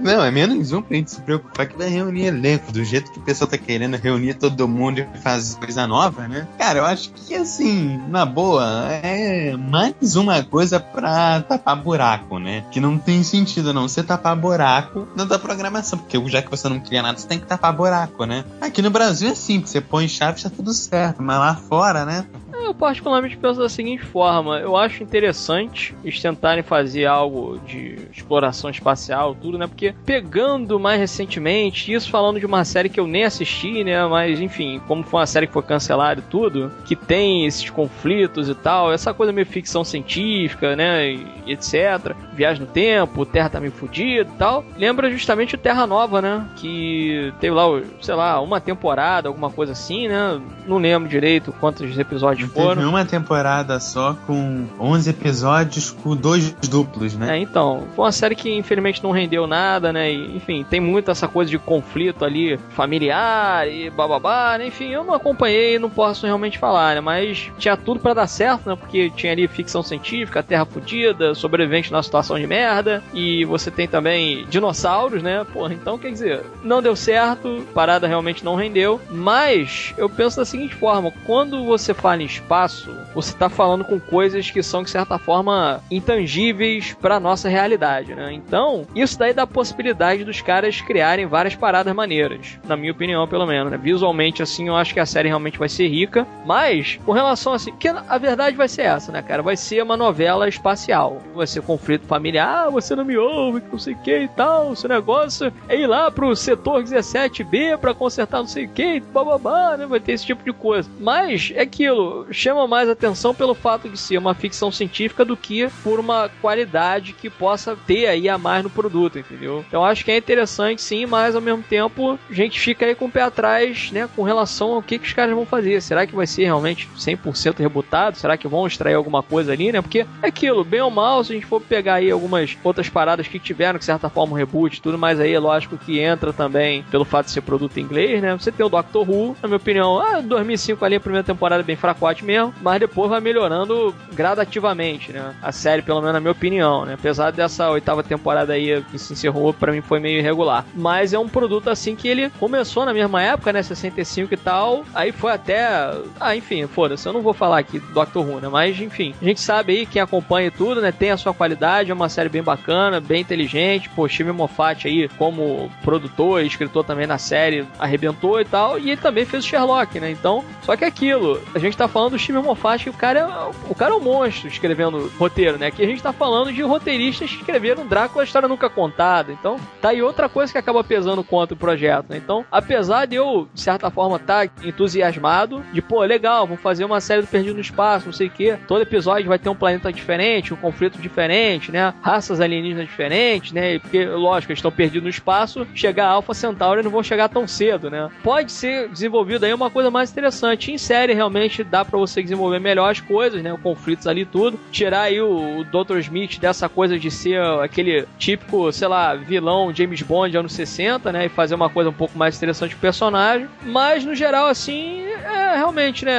Não, 0.00 0.24
é 0.24 0.30
menos 0.30 0.72
um 0.72 0.82
pra 0.82 0.96
gente 0.96 1.10
se 1.10 1.20
preocupar 1.20 1.66
que 1.66 1.76
vai 1.76 1.88
reunir 1.88 2.26
elenco. 2.26 2.72
Do 2.72 2.84
jeito 2.84 3.10
que 3.12 3.18
o 3.18 3.22
pessoal 3.22 3.48
tá 3.48 3.58
querendo 3.58 3.96
reunir 3.96 4.34
todo 4.34 4.68
mundo 4.68 5.00
e 5.00 5.18
fazer 5.18 5.56
coisa 5.56 5.86
nova, 5.86 6.28
né? 6.28 6.46
Cara, 6.58 6.80
eu 6.80 6.84
acho 6.84 7.10
que 7.10 7.34
assim, 7.34 8.00
na 8.08 8.24
boa, 8.24 8.88
é 8.90 9.56
mais 9.56 10.16
uma 10.16 10.42
coisa 10.42 10.80
pra 10.80 11.40
tapar 11.42 11.76
buraco, 11.76 12.38
né? 12.38 12.64
Que 12.70 12.80
não 12.80 12.98
tem 12.98 13.22
sentido 13.22 13.72
não 13.72 13.88
você 13.88 14.02
tapar 14.02 14.36
buraco 14.36 15.06
na 15.16 15.24
da 15.24 15.38
programação, 15.38 15.98
porque 15.98 16.20
já 16.28 16.42
que 16.42 16.50
você 16.50 16.68
não 16.68 16.80
cria 16.80 17.02
nada, 17.02 17.18
você 17.18 17.26
tem 17.26 17.38
que 17.38 17.46
tapar 17.46 17.72
buraco, 17.72 18.24
né? 18.24 18.44
Aqui 18.60 18.82
no 18.82 18.90
Brasil 18.90 19.30
é 19.30 19.34
simples, 19.34 19.70
você 19.70 19.80
põe 19.80 20.08
chave 20.08 20.40
e 20.40 20.42
tá 20.42 20.50
tudo 20.50 20.72
certo, 20.72 21.22
mas 21.22 21.38
lá 21.38 21.54
fora, 21.54 22.04
né? 22.04 22.26
Eu 22.72 22.74
particularmente 22.74 23.36
penso 23.36 23.60
da 23.60 23.68
seguinte 23.68 24.02
forma: 24.02 24.58
eu 24.58 24.74
acho 24.74 25.02
interessante 25.02 25.94
eles 26.02 26.20
tentarem 26.22 26.62
fazer 26.62 27.04
algo 27.04 27.60
de 27.66 27.98
exploração 28.10 28.70
espacial, 28.70 29.34
tudo, 29.34 29.58
né? 29.58 29.66
Porque 29.66 29.94
pegando 30.06 30.80
mais 30.80 30.98
recentemente, 30.98 31.92
isso 31.92 32.10
falando 32.10 32.40
de 32.40 32.46
uma 32.46 32.64
série 32.64 32.88
que 32.88 32.98
eu 32.98 33.06
nem 33.06 33.24
assisti, 33.24 33.84
né? 33.84 34.06
Mas 34.06 34.40
enfim, 34.40 34.80
como 34.88 35.02
foi 35.02 35.20
uma 35.20 35.26
série 35.26 35.46
que 35.46 35.52
foi 35.52 35.62
cancelada 35.62 36.20
e 36.20 36.30
tudo, 36.30 36.72
que 36.86 36.96
tem 36.96 37.44
esses 37.44 37.68
conflitos 37.68 38.48
e 38.48 38.54
tal, 38.54 38.90
essa 38.90 39.12
coisa 39.12 39.34
meio 39.34 39.46
ficção 39.46 39.84
científica, 39.84 40.74
né? 40.74 41.12
E 41.12 41.52
etc. 41.52 42.14
Viagem 42.32 42.64
no 42.64 42.72
tempo, 42.72 43.26
Terra 43.26 43.50
tá 43.50 43.60
meio 43.60 43.72
fodida 43.72 44.30
e 44.34 44.38
tal. 44.38 44.64
Lembra 44.78 45.10
justamente 45.10 45.56
o 45.56 45.58
Terra 45.58 45.86
Nova, 45.86 46.22
né? 46.22 46.48
Que 46.56 47.34
teve 47.38 47.54
lá, 47.54 47.64
sei 48.00 48.14
lá, 48.14 48.40
uma 48.40 48.62
temporada, 48.62 49.28
alguma 49.28 49.50
coisa 49.50 49.72
assim, 49.72 50.08
né? 50.08 50.40
Não 50.66 50.78
lembro 50.78 51.06
direito 51.06 51.52
quantos 51.60 51.98
episódios 51.98 52.50
foram. 52.50 52.61
Teve 52.68 52.84
uma 52.84 53.04
temporada 53.04 53.78
só 53.80 54.16
com 54.26 54.66
11 54.78 55.10
episódios 55.10 55.90
com 55.90 56.16
dois 56.16 56.52
duplos, 56.68 57.14
né? 57.14 57.38
É, 57.38 57.40
então, 57.40 57.86
foi 57.94 58.04
uma 58.04 58.12
série 58.12 58.34
que 58.34 58.52
infelizmente 58.52 59.02
não 59.02 59.10
rendeu 59.10 59.46
nada, 59.46 59.92
né? 59.92 60.12
E, 60.12 60.36
enfim, 60.36 60.64
tem 60.68 60.80
muito 60.80 61.10
essa 61.10 61.28
coisa 61.28 61.50
de 61.50 61.58
conflito 61.58 62.24
ali 62.24 62.58
familiar 62.70 63.68
e 63.68 63.90
bababá, 63.90 64.56
né? 64.58 64.66
Enfim, 64.66 64.88
eu 64.88 65.04
não 65.04 65.14
acompanhei, 65.14 65.78
não 65.78 65.90
posso 65.90 66.26
realmente 66.26 66.58
falar, 66.58 66.94
né? 66.94 67.00
Mas 67.00 67.50
tinha 67.58 67.76
tudo 67.76 68.00
para 68.00 68.14
dar 68.14 68.26
certo, 68.26 68.68
né? 68.68 68.76
Porque 68.76 69.10
tinha 69.10 69.32
ali 69.32 69.46
ficção 69.48 69.82
científica, 69.82 70.42
Terra 70.42 70.64
fodida, 70.64 71.34
sobrevivente 71.34 71.90
numa 71.90 72.02
situação 72.02 72.38
de 72.38 72.46
merda, 72.46 73.02
e 73.14 73.44
você 73.44 73.70
tem 73.70 73.86
também 73.86 74.46
dinossauros, 74.48 75.22
né? 75.22 75.44
Porra, 75.52 75.74
então 75.74 75.98
quer 75.98 76.10
dizer, 76.10 76.42
não 76.62 76.82
deu 76.82 76.96
certo, 76.96 77.66
parada 77.74 78.06
realmente 78.06 78.44
não 78.44 78.54
rendeu, 78.54 79.00
mas 79.10 79.94
eu 79.96 80.08
penso 80.08 80.36
da 80.36 80.44
seguinte 80.44 80.74
forma, 80.74 81.12
quando 81.24 81.64
você 81.64 81.94
fala 81.94 82.22
em 82.22 82.26
espaço, 82.42 82.94
você 83.14 83.32
está 83.32 83.48
falando 83.48 83.84
com 83.84 83.98
coisas 83.98 84.50
que 84.50 84.62
são, 84.62 84.82
de 84.82 84.90
certa 84.90 85.18
forma, 85.18 85.82
intangíveis 85.90 86.94
para 87.00 87.20
nossa 87.20 87.48
realidade, 87.48 88.14
né? 88.14 88.32
Então, 88.32 88.86
isso 88.94 89.18
daí 89.18 89.32
dá 89.32 89.42
a 89.42 89.46
possibilidade 89.46 90.24
dos 90.24 90.40
caras 90.40 90.80
criarem 90.80 91.26
várias 91.26 91.54
paradas 91.54 91.94
maneiras, 91.94 92.58
na 92.66 92.76
minha 92.76 92.92
opinião, 92.92 93.26
pelo 93.26 93.46
menos, 93.46 93.70
né? 93.70 93.78
Visualmente, 93.78 94.42
assim, 94.42 94.68
eu 94.68 94.76
acho 94.76 94.92
que 94.92 95.00
a 95.00 95.06
série 95.06 95.28
realmente 95.28 95.58
vai 95.58 95.68
ser 95.68 95.88
rica, 95.88 96.26
mas, 96.44 96.98
com 97.06 97.12
relação 97.12 97.52
assim, 97.52 97.72
que 97.76 97.88
a 97.88 98.18
verdade 98.18 98.56
vai 98.56 98.68
ser 98.68 98.82
essa, 98.82 99.12
né, 99.12 99.22
cara? 99.22 99.42
Vai 99.42 99.56
ser 99.56 99.82
uma 99.82 99.96
novela 99.96 100.48
espacial. 100.48 101.22
Vai 101.34 101.46
ser 101.46 101.62
conflito 101.62 102.06
familiar, 102.06 102.66
ah, 102.66 102.70
você 102.70 102.94
não 102.96 103.04
me 103.04 103.16
ouve, 103.16 103.62
não 103.70 103.78
sei 103.78 103.94
o 103.94 103.98
que 103.98 104.18
e 104.22 104.28
tal, 104.28 104.74
seu 104.74 104.88
negócio 104.88 105.52
é 105.68 105.76
ir 105.76 105.86
lá 105.86 106.10
pro 106.10 106.34
setor 106.34 106.82
17B 106.82 107.78
para 107.78 107.94
consertar 107.94 108.38
não 108.38 108.46
sei 108.46 108.64
o 108.64 108.68
que, 108.68 109.00
bababá, 109.00 109.76
né? 109.76 109.86
Vai 109.86 110.00
ter 110.00 110.12
esse 110.12 110.26
tipo 110.26 110.44
de 110.44 110.52
coisa. 110.52 110.90
Mas, 110.98 111.52
é 111.54 111.62
aquilo, 111.62 112.26
chama 112.32 112.66
mais 112.66 112.88
atenção 112.88 113.34
pelo 113.34 113.54
fato 113.54 113.88
de 113.88 113.98
ser 113.98 114.18
uma 114.18 114.34
ficção 114.34 114.70
científica 114.70 115.24
do 115.24 115.36
que 115.36 115.68
por 115.82 116.00
uma 116.00 116.30
qualidade 116.40 117.12
que 117.12 117.30
possa 117.30 117.76
ter 117.86 118.06
aí 118.06 118.28
a 118.28 118.38
mais 118.38 118.62
no 118.62 118.70
produto, 118.70 119.18
entendeu? 119.18 119.64
Então 119.66 119.84
acho 119.84 120.04
que 120.04 120.10
é 120.10 120.16
interessante 120.16 120.82
sim, 120.82 121.06
mas 121.06 121.34
ao 121.34 121.40
mesmo 121.40 121.62
tempo 121.62 122.18
a 122.28 122.32
gente 122.32 122.58
fica 122.58 122.86
aí 122.86 122.94
com 122.94 123.06
o 123.06 123.10
pé 123.10 123.22
atrás, 123.22 123.90
né, 123.90 124.08
com 124.14 124.22
relação 124.22 124.72
ao 124.72 124.82
que, 124.82 124.98
que 124.98 125.06
os 125.06 125.12
caras 125.12 125.34
vão 125.34 125.46
fazer. 125.46 125.80
Será 125.80 126.06
que 126.06 126.14
vai 126.14 126.26
ser 126.26 126.44
realmente 126.44 126.88
100% 126.96 127.58
rebutado? 127.58 128.16
Será 128.16 128.36
que 128.36 128.48
vão 128.48 128.66
extrair 128.66 128.94
alguma 128.94 129.22
coisa 129.22 129.52
ali, 129.52 129.72
né? 129.72 129.80
Porque 129.80 130.06
é 130.22 130.26
aquilo, 130.26 130.64
bem 130.64 130.80
ou 130.80 130.90
mal, 130.90 131.22
se 131.22 131.32
a 131.32 131.34
gente 131.34 131.46
for 131.46 131.60
pegar 131.60 131.94
aí 131.94 132.10
algumas 132.10 132.56
outras 132.62 132.88
paradas 132.88 133.28
que 133.28 133.38
tiveram, 133.38 133.78
de 133.78 133.84
certa 133.84 134.08
forma, 134.08 134.32
um 134.32 134.36
reboot 134.36 134.80
tudo, 134.80 134.98
mas 134.98 135.20
aí 135.20 135.32
é 135.32 135.38
lógico 135.38 135.76
que 135.76 135.98
entra 135.98 136.32
também 136.32 136.82
pelo 136.90 137.04
fato 137.04 137.26
de 137.26 137.32
ser 137.32 137.42
produto 137.42 137.76
em 137.78 137.82
inglês, 137.82 138.22
né? 138.22 138.32
Você 138.36 138.50
tem 138.50 138.64
o 138.64 138.68
Doctor 138.68 139.08
Who, 139.08 139.36
na 139.42 139.48
minha 139.48 139.56
opinião, 139.56 139.98
ah, 139.98 140.20
2005 140.20 140.84
ali, 140.84 140.96
a 140.96 141.00
primeira 141.00 141.24
temporada 141.24 141.62
bem 141.62 141.76
fracote 141.76 142.21
mesmo, 142.24 142.54
mas 142.60 142.80
depois 142.80 143.10
vai 143.10 143.20
melhorando 143.20 143.94
gradativamente, 144.12 145.12
né? 145.12 145.34
A 145.42 145.52
série, 145.52 145.82
pelo 145.82 146.00
menos 146.00 146.14
na 146.14 146.20
minha 146.20 146.32
opinião, 146.32 146.84
né? 146.84 146.94
Apesar 146.94 147.30
dessa 147.30 147.70
oitava 147.70 148.02
temporada 148.02 148.52
aí 148.52 148.82
que 148.90 148.98
se 148.98 149.12
encerrou, 149.12 149.52
para 149.52 149.72
mim 149.72 149.80
foi 149.80 150.00
meio 150.00 150.18
irregular. 150.18 150.64
Mas 150.74 151.12
é 151.12 151.18
um 151.18 151.28
produto 151.28 151.68
assim 151.68 151.94
que 151.96 152.08
ele 152.08 152.30
começou 152.38 152.84
na 152.84 152.94
mesma 152.94 153.22
época, 153.22 153.52
né? 153.52 153.62
65 153.62 154.34
e 154.34 154.36
tal, 154.36 154.84
aí 154.94 155.12
foi 155.12 155.32
até. 155.32 155.92
Ah, 156.20 156.36
enfim, 156.36 156.66
foda-se, 156.66 157.06
eu 157.06 157.12
não 157.12 157.22
vou 157.22 157.32
falar 157.32 157.58
aqui 157.58 157.78
do 157.78 157.92
Doctor 157.92 158.26
Who, 158.26 158.40
né? 158.40 158.48
Mas 158.48 158.80
enfim, 158.80 159.14
a 159.20 159.24
gente 159.24 159.40
sabe 159.40 159.72
aí, 159.72 159.86
quem 159.86 160.02
acompanha 160.02 160.50
tudo, 160.50 160.80
né? 160.80 160.92
Tem 160.92 161.10
a 161.10 161.16
sua 161.16 161.34
qualidade, 161.34 161.90
é 161.90 161.94
uma 161.94 162.08
série 162.08 162.28
bem 162.28 162.42
bacana, 162.42 163.00
bem 163.00 163.20
inteligente. 163.20 163.88
Pô, 163.90 164.08
Steve 164.08 164.32
Moffat 164.32 164.86
aí, 164.86 165.08
como 165.16 165.70
produtor 165.82 166.42
e 166.42 166.46
escritor 166.46 166.84
também 166.84 167.06
na 167.06 167.18
série, 167.18 167.66
arrebentou 167.78 168.40
e 168.40 168.44
tal. 168.44 168.78
E 168.78 168.90
ele 168.90 169.00
também 169.00 169.24
fez 169.24 169.44
o 169.44 169.46
Sherlock, 169.46 169.98
né? 170.00 170.10
Então, 170.10 170.44
só 170.62 170.76
que 170.76 170.84
é 170.84 170.88
aquilo, 170.88 171.40
a 171.54 171.58
gente 171.58 171.76
tá 171.76 171.88
falando 171.88 172.11
do 172.12 172.18
Steve 172.18 172.38
Moffat, 172.38 172.84
que 172.84 172.90
o 172.90 172.92
cara 172.92 173.20
é, 173.20 173.70
o 173.70 173.74
cara 173.74 173.92
é 173.92 173.96
um 173.96 174.00
monstro 174.00 174.48
escrevendo 174.48 175.10
roteiro, 175.18 175.58
né? 175.58 175.66
Aqui 175.66 175.82
a 175.82 175.86
gente 175.86 176.02
tá 176.02 176.12
falando 176.12 176.52
de 176.52 176.62
roteiristas 176.62 177.30
que 177.30 177.36
escreveram 177.36 177.86
Drácula, 177.86 178.22
a 178.22 178.24
história 178.24 178.48
nunca 178.48 178.68
contada. 178.68 179.32
Então, 179.32 179.58
tá 179.80 179.90
aí 179.90 180.02
outra 180.02 180.28
coisa 180.28 180.52
que 180.52 180.58
acaba 180.58 180.84
pesando 180.84 181.24
contra 181.24 181.54
o 181.54 181.58
projeto, 181.58 182.10
né? 182.10 182.16
Então, 182.16 182.44
apesar 182.50 183.06
de 183.06 183.16
eu, 183.16 183.48
de 183.52 183.60
certa 183.60 183.90
forma, 183.90 184.18
tá 184.18 184.44
entusiasmado, 184.62 185.62
de, 185.72 185.80
pô, 185.80 186.02
legal, 186.02 186.46
vamos 186.46 186.62
fazer 186.62 186.84
uma 186.84 187.00
série 187.00 187.22
do 187.22 187.28
Perdido 187.28 187.54
no 187.54 187.60
Espaço, 187.60 188.06
não 188.06 188.12
sei 188.12 188.28
o 188.28 188.30
quê. 188.30 188.58
Todo 188.68 188.82
episódio 188.82 189.28
vai 189.28 189.38
ter 189.38 189.48
um 189.48 189.54
planeta 189.54 189.92
diferente, 189.92 190.54
um 190.54 190.56
conflito 190.56 190.98
diferente, 190.98 191.72
né? 191.72 191.94
Raças 192.02 192.40
alienígenas 192.40 192.88
diferentes, 192.88 193.52
né? 193.52 193.78
Porque, 193.78 194.04
lógico, 194.06 194.52
eles 194.52 194.58
estão 194.58 194.70
perdidos 194.70 195.04
no 195.04 195.10
espaço, 195.10 195.66
chegar 195.74 196.06
a 196.06 196.10
Alpha 196.10 196.34
Centauri 196.34 196.82
não 196.82 196.90
vão 196.90 197.02
chegar 197.02 197.28
tão 197.28 197.46
cedo, 197.46 197.90
né? 197.90 198.10
Pode 198.22 198.52
ser 198.52 198.88
desenvolvido 198.88 199.44
aí 199.44 199.54
uma 199.54 199.70
coisa 199.70 199.90
mais 199.90 200.10
interessante. 200.10 200.72
Em 200.72 200.78
série, 200.78 201.14
realmente, 201.14 201.64
dá 201.64 201.84
para 201.84 201.98
você 202.06 202.22
desenvolver 202.22 202.58
melhor 202.58 202.90
as 202.90 203.00
coisas, 203.00 203.42
né? 203.42 203.56
Conflitos 203.62 204.06
ali 204.06 204.24
tudo. 204.24 204.58
Tirar 204.70 205.02
aí 205.02 205.20
o, 205.20 205.58
o 205.58 205.64
Dr. 205.64 205.98
Smith 205.98 206.38
dessa 206.38 206.68
coisa 206.68 206.98
de 206.98 207.10
ser 207.10 207.40
aquele 207.62 208.06
típico, 208.18 208.70
sei 208.72 208.88
lá, 208.88 209.14
vilão 209.14 209.74
James 209.74 210.02
Bond 210.02 210.36
anos 210.36 210.52
60, 210.52 211.12
né? 211.12 211.26
E 211.26 211.28
fazer 211.28 211.54
uma 211.54 211.68
coisa 211.68 211.90
um 211.90 211.94
pouco 211.94 212.18
mais 212.18 212.36
interessante 212.36 212.74
com 212.74 212.78
o 212.78 212.80
personagem. 212.82 213.48
Mas, 213.64 214.04
no 214.04 214.14
geral, 214.14 214.46
assim, 214.46 215.02
é 215.02 215.56
realmente, 215.56 216.04
né? 216.04 216.12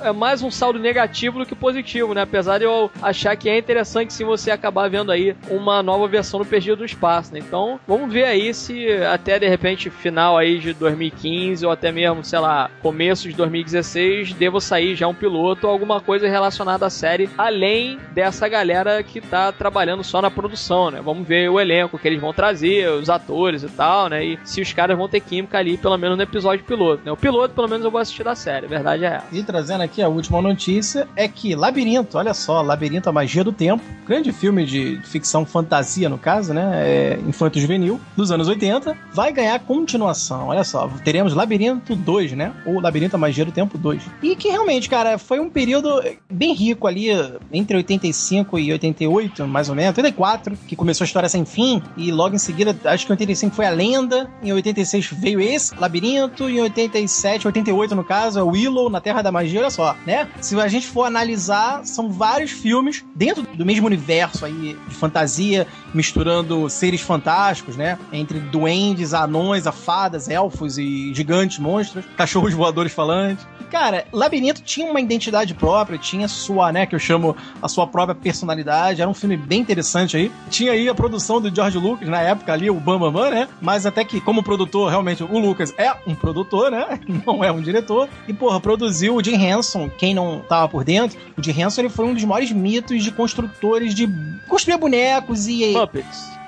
É 0.00 0.12
mais 0.12 0.42
um 0.42 0.50
saldo 0.50 0.78
negativo 0.78 1.38
do 1.38 1.46
que 1.46 1.54
positivo, 1.54 2.14
né? 2.14 2.22
Apesar 2.22 2.58
de 2.58 2.64
eu 2.64 2.90
achar 3.02 3.36
que 3.36 3.48
é 3.48 3.58
interessante 3.58 4.12
se 4.12 4.24
você 4.24 4.50
acabar 4.50 4.88
vendo 4.88 5.12
aí 5.12 5.36
uma 5.48 5.82
nova 5.82 6.06
versão 6.08 6.40
do 6.40 6.46
Perdido 6.46 6.76
do 6.76 6.84
Espaço, 6.84 7.32
né? 7.32 7.40
Então, 7.40 7.78
vamos 7.86 8.12
ver 8.12 8.24
aí 8.24 8.52
se 8.54 8.90
até 9.02 9.38
de 9.38 9.48
repente 9.48 9.90
final 9.90 10.36
aí 10.36 10.58
de 10.58 10.72
2015 10.72 11.64
ou 11.66 11.72
até 11.72 11.92
mesmo, 11.92 12.24
sei 12.24 12.38
lá, 12.38 12.70
começo 12.82 13.28
de 13.28 13.34
2016, 13.34 14.32
devo 14.34 14.60
sair 14.60 14.94
já 14.94 15.06
um 15.10 15.14
piloto 15.14 15.66
ou 15.66 15.72
alguma 15.72 16.00
coisa 16.00 16.28
relacionada 16.28 16.86
à 16.86 16.90
série, 16.90 17.28
além 17.36 17.98
dessa 18.12 18.48
galera 18.48 19.02
que 19.02 19.20
tá 19.20 19.52
trabalhando 19.52 20.02
só 20.02 20.22
na 20.22 20.30
produção, 20.30 20.90
né? 20.90 21.00
Vamos 21.02 21.26
ver 21.26 21.50
o 21.50 21.60
elenco 21.60 21.98
que 21.98 22.08
eles 22.08 22.20
vão 22.20 22.32
trazer, 22.32 22.90
os 22.90 23.10
atores 23.10 23.62
e 23.62 23.68
tal, 23.68 24.08
né? 24.08 24.24
E 24.24 24.38
se 24.44 24.60
os 24.60 24.72
caras 24.72 24.96
vão 24.96 25.08
ter 25.08 25.20
química 25.20 25.58
ali, 25.58 25.76
pelo 25.76 25.96
menos 25.96 26.16
no 26.16 26.22
episódio 26.22 26.64
piloto, 26.64 27.02
né? 27.04 27.12
O 27.12 27.16
piloto, 27.16 27.54
pelo 27.54 27.68
menos, 27.68 27.84
eu 27.84 27.90
vou 27.90 28.00
assistir 28.00 28.24
da 28.24 28.34
série, 28.34 28.66
a 28.66 28.68
verdade 28.68 29.04
é 29.04 29.16
essa. 29.16 29.26
E 29.32 29.42
trazendo 29.42 29.82
aqui 29.82 30.02
a 30.02 30.08
última 30.08 30.40
notícia 30.40 31.08
é 31.16 31.26
que 31.28 31.54
Labirinto, 31.54 32.16
olha 32.16 32.34
só, 32.34 32.62
Labirinto, 32.62 33.08
a 33.08 33.12
magia 33.12 33.44
do 33.44 33.52
tempo, 33.52 33.82
grande 34.06 34.32
filme 34.32 34.64
de 34.64 35.00
ficção 35.04 35.44
fantasia, 35.44 36.08
no 36.08 36.18
caso, 36.18 36.54
né? 36.54 36.70
É 36.84 37.18
infanto-juvenil, 37.26 38.00
dos 38.16 38.30
anos 38.30 38.48
80, 38.48 38.96
vai 39.12 39.32
ganhar 39.32 39.58
continuação. 39.60 40.48
Olha 40.48 40.64
só, 40.64 40.88
teremos 41.04 41.34
Labirinto 41.34 41.94
2, 41.94 42.32
né? 42.32 42.52
Ou 42.64 42.80
Labirinto, 42.80 43.16
a 43.16 43.18
magia 43.18 43.44
do 43.44 43.52
tempo 43.52 43.78
2. 43.78 44.02
E 44.22 44.36
que 44.36 44.48
realmente, 44.48 44.88
cara, 44.88 44.99
foi 45.18 45.40
um 45.40 45.50
período 45.50 46.02
bem 46.30 46.54
rico 46.54 46.86
ali, 46.86 47.08
entre 47.52 47.76
85 47.76 48.58
e 48.58 48.72
88, 48.72 49.46
mais 49.46 49.68
ou 49.68 49.74
menos, 49.74 49.96
84, 49.96 50.56
que 50.66 50.76
começou 50.76 51.04
a 51.04 51.06
história 51.06 51.28
sem 51.28 51.44
fim, 51.44 51.82
e 51.96 52.12
logo 52.12 52.34
em 52.34 52.38
seguida, 52.38 52.76
acho 52.84 53.06
que 53.06 53.12
em 53.12 53.14
85 53.14 53.54
foi 53.54 53.66
a 53.66 53.70
lenda, 53.70 54.30
em 54.42 54.52
86 54.52 55.10
veio 55.12 55.40
esse, 55.40 55.74
Labirinto, 55.76 56.48
e 56.48 56.58
em 56.58 56.60
87, 56.62 57.46
88 57.46 57.94
no 57.94 58.04
caso, 58.04 58.38
é 58.38 58.42
o 58.42 58.48
Willow 58.48 58.90
na 58.90 59.00
Terra 59.00 59.22
da 59.22 59.32
Magia, 59.32 59.60
olha 59.60 59.70
só, 59.70 59.96
né? 60.06 60.28
Se 60.40 60.58
a 60.60 60.68
gente 60.68 60.86
for 60.86 61.04
analisar, 61.04 61.84
são 61.84 62.10
vários 62.10 62.50
filmes 62.50 63.04
dentro 63.14 63.42
do 63.42 63.64
mesmo 63.64 63.86
universo 63.86 64.44
aí 64.44 64.76
de 64.88 64.94
fantasia, 64.94 65.66
misturando 65.94 66.68
seres 66.68 67.00
fantásticos, 67.00 67.76
né? 67.76 67.98
Entre 68.12 68.38
duendes, 68.38 69.14
anões, 69.14 69.64
fadas, 69.70 70.28
elfos 70.28 70.78
e 70.78 71.12
gigantes, 71.14 71.58
monstros, 71.58 72.04
cachorros 72.16 72.54
voadores 72.54 72.92
falantes. 72.92 73.46
Cara, 73.70 74.04
Labirinto 74.12 74.62
tinha 74.62 74.89
uma 74.90 75.00
identidade 75.00 75.54
própria, 75.54 75.98
tinha 75.98 76.28
sua, 76.28 76.72
né, 76.72 76.86
que 76.86 76.94
eu 76.94 76.98
chamo 76.98 77.36
a 77.62 77.68
sua 77.68 77.86
própria 77.86 78.14
personalidade. 78.14 79.00
Era 79.00 79.10
um 79.10 79.14
filme 79.14 79.36
bem 79.36 79.60
interessante 79.60 80.16
aí. 80.16 80.30
Tinha 80.50 80.72
aí 80.72 80.88
a 80.88 80.94
produção 80.94 81.40
do 81.40 81.54
George 81.54 81.78
Lucas 81.78 82.08
na 82.08 82.20
época 82.20 82.52
ali, 82.52 82.70
o 82.70 82.74
Bam 82.74 82.98
Bam, 82.98 83.12
Bam 83.12 83.30
né? 83.30 83.48
Mas 83.60 83.86
até 83.86 84.04
que, 84.04 84.20
como 84.20 84.42
produtor, 84.42 84.90
realmente, 84.90 85.22
o 85.22 85.38
Lucas 85.38 85.74
é 85.78 85.92
um 86.06 86.14
produtor, 86.14 86.70
né? 86.70 87.00
Não 87.26 87.42
é 87.44 87.50
um 87.50 87.60
diretor. 87.60 88.08
E, 88.26 88.32
porra, 88.32 88.60
produziu 88.60 89.16
o 89.16 89.22
Jim 89.22 89.34
Henson. 89.34 89.88
Quem 89.88 90.14
não 90.14 90.40
tava 90.40 90.68
por 90.68 90.84
dentro, 90.84 91.18
o 91.36 91.42
Jim 91.42 91.60
Henson 91.60 91.82
ele 91.82 91.88
foi 91.88 92.06
um 92.06 92.14
dos 92.14 92.24
maiores 92.24 92.52
mitos 92.52 93.02
de 93.02 93.10
construtores 93.10 93.94
de 93.94 94.08
construir 94.48 94.76
bonecos 94.76 95.46
e. 95.46 95.74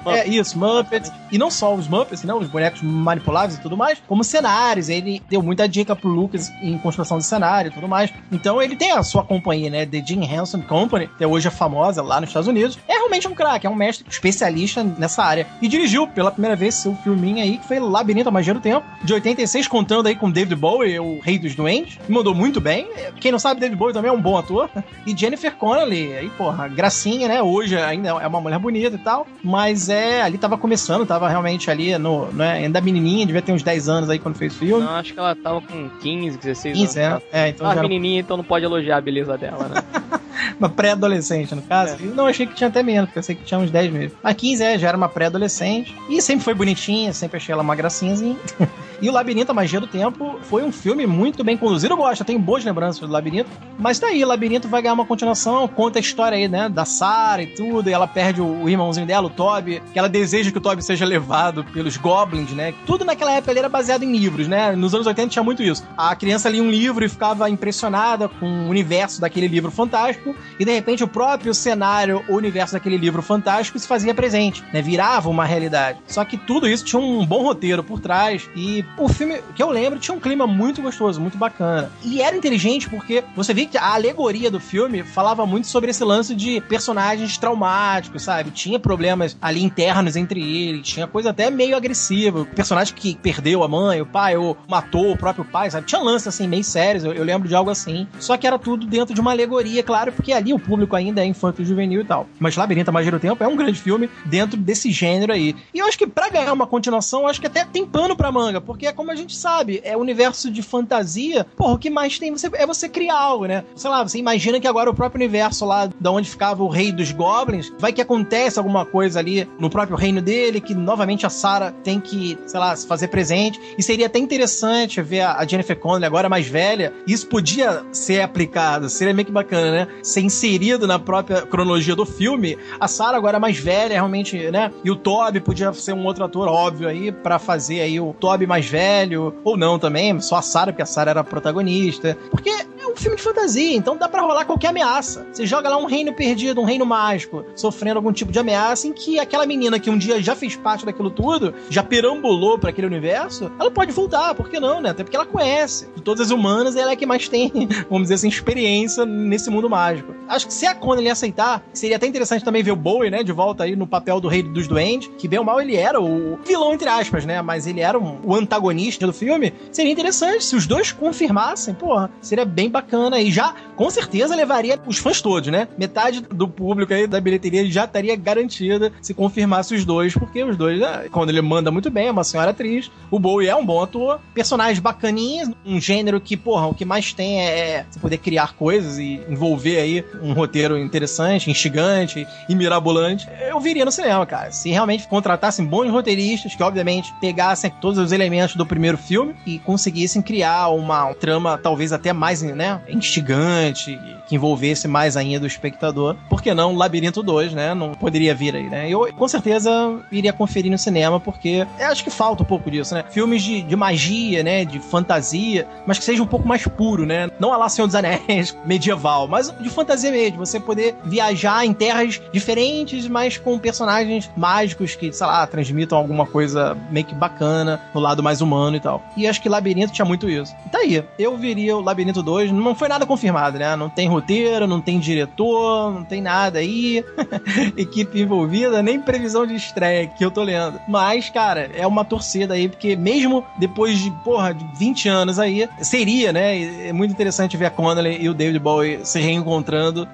É, 0.06 0.26
isso, 0.26 0.58
Muppets. 0.58 1.12
E 1.30 1.38
não 1.38 1.50
só 1.50 1.74
os 1.74 1.88
Muppets, 1.88 2.24
né? 2.24 2.34
Os 2.34 2.48
bonecos 2.48 2.82
manipuláveis 2.82 3.58
e 3.58 3.62
tudo 3.62 3.76
mais, 3.76 3.98
como 4.06 4.24
cenários. 4.24 4.88
Ele 4.88 5.22
deu 5.28 5.42
muita 5.42 5.68
dica 5.68 5.94
pro 5.94 6.08
Lucas 6.08 6.50
em 6.62 6.76
construção 6.78 7.18
de 7.18 7.24
cenário 7.24 7.70
e 7.70 7.74
tudo 7.74 7.88
mais. 7.88 8.12
Então 8.30 8.60
ele 8.60 8.76
tem 8.76 8.92
a 8.92 9.02
sua 9.02 9.24
companhia, 9.24 9.70
né? 9.70 9.86
The 9.86 10.02
Jim 10.04 10.24
Henson 10.24 10.62
Company, 10.62 11.08
que 11.18 11.24
hoje 11.24 11.48
é 11.48 11.50
famosa 11.50 12.02
lá 12.02 12.20
nos 12.20 12.30
Estados 12.30 12.48
Unidos. 12.48 12.78
É 12.88 12.94
realmente 12.94 13.28
um 13.28 13.34
craque, 13.34 13.66
é 13.66 13.70
um 13.70 13.74
mestre 13.74 14.06
especialista 14.08 14.82
nessa 14.82 15.22
área. 15.22 15.46
E 15.60 15.68
dirigiu 15.68 16.06
pela 16.06 16.30
primeira 16.30 16.56
vez 16.56 16.74
seu 16.74 16.94
filminho 16.96 17.42
aí, 17.42 17.58
que 17.58 17.66
foi 17.66 17.78
Labirinto 17.78 18.28
a 18.28 18.32
Magia 18.32 18.54
do 18.54 18.60
Tempo, 18.60 18.86
de 19.02 19.12
86, 19.12 19.68
contando 19.68 20.06
aí 20.06 20.16
com 20.16 20.30
David 20.30 20.56
Bowie, 20.56 20.98
o 20.98 21.20
rei 21.20 21.38
dos 21.38 21.54
doentes. 21.54 21.98
Mandou 22.08 22.34
muito 22.34 22.60
bem. 22.60 22.88
Quem 23.20 23.32
não 23.32 23.38
sabe, 23.38 23.60
David 23.60 23.76
Bowie 23.78 23.94
também 23.94 24.10
é 24.10 24.14
um 24.14 24.20
bom 24.20 24.36
ator. 24.36 24.70
E 25.06 25.16
Jennifer 25.16 25.54
Connelly, 25.56 26.14
aí, 26.14 26.28
porra, 26.30 26.68
gracinha, 26.68 27.28
né? 27.28 27.42
Hoje 27.42 27.76
ainda 27.76 28.08
é 28.10 28.26
uma 28.26 28.40
mulher 28.40 28.58
bonita 28.58 28.96
e 28.96 28.98
tal. 28.98 29.26
Mas 29.42 29.88
é, 29.92 30.22
ali 30.22 30.38
tava 30.38 30.58
começando, 30.58 31.06
tava 31.06 31.28
realmente 31.28 31.70
ali 31.70 31.96
no, 31.98 32.26
né, 32.32 32.52
ainda 32.52 32.80
menininha, 32.80 33.26
devia 33.26 33.42
ter 33.42 33.52
uns 33.52 33.62
10 33.62 33.88
anos 33.88 34.10
aí 34.10 34.18
quando 34.18 34.36
fez 34.36 34.54
o 34.54 34.58
filme. 34.58 34.84
Não, 34.84 34.92
acho 34.92 35.12
que 35.12 35.18
ela 35.18 35.34
tava 35.36 35.60
com 35.60 35.88
15, 36.00 36.38
16 36.38 36.76
15, 36.76 37.00
anos. 37.00 37.22
é. 37.32 37.44
é 37.44 37.48
então 37.48 37.68
ah, 37.68 37.74
já 37.74 37.82
menininha, 37.82 38.20
então 38.20 38.36
não 38.36 38.44
pode 38.44 38.64
elogiar 38.64 38.96
a 38.96 39.00
beleza 39.00 39.36
dela, 39.36 39.68
né? 39.68 39.82
uma 40.58 40.68
pré-adolescente, 40.68 41.54
no 41.54 41.62
caso. 41.62 41.94
É. 41.94 42.06
Não, 42.06 42.26
achei 42.26 42.46
que 42.46 42.54
tinha 42.54 42.68
até 42.68 42.82
menos, 42.82 43.06
porque 43.06 43.18
eu 43.18 43.22
sei 43.22 43.34
que 43.34 43.44
tinha 43.44 43.58
uns 43.58 43.70
10 43.70 43.92
mesmo. 43.92 44.18
A 44.22 44.34
15 44.34 44.62
é, 44.62 44.78
já 44.78 44.88
era 44.88 44.96
uma 44.96 45.08
pré-adolescente. 45.08 45.96
E 46.08 46.20
sempre 46.20 46.44
foi 46.44 46.54
bonitinha, 46.54 47.12
sempre 47.12 47.36
achei 47.36 47.52
ela 47.52 47.62
uma 47.62 47.74
gracinhazinha. 47.74 48.36
E 49.02 49.08
o 49.08 49.12
Labirinto, 49.12 49.50
a 49.50 49.54
Magia 49.54 49.80
do 49.80 49.86
Tempo, 49.88 50.38
foi 50.42 50.62
um 50.62 50.70
filme 50.70 51.08
muito 51.08 51.42
bem 51.42 51.56
conduzido. 51.56 51.92
Eu 51.92 51.96
gosto, 51.96 52.20
eu 52.20 52.24
tenho 52.24 52.38
boas 52.38 52.64
lembranças 52.64 53.00
do 53.00 53.08
Labirinto. 53.08 53.50
Mas 53.76 53.98
tá 53.98 54.06
aí, 54.06 54.22
o 54.22 54.28
Labirinto 54.28 54.68
vai 54.68 54.80
ganhar 54.80 54.94
uma 54.94 55.04
continuação, 55.04 55.66
conta 55.66 55.98
a 55.98 56.00
história 56.00 56.38
aí, 56.38 56.46
né, 56.46 56.68
da 56.68 56.84
Sarah 56.84 57.42
e 57.42 57.48
tudo, 57.48 57.90
e 57.90 57.92
ela 57.92 58.06
perde 58.06 58.40
o, 58.40 58.68
irmãozinho 58.68 59.04
dela, 59.04 59.26
o 59.26 59.30
Toby, 59.30 59.82
que 59.92 59.98
ela 59.98 60.08
deseja 60.08 60.52
que 60.52 60.58
o 60.58 60.60
Toby 60.60 60.84
seja 60.84 61.04
levado 61.04 61.64
pelos 61.64 61.96
goblins, 61.96 62.52
né? 62.52 62.72
Tudo 62.86 63.04
naquela 63.04 63.32
época 63.32 63.58
era 63.58 63.68
baseado 63.68 64.04
em 64.04 64.16
livros, 64.16 64.46
né? 64.46 64.70
Nos 64.76 64.94
anos 64.94 65.04
80 65.04 65.28
tinha 65.30 65.42
muito 65.42 65.64
isso. 65.64 65.84
A 65.96 66.14
criança 66.14 66.48
lia 66.48 66.62
um 66.62 66.70
livro 66.70 67.04
e 67.04 67.08
ficava 67.08 67.50
impressionada 67.50 68.28
com 68.28 68.46
o 68.46 68.68
universo 68.68 69.20
daquele 69.20 69.48
livro 69.48 69.72
fantástico, 69.72 70.31
e 70.58 70.64
de 70.64 70.72
repente 70.72 71.04
o 71.04 71.08
próprio 71.08 71.54
cenário, 71.54 72.24
o 72.28 72.34
universo 72.34 72.74
daquele 72.74 72.96
livro 72.96 73.22
fantástico 73.22 73.78
se 73.78 73.86
fazia 73.86 74.14
presente, 74.14 74.64
né? 74.72 74.82
Virava 74.82 75.28
uma 75.28 75.44
realidade. 75.44 75.98
Só 76.06 76.24
que 76.24 76.36
tudo 76.36 76.68
isso 76.68 76.84
tinha 76.84 77.00
um 77.00 77.24
bom 77.24 77.42
roteiro 77.42 77.82
por 77.82 78.00
trás, 78.00 78.48
e 78.54 78.84
o 78.98 79.08
filme, 79.08 79.40
que 79.54 79.62
eu 79.62 79.70
lembro, 79.70 79.98
tinha 79.98 80.14
um 80.14 80.20
clima 80.20 80.46
muito 80.46 80.82
gostoso, 80.82 81.20
muito 81.20 81.38
bacana. 81.38 81.90
E 82.02 82.20
era 82.20 82.36
inteligente 82.36 82.88
porque 82.88 83.24
você 83.34 83.54
vê 83.54 83.66
que 83.66 83.78
a 83.78 83.94
alegoria 83.94 84.50
do 84.50 84.60
filme 84.60 85.02
falava 85.02 85.46
muito 85.46 85.66
sobre 85.66 85.90
esse 85.90 86.04
lance 86.04 86.34
de 86.34 86.60
personagens 86.62 87.36
traumáticos, 87.38 88.22
sabe? 88.22 88.50
Tinha 88.50 88.78
problemas 88.78 89.36
ali 89.40 89.62
internos 89.62 90.16
entre 90.16 90.40
eles, 90.40 90.86
tinha 90.86 91.06
coisa 91.06 91.30
até 91.30 91.50
meio 91.50 91.76
agressiva. 91.76 92.44
Personagem 92.44 92.94
que 92.94 93.14
perdeu 93.16 93.62
a 93.62 93.68
mãe, 93.68 94.00
o 94.00 94.06
pai, 94.06 94.36
ou 94.36 94.56
matou 94.68 95.12
o 95.12 95.16
próprio 95.16 95.44
pai, 95.44 95.70
sabe? 95.70 95.86
Tinha 95.86 96.00
lances 96.00 96.28
assim, 96.28 96.46
meio 96.46 96.64
sérios, 96.64 97.04
eu, 97.04 97.12
eu 97.12 97.24
lembro 97.24 97.48
de 97.48 97.54
algo 97.54 97.70
assim. 97.70 98.06
Só 98.18 98.36
que 98.36 98.46
era 98.46 98.58
tudo 98.58 98.86
dentro 98.86 99.14
de 99.14 99.20
uma 99.20 99.30
alegoria, 99.32 99.82
claro, 99.82 100.12
porque 100.22 100.32
ali 100.32 100.54
o 100.54 100.58
público 100.58 100.94
ainda 100.94 101.20
é 101.20 101.26
infanto 101.26 101.64
juvenil 101.64 102.02
e 102.02 102.04
tal. 102.04 102.28
Mas 102.38 102.56
Labirinto 102.56 102.90
a 102.90 102.92
Magia 102.92 103.10
do 103.10 103.18
Tempo 103.18 103.42
é 103.42 103.48
um 103.48 103.56
grande 103.56 103.80
filme 103.80 104.08
dentro 104.24 104.56
desse 104.56 104.92
gênero 104.92 105.32
aí. 105.32 105.56
E 105.74 105.80
eu 105.80 105.86
acho 105.86 105.98
que 105.98 106.06
pra 106.06 106.28
ganhar 106.28 106.52
uma 106.52 106.66
continuação, 106.66 107.26
acho 107.26 107.40
que 107.40 107.48
até 107.48 107.64
tem 107.64 107.84
pano 107.84 108.14
pra 108.14 108.30
manga, 108.30 108.60
porque 108.60 108.86
é 108.86 108.92
como 108.92 109.10
a 109.10 109.16
gente 109.16 109.36
sabe, 109.36 109.80
é 109.82 109.96
universo 109.96 110.48
de 110.48 110.62
fantasia. 110.62 111.44
Porra, 111.56 111.74
o 111.74 111.78
que 111.78 111.90
mais 111.90 112.20
tem 112.20 112.30
você, 112.30 112.48
é 112.54 112.64
você 112.64 112.88
criar 112.88 113.18
algo, 113.18 113.46
né? 113.46 113.64
Sei 113.74 113.90
lá, 113.90 114.06
você 114.06 114.18
imagina 114.18 114.60
que 114.60 114.68
agora 114.68 114.88
o 114.88 114.94
próprio 114.94 115.18
universo 115.18 115.64
lá, 115.64 115.90
da 115.98 116.12
onde 116.12 116.30
ficava 116.30 116.62
o 116.62 116.68
rei 116.68 116.92
dos 116.92 117.10
goblins, 117.10 117.72
vai 117.80 117.92
que 117.92 118.00
acontece 118.00 118.60
alguma 118.60 118.86
coisa 118.86 119.18
ali 119.18 119.48
no 119.58 119.68
próprio 119.68 119.96
reino 119.96 120.22
dele, 120.22 120.60
que 120.60 120.72
novamente 120.72 121.26
a 121.26 121.30
Sarah 121.30 121.72
tem 121.82 121.98
que, 121.98 122.38
sei 122.46 122.60
lá, 122.60 122.76
se 122.76 122.86
fazer 122.86 123.08
presente. 123.08 123.60
E 123.76 123.82
seria 123.82 124.06
até 124.06 124.20
interessante 124.20 125.02
ver 125.02 125.22
a 125.22 125.32
a 125.32 125.46
Jennifer 125.46 125.76
Connelly 125.76 126.04
agora 126.04 126.28
mais 126.28 126.46
velha. 126.46 126.92
Isso 127.06 127.26
podia 127.26 127.84
ser 127.90 128.20
aplicado, 128.20 128.88
seria 128.88 129.12
meio 129.12 129.26
que 129.26 129.32
bacana, 129.32 129.70
né? 129.72 129.88
Ser 130.12 130.20
inserido 130.20 130.86
na 130.86 130.98
própria 130.98 131.40
cronologia 131.40 131.96
do 131.96 132.04
filme. 132.04 132.58
A 132.78 132.86
Sarah 132.86 133.16
agora 133.16 133.40
mais 133.40 133.56
velha, 133.56 133.94
realmente, 133.94 134.50
né? 134.50 134.70
E 134.84 134.90
o 134.90 134.96
Toby 134.96 135.40
podia 135.40 135.72
ser 135.72 135.94
um 135.94 136.04
outro 136.04 136.22
ator, 136.22 136.48
óbvio, 136.48 136.86
aí, 136.86 137.10
pra 137.10 137.38
fazer 137.38 137.80
aí 137.80 137.98
o 137.98 138.14
Toby 138.20 138.46
mais 138.46 138.66
velho. 138.66 139.34
Ou 139.42 139.56
não 139.56 139.78
também, 139.78 140.20
só 140.20 140.36
a 140.36 140.42
Sarah, 140.42 140.70
porque 140.70 140.82
a 140.82 140.86
Sarah 140.86 141.12
era 141.12 141.20
a 141.20 141.24
protagonista. 141.24 142.14
Porque 142.30 142.50
é 142.50 142.86
um 142.86 142.94
filme 142.94 143.16
de 143.16 143.22
fantasia, 143.22 143.74
então 143.74 143.96
dá 143.96 144.06
pra 144.06 144.20
rolar 144.20 144.44
qualquer 144.44 144.68
ameaça. 144.68 145.26
Você 145.32 145.46
joga 145.46 145.68
lá 145.68 145.78
um 145.78 145.86
reino 145.86 146.12
perdido, 146.12 146.60
um 146.60 146.64
reino 146.64 146.84
mágico, 146.84 147.44
sofrendo 147.54 147.98
algum 147.98 148.12
tipo 148.12 148.30
de 148.30 148.38
ameaça 148.38 148.86
em 148.86 148.92
que 148.92 149.18
aquela 149.18 149.46
menina 149.46 149.78
que 149.78 149.88
um 149.88 149.96
dia 149.96 150.20
já 150.20 150.36
fez 150.36 150.56
parte 150.56 150.84
daquilo 150.84 151.10
tudo, 151.10 151.54
já 151.70 151.82
perambulou 151.82 152.58
pra 152.58 152.70
aquele 152.70 152.86
universo, 152.86 153.50
ela 153.58 153.70
pode 153.70 153.92
voltar, 153.92 154.34
por 154.34 154.48
que 154.48 154.60
não, 154.60 154.80
né? 154.80 154.90
Até 154.90 155.04
porque 155.04 155.16
ela 155.16 155.24
conhece. 155.24 155.88
De 155.94 156.02
todas 156.02 156.26
as 156.26 156.30
humanas, 156.30 156.76
ela 156.76 156.90
é 156.90 156.96
que 156.96 157.06
mais 157.06 157.28
tem, 157.28 157.50
vamos 157.88 158.02
dizer 158.02 158.14
assim, 158.14 158.28
experiência 158.28 159.06
nesse 159.06 159.48
mundo 159.48 159.70
mágico. 159.70 160.01
Acho 160.28 160.46
que 160.46 160.54
se 160.54 160.66
a 160.66 160.74
Connelly 160.74 161.10
aceitar, 161.10 161.62
seria 161.72 161.96
até 161.96 162.06
interessante 162.06 162.44
também 162.44 162.62
ver 162.62 162.70
o 162.70 162.76
Bowie, 162.76 163.10
né, 163.10 163.22
de 163.22 163.32
volta 163.32 163.64
aí 163.64 163.76
no 163.76 163.86
papel 163.86 164.20
do 164.20 164.28
Rei 164.28 164.42
dos 164.42 164.66
Duendes, 164.66 165.10
que 165.18 165.28
bem 165.28 165.38
ou 165.38 165.44
mal 165.44 165.60
ele 165.60 165.76
era 165.76 166.00
o 166.00 166.38
vilão, 166.46 166.72
entre 166.72 166.88
aspas, 166.88 167.24
né? 167.24 167.42
Mas 167.42 167.66
ele 167.66 167.80
era 167.80 167.98
um- 167.98 168.18
o 168.24 168.34
antagonista 168.34 169.06
do 169.06 169.12
filme. 169.12 169.52
Seria 169.70 169.92
interessante 169.92 170.44
se 170.44 170.56
os 170.56 170.66
dois 170.66 170.92
confirmassem, 170.92 171.74
porra, 171.74 172.10
seria 172.20 172.44
bem 172.44 172.70
bacana 172.70 173.20
e 173.20 173.30
já, 173.30 173.54
com 173.76 173.90
certeza, 173.90 174.34
levaria 174.34 174.78
os 174.86 174.98
fãs 174.98 175.20
todos, 175.20 175.50
né? 175.50 175.68
Metade 175.76 176.20
do 176.22 176.48
público 176.48 176.92
aí 176.94 177.06
da 177.06 177.20
bilheteria 177.20 177.68
já 177.70 177.84
estaria 177.84 178.16
garantida 178.16 178.92
se 179.00 179.12
confirmasse 179.14 179.74
os 179.74 179.84
dois, 179.84 180.14
porque 180.14 180.42
os 180.42 180.56
dois, 180.56 180.80
né, 180.80 181.08
quando 181.10 181.30
ele 181.30 181.42
manda 181.42 181.70
muito 181.70 181.90
bem, 181.90 182.06
é 182.08 182.10
uma 182.10 182.24
senhora 182.24 182.50
atriz, 182.50 182.90
o 183.10 183.18
Bowie 183.18 183.48
é 183.48 183.54
um 183.56 183.64
bom 183.64 183.82
ator, 183.82 184.20
personagens 184.34 184.78
bacaninhas, 184.78 185.50
um 185.64 185.80
gênero 185.80 186.20
que, 186.20 186.36
porra, 186.36 186.66
o 186.66 186.74
que 186.74 186.84
mais 186.84 187.12
tem 187.12 187.40
é, 187.40 187.58
é 187.58 187.86
você 187.90 187.98
poder 188.00 188.18
criar 188.18 188.54
coisas 188.54 188.98
e 188.98 189.20
envolver 189.28 189.78
aí 189.78 189.91
um 190.20 190.32
roteiro 190.32 190.78
interessante, 190.78 191.50
instigante 191.50 192.26
e 192.48 192.54
mirabolante. 192.54 193.28
Eu 193.40 193.60
viria 193.60 193.84
no 193.84 193.92
cinema, 193.92 194.24
cara. 194.26 194.50
Se 194.50 194.70
realmente 194.70 195.06
contratassem 195.08 195.64
bons 195.64 195.90
roteiristas, 195.90 196.54
que 196.54 196.62
obviamente 196.62 197.12
pegassem 197.20 197.70
todos 197.80 197.98
os 197.98 198.12
elementos 198.12 198.56
do 198.56 198.66
primeiro 198.66 198.98
filme 198.98 199.34
e 199.46 199.58
conseguissem 199.58 200.22
criar 200.22 200.68
uma 200.68 201.12
trama 201.14 201.58
talvez 201.58 201.92
até 201.92 202.12
mais, 202.12 202.42
né, 202.42 202.80
instigante, 202.88 203.98
que 204.26 204.36
envolvesse 204.36 204.88
mais 204.88 205.16
ainda 205.16 205.44
o 205.44 205.46
espectador. 205.46 206.16
Por 206.28 206.42
que 206.42 206.54
não 206.54 206.74
Labirinto 206.76 207.22
2, 207.22 207.52
né? 207.52 207.74
Não 207.74 207.92
poderia 207.92 208.34
vir 208.34 208.54
aí, 208.54 208.68
né? 208.68 208.88
Eu 208.88 209.12
com 209.14 209.28
certeza 209.28 209.70
iria 210.10 210.32
conferir 210.32 210.70
no 210.70 210.78
cinema, 210.78 211.20
porque 211.20 211.66
acho 211.80 212.04
que 212.04 212.10
falta 212.10 212.42
um 212.42 212.46
pouco 212.46 212.70
disso, 212.70 212.94
né? 212.94 213.04
Filmes 213.10 213.42
de, 213.42 213.62
de 213.62 213.76
magia, 213.76 214.42
né? 214.42 214.64
De 214.64 214.78
fantasia, 214.78 215.66
mas 215.86 215.98
que 215.98 216.04
seja 216.04 216.22
um 216.22 216.26
pouco 216.26 216.46
mais 216.46 216.66
puro, 216.66 217.04
né? 217.04 217.28
Não 217.38 217.52
a 217.52 217.56
lá 217.56 217.68
Senhor 217.68 217.86
dos 217.86 217.94
Anéis, 217.94 218.56
medieval, 218.64 219.28
mas 219.28 219.52
de 219.60 219.68
fantasia 219.72 220.10
mesmo. 220.10 220.38
Você 220.38 220.60
poder 220.60 220.94
viajar 221.04 221.64
em 221.64 221.72
terras 221.72 222.20
diferentes, 222.32 223.06
mas 223.08 223.38
com 223.38 223.58
personagens 223.58 224.30
mágicos 224.36 224.94
que, 224.94 225.12
sei 225.12 225.26
lá, 225.26 225.46
transmitam 225.46 225.98
alguma 225.98 226.26
coisa 226.26 226.76
meio 226.90 227.06
que 227.06 227.14
bacana 227.14 227.80
no 227.94 228.00
lado 228.00 228.22
mais 228.22 228.40
humano 228.40 228.76
e 228.76 228.80
tal. 228.80 229.02
E 229.16 229.26
acho 229.26 229.40
que 229.40 229.48
Labirinto 229.48 229.92
tinha 229.92 230.04
muito 230.04 230.28
isso. 230.28 230.54
E 230.66 230.68
tá 230.68 230.78
aí. 230.78 231.04
Eu 231.18 231.36
viria 231.36 231.76
o 231.76 231.80
Labirinto 231.80 232.22
2. 232.22 232.52
Não 232.52 232.74
foi 232.74 232.88
nada 232.88 233.06
confirmado, 233.06 233.58
né? 233.58 233.74
Não 233.76 233.88
tem 233.88 234.08
roteiro, 234.08 234.66
não 234.66 234.80
tem 234.80 234.98
diretor, 234.98 235.92
não 235.92 236.04
tem 236.04 236.20
nada 236.20 236.58
aí. 236.58 237.04
Equipe 237.76 238.20
envolvida, 238.20 238.82
nem 238.82 239.00
previsão 239.00 239.46
de 239.46 239.54
estreia 239.54 240.06
que 240.06 240.24
eu 240.24 240.30
tô 240.30 240.42
lendo. 240.42 240.80
Mas, 240.88 241.30
cara, 241.30 241.70
é 241.74 241.86
uma 241.86 242.04
torcida 242.04 242.54
aí, 242.54 242.68
porque 242.68 242.96
mesmo 242.96 243.44
depois 243.58 243.98
de, 243.98 244.10
porra, 244.22 244.54
de 244.54 244.64
20 244.78 245.08
anos 245.08 245.38
aí, 245.38 245.68
seria, 245.80 246.32
né? 246.32 246.88
É 246.88 246.92
muito 246.92 247.10
interessante 247.10 247.56
ver 247.56 247.66
a 247.66 247.70
Connelly 247.70 248.18
e 248.20 248.28
o 248.28 248.34
David 248.34 248.58
Bowie 248.58 249.00
se 249.04 249.20
reencontrando 249.20 249.61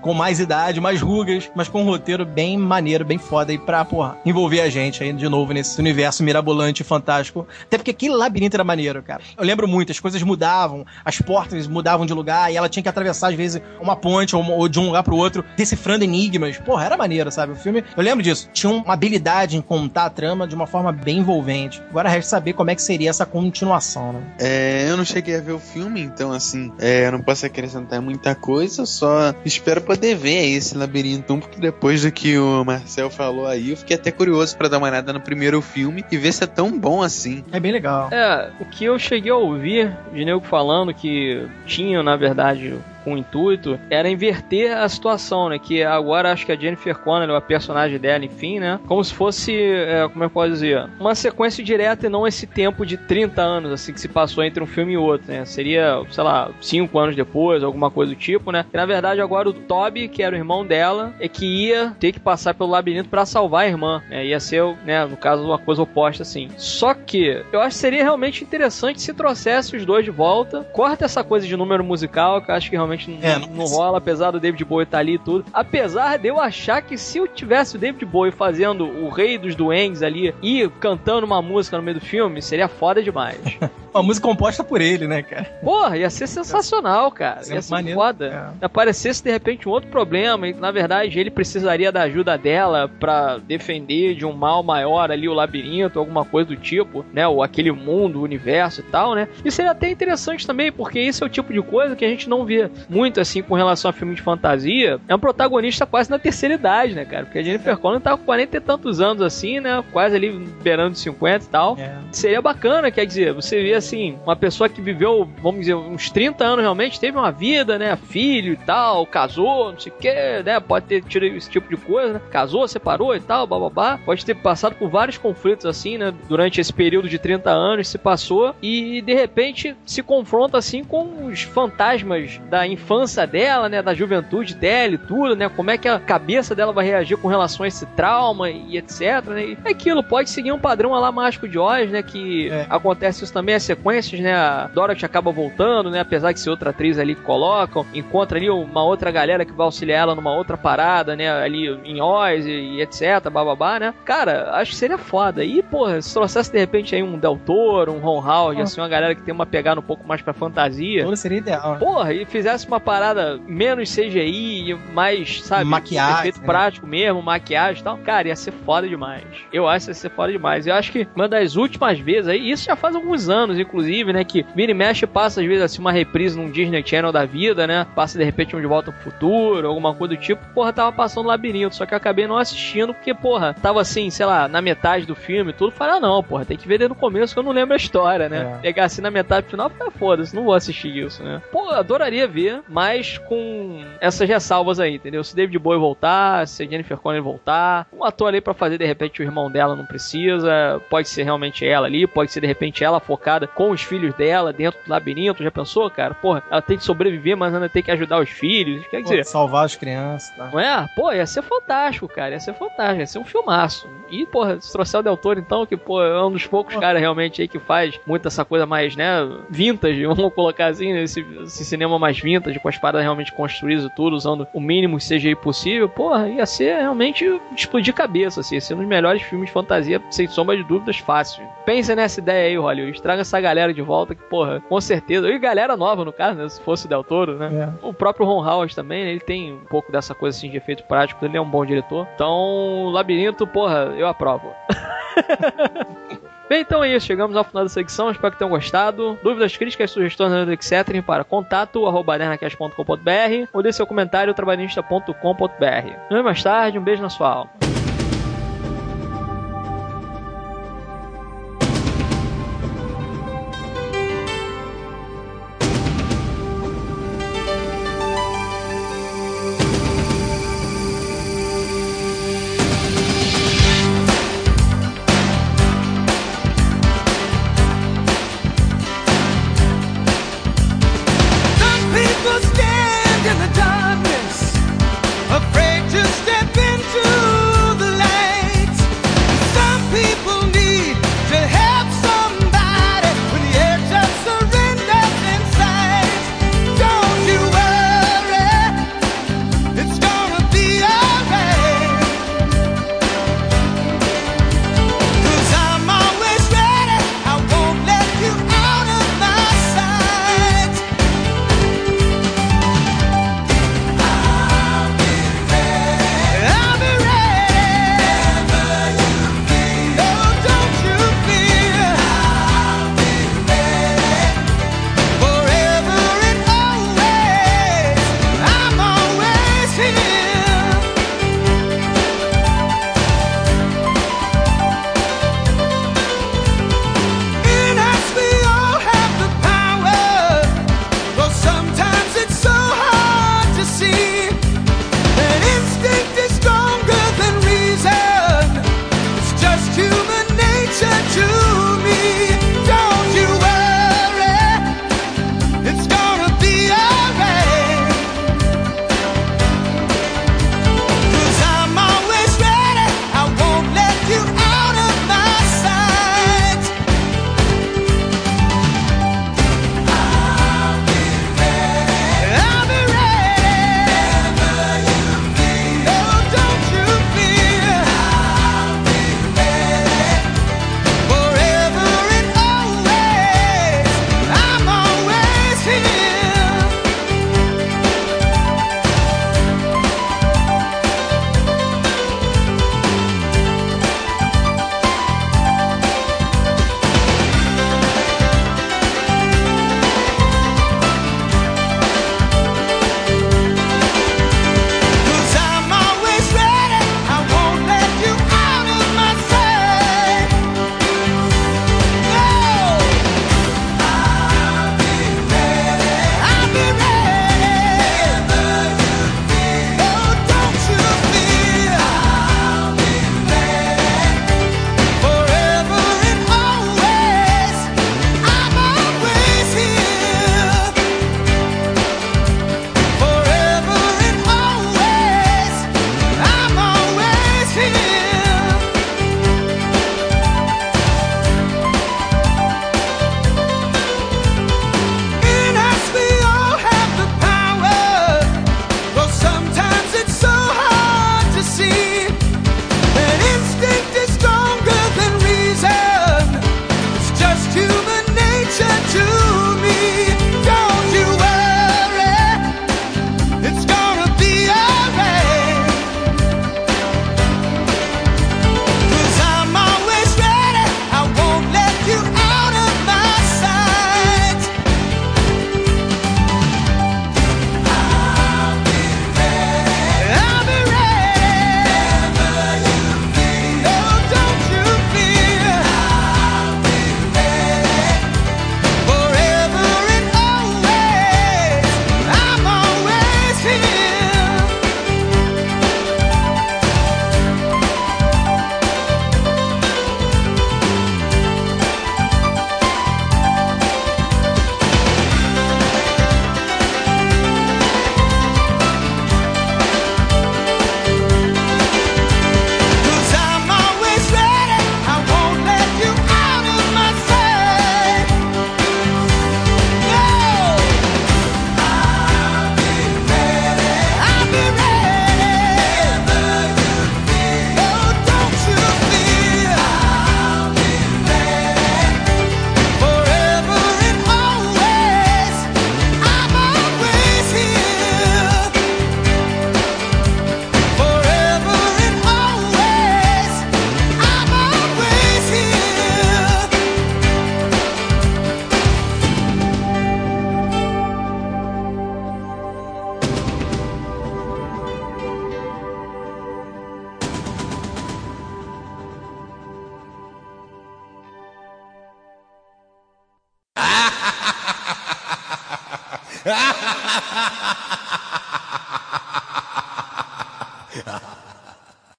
com 0.00 0.14
mais 0.14 0.40
idade, 0.40 0.80
mais 0.80 1.00
rugas, 1.00 1.50
mas 1.54 1.68
com 1.68 1.82
um 1.82 1.84
roteiro 1.84 2.24
bem 2.24 2.56
maneiro, 2.56 3.04
bem 3.04 3.18
foda 3.18 3.52
aí 3.52 3.58
pra, 3.58 3.84
porra, 3.84 4.16
envolver 4.24 4.60
a 4.60 4.70
gente 4.70 5.02
aí 5.02 5.12
de 5.12 5.28
novo 5.28 5.52
nesse 5.52 5.78
universo 5.80 6.22
mirabolante 6.22 6.82
e 6.82 6.84
fantástico. 6.84 7.46
Até 7.62 7.78
porque 7.78 7.90
aquele 7.90 8.14
labirinto 8.14 8.56
era 8.56 8.64
maneiro, 8.64 9.02
cara. 9.02 9.22
Eu 9.36 9.44
lembro 9.44 9.68
muito, 9.68 9.92
as 9.92 10.00
coisas 10.00 10.22
mudavam, 10.22 10.84
as 11.04 11.20
portas 11.20 11.66
mudavam 11.66 12.06
de 12.06 12.12
lugar 12.12 12.52
e 12.52 12.56
ela 12.56 12.68
tinha 12.68 12.82
que 12.82 12.88
atravessar, 12.88 13.28
às 13.28 13.34
vezes, 13.34 13.60
uma 13.80 13.96
ponte 13.96 14.34
ou, 14.34 14.44
ou 14.50 14.68
de 14.68 14.78
um 14.78 14.86
lugar 14.86 15.02
pro 15.02 15.16
outro, 15.16 15.44
decifrando 15.56 16.04
enigmas. 16.04 16.58
Porra, 16.58 16.84
era 16.84 16.96
maneiro, 16.96 17.30
sabe? 17.30 17.52
O 17.52 17.56
filme, 17.56 17.84
eu 17.96 18.02
lembro 18.02 18.22
disso. 18.22 18.48
Tinha 18.52 18.72
uma 18.72 18.94
habilidade 18.94 19.56
em 19.56 19.60
contar 19.60 20.06
a 20.06 20.10
trama 20.10 20.46
de 20.46 20.54
uma 20.54 20.66
forma 20.66 20.92
bem 20.92 21.18
envolvente. 21.18 21.82
Agora 21.90 22.08
resta 22.08 22.30
saber 22.30 22.52
como 22.52 22.70
é 22.70 22.74
que 22.74 22.82
seria 22.82 23.10
essa 23.10 23.26
continuação, 23.26 24.12
né? 24.12 24.22
É, 24.38 24.86
eu 24.88 24.96
não 24.96 25.04
cheguei 25.04 25.36
a 25.36 25.40
ver 25.40 25.52
o 25.52 25.58
filme, 25.58 26.00
então, 26.00 26.32
assim, 26.32 26.72
é, 26.78 27.06
eu 27.06 27.12
não 27.12 27.20
posso 27.20 27.44
acrescentar 27.44 28.00
muita 28.00 28.34
coisa, 28.34 28.86
só 28.86 29.32
espero 29.44 29.80
poder 29.80 30.16
ver 30.16 30.38
aí 30.38 30.54
esse 30.54 30.76
labirinto 30.76 31.32
1, 31.34 31.40
porque 31.40 31.60
depois 31.60 32.02
do 32.02 32.12
que 32.12 32.38
o 32.38 32.64
Marcel 32.64 33.10
falou 33.10 33.46
aí, 33.46 33.70
eu 33.70 33.76
fiquei 33.76 33.96
até 33.96 34.10
curioso 34.10 34.56
para 34.56 34.68
dar 34.68 34.78
uma 34.78 34.88
olhada 34.88 35.12
no 35.12 35.20
primeiro 35.20 35.60
filme 35.60 36.04
e 36.10 36.16
ver 36.16 36.32
se 36.32 36.44
é 36.44 36.46
tão 36.46 36.78
bom 36.78 37.02
assim. 37.02 37.44
É 37.52 37.60
bem 37.60 37.72
legal. 37.72 38.08
É, 38.12 38.50
o 38.60 38.64
que 38.64 38.84
eu 38.84 38.98
cheguei 38.98 39.30
a 39.30 39.36
ouvir 39.36 39.96
de 40.12 40.24
nego 40.24 40.40
falando 40.40 40.94
que 40.94 41.46
tinham, 41.66 42.02
na 42.02 42.16
verdade, 42.16 42.74
com 43.08 43.14
o 43.14 43.18
intuito 43.18 43.80
era 43.88 44.08
inverter 44.08 44.76
a 44.76 44.88
situação, 44.88 45.48
né? 45.48 45.58
Que 45.58 45.82
agora 45.82 46.30
acho 46.30 46.44
que 46.44 46.52
a 46.52 46.56
Jennifer 46.56 46.96
Connelly, 46.98 47.32
a 47.34 47.40
personagem 47.40 47.98
dela, 47.98 48.24
enfim, 48.24 48.58
né? 48.58 48.78
Como 48.86 49.02
se 49.02 49.14
fosse, 49.14 49.54
é, 49.54 50.06
como 50.12 50.28
que 50.28 50.34
pode 50.34 50.52
dizer? 50.52 50.88
Uma 51.00 51.14
sequência 51.14 51.64
direta 51.64 52.06
e 52.06 52.10
não 52.10 52.26
esse 52.26 52.46
tempo 52.46 52.84
de 52.84 52.96
30 52.96 53.40
anos, 53.40 53.72
assim, 53.72 53.92
que 53.92 54.00
se 54.00 54.08
passou 54.08 54.44
entre 54.44 54.62
um 54.62 54.66
filme 54.66 54.92
e 54.92 54.96
outro, 54.96 55.32
né? 55.32 55.44
Seria, 55.44 56.02
sei 56.10 56.24
lá, 56.24 56.50
5 56.60 56.98
anos 56.98 57.16
depois, 57.16 57.62
alguma 57.62 57.90
coisa 57.90 58.12
do 58.12 58.18
tipo, 58.18 58.52
né? 58.52 58.66
E, 58.72 58.76
na 58.76 58.84
verdade, 58.84 59.20
agora 59.20 59.48
o 59.48 59.52
Toby, 59.52 60.08
que 60.08 60.22
era 60.22 60.34
o 60.34 60.38
irmão 60.38 60.66
dela, 60.66 61.14
é 61.18 61.28
que 61.28 61.46
ia 61.46 61.96
ter 61.98 62.12
que 62.12 62.20
passar 62.20 62.54
pelo 62.54 62.70
labirinto 62.70 63.08
para 63.08 63.24
salvar 63.24 63.64
a 63.64 63.68
irmã, 63.68 64.02
né? 64.10 64.26
Ia 64.26 64.40
ser, 64.40 64.62
né, 64.84 65.04
no 65.06 65.16
caso, 65.16 65.44
uma 65.44 65.58
coisa 65.58 65.82
oposta, 65.82 66.22
assim. 66.22 66.48
Só 66.56 66.92
que 66.92 67.42
eu 67.52 67.60
acho 67.60 67.76
que 67.76 67.80
seria 67.80 68.02
realmente 68.02 68.44
interessante 68.44 69.00
se 69.00 69.14
trouxesse 69.14 69.76
os 69.76 69.86
dois 69.86 70.04
de 70.04 70.10
volta. 70.10 70.64
Corta 70.72 71.04
essa 71.04 71.24
coisa 71.24 71.46
de 71.46 71.56
número 71.56 71.82
musical, 71.82 72.42
que 72.42 72.50
eu 72.50 72.54
acho 72.54 72.68
que 72.68 72.76
realmente 72.76 72.97
realmente 72.98 73.10
não, 73.10 73.22
é, 73.22 73.38
não, 73.38 73.48
não 73.48 73.64
rola, 73.66 73.98
apesar 73.98 74.30
do 74.30 74.40
David 74.40 74.64
Bowie 74.64 74.84
estar 74.84 74.98
tá 74.98 75.00
ali 75.00 75.14
e 75.14 75.18
tudo. 75.18 75.44
Apesar 75.52 76.18
de 76.18 76.28
eu 76.28 76.40
achar 76.40 76.82
que 76.82 76.98
se 76.98 77.18
eu 77.18 77.28
tivesse 77.28 77.76
o 77.76 77.78
David 77.78 78.04
Bowie 78.04 78.32
fazendo 78.32 78.84
o 78.84 79.08
rei 79.08 79.38
dos 79.38 79.54
duendes 79.54 80.02
ali 80.02 80.34
e 80.42 80.68
cantando 80.80 81.26
uma 81.26 81.40
música 81.40 81.76
no 81.76 81.82
meio 81.82 81.98
do 81.98 82.04
filme, 82.04 82.42
seria 82.42 82.68
foda 82.68 83.02
demais. 83.02 83.38
uma 83.94 84.02
música 84.02 84.26
composta 84.26 84.62
por 84.62 84.80
ele, 84.80 85.06
né, 85.06 85.22
cara? 85.22 85.44
Porra, 85.62 85.96
ia 85.96 86.10
ser 86.10 86.26
sensacional, 86.26 87.10
cara. 87.10 87.40
Ia 87.48 87.62
ser 87.62 87.70
maneiro. 87.70 87.98
foda. 87.98 88.54
É. 88.60 88.64
Aparecesse 88.64 89.22
de 89.22 89.30
repente 89.30 89.68
um 89.68 89.72
outro 89.72 89.90
problema 89.90 90.48
e 90.48 90.54
na 90.54 90.70
verdade 90.70 91.18
ele 91.18 91.30
precisaria 91.30 91.90
da 91.90 92.02
ajuda 92.02 92.36
dela 92.36 92.88
para 93.00 93.38
defender 93.38 94.14
de 94.14 94.24
um 94.24 94.32
mal 94.32 94.62
maior 94.62 95.10
ali 95.10 95.28
o 95.28 95.34
labirinto, 95.34 95.98
alguma 95.98 96.24
coisa 96.24 96.48
do 96.48 96.56
tipo, 96.56 97.04
né? 97.12 97.26
Ou 97.26 97.42
aquele 97.42 97.72
mundo, 97.72 98.20
o 98.20 98.22
universo 98.22 98.80
e 98.80 98.84
tal, 98.84 99.14
né? 99.14 99.28
E 99.44 99.50
seria 99.50 99.72
até 99.72 99.90
interessante 99.90 100.46
também, 100.46 100.70
porque 100.70 100.98
esse 100.98 101.22
é 101.22 101.26
o 101.26 101.28
tipo 101.28 101.52
de 101.52 101.62
coisa 101.62 101.96
que 101.96 102.04
a 102.04 102.08
gente 102.08 102.28
não 102.28 102.44
vê 102.44 102.70
muito 102.88 103.20
assim 103.20 103.42
com 103.42 103.54
relação 103.54 103.88
a 103.88 103.92
filme 103.92 104.14
de 104.14 104.22
fantasia. 104.22 105.00
É 105.08 105.14
um 105.14 105.18
protagonista 105.18 105.86
quase 105.86 106.10
na 106.10 106.18
terceira 106.18 106.54
idade, 106.54 106.94
né, 106.94 107.04
cara? 107.04 107.24
Porque 107.24 107.38
a 107.38 107.42
Jennifer 107.42 107.76
Connelly 107.76 108.02
tá 108.02 108.16
com 108.16 108.24
40 108.24 108.56
e 108.56 108.60
tantos 108.60 109.00
anos 109.00 109.22
assim, 109.22 109.60
né? 109.60 109.82
Quase 109.92 110.16
ali 110.16 110.30
beirando 110.62 110.96
50 110.96 111.44
e 111.44 111.48
tal. 111.48 111.76
É. 111.78 111.98
Seria 112.12 112.40
bacana, 112.40 112.90
quer 112.90 113.06
dizer, 113.06 113.32
você 113.32 113.62
vê 113.62 113.74
assim, 113.74 114.18
uma 114.24 114.36
pessoa 114.36 114.68
que 114.68 114.80
viveu, 114.80 115.28
vamos 115.42 115.60
dizer, 115.60 115.74
uns 115.74 116.10
30 116.10 116.44
anos 116.44 116.60
realmente, 116.60 117.00
teve 117.00 117.16
uma 117.16 117.30
vida, 117.30 117.78
né? 117.78 117.96
Filho 117.96 118.52
e 118.52 118.56
tal, 118.56 119.06
casou, 119.06 119.72
não 119.72 119.78
sei 119.78 119.92
o 119.92 119.94
que, 119.96 120.42
né? 120.44 120.60
Pode 120.60 120.86
ter 120.86 121.02
tido 121.02 121.24
esse 121.26 121.50
tipo 121.50 121.68
de 121.68 121.76
coisa, 121.76 122.14
né? 122.14 122.20
Casou, 122.30 122.66
separou 122.66 123.14
e 123.14 123.20
tal, 123.20 123.46
bababá. 123.46 123.98
Pode 124.04 124.24
ter 124.24 124.34
passado 124.34 124.74
por 124.74 124.88
vários 124.88 125.18
conflitos 125.18 125.66
assim, 125.66 125.98
né? 125.98 126.12
Durante 126.28 126.60
esse 126.60 126.72
período 126.72 127.08
de 127.08 127.18
30 127.18 127.50
anos 127.50 127.88
se 127.88 127.98
passou 127.98 128.54
e 128.62 129.02
de 129.02 129.14
repente 129.14 129.76
se 129.84 130.02
confronta 130.02 130.58
assim 130.58 130.84
com 130.84 131.26
os 131.26 131.42
fantasmas 131.42 132.40
da 132.48 132.66
infância 132.68 133.26
dela, 133.26 133.68
né, 133.68 133.82
da 133.82 133.94
juventude 133.94 134.54
dela 134.54 134.94
e 134.94 134.98
tudo, 134.98 135.34
né, 135.36 135.48
como 135.48 135.70
é 135.70 135.78
que 135.78 135.88
a 135.88 135.98
cabeça 135.98 136.54
dela 136.54 136.72
vai 136.72 136.84
reagir 136.84 137.16
com 137.16 137.28
relação 137.28 137.64
a 137.64 137.68
esse 137.68 137.86
trauma 137.86 138.50
e 138.50 138.76
etc, 138.76 139.24
né, 139.26 139.56
e 139.64 139.68
aquilo 139.68 140.02
pode 140.02 140.30
seguir 140.30 140.52
um 140.52 140.58
padrão 140.58 140.90
lá 140.92 141.10
mágico 141.10 141.48
de 141.48 141.58
Oz, 141.58 141.90
né, 141.90 142.02
que 142.02 142.50
é. 142.50 142.66
acontece 142.68 143.24
isso 143.24 143.32
também, 143.32 143.54
as 143.54 143.62
sequências, 143.62 144.20
né, 144.20 144.34
a 144.34 144.68
Dorothy 144.72 145.04
acaba 145.04 145.30
voltando, 145.30 145.90
né, 145.90 146.00
apesar 146.00 146.32
de 146.32 146.40
ser 146.40 146.50
outra 146.50 146.70
atriz 146.70 146.98
ali 146.98 147.14
que 147.14 147.22
colocam, 147.22 147.84
encontra 147.94 148.38
ali 148.38 148.50
uma 148.50 148.84
outra 148.84 149.10
galera 149.10 149.44
que 149.44 149.52
vai 149.52 149.64
auxiliar 149.64 150.00
ela 150.00 150.14
numa 150.14 150.34
outra 150.34 150.56
parada, 150.56 151.16
né, 151.16 151.30
ali 151.30 151.68
em 151.84 152.00
Oz 152.00 152.46
e, 152.46 152.50
e 152.50 152.82
etc, 152.82 153.28
bababá, 153.30 153.78
né, 153.78 153.94
cara, 154.04 154.50
acho 154.54 154.72
que 154.72 154.76
seria 154.76 154.98
foda, 154.98 155.44
e, 155.44 155.62
porra, 155.62 156.00
se 156.00 156.12
trouxesse 156.12 156.50
de 156.52 156.58
repente 156.58 156.94
aí 156.94 157.02
um 157.02 157.18
Del 157.18 157.38
Toro, 157.44 157.92
um 157.92 157.98
Ron 157.98 158.18
Howard, 158.18 158.60
ah. 158.60 158.64
assim, 158.64 158.80
uma 158.80 158.88
galera 158.88 159.14
que 159.14 159.22
tem 159.22 159.34
uma 159.34 159.46
pegada 159.46 159.80
um 159.80 159.82
pouco 159.82 160.06
mais 160.06 160.22
pra 160.22 160.32
fantasia, 160.32 161.04
Todo 161.04 161.16
seria 161.16 161.38
ideal. 161.38 161.72
Né? 161.72 161.78
Porra, 161.78 162.12
e 162.12 162.24
fizesse 162.24 162.57
uma 162.66 162.80
parada 162.80 163.38
menos 163.46 163.94
CGI, 163.94 164.76
mais, 164.92 165.42
sabe, 165.42 165.64
maquiagem, 165.64 166.18
efeito 166.20 166.40
né? 166.40 166.46
prático 166.46 166.86
mesmo, 166.86 167.22
maquiagem 167.22 167.80
e 167.80 167.84
tal, 167.84 167.98
cara, 167.98 168.28
ia 168.28 168.36
ser 168.36 168.52
foda 168.52 168.88
demais. 168.88 169.24
Eu 169.52 169.68
acho 169.68 169.86
que 169.86 169.90
ia 169.90 169.94
ser 169.94 170.10
foda 170.10 170.32
demais. 170.32 170.66
Eu 170.66 170.74
acho 170.74 170.92
que 170.92 171.06
uma 171.14 171.28
das 171.28 171.56
últimas 171.56 171.98
vezes 171.98 172.28
aí, 172.28 172.50
isso 172.50 172.64
já 172.64 172.76
faz 172.76 172.94
alguns 172.94 173.28
anos, 173.28 173.58
inclusive, 173.58 174.12
né, 174.12 174.24
que 174.24 174.44
e 174.56 174.74
mexe 174.74 175.06
passa 175.06 175.40
às 175.40 175.46
vezes 175.46 175.62
assim 175.62 175.80
uma 175.80 175.90
reprise 175.90 176.36
num 176.36 176.50
Disney 176.50 176.82
Channel 176.84 177.10
da 177.10 177.24
vida, 177.24 177.66
né, 177.66 177.86
passa 177.94 178.18
de 178.18 178.24
repente 178.24 178.54
um 178.54 178.60
de 178.60 178.66
volta 178.66 178.92
pro 178.92 179.02
futuro, 179.02 179.66
alguma 179.66 179.94
coisa 179.94 180.14
do 180.14 180.20
tipo, 180.20 180.42
porra, 180.54 180.72
tava 180.72 180.92
passando 180.92 181.26
labirinto, 181.26 181.74
só 181.74 181.86
que 181.86 181.94
eu 181.94 181.96
acabei 181.96 182.26
não 182.26 182.36
assistindo 182.36 182.92
porque, 182.92 183.14
porra, 183.14 183.54
tava 183.54 183.80
assim, 183.80 184.10
sei 184.10 184.26
lá, 184.26 184.46
na 184.46 184.60
metade 184.60 185.06
do 185.06 185.14
filme 185.14 185.52
tudo, 185.52 185.72
falei, 185.72 185.96
ah, 185.96 186.00
não, 186.00 186.22
porra, 186.22 186.44
tem 186.44 186.56
que 186.56 186.68
ver 186.68 186.78
desde 186.78 186.92
o 186.92 186.96
começo 186.96 187.32
que 187.34 187.38
eu 187.38 187.42
não 187.42 187.52
lembro 187.52 187.74
a 187.74 187.76
história, 187.76 188.28
né. 188.28 188.56
É. 188.58 188.62
Pegar 188.62 188.84
assim 188.84 189.00
na 189.00 189.10
metade 189.10 189.46
do 189.46 189.50
final, 189.50 189.70
ah, 189.80 189.90
foda-se, 189.90 190.34
não 190.34 190.44
vou 190.44 190.54
assistir 190.54 190.96
isso, 190.96 191.22
né. 191.22 191.40
Pô, 191.50 191.70
adoraria 191.70 192.26
ver, 192.26 192.47
mas 192.68 193.18
com 193.18 193.84
essas 194.00 194.28
ressalvas 194.28 194.80
aí, 194.80 194.96
entendeu? 194.96 195.22
Se 195.24 195.34
David 195.34 195.58
Bowie 195.58 195.78
voltar, 195.78 196.46
se 196.46 196.66
Jennifer 196.66 196.96
Connelly 196.96 197.22
voltar, 197.22 197.86
um 197.92 198.04
ator 198.04 198.28
ali 198.28 198.40
para 198.40 198.54
fazer 198.54 198.78
de 198.78 198.86
repente 198.86 199.20
o 199.20 199.24
irmão 199.24 199.50
dela 199.50 199.74
não 199.74 199.86
precisa, 199.86 200.80
pode 200.90 201.08
ser 201.08 201.22
realmente 201.22 201.66
ela 201.66 201.86
ali, 201.86 202.06
pode 202.06 202.32
ser 202.32 202.40
de 202.40 202.46
repente 202.46 202.84
ela 202.84 203.00
focada 203.00 203.46
com 203.46 203.70
os 203.70 203.82
filhos 203.82 204.14
dela 204.14 204.52
dentro 204.52 204.80
do 204.84 204.90
labirinto, 204.90 205.42
já 205.42 205.50
pensou, 205.50 205.90
cara? 205.90 206.14
Porra, 206.14 206.42
ela 206.50 206.62
tem 206.62 206.76
que 206.76 206.84
sobreviver, 206.84 207.36
mas 207.36 207.54
ainda 207.54 207.68
tem 207.68 207.82
que 207.82 207.90
ajudar 207.90 208.20
os 208.20 208.30
filhos, 208.30 208.86
quer 208.88 209.02
dizer... 209.02 209.24
salvar 209.24 209.64
as 209.64 209.76
crianças, 209.76 210.30
tá? 210.36 210.50
Não 210.52 210.60
é? 210.60 210.86
Pô, 210.94 211.12
ia 211.12 211.26
ser 211.26 211.42
fantástico, 211.42 212.08
cara, 212.08 212.32
ia 212.32 212.40
ser 212.40 212.54
fantástico, 212.54 213.00
ia 213.00 213.06
ser 213.06 213.18
um 213.18 213.24
filmaço. 213.24 213.88
E, 214.10 214.24
porra, 214.26 214.60
se 214.60 214.72
trouxer 214.72 215.00
o 215.00 215.02
Del 215.02 215.16
Toro, 215.16 215.38
então, 215.38 215.66
que, 215.66 215.76
pô, 215.76 216.02
é 216.02 216.24
um 216.24 216.30
dos 216.30 216.46
poucos 216.46 216.74
caras 216.76 217.00
realmente 217.00 217.42
aí 217.42 217.48
que 217.48 217.58
faz 217.58 217.98
muito 218.06 218.26
essa 218.26 218.44
coisa 218.44 218.66
mais, 218.66 218.96
né, 218.96 219.28
vintage, 219.50 220.04
vamos 220.06 220.32
colocar 220.32 220.66
assim, 220.66 220.96
esse, 220.98 221.24
esse 221.42 221.64
cinema 221.64 221.98
mais 221.98 222.18
vintage, 222.18 222.37
com 222.60 222.68
as 222.68 222.78
paradas 222.78 223.02
realmente 223.02 223.32
construídas 223.32 223.84
e 223.84 223.90
tudo, 223.90 224.14
usando 224.14 224.46
o 224.52 224.60
mínimo 224.60 224.98
CGI 224.98 225.34
possível, 225.34 225.88
porra, 225.88 226.28
ia 226.28 226.46
ser 226.46 226.80
realmente 226.80 227.40
explodir 227.56 227.94
cabeça, 227.94 228.40
assim, 228.40 228.56
ia 228.56 228.60
ser 228.60 228.74
um 228.74 228.78
dos 228.78 228.86
melhores 228.86 229.22
filmes 229.22 229.48
de 229.48 229.52
fantasia, 229.52 230.00
sem 230.10 230.26
sombra 230.26 230.56
de 230.56 230.64
dúvidas, 230.64 230.98
fácil. 230.98 231.44
Pensa 231.64 231.94
nessa 231.94 232.20
ideia 232.20 232.48
aí, 232.48 232.56
Hollywood, 232.56 233.02
traga 233.02 233.22
essa 233.22 233.40
galera 233.40 233.72
de 233.72 233.82
volta, 233.82 234.14
que, 234.14 234.22
porra, 234.22 234.60
com 234.60 234.80
certeza, 234.80 235.28
e 235.28 235.38
galera 235.38 235.76
nova, 235.76 236.04
no 236.04 236.12
caso, 236.12 236.38
né, 236.38 236.48
se 236.48 236.60
fosse 236.62 236.86
o 236.86 236.88
Del 236.88 237.04
Toro, 237.04 237.36
né, 237.36 237.72
é. 237.82 237.86
o 237.86 237.92
próprio 237.92 238.26
Ron 238.26 238.46
Howard 238.46 238.74
também, 238.74 239.04
né, 239.04 239.10
ele 239.10 239.20
tem 239.20 239.54
um 239.54 239.64
pouco 239.64 239.90
dessa 239.90 240.14
coisa, 240.14 240.36
assim, 240.36 240.50
de 240.50 240.56
efeito 240.56 240.84
prático, 240.84 241.24
ele 241.24 241.36
é 241.36 241.40
um 241.40 241.48
bom 241.48 241.64
diretor, 241.64 242.06
então, 242.14 242.90
Labirinto, 242.90 243.46
porra, 243.46 243.94
eu 243.96 244.06
aprovo. 244.06 244.52
Bem, 246.48 246.62
então 246.62 246.82
é 246.82 246.94
isso. 246.94 247.06
Chegamos 247.06 247.36
ao 247.36 247.44
final 247.44 247.64
da 247.64 247.68
secção. 247.68 248.10
Espero 248.10 248.32
que 248.32 248.38
tenham 248.38 248.50
gostado. 248.50 249.18
Dúvidas, 249.22 249.56
críticas, 249.56 249.90
sugestões, 249.90 250.48
etc. 250.48 251.02
para 251.04 251.24
contato 251.24 251.84
nerdcast.com.br 252.18 253.48
ou 253.52 253.62
dê 253.62 253.72
seu 253.72 253.86
comentário 253.86 254.32
trabalhista.com.br. 254.32 256.10
Nos 256.10 256.24
mais 256.24 256.42
tarde. 256.42 256.78
Um 256.78 256.82
beijo 256.82 257.02
na 257.02 257.10
sua 257.10 257.28
alma. 257.28 257.77